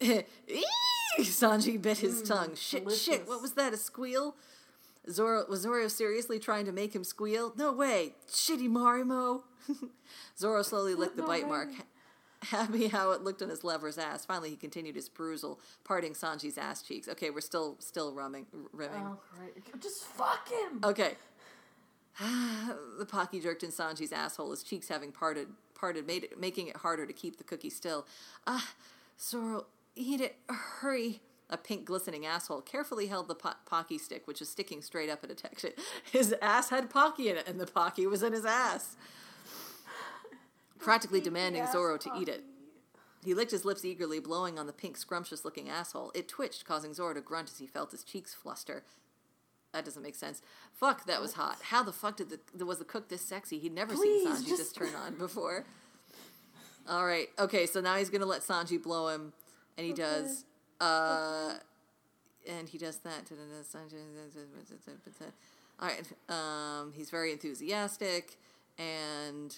Sanji 1.20 1.80
bit 1.80 1.98
his 1.98 2.22
tongue. 2.22 2.54
Shit, 2.54 2.90
shit, 2.92 3.28
what 3.28 3.40
was 3.42 3.52
that? 3.52 3.72
A 3.72 3.76
squeal? 3.76 4.34
Zoro 5.10 5.44
was 5.48 5.60
Zoro 5.60 5.88
seriously 5.88 6.38
trying 6.38 6.66
to 6.66 6.72
make 6.72 6.94
him 6.94 7.04
squeal? 7.04 7.52
No 7.56 7.72
way. 7.72 8.14
Shitty 8.28 8.68
Marimo. 8.68 9.42
Zoro 10.38 10.62
slowly 10.62 10.94
licked 10.94 11.16
the 11.16 11.22
No 11.22 11.28
bite 11.28 11.44
way. 11.44 11.48
mark. 11.48 11.68
Happy 12.42 12.86
how 12.88 13.10
it 13.12 13.22
looked 13.22 13.42
on 13.42 13.48
his 13.48 13.64
lover's 13.64 13.98
ass. 13.98 14.24
Finally, 14.24 14.50
he 14.50 14.56
continued 14.56 14.94
his 14.94 15.08
perusal, 15.08 15.58
parting 15.82 16.12
Sanji's 16.12 16.56
ass 16.56 16.82
cheeks. 16.82 17.08
Okay, 17.08 17.30
we're 17.30 17.40
still 17.40 17.76
still 17.80 18.12
rumming, 18.12 18.46
rimming. 18.72 19.00
Oh, 19.02 19.18
great. 19.36 19.80
Just 19.82 20.04
fuck 20.04 20.48
him. 20.48 20.80
Okay. 20.84 21.14
the 22.98 23.06
Pocky 23.06 23.40
jerked 23.40 23.62
in 23.62 23.70
Sanji's 23.70 24.12
asshole, 24.12 24.50
his 24.50 24.62
cheeks 24.62 24.88
having 24.88 25.10
parted, 25.10 25.48
parted, 25.74 26.06
made 26.06 26.24
it, 26.24 26.38
making 26.38 26.68
it 26.68 26.76
harder 26.76 27.06
to 27.06 27.12
keep 27.12 27.38
the 27.38 27.44
cookie 27.44 27.70
still. 27.70 28.06
Ah, 28.46 28.68
Zoro, 29.20 29.66
eat 29.98 30.20
it, 30.20 30.36
hurry. 30.48 31.20
A 31.50 31.56
pink 31.56 31.86
glistening 31.86 32.26
asshole 32.26 32.60
carefully 32.60 33.06
held 33.06 33.26
the 33.26 33.34
po- 33.34 33.54
Pocky 33.64 33.96
stick, 33.96 34.26
which 34.26 34.40
was 34.40 34.50
sticking 34.50 34.82
straight 34.82 35.08
up 35.08 35.24
at 35.24 35.30
attention. 35.30 35.70
His 36.12 36.34
ass 36.42 36.68
had 36.68 36.90
Pocky 36.90 37.30
in 37.30 37.38
it, 37.38 37.48
and 37.48 37.58
the 37.58 37.66
Pocky 37.66 38.06
was 38.06 38.22
in 38.22 38.34
his 38.34 38.44
ass. 38.44 38.96
Practically 40.78 41.20
demanding 41.22 41.66
Zoro 41.72 41.96
to 41.96 42.10
eat 42.20 42.28
it. 42.28 42.44
He 43.24 43.32
licked 43.34 43.50
his 43.50 43.64
lips 43.64 43.84
eagerly, 43.84 44.20
blowing 44.20 44.58
on 44.58 44.66
the 44.66 44.72
pink, 44.72 44.96
scrumptious 44.96 45.44
looking 45.44 45.68
asshole. 45.70 46.12
It 46.14 46.28
twitched, 46.28 46.64
causing 46.66 46.92
Zoro 46.94 47.14
to 47.14 47.20
grunt 47.20 47.50
as 47.50 47.58
he 47.58 47.66
felt 47.66 47.90
his 47.90 48.04
cheeks 48.04 48.32
fluster. 48.34 48.84
That 49.72 49.84
doesn't 49.84 50.02
make 50.02 50.14
sense. 50.14 50.40
Fuck, 50.72 51.06
that 51.06 51.20
was 51.20 51.32
hot. 51.32 51.58
How 51.62 51.82
the 51.82 51.92
fuck 51.92 52.16
did 52.18 52.28
the 52.54 52.64
was 52.66 52.78
the 52.78 52.84
cook 52.84 53.08
this 53.08 53.22
sexy? 53.22 53.58
He'd 53.58 53.74
never 53.74 53.94
Please, 53.94 54.22
seen 54.24 54.32
Sanji 54.32 54.48
just- 54.48 54.74
just 54.74 54.76
turn 54.76 54.94
on 54.94 55.14
before. 55.16 55.64
All 56.88 57.04
right, 57.04 57.28
okay, 57.38 57.66
so 57.66 57.80
now 57.80 57.96
he's 57.96 58.08
gonna 58.10 58.24
let 58.26 58.42
Sanji 58.42 58.82
blow 58.82 59.08
him, 59.08 59.32
and 59.78 59.86
he 59.86 59.94
does. 59.94 60.44
Uh, 60.80 61.54
and 62.46 62.68
he 62.68 62.76
does 62.76 62.98
that. 62.98 63.30
All 65.80 65.88
right, 65.88 66.02
um, 66.28 66.92
he's 66.94 67.08
very 67.08 67.32
enthusiastic, 67.32 68.36
and 68.78 69.56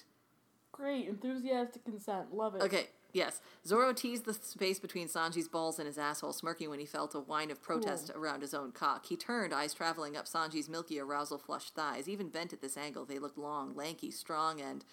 Great. 0.73 1.09
Enthusiastic 1.09 1.85
consent. 1.85 2.35
Love 2.35 2.55
it. 2.55 2.63
Okay, 2.63 2.87
yes. 3.13 3.41
Zoro 3.67 3.93
teased 3.93 4.25
the 4.25 4.33
space 4.33 4.79
between 4.79 5.09
Sanji's 5.09 5.49
balls 5.49 5.79
and 5.79 5.87
his 5.87 5.99
asshole, 5.99 6.33
smirking 6.33 6.71
when 6.71 6.79
he 6.79 6.87
felt 6.87 7.15
a 7.15 7.21
whine 7.21 7.51
of 7.51 7.63
protest 7.63 8.11
around 8.15 8.41
his 8.41 8.55
own 8.55 8.73
cock. 8.73 9.07
He 9.07 9.17
turned, 9.17 9.53
eyes 9.53 9.75
traveling 9.75 10.17
up 10.17 10.27
Sanji's 10.27 10.69
milky 10.69 10.99
arousal 10.99 11.39
flushed 11.39 11.75
thighs. 11.75 12.09
Even 12.09 12.29
bent 12.29 12.53
at 12.53 12.63
this 12.63 12.77
angle, 12.79 13.05
they 13.05 13.19
looked 13.19 13.39
long, 13.39 13.75
lanky, 13.75 14.11
strong, 14.11 14.61
and. 14.61 14.85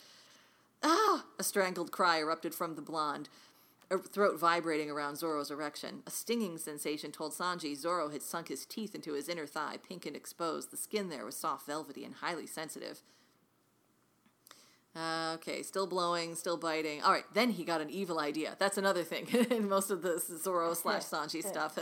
Ah! 0.83 1.25
A 1.39 1.43
strangled 1.43 1.91
cry 1.91 2.19
erupted 2.19 2.53
from 2.53 2.75
the 2.75 2.83
blonde, 2.83 3.29
throat 3.89 4.39
vibrating 4.39 4.89
around 4.89 5.17
Zoro's 5.17 5.51
erection. 5.51 6.03
A 6.05 6.11
stinging 6.11 6.57
sensation 6.57 7.11
told 7.11 7.33
Sanji 7.33 7.75
Zoro 7.75 8.09
had 8.09 8.21
sunk 8.21 8.49
his 8.49 8.65
teeth 8.65 8.93
into 8.93 9.13
his 9.13 9.29
inner 9.29 9.45
thigh, 9.45 9.77
pink 9.77 10.05
and 10.05 10.15
exposed. 10.15 10.71
The 10.71 10.77
skin 10.77 11.09
there 11.09 11.25
was 11.25 11.37
soft, 11.37 11.65
velvety, 11.65 12.03
and 12.03 12.15
highly 12.15 12.47
sensitive. 12.47 13.01
Uh, 14.95 15.33
okay, 15.35 15.61
still 15.61 15.85
blowing, 15.85 16.33
still 16.33 16.57
biting. 16.57 17.03
All 17.03 17.11
right, 17.11 17.25
then 17.33 17.51
he 17.51 17.63
got 17.63 17.81
an 17.81 17.89
evil 17.89 18.19
idea. 18.19 18.55
That's 18.57 18.77
another 18.77 19.03
thing 19.03 19.27
in 19.51 19.69
most 19.69 19.91
of 19.91 20.01
the 20.01 20.19
Zoro 20.19 20.73
slash 20.73 21.03
Sanji 21.03 21.43
stuff. 21.47 21.77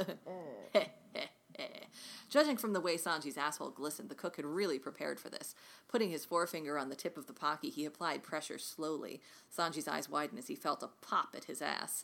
Judging 2.36 2.58
from 2.58 2.74
the 2.74 2.82
way 2.82 2.98
Sanji's 2.98 3.38
asshole 3.38 3.70
glistened, 3.70 4.10
the 4.10 4.14
cook 4.14 4.36
had 4.36 4.44
really 4.44 4.78
prepared 4.78 5.22
for 5.22 5.30
this. 5.30 5.56
Putting 5.88 6.10
his 6.10 6.26
forefinger 6.26 6.78
on 6.78 6.90
the 6.90 6.96
tip 6.96 7.18
of 7.18 7.28
the 7.28 7.34
pocky, 7.34 7.70
he 7.70 7.86
applied 7.86 8.24
pressure 8.24 8.58
slowly. 8.58 9.22
Sanji's 9.58 9.88
eyes 9.88 10.10
widened 10.10 10.40
as 10.40 10.48
he 10.48 10.56
felt 10.56 10.84
a 10.84 10.90
pop 11.02 11.30
at 11.34 11.46
his 11.46 11.62
ass. 11.62 12.04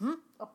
A, 0.00 0.14
a 0.40 0.46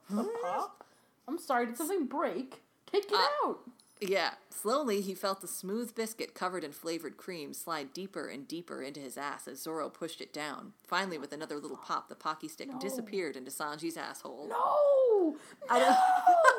pop? 0.42 0.86
I'm 1.28 1.38
sorry. 1.38 1.66
Did 1.66 1.76
something 1.76 2.06
break? 2.06 2.62
Take 2.90 3.08
it 3.12 3.14
Uh, 3.14 3.28
out. 3.50 3.60
Yeah, 4.00 4.36
slowly 4.50 5.02
he 5.02 5.14
felt 5.14 5.42
the 5.42 5.50
smooth 5.50 5.94
biscuit 5.96 6.34
covered 6.34 6.64
in 6.64 6.72
flavored 6.72 7.18
cream 7.18 7.54
slide 7.54 7.92
deeper 7.94 8.30
and 8.30 8.48
deeper 8.48 8.82
into 8.82 9.02
his 9.02 9.18
ass 9.18 9.50
as 9.50 9.62
Zoro 9.62 9.90
pushed 9.90 10.22
it 10.22 10.32
down. 10.32 10.72
Finally, 10.88 11.18
with 11.18 11.34
another 11.34 11.58
little 11.60 11.76
pop, 11.76 12.08
the 12.08 12.16
pocky 12.16 12.48
stick 12.48 12.70
disappeared 12.80 13.36
into 13.36 13.52
Sanji's 13.52 13.98
asshole. 13.98 14.48
No. 14.48 15.36
I 15.70 15.80
don't- 15.80 15.98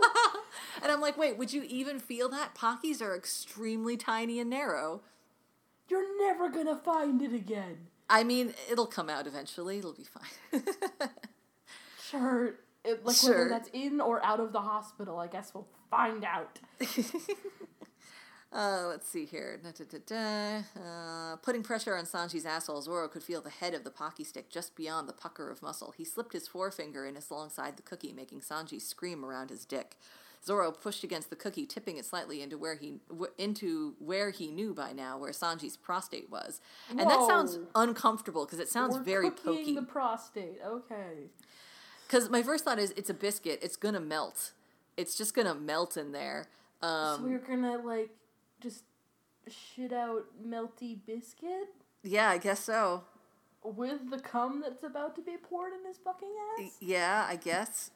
and 0.82 0.90
I'm 0.92 1.00
like, 1.00 1.16
wait, 1.16 1.36
would 1.38 1.52
you 1.52 1.62
even 1.68 1.98
feel 2.00 2.28
that? 2.30 2.54
Pockies 2.54 3.00
are 3.00 3.14
extremely 3.16 3.96
tiny 3.96 4.38
and 4.40 4.50
narrow. 4.50 5.02
You're 5.88 6.18
never 6.26 6.48
gonna 6.48 6.76
find 6.76 7.20
it 7.22 7.32
again. 7.32 7.78
I 8.08 8.24
mean, 8.24 8.54
it'll 8.70 8.86
come 8.86 9.08
out 9.08 9.26
eventually. 9.26 9.78
It'll 9.78 9.92
be 9.92 10.04
fine. 10.04 10.62
Sure. 12.10 12.54
It, 12.84 13.04
like 13.04 13.14
Sure. 13.14 13.30
whether 13.30 13.48
that's 13.48 13.68
in 13.72 14.00
or 14.00 14.24
out 14.24 14.40
of 14.40 14.52
the 14.52 14.60
hospital, 14.60 15.18
I 15.18 15.28
guess 15.28 15.54
we'll 15.54 15.68
find 15.90 16.24
out. 16.24 16.58
Uh, 18.52 18.86
let's 18.88 19.06
see 19.08 19.24
here. 19.26 19.60
Da, 19.62 19.70
da, 19.70 19.98
da, 20.04 20.80
uh, 20.82 21.36
putting 21.36 21.62
pressure 21.62 21.96
on 21.96 22.04
Sanji's 22.04 22.44
asshole, 22.44 22.82
Zoro 22.82 23.06
could 23.06 23.22
feel 23.22 23.40
the 23.40 23.48
head 23.48 23.74
of 23.74 23.84
the 23.84 23.92
Pocky 23.92 24.24
stick 24.24 24.50
just 24.50 24.74
beyond 24.74 25.08
the 25.08 25.12
pucker 25.12 25.50
of 25.52 25.62
muscle. 25.62 25.94
He 25.96 26.04
slipped 26.04 26.32
his 26.32 26.48
forefinger 26.48 27.06
in 27.06 27.16
alongside 27.30 27.76
the 27.76 27.82
cookie, 27.84 28.12
making 28.12 28.40
Sanji 28.40 28.80
scream 28.80 29.24
around 29.24 29.50
his 29.50 29.64
dick. 29.64 29.96
Zoro 30.44 30.72
pushed 30.72 31.04
against 31.04 31.30
the 31.30 31.36
cookie, 31.36 31.66
tipping 31.66 31.96
it 31.98 32.04
slightly 32.06 32.40
into 32.42 32.56
where 32.56 32.74
he 32.76 32.94
w- 33.08 33.32
into 33.36 33.94
where 33.98 34.30
he 34.30 34.50
knew 34.50 34.72
by 34.72 34.92
now 34.92 35.18
where 35.18 35.32
Sanji's 35.32 35.76
prostate 35.76 36.30
was. 36.30 36.60
And 36.88 37.00
that 37.00 37.26
sounds 37.26 37.58
uncomfortable 37.74 38.46
because 38.46 38.58
it 38.58 38.68
sounds 38.68 38.96
We're 38.96 39.02
very 39.02 39.30
pokey. 39.30 39.74
the 39.74 39.82
prostate. 39.82 40.58
Okay. 40.66 41.28
Because 42.06 42.30
my 42.30 42.42
first 42.42 42.64
thought 42.64 42.78
is 42.78 42.92
it's 42.96 43.10
a 43.10 43.14
biscuit. 43.14 43.60
It's 43.62 43.76
gonna 43.76 44.00
melt. 44.00 44.52
It's 44.96 45.16
just 45.16 45.34
gonna 45.34 45.54
melt 45.54 45.96
in 45.96 46.12
there. 46.12 46.48
Um, 46.82 47.20
so 47.20 47.26
we're 47.26 47.38
gonna 47.38 47.78
like 47.78 48.10
just 48.60 48.84
shit 49.46 49.92
out 49.92 50.24
melty 50.46 50.98
biscuit 51.06 51.68
yeah, 52.02 52.30
I 52.30 52.38
guess 52.38 52.60
so. 52.60 53.04
with 53.62 54.10
the 54.10 54.18
cum 54.18 54.62
that's 54.62 54.84
about 54.84 55.14
to 55.16 55.22
be 55.22 55.36
poured 55.36 55.72
in 55.72 55.86
his 55.86 55.98
fucking 55.98 56.28
ass. 56.60 56.76
Yeah, 56.80 57.26
I 57.28 57.36
guess. 57.36 57.90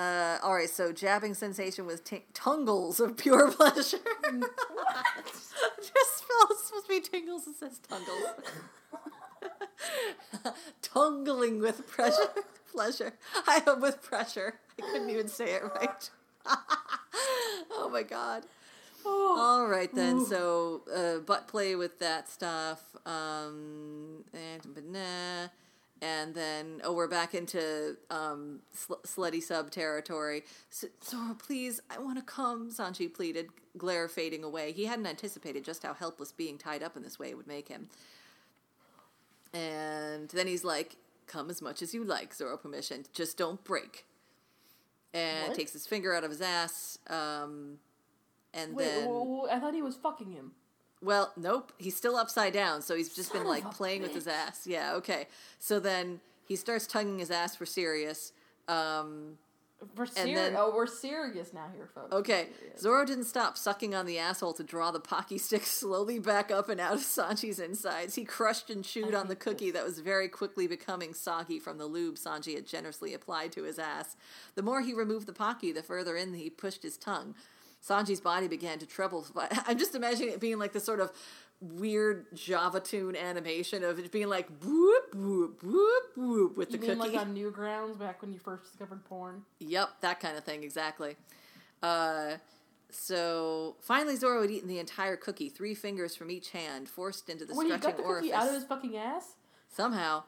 Uh, 0.00 0.38
all 0.42 0.54
right, 0.54 0.70
so 0.70 0.92
jabbing 0.92 1.34
sensation 1.34 1.84
with 1.84 2.02
t- 2.04 2.24
tungles 2.32 3.00
of 3.00 3.18
pure 3.18 3.50
pleasure. 3.52 3.98
Just 4.32 6.18
spelled 6.18 6.50
it's 6.50 6.64
supposed 6.64 6.86
to 6.86 6.88
be 6.88 7.00
tingles. 7.00 7.46
It 7.46 7.56
says 7.56 7.78
tungles. 7.86 8.24
Tungling 10.82 11.60
with 11.60 11.86
pressure, 11.86 12.30
pleasure. 12.72 13.12
I 13.46 13.62
am 13.66 13.82
with 13.82 14.00
pressure. 14.00 14.54
I 14.78 14.90
couldn't 14.90 15.10
even 15.10 15.28
say 15.28 15.52
it 15.52 15.64
right. 15.64 16.10
oh 16.46 17.90
my 17.92 18.02
god. 18.02 18.44
Oh. 19.04 19.36
All 19.38 19.66
right 19.68 19.94
then. 19.94 20.24
So 20.24 20.80
uh, 20.94 21.18
butt 21.18 21.46
play 21.46 21.74
with 21.74 21.98
that 21.98 22.30
stuff, 22.30 22.80
um, 23.04 24.24
and 24.32 24.92
nah. 24.92 25.48
And 26.02 26.34
then 26.34 26.80
oh, 26.84 26.92
we're 26.94 27.08
back 27.08 27.34
into 27.34 27.96
um, 28.10 28.60
sl- 28.72 28.94
slutty 29.04 29.42
sub 29.42 29.70
territory. 29.70 30.44
So, 30.70 30.88
Zoro, 31.04 31.34
please, 31.34 31.80
I 31.90 31.98
want 31.98 32.18
to 32.18 32.24
come. 32.24 32.70
Sanji 32.70 33.12
pleaded, 33.12 33.48
glare 33.76 34.08
fading 34.08 34.42
away. 34.44 34.72
He 34.72 34.86
hadn't 34.86 35.06
anticipated 35.06 35.64
just 35.64 35.82
how 35.82 35.92
helpless 35.94 36.32
being 36.32 36.56
tied 36.58 36.82
up 36.82 36.96
in 36.96 37.02
this 37.02 37.18
way 37.18 37.34
would 37.34 37.46
make 37.46 37.68
him. 37.68 37.88
And 39.52 40.28
then 40.30 40.46
he's 40.46 40.64
like, 40.64 40.96
"Come 41.26 41.50
as 41.50 41.60
much 41.60 41.82
as 41.82 41.92
you 41.92 42.04
like, 42.04 42.32
Zoro. 42.34 42.56
Permission. 42.56 43.04
Just 43.12 43.36
don't 43.36 43.62
break." 43.64 44.06
And 45.12 45.48
What? 45.48 45.56
takes 45.56 45.72
his 45.72 45.86
finger 45.86 46.14
out 46.14 46.22
of 46.22 46.30
his 46.30 46.40
ass. 46.40 46.98
Um, 47.08 47.78
and 48.54 48.74
Wait, 48.74 48.84
then. 48.84 49.08
whoa, 49.08 49.22
whoa, 49.24 49.48
I 49.50 49.58
thought 49.58 49.74
he 49.74 49.82
was 49.82 49.96
fucking 49.96 50.30
him. 50.30 50.52
Well, 51.02 51.32
nope. 51.36 51.72
He's 51.78 51.96
still 51.96 52.16
upside 52.16 52.52
down, 52.52 52.82
so 52.82 52.94
he's 52.94 53.14
just 53.14 53.30
Son 53.32 53.38
been 53.42 53.48
like 53.48 53.70
playing 53.70 54.02
with 54.02 54.14
his 54.14 54.26
ass. 54.26 54.66
Yeah, 54.66 54.94
okay. 54.96 55.28
So 55.58 55.80
then 55.80 56.20
he 56.46 56.56
starts 56.56 56.86
tugging 56.86 57.18
his 57.18 57.30
ass 57.30 57.56
for 57.56 57.64
serious. 57.66 58.32
Um, 58.68 59.38
We're 59.96 60.04
And 60.04 60.12
serious. 60.12 60.38
then- 60.38 60.56
oh, 60.58 60.72
we're 60.76 60.86
serious 60.86 61.54
now 61.54 61.70
here, 61.74 61.88
folks. 61.94 62.12
okay. 62.12 62.50
Zoro 62.78 63.02
didn't 63.06 63.24
stop 63.24 63.56
sucking 63.56 63.94
on 63.94 64.04
the 64.04 64.18
asshole 64.18 64.52
to 64.54 64.62
draw 64.62 64.90
the 64.90 65.00
pocky 65.00 65.38
stick 65.38 65.62
slowly 65.64 66.18
back 66.18 66.50
up 66.50 66.68
and 66.68 66.78
out 66.78 66.92
of 66.92 67.00
Sanji's 67.00 67.58
insides. 67.58 68.14
He 68.14 68.26
crushed 68.26 68.68
and 68.68 68.84
chewed 68.84 69.14
on 69.14 69.28
the 69.28 69.36
cookie 69.36 69.70
that 69.70 69.82
was 69.82 70.00
very 70.00 70.28
quickly 70.28 70.66
becoming 70.66 71.14
soggy 71.14 71.58
from 71.58 71.78
the 71.78 71.86
lube 71.86 72.16
Sanji 72.16 72.56
had 72.56 72.66
generously 72.66 73.14
applied 73.14 73.52
to 73.52 73.62
his 73.62 73.78
ass. 73.78 74.16
The 74.54 74.62
more 74.62 74.82
he 74.82 74.92
removed 74.92 75.26
the 75.26 75.32
pocky, 75.32 75.72
the 75.72 75.82
further 75.82 76.14
in 76.14 76.34
he 76.34 76.50
pushed 76.50 76.82
his 76.82 76.98
tongue. 76.98 77.34
Sanji's 77.86 78.20
body 78.20 78.48
began 78.48 78.78
to 78.78 78.86
tremble. 78.86 79.26
I'm 79.66 79.78
just 79.78 79.94
imagining 79.94 80.34
it 80.34 80.40
being 80.40 80.58
like 80.58 80.72
this 80.72 80.84
sort 80.84 81.00
of 81.00 81.12
weird 81.60 82.26
Java 82.34 82.80
tune 82.80 83.14
animation 83.16 83.84
of 83.84 83.98
it 83.98 84.10
being 84.10 84.28
like 84.28 84.48
whoop 84.64 85.14
whoop 85.14 85.62
whoop 85.62 86.02
whoop 86.16 86.56
with 86.56 86.70
You 86.72 86.78
the 86.78 86.86
mean 86.88 86.98
cookie. 86.98 87.16
like 87.16 87.20
on 87.26 87.34
Newgrounds 87.34 87.98
back 87.98 88.22
when 88.22 88.32
you 88.32 88.38
first 88.38 88.64
discovered 88.64 89.04
porn? 89.04 89.42
Yep, 89.60 89.88
that 90.00 90.20
kind 90.20 90.36
of 90.38 90.44
thing, 90.44 90.62
exactly. 90.62 91.16
Uh, 91.82 92.36
so 92.90 93.76
finally, 93.80 94.16
Zoro 94.16 94.42
had 94.42 94.50
eaten 94.50 94.68
the 94.68 94.78
entire 94.78 95.16
cookie, 95.16 95.48
three 95.48 95.74
fingers 95.74 96.16
from 96.16 96.30
each 96.30 96.50
hand, 96.50 96.88
forced 96.88 97.28
into 97.28 97.44
the 97.44 97.54
Wait, 97.54 97.66
he 97.66 97.70
stretching 97.72 97.90
got 97.90 97.96
the 97.98 98.02
orifice. 98.02 98.30
cookie 98.30 98.34
out 98.42 98.48
of 98.48 98.54
his 98.54 98.64
fucking 98.64 98.96
ass? 98.96 99.34
Somehow, 99.68 100.24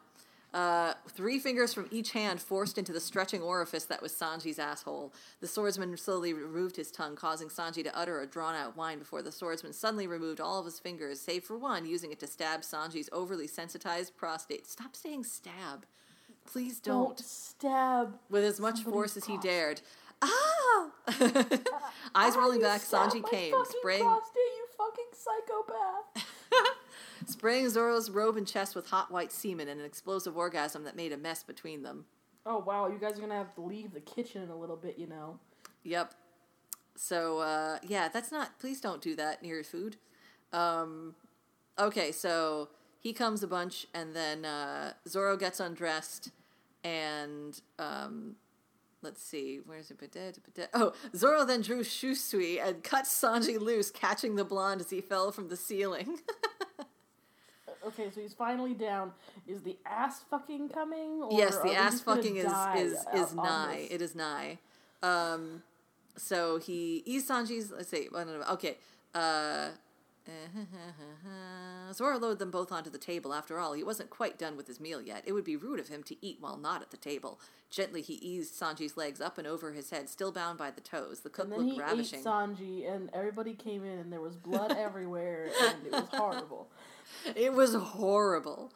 uh, 0.54 0.94
three 1.08 1.38
fingers 1.38 1.72
from 1.72 1.86
each 1.90 2.12
hand 2.12 2.40
forced 2.40 2.76
into 2.76 2.92
the 2.92 3.00
stretching 3.00 3.40
orifice 3.40 3.84
that 3.84 4.02
was 4.02 4.12
Sanji's 4.12 4.58
asshole. 4.58 5.12
The 5.40 5.46
swordsman 5.48 5.96
slowly 5.96 6.34
removed 6.34 6.76
his 6.76 6.90
tongue, 6.90 7.16
causing 7.16 7.48
Sanji 7.48 7.82
to 7.84 7.96
utter 7.98 8.20
a 8.20 8.26
drawn-out 8.26 8.76
whine 8.76 8.98
before 8.98 9.22
the 9.22 9.32
swordsman 9.32 9.72
suddenly 9.72 10.06
removed 10.06 10.40
all 10.40 10.58
of 10.58 10.66
his 10.66 10.78
fingers, 10.78 11.20
save 11.20 11.44
for 11.44 11.56
one, 11.56 11.86
using 11.86 12.12
it 12.12 12.20
to 12.20 12.26
stab 12.26 12.60
Sanji's 12.60 13.08
overly 13.12 13.46
sensitized 13.46 14.16
prostate. 14.16 14.66
Stop 14.66 14.94
saying 14.94 15.24
stab. 15.24 15.86
Please 16.44 16.80
Don't, 16.80 17.16
don't 17.16 17.20
stab. 17.20 18.18
with 18.28 18.44
as 18.44 18.58
much 18.60 18.80
force 18.82 19.16
as 19.16 19.24
he 19.26 19.34
prostate. 19.34 19.50
dared. 19.50 19.80
Ah! 20.22 20.90
Eyes 22.14 22.36
rolling 22.36 22.60
back, 22.60 22.80
Sanji 22.82 23.28
came, 23.30 23.54
spraying, 23.78 24.02
Prostate, 24.04 24.36
you 24.36 24.66
fucking 24.76 25.12
psychopath. 25.12 26.28
spraying 27.27 27.69
Zoro's 27.69 28.11
robe 28.11 28.36
and 28.36 28.47
chest 28.47 28.74
with 28.74 28.86
hot 28.86 29.11
white 29.11 29.32
semen 29.32 29.69
and 29.69 29.81
an 29.81 29.86
explosive 29.86 30.36
orgasm 30.36 30.85
that 30.85 30.97
made 30.97 31.12
a 31.12 31.16
mess 31.16 31.43
between 31.43 31.82
them. 31.82 32.07
Oh 32.44 32.59
wow, 32.59 32.89
you 32.89 32.99
guys 32.99 33.19
are 33.19 33.20
gonna 33.20 33.35
have 33.36 33.55
to 33.55 33.61
leave 33.61 33.93
the 33.93 34.01
kitchen 34.01 34.43
in 34.43 34.51
a 34.51 34.57
little 34.57 34.77
bit, 34.77 34.99
you 34.99 35.07
know. 35.07 35.39
Yep. 35.85 36.15
So, 36.97 37.39
uh, 37.39 37.78
yeah, 37.82 38.09
that's 38.09 38.31
not, 38.31 38.59
please 38.59 38.81
don't 38.81 39.01
do 39.01 39.16
that 39.16 39.43
near 39.43 39.57
your 39.57 39.65
food. 39.65 39.97
Um, 40.53 41.15
okay, 41.78 42.12
so 42.12 42.69
he 43.01 43.12
comes 43.12 43.43
a 43.43 43.47
bunch, 43.47 43.86
and 43.94 44.15
then 44.15 44.44
uh, 44.44 44.93
Zoro 45.09 45.36
gets 45.36 45.59
undressed, 45.59 46.31
and 46.85 47.61
um, 47.78 48.36
let's 49.03 49.23
see, 49.23 49.61
where's 49.65 49.90
it? 49.90 50.70
Oh, 50.74 50.93
Zoro 51.16 51.44
then 51.44 51.62
drew 51.62 51.81
Shusui 51.81 52.65
and 52.65 52.85
cut 52.85 53.05
Sanji 53.05 53.59
loose, 53.59 53.90
catching 53.90 54.36
the 54.36 54.44
blonde 54.44 54.81
as 54.81 54.90
he 54.90 55.01
fell 55.01 55.32
from 55.32 55.49
the 55.49 55.57
ceiling. 55.57 56.20
Okay, 57.86 58.10
so 58.14 58.20
he's 58.20 58.34
finally 58.34 58.74
down. 58.74 59.12
Is 59.46 59.62
the 59.62 59.76
ass 59.86 60.24
fucking 60.30 60.68
coming? 60.68 61.22
Or 61.22 61.30
yes, 61.32 61.59
the 61.59 61.74
ass 61.74 62.00
fucking 62.00 62.36
is 62.36 62.52
is 62.76 63.04
is 63.14 63.34
nigh. 63.34 63.88
It 63.90 64.00
is 64.00 64.14
nigh. 64.14 64.59
Um, 65.02 65.62
so 66.16 66.59
he 66.59 67.02
eats 67.04 67.28
Sanji's. 67.30 67.70
Let's 67.70 67.88
see. 67.88 68.09
I 68.14 68.24
don't 68.24 68.40
know. 68.40 68.46
Okay. 68.52 68.76
Uh, 69.14 69.70
Zoro 71.92 72.18
loaded 72.18 72.38
them 72.38 72.50
both 72.50 72.70
onto 72.72 72.90
the 72.90 72.98
table. 72.98 73.34
After 73.34 73.59
all, 73.59 73.72
he 73.72 73.82
wasn't 73.82 74.10
quite 74.10 74.38
done 74.38 74.56
with 74.56 74.66
his 74.66 74.80
meal 74.80 75.00
yet. 75.02 75.24
It 75.26 75.32
would 75.32 75.44
be 75.44 75.56
rude 75.56 75.80
of 75.80 75.88
him 75.88 76.02
to 76.04 76.16
eat 76.24 76.38
while 76.40 76.56
not 76.56 76.82
at 76.82 76.90
the 76.90 76.96
table. 76.96 77.40
Gently, 77.70 78.02
he 78.02 78.14
eased 78.14 78.54
Sanji's 78.54 78.96
legs 78.96 79.20
up 79.20 79.38
and 79.38 79.46
over 79.46 79.72
his 79.72 79.90
head, 79.90 80.09
still 80.09 80.30
bound 80.30 80.59
by 80.59 80.70
the 80.70 80.80
toes. 80.80 81.20
The 81.20 81.30
cook 81.30 81.48
looked 81.48 81.62
he 81.72 81.80
ravishing. 81.80 82.22
Sanji, 82.22 82.90
and 82.90 83.10
everybody 83.12 83.54
came 83.54 83.84
in, 83.84 83.98
and 83.98 84.12
there 84.12 84.20
was 84.20 84.36
blood 84.36 84.72
everywhere, 84.78 85.48
and 85.60 85.86
it 85.86 85.92
was 85.92 86.09
horrible. 86.12 86.68
It 87.36 87.52
was 87.52 87.74
horrible. 87.74 88.72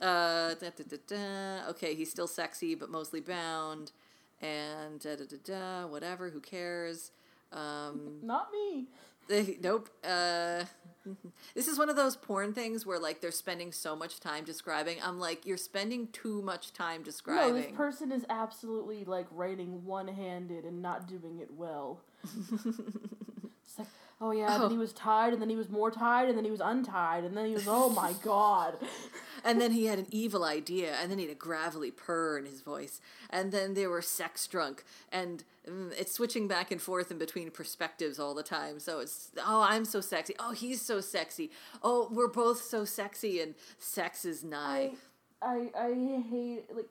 Uh, 0.00 0.54
da, 0.54 0.70
da, 0.76 0.84
da, 0.88 0.96
da. 1.06 1.70
Okay, 1.70 1.94
he's 1.94 2.10
still 2.10 2.26
sexy, 2.28 2.74
but 2.74 2.88
mostly 2.90 3.20
bound. 3.20 3.92
And 4.40 5.00
da, 5.00 5.16
da, 5.16 5.24
da, 5.24 5.36
da, 5.44 5.86
whatever, 5.86 6.30
who 6.30 6.40
cares? 6.40 7.10
Um, 7.52 8.18
Not 8.22 8.50
me. 8.52 8.86
they- 9.28 9.58
nope. 9.60 9.88
Uh, 10.04 10.64
this 11.54 11.66
is 11.66 11.78
one 11.78 11.90
of 11.90 11.96
those 11.96 12.14
porn 12.16 12.52
things 12.52 12.86
where, 12.86 12.98
like, 13.00 13.20
they're 13.20 13.30
spending 13.32 13.72
so 13.72 13.96
much 13.96 14.20
time 14.20 14.44
describing. 14.44 14.98
I'm 15.02 15.18
like, 15.18 15.44
you're 15.44 15.56
spending 15.56 16.08
too 16.12 16.42
much 16.42 16.72
time 16.72 17.02
describing. 17.02 17.54
No, 17.54 17.60
this 17.62 17.72
person 17.76 18.12
is 18.12 18.24
absolutely 18.30 19.04
like 19.04 19.26
writing 19.32 19.84
one-handed 19.84 20.64
and 20.64 20.80
not 20.80 21.08
doing 21.08 21.40
it 21.40 21.50
well. 21.52 22.00
it's 22.22 23.78
like, 23.78 23.88
oh 24.20 24.30
yeah, 24.32 24.56
Oh. 24.56 24.62
then 24.62 24.70
he 24.70 24.78
was 24.78 24.92
tied, 24.92 25.32
and 25.32 25.40
then 25.40 25.48
he 25.48 25.56
was 25.56 25.68
more 25.68 25.90
tied, 25.90 26.28
and 26.28 26.36
then 26.36 26.44
he 26.44 26.50
was 26.50 26.60
untied, 26.60 27.24
and 27.24 27.36
then 27.36 27.46
he 27.46 27.54
was, 27.54 27.66
oh 27.68 27.88
my 27.90 28.12
god. 28.22 28.74
And 29.44 29.60
then 29.60 29.70
he 29.72 29.86
had 29.86 29.98
an 30.00 30.06
evil 30.10 30.42
idea, 30.44 30.94
and 31.00 31.10
then 31.10 31.18
he 31.18 31.24
had 31.26 31.32
a 31.32 31.38
gravelly 31.38 31.90
purr 31.92 32.38
in 32.38 32.44
his 32.46 32.60
voice, 32.60 33.00
and 33.30 33.52
then 33.52 33.74
they 33.74 33.86
were 33.86 34.02
sex 34.02 34.46
drunk, 34.48 34.84
and 35.12 35.44
mm, 35.68 35.92
it's 35.98 36.12
switching 36.12 36.48
back 36.48 36.70
and 36.72 36.82
forth 36.82 37.10
in 37.12 37.18
between 37.18 37.50
perspectives 37.52 38.18
all 38.18 38.34
the 38.34 38.42
time. 38.42 38.80
So 38.80 38.98
it's 38.98 39.30
oh, 39.46 39.60
I'm 39.62 39.84
so 39.84 40.00
sexy. 40.00 40.34
Oh, 40.40 40.50
he's 40.52 40.82
so 40.82 41.00
sexy. 41.00 41.50
Oh, 41.82 42.08
we're 42.10 42.26
both 42.28 42.60
so 42.62 42.84
sexy, 42.84 43.40
and 43.40 43.54
sex 43.78 44.24
is 44.24 44.42
nigh. 44.42 44.92
I, 45.40 45.70
I, 45.76 45.80
I 45.80 46.22
hate 46.28 46.64
like 46.74 46.88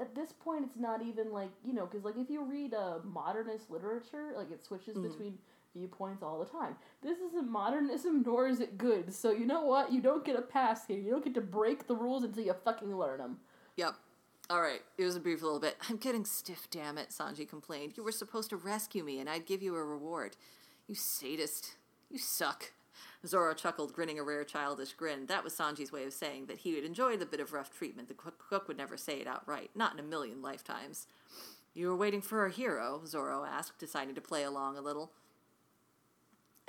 at 0.00 0.14
this 0.14 0.32
point 0.32 0.64
it's 0.64 0.78
not 0.78 1.02
even 1.02 1.32
like 1.32 1.50
you 1.66 1.74
know 1.74 1.84
because 1.86 2.04
like 2.04 2.16
if 2.16 2.30
you 2.30 2.44
read 2.44 2.72
uh, 2.74 2.98
modernist 3.04 3.68
literature 3.70 4.32
like 4.36 4.50
it 4.52 4.64
switches 4.64 4.96
Mm-hmm. 4.96 5.08
between 5.08 5.38
viewpoints 5.74 6.22
all 6.22 6.38
the 6.38 6.44
time 6.44 6.76
this 7.02 7.18
isn't 7.18 7.50
modernism 7.50 8.22
nor 8.24 8.46
is 8.46 8.60
it 8.60 8.76
good 8.76 9.12
so 9.12 9.30
you 9.30 9.46
know 9.46 9.64
what 9.64 9.92
you 9.92 10.00
don't 10.00 10.24
get 10.24 10.36
a 10.36 10.42
pass 10.42 10.86
here 10.86 10.98
you 10.98 11.10
don't 11.10 11.24
get 11.24 11.34
to 11.34 11.40
break 11.40 11.86
the 11.86 11.96
rules 11.96 12.24
until 12.24 12.44
you 12.44 12.54
fucking 12.64 12.96
learn 12.96 13.18
them 13.18 13.38
Yep. 13.76 13.94
All 14.50 14.60
right. 14.60 14.82
It 14.98 15.04
was 15.04 15.16
a 15.16 15.20
brief 15.20 15.42
little 15.42 15.60
bit. 15.60 15.76
I'm 15.88 15.96
getting 15.96 16.24
stiff. 16.24 16.68
Damn 16.70 16.98
it, 16.98 17.10
Sanji 17.10 17.48
complained. 17.48 17.94
You 17.96 18.02
were 18.02 18.12
supposed 18.12 18.50
to 18.50 18.56
rescue 18.56 19.04
me, 19.04 19.18
and 19.18 19.28
I'd 19.28 19.46
give 19.46 19.62
you 19.62 19.74
a 19.76 19.84
reward. 19.84 20.36
You 20.86 20.94
sadist. 20.94 21.76
You 22.10 22.18
suck. 22.18 22.72
Zoro 23.26 23.54
chuckled, 23.54 23.94
grinning 23.94 24.18
a 24.18 24.22
rare 24.22 24.44
childish 24.44 24.92
grin. 24.92 25.26
That 25.26 25.44
was 25.44 25.54
Sanji's 25.54 25.92
way 25.92 26.04
of 26.04 26.12
saying 26.12 26.46
that 26.46 26.58
he 26.58 26.74
would 26.74 26.84
enjoy 26.84 27.16
the 27.16 27.24
bit 27.24 27.40
of 27.40 27.52
rough 27.52 27.70
treatment. 27.70 28.08
The 28.08 28.14
cook 28.14 28.68
would 28.68 28.76
never 28.76 28.96
say 28.96 29.20
it 29.20 29.26
outright, 29.26 29.70
not 29.74 29.94
in 29.94 30.00
a 30.00 30.02
million 30.02 30.42
lifetimes. 30.42 31.06
You 31.72 31.88
were 31.88 31.96
waiting 31.96 32.20
for 32.20 32.44
a 32.44 32.50
hero? 32.50 33.00
Zoro 33.06 33.44
asked, 33.44 33.78
deciding 33.78 34.14
to 34.16 34.20
play 34.20 34.42
along 34.42 34.76
a 34.76 34.82
little. 34.82 35.12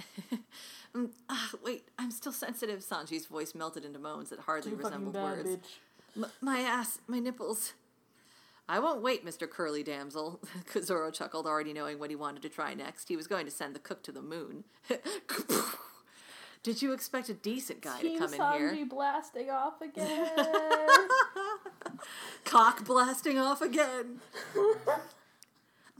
um, 0.95 1.11
ah, 1.29 1.51
wait, 1.63 1.87
I'm 1.97 2.11
still 2.11 2.31
sensitive. 2.31 2.79
Sanji's 2.81 3.25
voice 3.25 3.53
melted 3.55 3.85
into 3.85 3.99
moans 3.99 4.29
that 4.29 4.39
hardly 4.39 4.71
Too 4.71 4.77
resembled 4.77 5.13
bad, 5.13 5.45
words. 5.45 5.57
M- 6.15 6.25
my 6.41 6.59
ass, 6.59 6.99
my 7.07 7.19
nipples. 7.19 7.73
I 8.67 8.79
won't 8.79 9.01
wait, 9.01 9.25
Mr. 9.25 9.49
Curly 9.49 9.83
Damsel. 9.83 10.39
Zoro 10.81 11.11
chuckled, 11.11 11.45
already 11.45 11.73
knowing 11.73 11.99
what 11.99 12.09
he 12.09 12.15
wanted 12.15 12.41
to 12.43 12.49
try 12.49 12.73
next. 12.73 13.09
He 13.09 13.17
was 13.17 13.27
going 13.27 13.45
to 13.45 13.51
send 13.51 13.75
the 13.75 13.79
cook 13.79 14.03
to 14.03 14.11
the 14.11 14.21
moon. 14.21 14.63
Did 16.63 16.81
you 16.81 16.93
expect 16.93 17.27
a 17.27 17.33
decent 17.33 17.81
guy 17.81 17.99
Team 17.99 18.13
to 18.13 18.19
come 18.19 18.31
Sanji 18.31 18.69
in 18.69 18.75
here? 18.77 18.85
blasting 18.85 19.49
off 19.49 19.81
again. 19.81 20.29
Cock 22.45 22.85
blasting 22.85 23.37
off 23.37 23.61
again. 23.61 24.21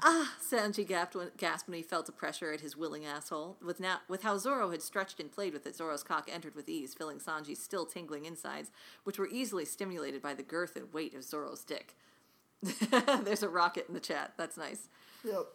Ah, 0.04 0.34
Sanji 0.42 0.86
gasped 0.88 1.16
when, 1.16 1.32
gasped 1.38 1.68
when 1.70 1.78
he 1.78 1.84
felt 1.84 2.06
the 2.06 2.12
pressure 2.12 2.52
at 2.52 2.62
his 2.62 2.78
willing 2.78 3.06
asshole. 3.06 3.58
With 3.66 3.80
now, 3.80 4.00
with 4.08 4.24
how 4.24 4.38
Zoro 4.38 4.72
had 4.72 4.82
stretched 4.82 5.20
and 5.20 5.32
played 5.32 5.54
with 5.54 5.66
it, 5.66 5.76
Zoro's 5.76 6.04
cock 6.04 6.30
entered 6.32 6.56
with 6.56 6.70
ease, 6.70 6.94
filling 6.94 7.20
Sanji's 7.20 7.62
still 7.62 7.86
tingling 7.86 8.26
insides, 8.26 8.72
which 9.04 9.18
were 9.18 9.28
easily 9.28 9.66
stimulated 9.66 10.22
by 10.22 10.34
the 10.34 10.44
girth 10.44 10.76
and 10.76 10.94
weight 10.94 11.14
of 11.16 11.24
Zoro's 11.24 11.64
dick. 11.64 11.96
There's 13.24 13.44
a 13.44 13.50
rocket 13.50 13.86
in 13.88 13.94
the 13.94 14.00
chat. 14.00 14.34
That's 14.38 14.58
nice. 14.58 14.90
yep. 15.26 15.46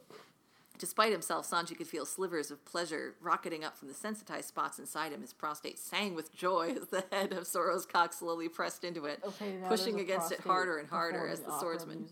Despite 0.78 1.10
himself, 1.10 1.50
Sanji 1.50 1.76
could 1.76 1.88
feel 1.88 2.06
slivers 2.06 2.52
of 2.52 2.64
pleasure 2.64 3.14
rocketing 3.20 3.64
up 3.64 3.76
from 3.76 3.88
the 3.88 3.94
sensitized 3.94 4.46
spots 4.48 4.78
inside 4.78 5.10
him. 5.12 5.22
His 5.22 5.32
prostate 5.32 5.76
sang 5.78 6.14
with 6.14 6.32
joy 6.32 6.76
as 6.80 6.86
the 6.86 7.04
head 7.10 7.32
of 7.32 7.46
Zoro's 7.48 7.84
cock 7.84 8.12
slowly 8.12 8.48
pressed 8.48 8.84
into 8.84 9.04
it, 9.06 9.20
Okay, 9.26 9.56
pushing 9.66 9.98
against 9.98 10.30
it 10.30 10.38
harder 10.40 10.78
and 10.78 10.88
harder 10.88 11.26
as 11.26 11.40
the 11.40 11.58
swordsman. 11.58 12.06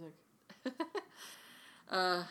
music. 1.91 2.27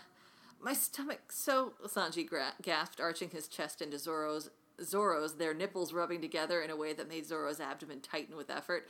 My 0.61 0.73
stomach, 0.73 1.31
so 1.31 1.73
Sanji 1.85 2.27
gra- 2.27 2.53
gasped, 2.61 2.99
arching 2.99 3.29
his 3.29 3.47
chest 3.47 3.81
into 3.81 3.99
Zoro's. 3.99 4.49
Zoro's, 4.83 5.35
their 5.35 5.53
nipples 5.53 5.93
rubbing 5.93 6.19
together 6.21 6.61
in 6.61 6.69
a 6.69 6.75
way 6.75 6.91
that 6.93 7.07
made 7.07 7.25
Zoro's 7.25 7.59
abdomen 7.61 8.01
tighten 8.01 8.35
with 8.35 8.49
effort. 8.49 8.89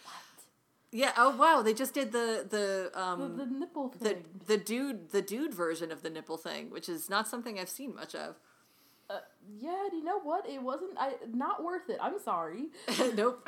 Yeah. 0.91 1.11
Oh 1.17 1.35
wow! 1.35 1.61
They 1.61 1.73
just 1.73 1.93
did 1.93 2.11
the 2.11 2.45
the 2.49 2.89
The, 2.93 2.99
um 3.01 3.37
the 3.37 3.45
nipple 3.45 3.89
thing. 3.89 4.23
the 4.47 4.53
the 4.53 4.57
dude 4.57 5.09
the 5.09 5.21
dude 5.21 5.53
version 5.53 5.91
of 5.91 6.01
the 6.01 6.09
nipple 6.09 6.37
thing, 6.37 6.69
which 6.71 6.87
is 6.87 7.09
not 7.09 7.27
something 7.27 7.59
I've 7.59 7.69
seen 7.69 7.93
much 7.93 8.15
of. 8.15 8.35
Uh, 9.09 9.19
yeah, 9.59 9.83
Do 9.91 9.97
you 9.97 10.03
know 10.03 10.19
what? 10.19 10.49
It 10.49 10.61
wasn't. 10.63 10.91
I 10.97 11.15
not 11.31 11.63
worth 11.63 11.89
it. 11.89 11.97
I'm 12.01 12.19
sorry. 12.19 12.69
nope. 13.15 13.47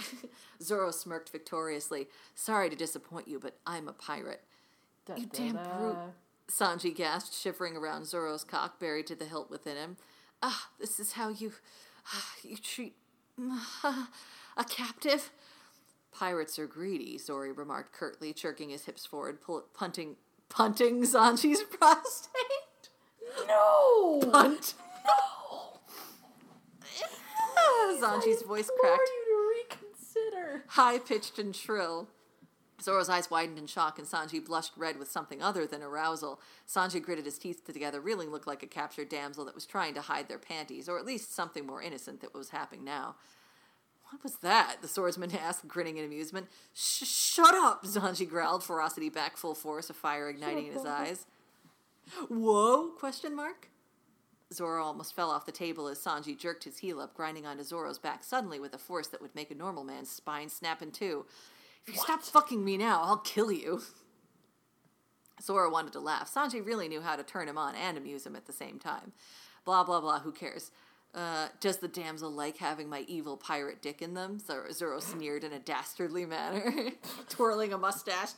Zoro 0.61 0.91
smirked 0.91 1.30
victoriously. 1.30 2.07
Sorry 2.35 2.69
to 2.69 2.76
disappoint 2.76 3.27
you, 3.27 3.39
but 3.39 3.57
I'm 3.65 3.88
a 3.88 3.94
pirate. 3.94 4.44
Da, 5.07 5.15
You 5.15 5.26
da, 5.26 5.38
damn 5.38 5.53
brute. 5.80 5.98
Sanji 6.52 6.95
gasped, 6.95 7.34
shivering 7.34 7.76
around 7.76 8.07
Zoro's 8.07 8.44
cock 8.44 8.80
buried 8.80 9.07
to 9.07 9.15
the 9.15 9.26
hilt 9.26 9.49
within 9.49 9.76
him. 9.78 9.98
Ah, 10.41 10.69
this 10.80 10.99
is 10.99 11.14
how 11.14 11.30
you. 11.30 11.53
ah, 12.14 12.32
you 12.44 12.57
treat. 12.57 12.95
a 14.57 14.64
captive? 14.64 15.32
Pirates 16.11 16.57
are 16.57 16.65
greedy, 16.68 17.18
Zoro 17.18 17.53
remarked 17.53 17.94
curtly, 17.94 18.34
jerking 18.34 18.69
his 18.69 18.86
hips 18.86 19.06
forward, 19.06 19.41
pull, 19.41 19.65
punting. 19.74 20.15
punting 20.49 21.02
Sanji's 21.03 21.61
prostate? 21.78 22.90
No. 23.48 24.19
Punt. 24.32 24.74
No. 25.06 25.80
Sanji's 28.02 28.41
I 28.44 28.48
voice 28.48 28.69
implore 28.69 28.95
cracked. 28.98 29.10
you 29.14 29.26
to 29.26 29.76
reconsider. 29.76 30.64
high 30.68 30.98
pitched 30.99 31.38
and 31.40 31.56
shrill. 31.56 32.07
Zoro's 32.82 33.10
eyes 33.10 33.32
widened 33.32 33.58
in 33.58 33.66
shock, 33.66 33.98
and 33.98 34.08
Sanji 34.08 34.44
blushed 34.44 34.74
red 34.78 34.99
with 34.99 35.10
something 35.10 35.41
other 35.41 35.66
than 35.66 35.82
arousal. 35.82 36.40
Sanji 36.68 37.02
gritted 37.02 37.26
his 37.26 37.40
teeth 37.40 37.66
together, 37.66 37.99
really 37.99 38.28
looked 38.28 38.45
like 38.48 38.62
a 38.62 38.68
captured 38.68 39.10
damsel 39.10 39.45
that 39.45 39.56
was 39.56 39.66
trying 39.66 39.95
to 39.95 40.02
hide 40.02 40.28
their 40.28 40.38
panties, 40.38 40.88
or 40.88 40.99
at 40.99 41.06
least 41.06 41.34
something 41.34 41.66
more 41.66 41.82
innocent 41.82 42.22
that 42.22 42.34
was 42.36 42.49
happening 42.49 42.84
now. 42.84 43.16
What 44.12 44.24
was 44.24 44.36
that? 44.38 44.78
The 44.82 44.88
swordsman 44.88 45.36
asked, 45.44 45.68
grinning 45.68 45.98
in 45.98 46.06
amusement. 46.06 46.48
Sh- 46.74 47.06
shut 47.06 47.56
up! 47.56 47.84
Sanji 47.84 48.30
growled, 48.30 48.64
ferocity 48.64 49.10
back 49.10 49.38
full 49.38 49.56
force, 49.56 49.90
a 49.90 49.94
fire 49.94 50.30
igniting 50.30 50.68
in 50.68 50.74
his 50.74 50.86
eyes. 50.86 51.26
Whoa? 52.30 52.91
Question 52.91 53.36
mark. 53.36 53.70
Zoro 54.54 54.82
almost 54.84 55.14
fell 55.14 55.30
off 55.30 55.45
the 55.45 55.52
table 55.52 55.90
as 55.90 55.99
Sanji 55.99 56.38
jerked 56.38 56.64
his 56.64 56.78
heel 56.78 57.02
up, 57.02 57.14
grinding 57.16 57.45
onto 57.45 57.64
Zoro's 57.64 57.99
back 57.99 58.24
suddenly 58.24 58.62
with 58.62 58.74
a 58.74 58.78
force 58.78 59.08
that 59.08 59.22
would 59.22 59.36
make 59.36 59.52
a 59.52 59.56
normal 59.56 59.84
man's 59.84 60.10
spine 60.10 60.48
snap 60.48 60.82
in 60.82 60.91
two. 60.91 61.26
If 61.88 61.95
you 61.95 62.01
stop 62.01 62.22
fucking 62.22 62.64
me 62.64 62.77
now, 62.77 63.01
I'll 63.01 63.18
kill 63.18 63.51
you. 63.51 63.81
Zoro 65.41 65.72
wanted 65.72 65.93
to 65.93 65.99
laugh. 65.99 66.34
Sanji 66.34 66.65
really 66.65 66.88
knew 66.88 67.01
how 67.01 67.15
to 67.15 67.23
turn 67.23 67.47
him 67.47 67.57
on 67.57 67.76
and 67.76 67.97
amuse 67.97 68.26
him 68.26 68.35
at 68.35 68.45
the 68.45 68.53
same 68.53 68.80
time. 68.80 69.14
Blah, 69.65 69.84
blah, 69.84 70.01
blah, 70.01 70.19
who 70.19 70.31
cares? 70.31 70.72
Uh, 71.15 71.47
does 71.61 71.77
the 71.77 71.88
damsel 71.88 72.30
like 72.30 72.57
having 72.57 72.89
my 72.89 73.05
evil 73.07 73.38
pirate 73.38 73.81
dick 73.81 74.01
in 74.01 74.14
them? 74.14 74.39
Zoro, 74.39 74.72
Zoro 74.72 74.99
sneered 74.99 75.43
in 75.43 75.53
a 75.53 75.59
dastardly 75.59 76.26
manner, 76.26 76.91
twirling 77.30 77.73
a 77.73 77.77
mustache. 77.77 78.31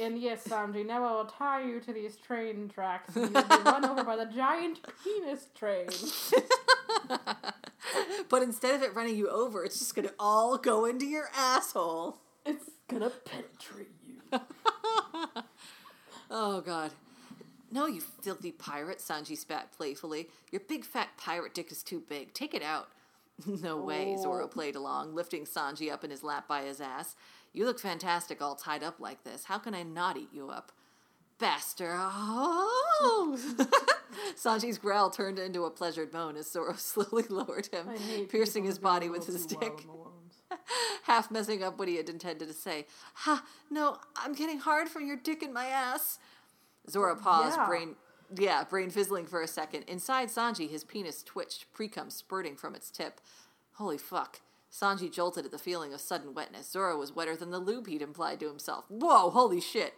And 0.00 0.18
yes, 0.18 0.44
Sanji, 0.44 0.86
now 0.86 1.04
I 1.04 1.12
will 1.12 1.26
tie 1.26 1.62
you 1.62 1.78
to 1.80 1.92
these 1.92 2.16
train 2.16 2.68
tracks 2.72 3.14
and 3.16 3.32
you'll 3.34 3.42
be 3.42 3.56
run 3.64 3.84
over 3.84 4.02
by 4.02 4.16
the 4.16 4.24
giant 4.26 4.78
penis 5.04 5.48
train. 5.54 5.88
but 8.30 8.42
instead 8.42 8.74
of 8.74 8.82
it 8.82 8.94
running 8.94 9.16
you 9.16 9.28
over, 9.28 9.64
it's 9.64 9.78
just 9.78 9.94
gonna 9.94 10.12
all 10.18 10.56
go 10.56 10.84
into 10.86 11.06
your 11.06 11.28
asshole. 11.36 12.18
It's 12.46 12.70
gonna 12.88 13.10
penetrate 13.10 13.90
you. 14.06 14.40
Oh, 16.32 16.60
God. 16.60 16.92
No, 17.72 17.86
you 17.86 18.00
filthy 18.00 18.52
pirate, 18.52 18.98
Sanji 18.98 19.36
spat 19.36 19.72
playfully. 19.76 20.28
Your 20.52 20.60
big 20.60 20.84
fat 20.84 21.08
pirate 21.16 21.54
dick 21.54 21.72
is 21.72 21.82
too 21.82 22.02
big. 22.08 22.32
Take 22.34 22.54
it 22.54 22.62
out. 22.62 22.88
no 23.46 23.76
way, 23.78 24.14
Oh. 24.16 24.22
Zoro 24.22 24.46
played 24.46 24.76
along, 24.76 25.14
lifting 25.14 25.44
Sanji 25.44 25.90
up 25.90 26.04
in 26.04 26.10
his 26.10 26.22
lap 26.22 26.46
by 26.46 26.62
his 26.62 26.80
ass. 26.80 27.16
You 27.52 27.64
look 27.64 27.78
fantastic 27.78 28.40
all 28.40 28.54
tied 28.54 28.82
up 28.82 29.00
like 29.00 29.24
this. 29.24 29.44
How 29.44 29.58
can 29.58 29.74
I 29.74 29.82
not 29.82 30.16
eat 30.16 30.30
you 30.32 30.50
up? 30.50 30.72
Bastard. 31.38 31.98
Oh! 33.02 33.38
Sanji's 34.36 34.76
growl 34.76 35.08
turned 35.08 35.38
into 35.38 35.64
a 35.64 35.70
pleasured 35.70 36.12
moan 36.12 36.36
as 36.36 36.52
Zoro 36.52 36.74
slowly 36.76 37.24
lowered 37.30 37.66
him, 37.72 37.88
piercing 38.28 38.64
his 38.64 38.76
who 38.76 38.82
go 38.82 38.88
a 38.88 38.92
body 38.92 39.08
with 39.08 39.26
his 39.26 39.46
dick 39.46 39.58
wild 39.60 39.80
on 39.80 39.86
the 39.86 39.94
worms. 39.94 40.42
half 41.04 41.30
messing 41.30 41.62
up 41.62 41.78
what 41.78 41.88
he 41.88 41.96
had 41.96 42.10
intended 42.10 42.46
to 42.46 42.54
say. 42.54 42.84
Ha, 43.14 43.42
no, 43.70 43.96
I'm 44.16 44.34
getting 44.34 44.58
hard 44.58 44.90
from 44.90 45.06
your 45.06 45.16
dick 45.16 45.42
in 45.42 45.54
my 45.54 45.66
ass. 45.66 46.18
Zoro 46.90 47.16
paused, 47.16 47.56
yeah. 47.56 47.66
brain 47.66 47.96
yeah, 48.36 48.64
brain 48.64 48.90
fizzling 48.90 49.26
for 49.26 49.42
a 49.42 49.48
second. 49.48 49.84
Inside 49.84 50.28
Sanji, 50.28 50.68
his 50.70 50.84
penis 50.84 51.22
twitched, 51.22 51.72
precum 51.72 52.12
spurting 52.12 52.56
from 52.56 52.74
its 52.74 52.90
tip. 52.90 53.20
Holy 53.72 53.98
fuck. 53.98 54.40
Sanji 54.72 55.12
jolted 55.12 55.44
at 55.44 55.50
the 55.50 55.58
feeling 55.58 55.92
of 55.92 56.00
sudden 56.00 56.32
wetness. 56.34 56.70
Zoro 56.70 56.96
was 56.98 57.12
wetter 57.12 57.36
than 57.36 57.50
the 57.50 57.58
lube 57.58 57.86
he'd 57.88 58.02
implied 58.02 58.40
to 58.40 58.48
himself. 58.48 58.84
Whoa, 58.88 59.30
holy 59.30 59.60
shit. 59.60 59.94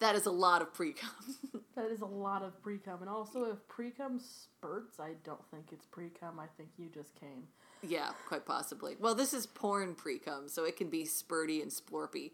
That 0.00 0.14
is 0.16 0.26
a 0.26 0.30
lot 0.30 0.62
of 0.62 0.72
precum. 0.72 1.08
That 1.76 1.90
is 1.90 2.02
a 2.02 2.06
lot 2.06 2.42
of 2.44 2.62
pre 2.62 2.78
cum. 2.78 3.00
And 3.00 3.10
also, 3.10 3.50
if 3.50 3.58
pre 3.66 3.90
cum 3.90 4.20
spurts, 4.20 5.00
I 5.00 5.14
don't 5.24 5.44
think 5.50 5.70
it's 5.72 5.86
pre 5.86 6.08
cum. 6.08 6.38
I 6.38 6.46
think 6.56 6.68
you 6.78 6.86
just 6.88 7.16
came. 7.18 7.48
yeah, 7.82 8.10
quite 8.28 8.46
possibly. 8.46 8.94
Well, 9.00 9.16
this 9.16 9.34
is 9.34 9.44
porn 9.46 9.96
precum, 9.96 10.48
so 10.48 10.64
it 10.64 10.76
can 10.76 10.88
be 10.88 11.02
spurty 11.02 11.60
and 11.62 11.72
splorpy, 11.72 12.30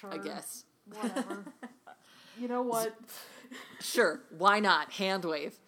Sure. 0.00 0.14
I 0.14 0.18
guess. 0.18 0.62
Whatever. 0.94 1.44
you 2.40 2.46
know 2.46 2.62
what? 2.62 2.96
Sure, 3.80 4.20
why 4.30 4.60
not? 4.60 4.92
Hand 4.92 5.24
wave. 5.24 5.58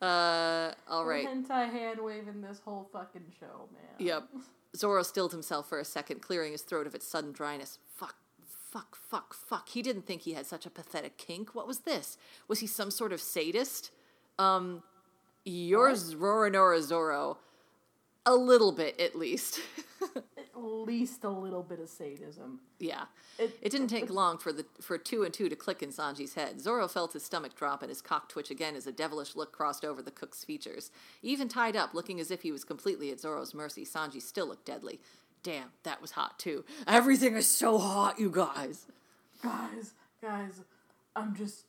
Uh, 0.00 0.72
all 0.88 1.04
right. 1.04 1.26
Hentai 1.26 1.70
hand 1.70 2.00
waving 2.02 2.40
this 2.40 2.60
whole 2.64 2.88
fucking 2.92 3.26
show, 3.38 3.68
man. 3.72 4.06
Yep. 4.06 4.28
Zoro 4.76 5.02
stilled 5.02 5.32
himself 5.32 5.68
for 5.68 5.78
a 5.78 5.84
second, 5.84 6.22
clearing 6.22 6.52
his 6.52 6.62
throat 6.62 6.86
of 6.86 6.94
its 6.94 7.06
sudden 7.06 7.32
dryness. 7.32 7.78
Fuck, 7.96 8.16
fuck, 8.46 8.96
fuck, 8.96 9.34
fuck. 9.34 9.68
He 9.68 9.82
didn't 9.82 10.06
think 10.06 10.22
he 10.22 10.32
had 10.32 10.46
such 10.46 10.64
a 10.64 10.70
pathetic 10.70 11.18
kink. 11.18 11.54
What 11.54 11.66
was 11.66 11.80
this? 11.80 12.16
Was 12.48 12.60
he 12.60 12.66
some 12.66 12.90
sort 12.90 13.12
of 13.12 13.20
sadist? 13.20 13.90
Um, 14.38 14.82
you're 15.44 15.90
Roronoa 15.92 16.80
Zoro. 16.82 17.38
A 18.24 18.34
little 18.34 18.72
bit, 18.72 19.00
at 19.00 19.16
least. 19.16 19.60
At 20.60 20.86
least 20.86 21.24
a 21.24 21.30
little 21.30 21.62
bit 21.62 21.80
of 21.80 21.88
sadism. 21.88 22.60
yeah. 22.78 23.04
It- 23.38 23.56
It 23.62 23.70
didn't 23.72 23.88
take 23.88 24.10
long 24.10 24.36
for 24.38 24.52
the 24.52 24.66
for 24.80 24.98
two 24.98 25.22
and 25.22 25.32
two 25.32 25.48
to 25.48 25.56
click 25.56 25.82
in 25.82 25.90
Sanji's 25.90 26.34
head. 26.34 26.60
Zoro 26.60 26.86
felt 26.88 27.14
his 27.14 27.24
stomach 27.24 27.54
drop 27.54 27.80
and 27.82 27.88
his 27.88 28.02
cock 28.02 28.28
twitch 28.28 28.50
again 28.50 28.76
as 28.76 28.86
a 28.86 28.92
devilish 28.92 29.34
look 29.34 29.52
crossed 29.52 29.84
over 29.84 30.02
the 30.02 30.10
cook's 30.10 30.44
features. 30.44 30.90
Even 31.22 31.48
tied 31.48 31.74
up, 31.76 31.94
looking 31.94 32.20
as 32.20 32.30
if 32.30 32.42
he 32.42 32.52
was 32.52 32.64
completely 32.64 33.10
at 33.10 33.20
Zoro's 33.20 33.54
mercy, 33.54 33.84
Sanji 33.86 34.20
still 34.20 34.46
looked 34.48 34.66
deadly. 34.66 35.00
Damn, 35.42 35.70
that 35.84 36.02
was 36.02 36.10
hot 36.12 36.38
too. 36.38 36.64
Everything 36.86 37.34
is 37.34 37.46
so 37.48 37.78
hot, 37.78 38.18
you 38.20 38.28
guys. 38.30 38.84
Guys, 39.42 39.94
guys, 40.20 40.60
I'm 41.16 41.34
just 41.34 41.64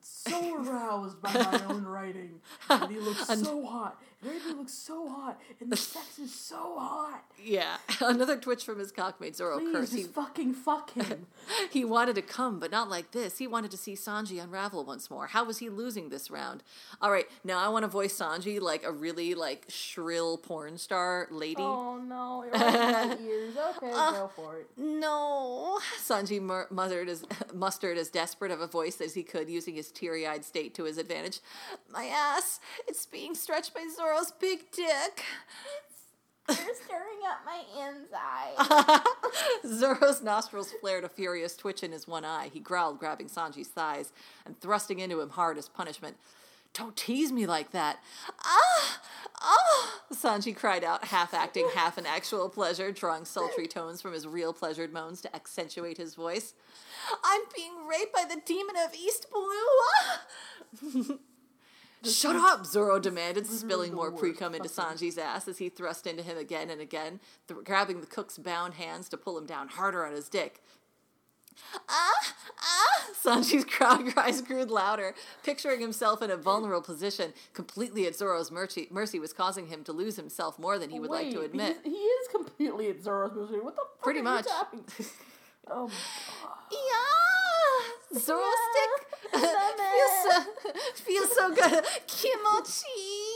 so 0.00 0.56
aroused 0.56 1.20
by 1.22 1.32
my 1.32 1.62
own 1.68 1.84
writing. 1.84 2.40
And 2.68 2.90
he 2.90 2.98
looks 2.98 3.26
so 3.26 3.64
hot. 3.64 4.00
And 4.20 4.58
looks 4.58 4.72
so 4.74 5.08
hot. 5.08 5.40
And 5.60 5.70
the 5.70 5.76
sex 5.94 6.18
is 6.18 6.34
so 6.34 6.56
hot. 6.78 7.22
Yeah, 7.42 7.76
another 8.00 8.36
twitch 8.36 8.64
from 8.64 8.78
his 8.80 8.90
cockmate 8.90 9.36
Zoro 9.36 9.58
Please, 9.60 9.72
curse. 9.72 9.90
just 9.90 10.02
He, 10.02 10.08
fucking 10.08 10.54
fuck 10.54 10.90
him. 10.90 11.26
he 11.70 11.84
wanted 11.84 12.16
to 12.16 12.22
come, 12.22 12.58
but 12.58 12.70
not 12.72 12.90
like 12.90 13.12
this. 13.12 13.38
He 13.38 13.46
wanted 13.46 13.70
to 13.70 13.76
see 13.76 13.92
Sanji 13.94 14.42
unravel 14.42 14.84
once 14.84 15.08
more. 15.08 15.28
How 15.28 15.44
was 15.44 15.58
he 15.58 15.68
losing 15.68 16.08
this 16.08 16.30
round? 16.32 16.64
All 17.00 17.12
right, 17.12 17.26
now 17.44 17.58
I 17.58 17.68
want 17.68 17.84
to 17.84 17.88
voice 17.88 18.18
Sanji 18.18 18.60
like 18.60 18.82
a 18.84 18.90
really 18.90 19.34
like 19.36 19.66
shrill 19.68 20.36
porn 20.36 20.78
star 20.78 21.28
lady. 21.30 21.62
oh 21.62 21.98
no, 21.98 22.42
it 22.42 22.52
my 22.52 23.16
ears. 23.22 23.54
Okay, 23.76 23.92
uh, 23.94 24.10
go 24.12 24.30
for 24.34 24.56
it. 24.58 24.68
No, 24.76 25.78
Sanji 26.04 26.40
mur- 26.42 26.66
muttered 26.70 27.08
as 27.08 27.24
mustered 27.54 27.96
as 27.96 28.08
desperate 28.08 28.50
of 28.50 28.60
a 28.60 28.66
voice 28.66 29.00
as 29.00 29.14
he 29.14 29.22
could, 29.22 29.48
using 29.48 29.76
his 29.76 29.92
teary-eyed 29.92 30.44
state 30.44 30.74
to 30.74 30.84
his 30.84 30.98
advantage. 30.98 31.38
My 31.92 32.06
ass, 32.06 32.58
it's 32.88 33.06
being 33.06 33.34
stretched 33.36 33.72
by 33.74 33.86
Zoro's 34.08 34.32
big 34.32 34.70
dick. 34.72 35.24
You're 36.48 36.56
stirring 36.56 37.20
up 37.28 37.44
my 37.44 37.62
inside. 37.86 39.02
Zoro's 39.78 40.22
nostrils 40.22 40.72
flared 40.80 41.04
a 41.04 41.10
furious 41.10 41.54
twitch 41.54 41.82
in 41.82 41.92
his 41.92 42.08
one 42.08 42.24
eye. 42.24 42.48
He 42.52 42.58
growled, 42.58 42.98
grabbing 42.98 43.28
Sanji's 43.28 43.68
thighs 43.68 44.12
and 44.46 44.58
thrusting 44.58 44.98
into 45.00 45.20
him 45.20 45.30
hard 45.30 45.58
as 45.58 45.68
punishment. 45.68 46.16
Don't 46.72 46.96
tease 46.96 47.32
me 47.32 47.46
like 47.46 47.72
that. 47.72 47.98
Ah! 48.42 49.00
Ah! 49.42 50.00
Sanji 50.12 50.56
cried 50.56 50.84
out, 50.84 51.04
half 51.06 51.34
acting, 51.34 51.68
half 51.74 51.98
in 51.98 52.06
actual 52.06 52.48
pleasure, 52.48 52.90
drawing 52.92 53.26
sultry 53.26 53.66
tones 53.66 54.00
from 54.00 54.14
his 54.14 54.26
real 54.26 54.54
pleasured 54.54 54.92
moans 54.92 55.20
to 55.20 55.36
accentuate 55.36 55.98
his 55.98 56.14
voice. 56.14 56.54
I'm 57.22 57.42
being 57.54 57.86
raped 57.86 58.14
by 58.14 58.24
the 58.24 58.40
demon 58.44 58.76
of 58.76 58.94
East 58.94 59.26
Blue! 59.30 61.18
Shut 62.04 62.36
up, 62.36 62.64
Zoro 62.64 62.98
demanded, 62.98 63.46
spilling 63.46 63.94
more 63.94 64.12
pre 64.12 64.32
cum 64.32 64.54
into 64.54 64.68
Sanji's 64.68 65.18
ass 65.18 65.48
as 65.48 65.58
he 65.58 65.68
thrust 65.68 66.06
into 66.06 66.22
him 66.22 66.38
again 66.38 66.70
and 66.70 66.80
again, 66.80 67.20
th- 67.48 67.64
grabbing 67.64 68.00
the 68.00 68.06
cook's 68.06 68.38
bound 68.38 68.74
hands 68.74 69.08
to 69.08 69.16
pull 69.16 69.36
him 69.36 69.46
down 69.46 69.68
harder 69.68 70.06
on 70.06 70.12
his 70.12 70.28
dick. 70.28 70.62
Ah! 71.88 72.34
Ah! 72.60 73.06
Sanji's 73.22 73.64
crowd 73.68 74.06
cries 74.12 74.42
grew 74.42 74.64
louder, 74.64 75.14
picturing 75.42 75.80
himself 75.80 76.22
in 76.22 76.30
a 76.30 76.36
vulnerable 76.36 76.82
position, 76.82 77.32
completely 77.52 78.06
at 78.06 78.14
Zoro's 78.14 78.50
mercy, 78.50 78.86
mercy 78.90 79.18
was 79.18 79.32
causing 79.32 79.66
him 79.66 79.82
to 79.84 79.92
lose 79.92 80.16
himself 80.16 80.58
more 80.58 80.78
than 80.78 80.90
he 80.90 81.00
would 81.00 81.10
like 81.10 81.30
to 81.32 81.40
admit. 81.40 81.78
He, 81.84 81.90
is 81.90 82.28
completely 82.28 82.88
at 82.90 83.02
Zoro's 83.02 83.32
mercy. 83.34 83.54
What 83.60 83.74
the 83.74 83.82
fuck 83.82 84.02
Pretty 84.02 84.22
much. 84.22 84.46
Oh 85.70 85.86
my 85.86 85.92
Yeah! 86.72 87.47
Zoro 88.18 88.50
stick! 88.70 88.90
feels, 89.34 90.16
so, 90.22 90.44
feels 90.94 91.34
so 91.34 91.54
good. 91.54 91.84
Kimochi! 92.06 93.28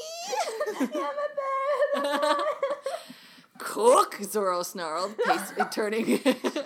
Cook! 3.59 4.19
Zoro 4.23 4.63
snarled, 4.63 5.17
pace, 5.19 5.53
turning 5.71 6.21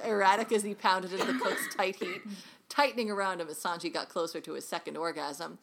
erratic 0.04 0.52
as 0.52 0.62
he 0.62 0.74
pounded 0.74 1.12
into 1.12 1.26
the 1.26 1.38
cook's 1.38 1.74
tight 1.74 1.96
heat, 1.96 2.22
tightening 2.68 3.10
around 3.10 3.40
him 3.40 3.48
as 3.48 3.58
Sanji 3.58 3.92
got 3.92 4.08
closer 4.08 4.40
to 4.40 4.52
his 4.52 4.66
second 4.66 4.96
orgasm. 4.96 5.58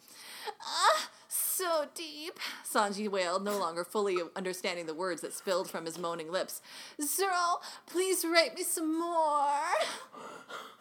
Ah, 0.61 1.10
so 1.27 1.85
deep, 1.95 2.40
Sanji 2.69 3.07
wailed, 3.10 3.44
no 3.44 3.57
longer 3.57 3.84
fully 3.84 4.18
understanding 4.35 4.85
the 4.85 4.94
words 4.94 5.22
that 5.22 5.34
spilled 5.34 5.69
from 5.69 5.85
his 5.85 5.98
moaning 5.98 6.31
lips. 6.31 6.61
Zoro, 7.02 7.61
please 7.85 8.26
rape 8.26 8.56
me 8.56 8.64
some 8.64 8.99
more. 8.99 9.60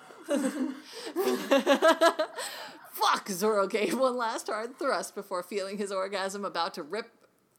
Fuck! 2.93 3.29
Zoro 3.29 3.67
gave 3.67 3.99
one 3.99 4.17
last 4.17 4.47
hard 4.49 4.79
thrust 4.79 5.15
before 5.15 5.43
feeling 5.43 5.79
his 5.79 5.91
orgasm 5.91 6.45
about 6.45 6.75
to 6.75 6.83
rip 6.83 7.11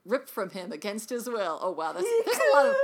rip 0.06 0.28
from 0.30 0.50
him 0.50 0.72
against 0.72 1.10
his 1.10 1.28
will. 1.28 1.60
Oh 1.62 1.72
wow, 1.72 1.94
that's 1.94 2.08
there's 2.26 2.38
a 2.38 2.56
lot 2.56 2.66
of 2.68 2.76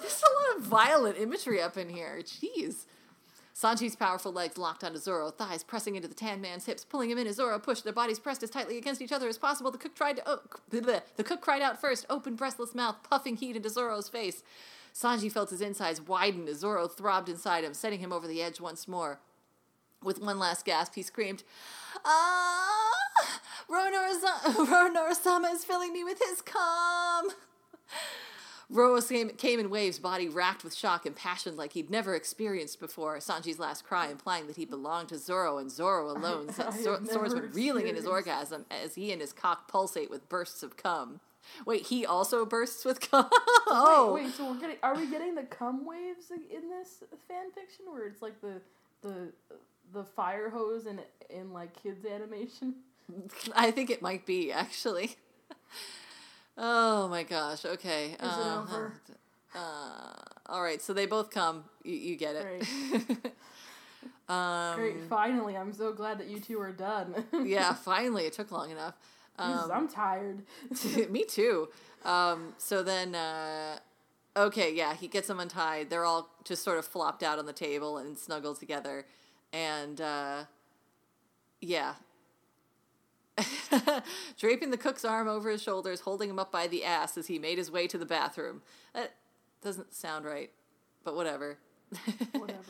there's 0.00 0.22
a 0.22 0.50
lot 0.50 0.56
of 0.56 0.62
violent 0.64 1.18
imagery 1.18 1.60
up 1.60 1.76
in 1.76 1.88
here. 1.88 2.22
Jeez. 2.22 2.86
Sanji's 3.54 3.94
powerful 3.94 4.32
legs 4.32 4.56
locked 4.56 4.82
onto 4.82 4.98
Zoro, 4.98 5.30
thighs 5.30 5.62
pressing 5.62 5.94
into 5.94 6.08
the 6.08 6.14
tan 6.14 6.40
man's 6.40 6.64
hips, 6.64 6.86
pulling 6.86 7.10
him 7.10 7.18
in 7.18 7.26
as 7.26 7.36
Zoro 7.36 7.58
pushed. 7.58 7.84
Their 7.84 7.92
bodies 7.92 8.18
pressed 8.18 8.42
as 8.42 8.48
tightly 8.48 8.78
against 8.78 9.02
each 9.02 9.12
other 9.12 9.28
as 9.28 9.36
possible. 9.36 9.70
The 9.70 9.78
cook 9.78 9.94
tried 9.94 10.16
to. 10.16 10.22
Oh, 10.26 10.40
bleh. 10.70 11.02
the 11.16 11.24
cook 11.24 11.42
cried 11.42 11.60
out 11.60 11.80
first, 11.80 12.06
open, 12.08 12.34
breathless 12.34 12.74
mouth, 12.74 12.96
puffing 13.08 13.36
heat 13.36 13.54
into 13.54 13.68
Zoro's 13.68 14.08
face. 14.08 14.42
Sanji 14.94 15.30
felt 15.30 15.50
his 15.50 15.60
insides 15.60 16.00
widen 16.00 16.48
as 16.48 16.58
Zoro 16.58 16.86
throbbed 16.88 17.28
inside 17.28 17.64
him, 17.64 17.74
setting 17.74 18.00
him 18.00 18.12
over 18.12 18.26
the 18.26 18.42
edge 18.42 18.60
once 18.60 18.86
more. 18.86 19.20
With 20.02 20.20
one 20.20 20.38
last 20.38 20.64
gasp, 20.64 20.94
he 20.94 21.02
screamed, 21.02 21.44
Ah! 22.04 22.92
Ronorosama 23.70 25.52
is 25.52 25.64
filling 25.64 25.92
me 25.92 26.04
with 26.04 26.18
his 26.18 26.42
cum! 26.42 27.30
Roro 28.72 29.36
came, 29.36 29.60
in 29.60 29.68
waves, 29.68 29.98
body 29.98 30.28
racked 30.28 30.64
with 30.64 30.74
shock 30.74 31.04
and 31.04 31.14
passion 31.14 31.56
like 31.56 31.74
he'd 31.74 31.90
never 31.90 32.14
experienced 32.14 32.80
before. 32.80 33.18
Sanji's 33.18 33.58
last 33.58 33.84
cry 33.84 34.08
implying 34.08 34.46
that 34.46 34.56
he 34.56 34.64
belonged 34.64 35.10
to 35.10 35.18
Zoro 35.18 35.58
and 35.58 35.70
Zoro 35.70 36.10
alone, 36.10 36.48
I 36.58 36.62
have 36.64 36.74
swordsman 36.80 37.50
reeling 37.52 37.86
in 37.86 37.96
his 37.96 38.06
orgasm 38.06 38.64
as 38.70 38.94
he 38.94 39.12
and 39.12 39.20
his 39.20 39.34
cock 39.34 39.68
pulsate 39.68 40.10
with 40.10 40.28
bursts 40.30 40.62
of 40.62 40.78
cum. 40.78 41.20
Wait, 41.66 41.86
he 41.86 42.04
also 42.06 42.44
bursts 42.44 42.84
with 42.84 43.00
cum? 43.10 43.28
oh! 43.66 44.12
Wait, 44.14 44.24
wait, 44.24 44.34
so 44.34 44.50
we're 44.50 44.60
getting 44.60 44.76
are 44.82 44.96
we 44.96 45.10
getting 45.10 45.34
the 45.34 45.42
cum 45.44 45.86
waves 45.86 46.30
in 46.30 46.68
this 46.68 47.02
fan 47.28 47.50
fiction 47.54 47.86
where 47.90 48.06
it's 48.06 48.22
like 48.22 48.40
the 48.40 48.60
the 49.02 49.32
the 49.92 50.04
fire 50.04 50.50
hose 50.50 50.86
in 50.86 51.00
in 51.30 51.52
like 51.52 51.80
kids 51.82 52.04
animation? 52.06 52.74
I 53.54 53.70
think 53.70 53.90
it 53.90 54.02
might 54.02 54.26
be 54.26 54.52
actually. 54.52 55.16
oh 56.56 57.08
my 57.08 57.22
gosh. 57.22 57.64
Okay. 57.64 58.06
Is 58.06 58.14
it 58.14 58.22
uh, 58.22 58.62
over? 58.62 58.94
Uh, 59.54 60.12
all 60.46 60.62
right. 60.62 60.80
So 60.80 60.92
they 60.92 61.06
both 61.06 61.30
come. 61.30 61.64
You, 61.84 61.94
you 61.94 62.16
get 62.16 62.36
it. 62.36 62.44
Great. 62.44 63.32
um, 64.28 64.76
Great, 64.76 65.02
finally. 65.08 65.56
I'm 65.56 65.72
so 65.72 65.92
glad 65.92 66.18
that 66.18 66.28
you 66.28 66.40
two 66.40 66.60
are 66.60 66.72
done. 66.72 67.24
yeah. 67.44 67.74
Finally, 67.84 68.24
it 68.24 68.32
took 68.32 68.50
long 68.50 68.70
enough. 68.70 68.94
Um, 69.38 69.70
I'm 69.72 69.88
tired. 69.88 70.42
me 71.10 71.24
too. 71.24 71.68
Um, 72.04 72.54
so 72.58 72.82
then, 72.82 73.14
uh, 73.14 73.78
okay, 74.36 74.74
yeah, 74.74 74.94
he 74.94 75.08
gets 75.08 75.28
them 75.28 75.40
untied. 75.40 75.90
They're 75.90 76.04
all 76.04 76.28
just 76.44 76.62
sort 76.64 76.78
of 76.78 76.84
flopped 76.84 77.22
out 77.22 77.38
on 77.38 77.46
the 77.46 77.52
table 77.52 77.98
and 77.98 78.18
snuggled 78.18 78.58
together, 78.58 79.06
and 79.52 80.00
uh, 80.00 80.44
yeah. 81.60 81.94
Draping 84.38 84.70
the 84.70 84.76
cook's 84.76 85.04
arm 85.04 85.26
over 85.26 85.50
his 85.50 85.62
shoulders, 85.62 86.00
holding 86.00 86.28
him 86.28 86.38
up 86.38 86.52
by 86.52 86.66
the 86.66 86.84
ass 86.84 87.16
as 87.16 87.28
he 87.28 87.38
made 87.38 87.56
his 87.56 87.70
way 87.70 87.86
to 87.86 87.96
the 87.96 88.04
bathroom. 88.04 88.60
That 88.94 89.14
doesn't 89.62 89.94
sound 89.94 90.26
right, 90.26 90.50
but 91.02 91.16
whatever. 91.16 91.56
Whatever. 92.32 92.60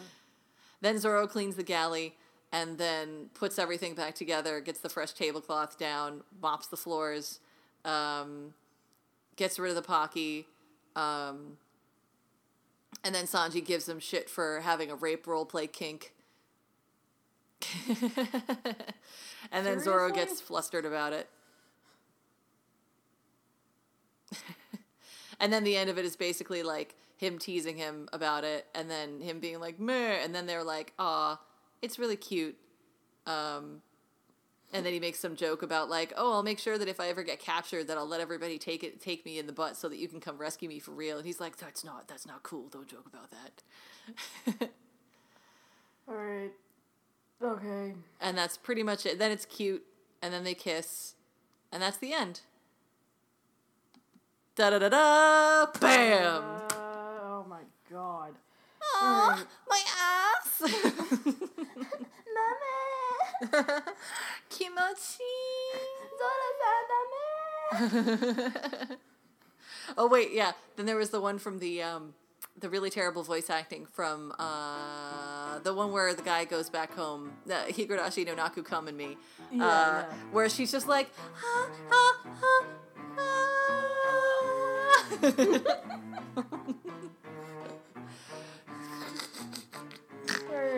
Then 0.80 0.98
Zoro 0.98 1.26
cleans 1.26 1.56
the 1.56 1.62
galley 1.62 2.14
and 2.52 2.76
then 2.76 3.30
puts 3.34 3.58
everything 3.58 3.94
back 3.94 4.14
together, 4.14 4.60
gets 4.60 4.80
the 4.80 4.90
fresh 4.90 5.12
tablecloth 5.12 5.78
down, 5.78 6.22
mops 6.40 6.66
the 6.66 6.76
floors, 6.76 7.40
um, 7.84 8.52
gets 9.36 9.58
rid 9.58 9.70
of 9.70 9.76
the 9.76 9.82
Pocky. 9.82 10.46
Um, 10.94 11.56
and 13.02 13.14
then 13.14 13.24
Sanji 13.24 13.64
gives 13.64 13.88
him 13.88 13.98
shit 13.98 14.28
for 14.28 14.60
having 14.60 14.90
a 14.90 14.94
rape 14.94 15.24
roleplay 15.24 15.72
kink. 15.72 16.12
and 19.50 19.64
then 19.66 19.80
Zoro 19.80 20.10
gets 20.10 20.40
flustered 20.40 20.84
about 20.84 21.14
it. 21.14 21.28
and 25.40 25.52
then 25.52 25.64
the 25.64 25.76
end 25.76 25.88
of 25.88 25.98
it 25.98 26.04
is 26.04 26.16
basically 26.16 26.62
like 26.62 26.94
him 27.16 27.38
teasing 27.38 27.76
him 27.76 28.08
about 28.12 28.44
it, 28.44 28.66
and 28.74 28.90
then 28.90 29.20
him 29.20 29.38
being 29.38 29.60
like, 29.60 29.78
meh, 29.78 30.18
and 30.22 30.34
then 30.34 30.46
they're 30.46 30.64
like, 30.64 30.92
aw, 30.98 31.38
it's 31.82 31.98
really 31.98 32.16
cute. 32.16 32.56
Um, 33.26 33.82
and 34.72 34.86
then 34.86 34.92
he 34.94 35.00
makes 35.00 35.18
some 35.18 35.36
joke 35.36 35.62
about 35.62 35.90
like, 35.90 36.14
oh, 36.16 36.32
I'll 36.32 36.42
make 36.42 36.58
sure 36.58 36.78
that 36.78 36.88
if 36.88 36.98
I 36.98 37.08
ever 37.08 37.22
get 37.22 37.38
captured, 37.38 37.88
that 37.88 37.98
I'll 37.98 38.06
let 38.06 38.20
everybody 38.20 38.58
take 38.58 38.82
it, 38.82 39.00
take 39.00 39.26
me 39.26 39.38
in 39.38 39.46
the 39.46 39.52
butt, 39.52 39.76
so 39.76 39.88
that 39.88 39.98
you 39.98 40.08
can 40.08 40.20
come 40.20 40.38
rescue 40.38 40.68
me 40.68 40.78
for 40.78 40.92
real. 40.92 41.18
And 41.18 41.26
he's 41.26 41.40
like, 41.40 41.58
that's 41.58 41.84
not, 41.84 42.08
that's 42.08 42.26
not 42.26 42.42
cool. 42.42 42.68
Don't 42.68 42.88
joke 42.88 43.06
about 43.06 43.30
that. 43.30 44.70
Alright. 46.08 46.52
Okay. 47.42 47.94
and 48.20 48.38
that's 48.38 48.56
pretty 48.56 48.84
much 48.84 49.04
it. 49.04 49.18
Then 49.18 49.32
it's 49.32 49.44
cute, 49.44 49.84
and 50.22 50.32
then 50.32 50.44
they 50.44 50.54
kiss, 50.54 51.14
and 51.72 51.82
that's 51.82 51.96
the 51.96 52.12
end. 52.12 52.42
Da 54.54 54.70
da 54.70 54.78
da 54.78 54.88
da! 54.88 55.66
Bam! 55.80 56.42
Uh, 56.44 56.68
oh 56.74 57.46
my 57.48 57.62
god. 57.90 58.34
Aw, 58.94 59.30
alright. 59.30 59.46
my 59.68 59.82
ass! 59.98 60.62
Kimochi! 64.50 65.22
oh 69.96 70.06
wait, 70.08 70.32
yeah. 70.32 70.52
Then 70.76 70.86
there 70.86 70.96
was 70.96 71.10
the 71.10 71.20
one 71.20 71.38
from 71.38 71.58
the 71.58 71.82
um 71.82 72.14
the 72.58 72.68
really 72.68 72.90
terrible 72.90 73.22
voice 73.22 73.48
acting 73.48 73.86
from 73.86 74.32
uh, 74.38 75.58
the 75.60 75.72
one 75.74 75.90
where 75.90 76.12
the 76.14 76.22
guy 76.22 76.44
goes 76.44 76.68
back 76.68 76.92
home, 76.94 77.32
uh, 77.50 77.64
Higurashi 77.64 78.26
no 78.26 78.34
Naku 78.34 78.62
Koro 78.62 78.82
ni, 78.82 79.06
uh, 79.06 79.56
yeah. 79.56 80.04
where 80.30 80.48
she's 80.48 80.70
just 80.70 80.86
like, 80.86 81.08
"Ah, 81.42 81.68
ah, 81.90 82.16
ah, 82.42 82.64
ah." 86.36 87.12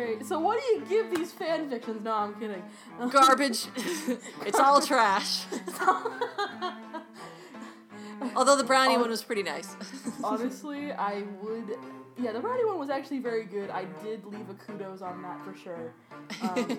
Alright, 0.04 0.26
so 0.26 0.38
what 0.38 0.60
do 0.60 0.64
you 0.74 0.84
give 0.88 1.16
these 1.16 1.32
fan 1.32 1.70
fictions? 1.70 2.04
No, 2.04 2.12
I'm 2.12 2.34
kidding. 2.34 2.62
garbage. 3.10 3.66
it's 4.46 4.58
all 4.58 4.80
trash. 4.82 5.44
Although 8.36 8.56
the 8.56 8.64
brownie 8.64 8.94
Hon- 8.94 9.02
one 9.02 9.10
was 9.10 9.24
pretty 9.24 9.42
nice. 9.42 9.76
Honestly, 10.22 10.92
I 10.92 11.24
would. 11.40 11.76
Yeah, 12.16 12.30
the 12.32 12.38
Brownie 12.38 12.64
one 12.64 12.78
was 12.78 12.90
actually 12.90 13.18
very 13.18 13.44
good. 13.44 13.70
I 13.70 13.86
did 14.02 14.24
leave 14.24 14.48
a 14.48 14.54
kudos 14.54 15.02
on 15.02 15.20
that 15.22 15.44
for 15.44 15.52
sure. 15.56 15.92
Um, 16.42 16.78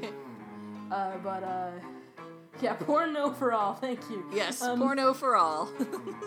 uh, 0.89 1.17
but 1.17 1.43
uh, 1.43 1.71
yeah, 2.61 2.73
porno 2.73 3.31
for 3.31 3.53
all. 3.53 3.73
Thank 3.73 3.99
you. 4.09 4.25
yes, 4.33 4.61
Um, 4.61 4.79
porno 4.79 5.13
for 5.13 5.35
all. 5.35 5.69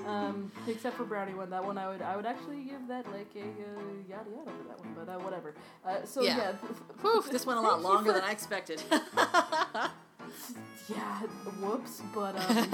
Um, 0.06 0.50
except 0.66 0.96
for 0.96 1.04
Brownie 1.04 1.34
one, 1.34 1.50
that 1.50 1.62
one 1.62 1.76
I 1.76 1.86
would 1.86 2.00
I 2.00 2.16
would 2.16 2.24
actually 2.24 2.62
give 2.64 2.88
that 2.88 3.04
like 3.12 3.30
a 3.36 3.40
uh, 3.40 3.82
yada 4.08 4.30
yada 4.30 4.50
for 4.56 4.68
that 4.68 4.78
one. 4.80 4.94
But 4.96 5.08
uh, 5.12 5.18
whatever. 5.18 5.54
Uh, 5.84 6.04
so 6.06 6.22
Yeah. 6.22 6.54
yeah. 7.02 7.20
This 7.30 7.44
went 7.44 7.58
a 7.58 7.62
lot 7.62 7.82
longer 7.88 8.12
for- 8.12 8.18
than 8.18 8.24
I 8.28 8.32
expected. 8.32 8.82
Yeah, 10.88 11.20
whoops, 11.60 12.00
but 12.14 12.34
um, 12.48 12.70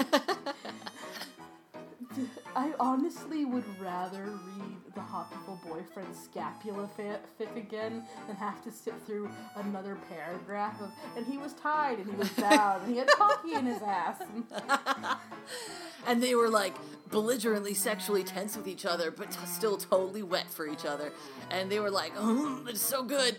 I 2.56 2.72
honestly 2.78 3.44
would 3.44 3.64
rather 3.80 4.24
read 4.24 4.76
the 4.94 5.00
Hot 5.00 5.30
People 5.30 5.60
Boyfriend 5.66 6.14
Scapula 6.14 6.88
fic 6.98 7.56
again 7.56 8.04
than 8.26 8.36
have 8.36 8.62
to 8.64 8.70
sit 8.70 8.94
through 9.06 9.28
another 9.56 9.96
paragraph 10.08 10.80
of, 10.80 10.90
and 11.16 11.26
he 11.26 11.38
was 11.38 11.52
tied 11.54 11.98
and 11.98 12.10
he 12.10 12.16
was 12.16 12.28
bound 12.30 12.82
and 12.84 12.92
he 12.92 12.98
had 12.98 13.08
coffee 13.08 13.54
in 13.54 13.66
his 13.66 13.82
ass. 13.82 14.22
and 16.06 16.22
they 16.22 16.34
were 16.34 16.48
like 16.48 16.74
belligerently 17.10 17.74
sexually 17.74 18.24
tense 18.24 18.56
with 18.56 18.66
each 18.66 18.86
other, 18.86 19.10
but 19.10 19.30
t- 19.30 19.38
still 19.46 19.76
totally 19.76 20.22
wet 20.22 20.50
for 20.50 20.66
each 20.66 20.84
other. 20.84 21.12
And 21.50 21.70
they 21.70 21.80
were 21.80 21.90
like, 21.90 22.12
"Oh, 22.16 22.64
it's 22.68 22.80
so 22.80 23.02
good." 23.02 23.38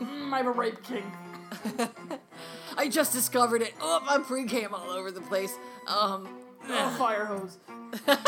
Mm, 0.00 0.32
I'm 0.32 0.46
a 0.46 0.52
rape 0.52 0.82
king. 0.82 1.10
I 2.76 2.88
just 2.88 3.12
discovered 3.12 3.62
it. 3.62 3.74
Oh, 3.80 4.02
I'm 4.08 4.24
pre-cam 4.24 4.74
all 4.74 4.90
over 4.90 5.10
the 5.10 5.20
place. 5.22 5.52
Um, 5.86 6.28
Oh, 6.68 6.90
fire 6.98 7.24
hose. 7.24 7.58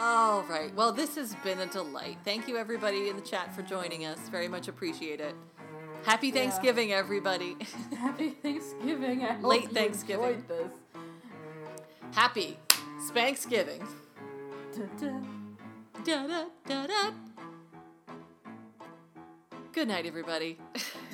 all 0.00 0.42
right. 0.44 0.74
Well, 0.74 0.92
this 0.92 1.16
has 1.16 1.34
been 1.36 1.58
a 1.60 1.66
delight. 1.66 2.18
Thank 2.24 2.48
you, 2.48 2.56
everybody 2.56 3.08
in 3.08 3.16
the 3.16 3.22
chat, 3.22 3.54
for 3.54 3.62
joining 3.62 4.04
us. 4.04 4.18
Very 4.28 4.48
much 4.48 4.68
appreciate 4.68 5.20
it. 5.20 5.34
Happy 6.04 6.30
Thanksgiving, 6.30 6.92
everybody. 6.92 7.56
Happy 7.98 8.30
Thanksgiving. 8.30 9.22
I 9.22 9.32
hope 9.32 9.44
Late 9.44 9.62
you 9.62 9.68
Thanksgiving. 9.68 10.24
enjoyed 10.24 10.48
this. 10.48 10.72
Happy 12.12 12.56
Spanksgiving. 13.10 13.84
Da, 16.04 16.42
da, 16.66 16.86
da. 16.86 17.10
Good 19.72 19.88
night, 19.88 20.06
everybody. 20.06 20.58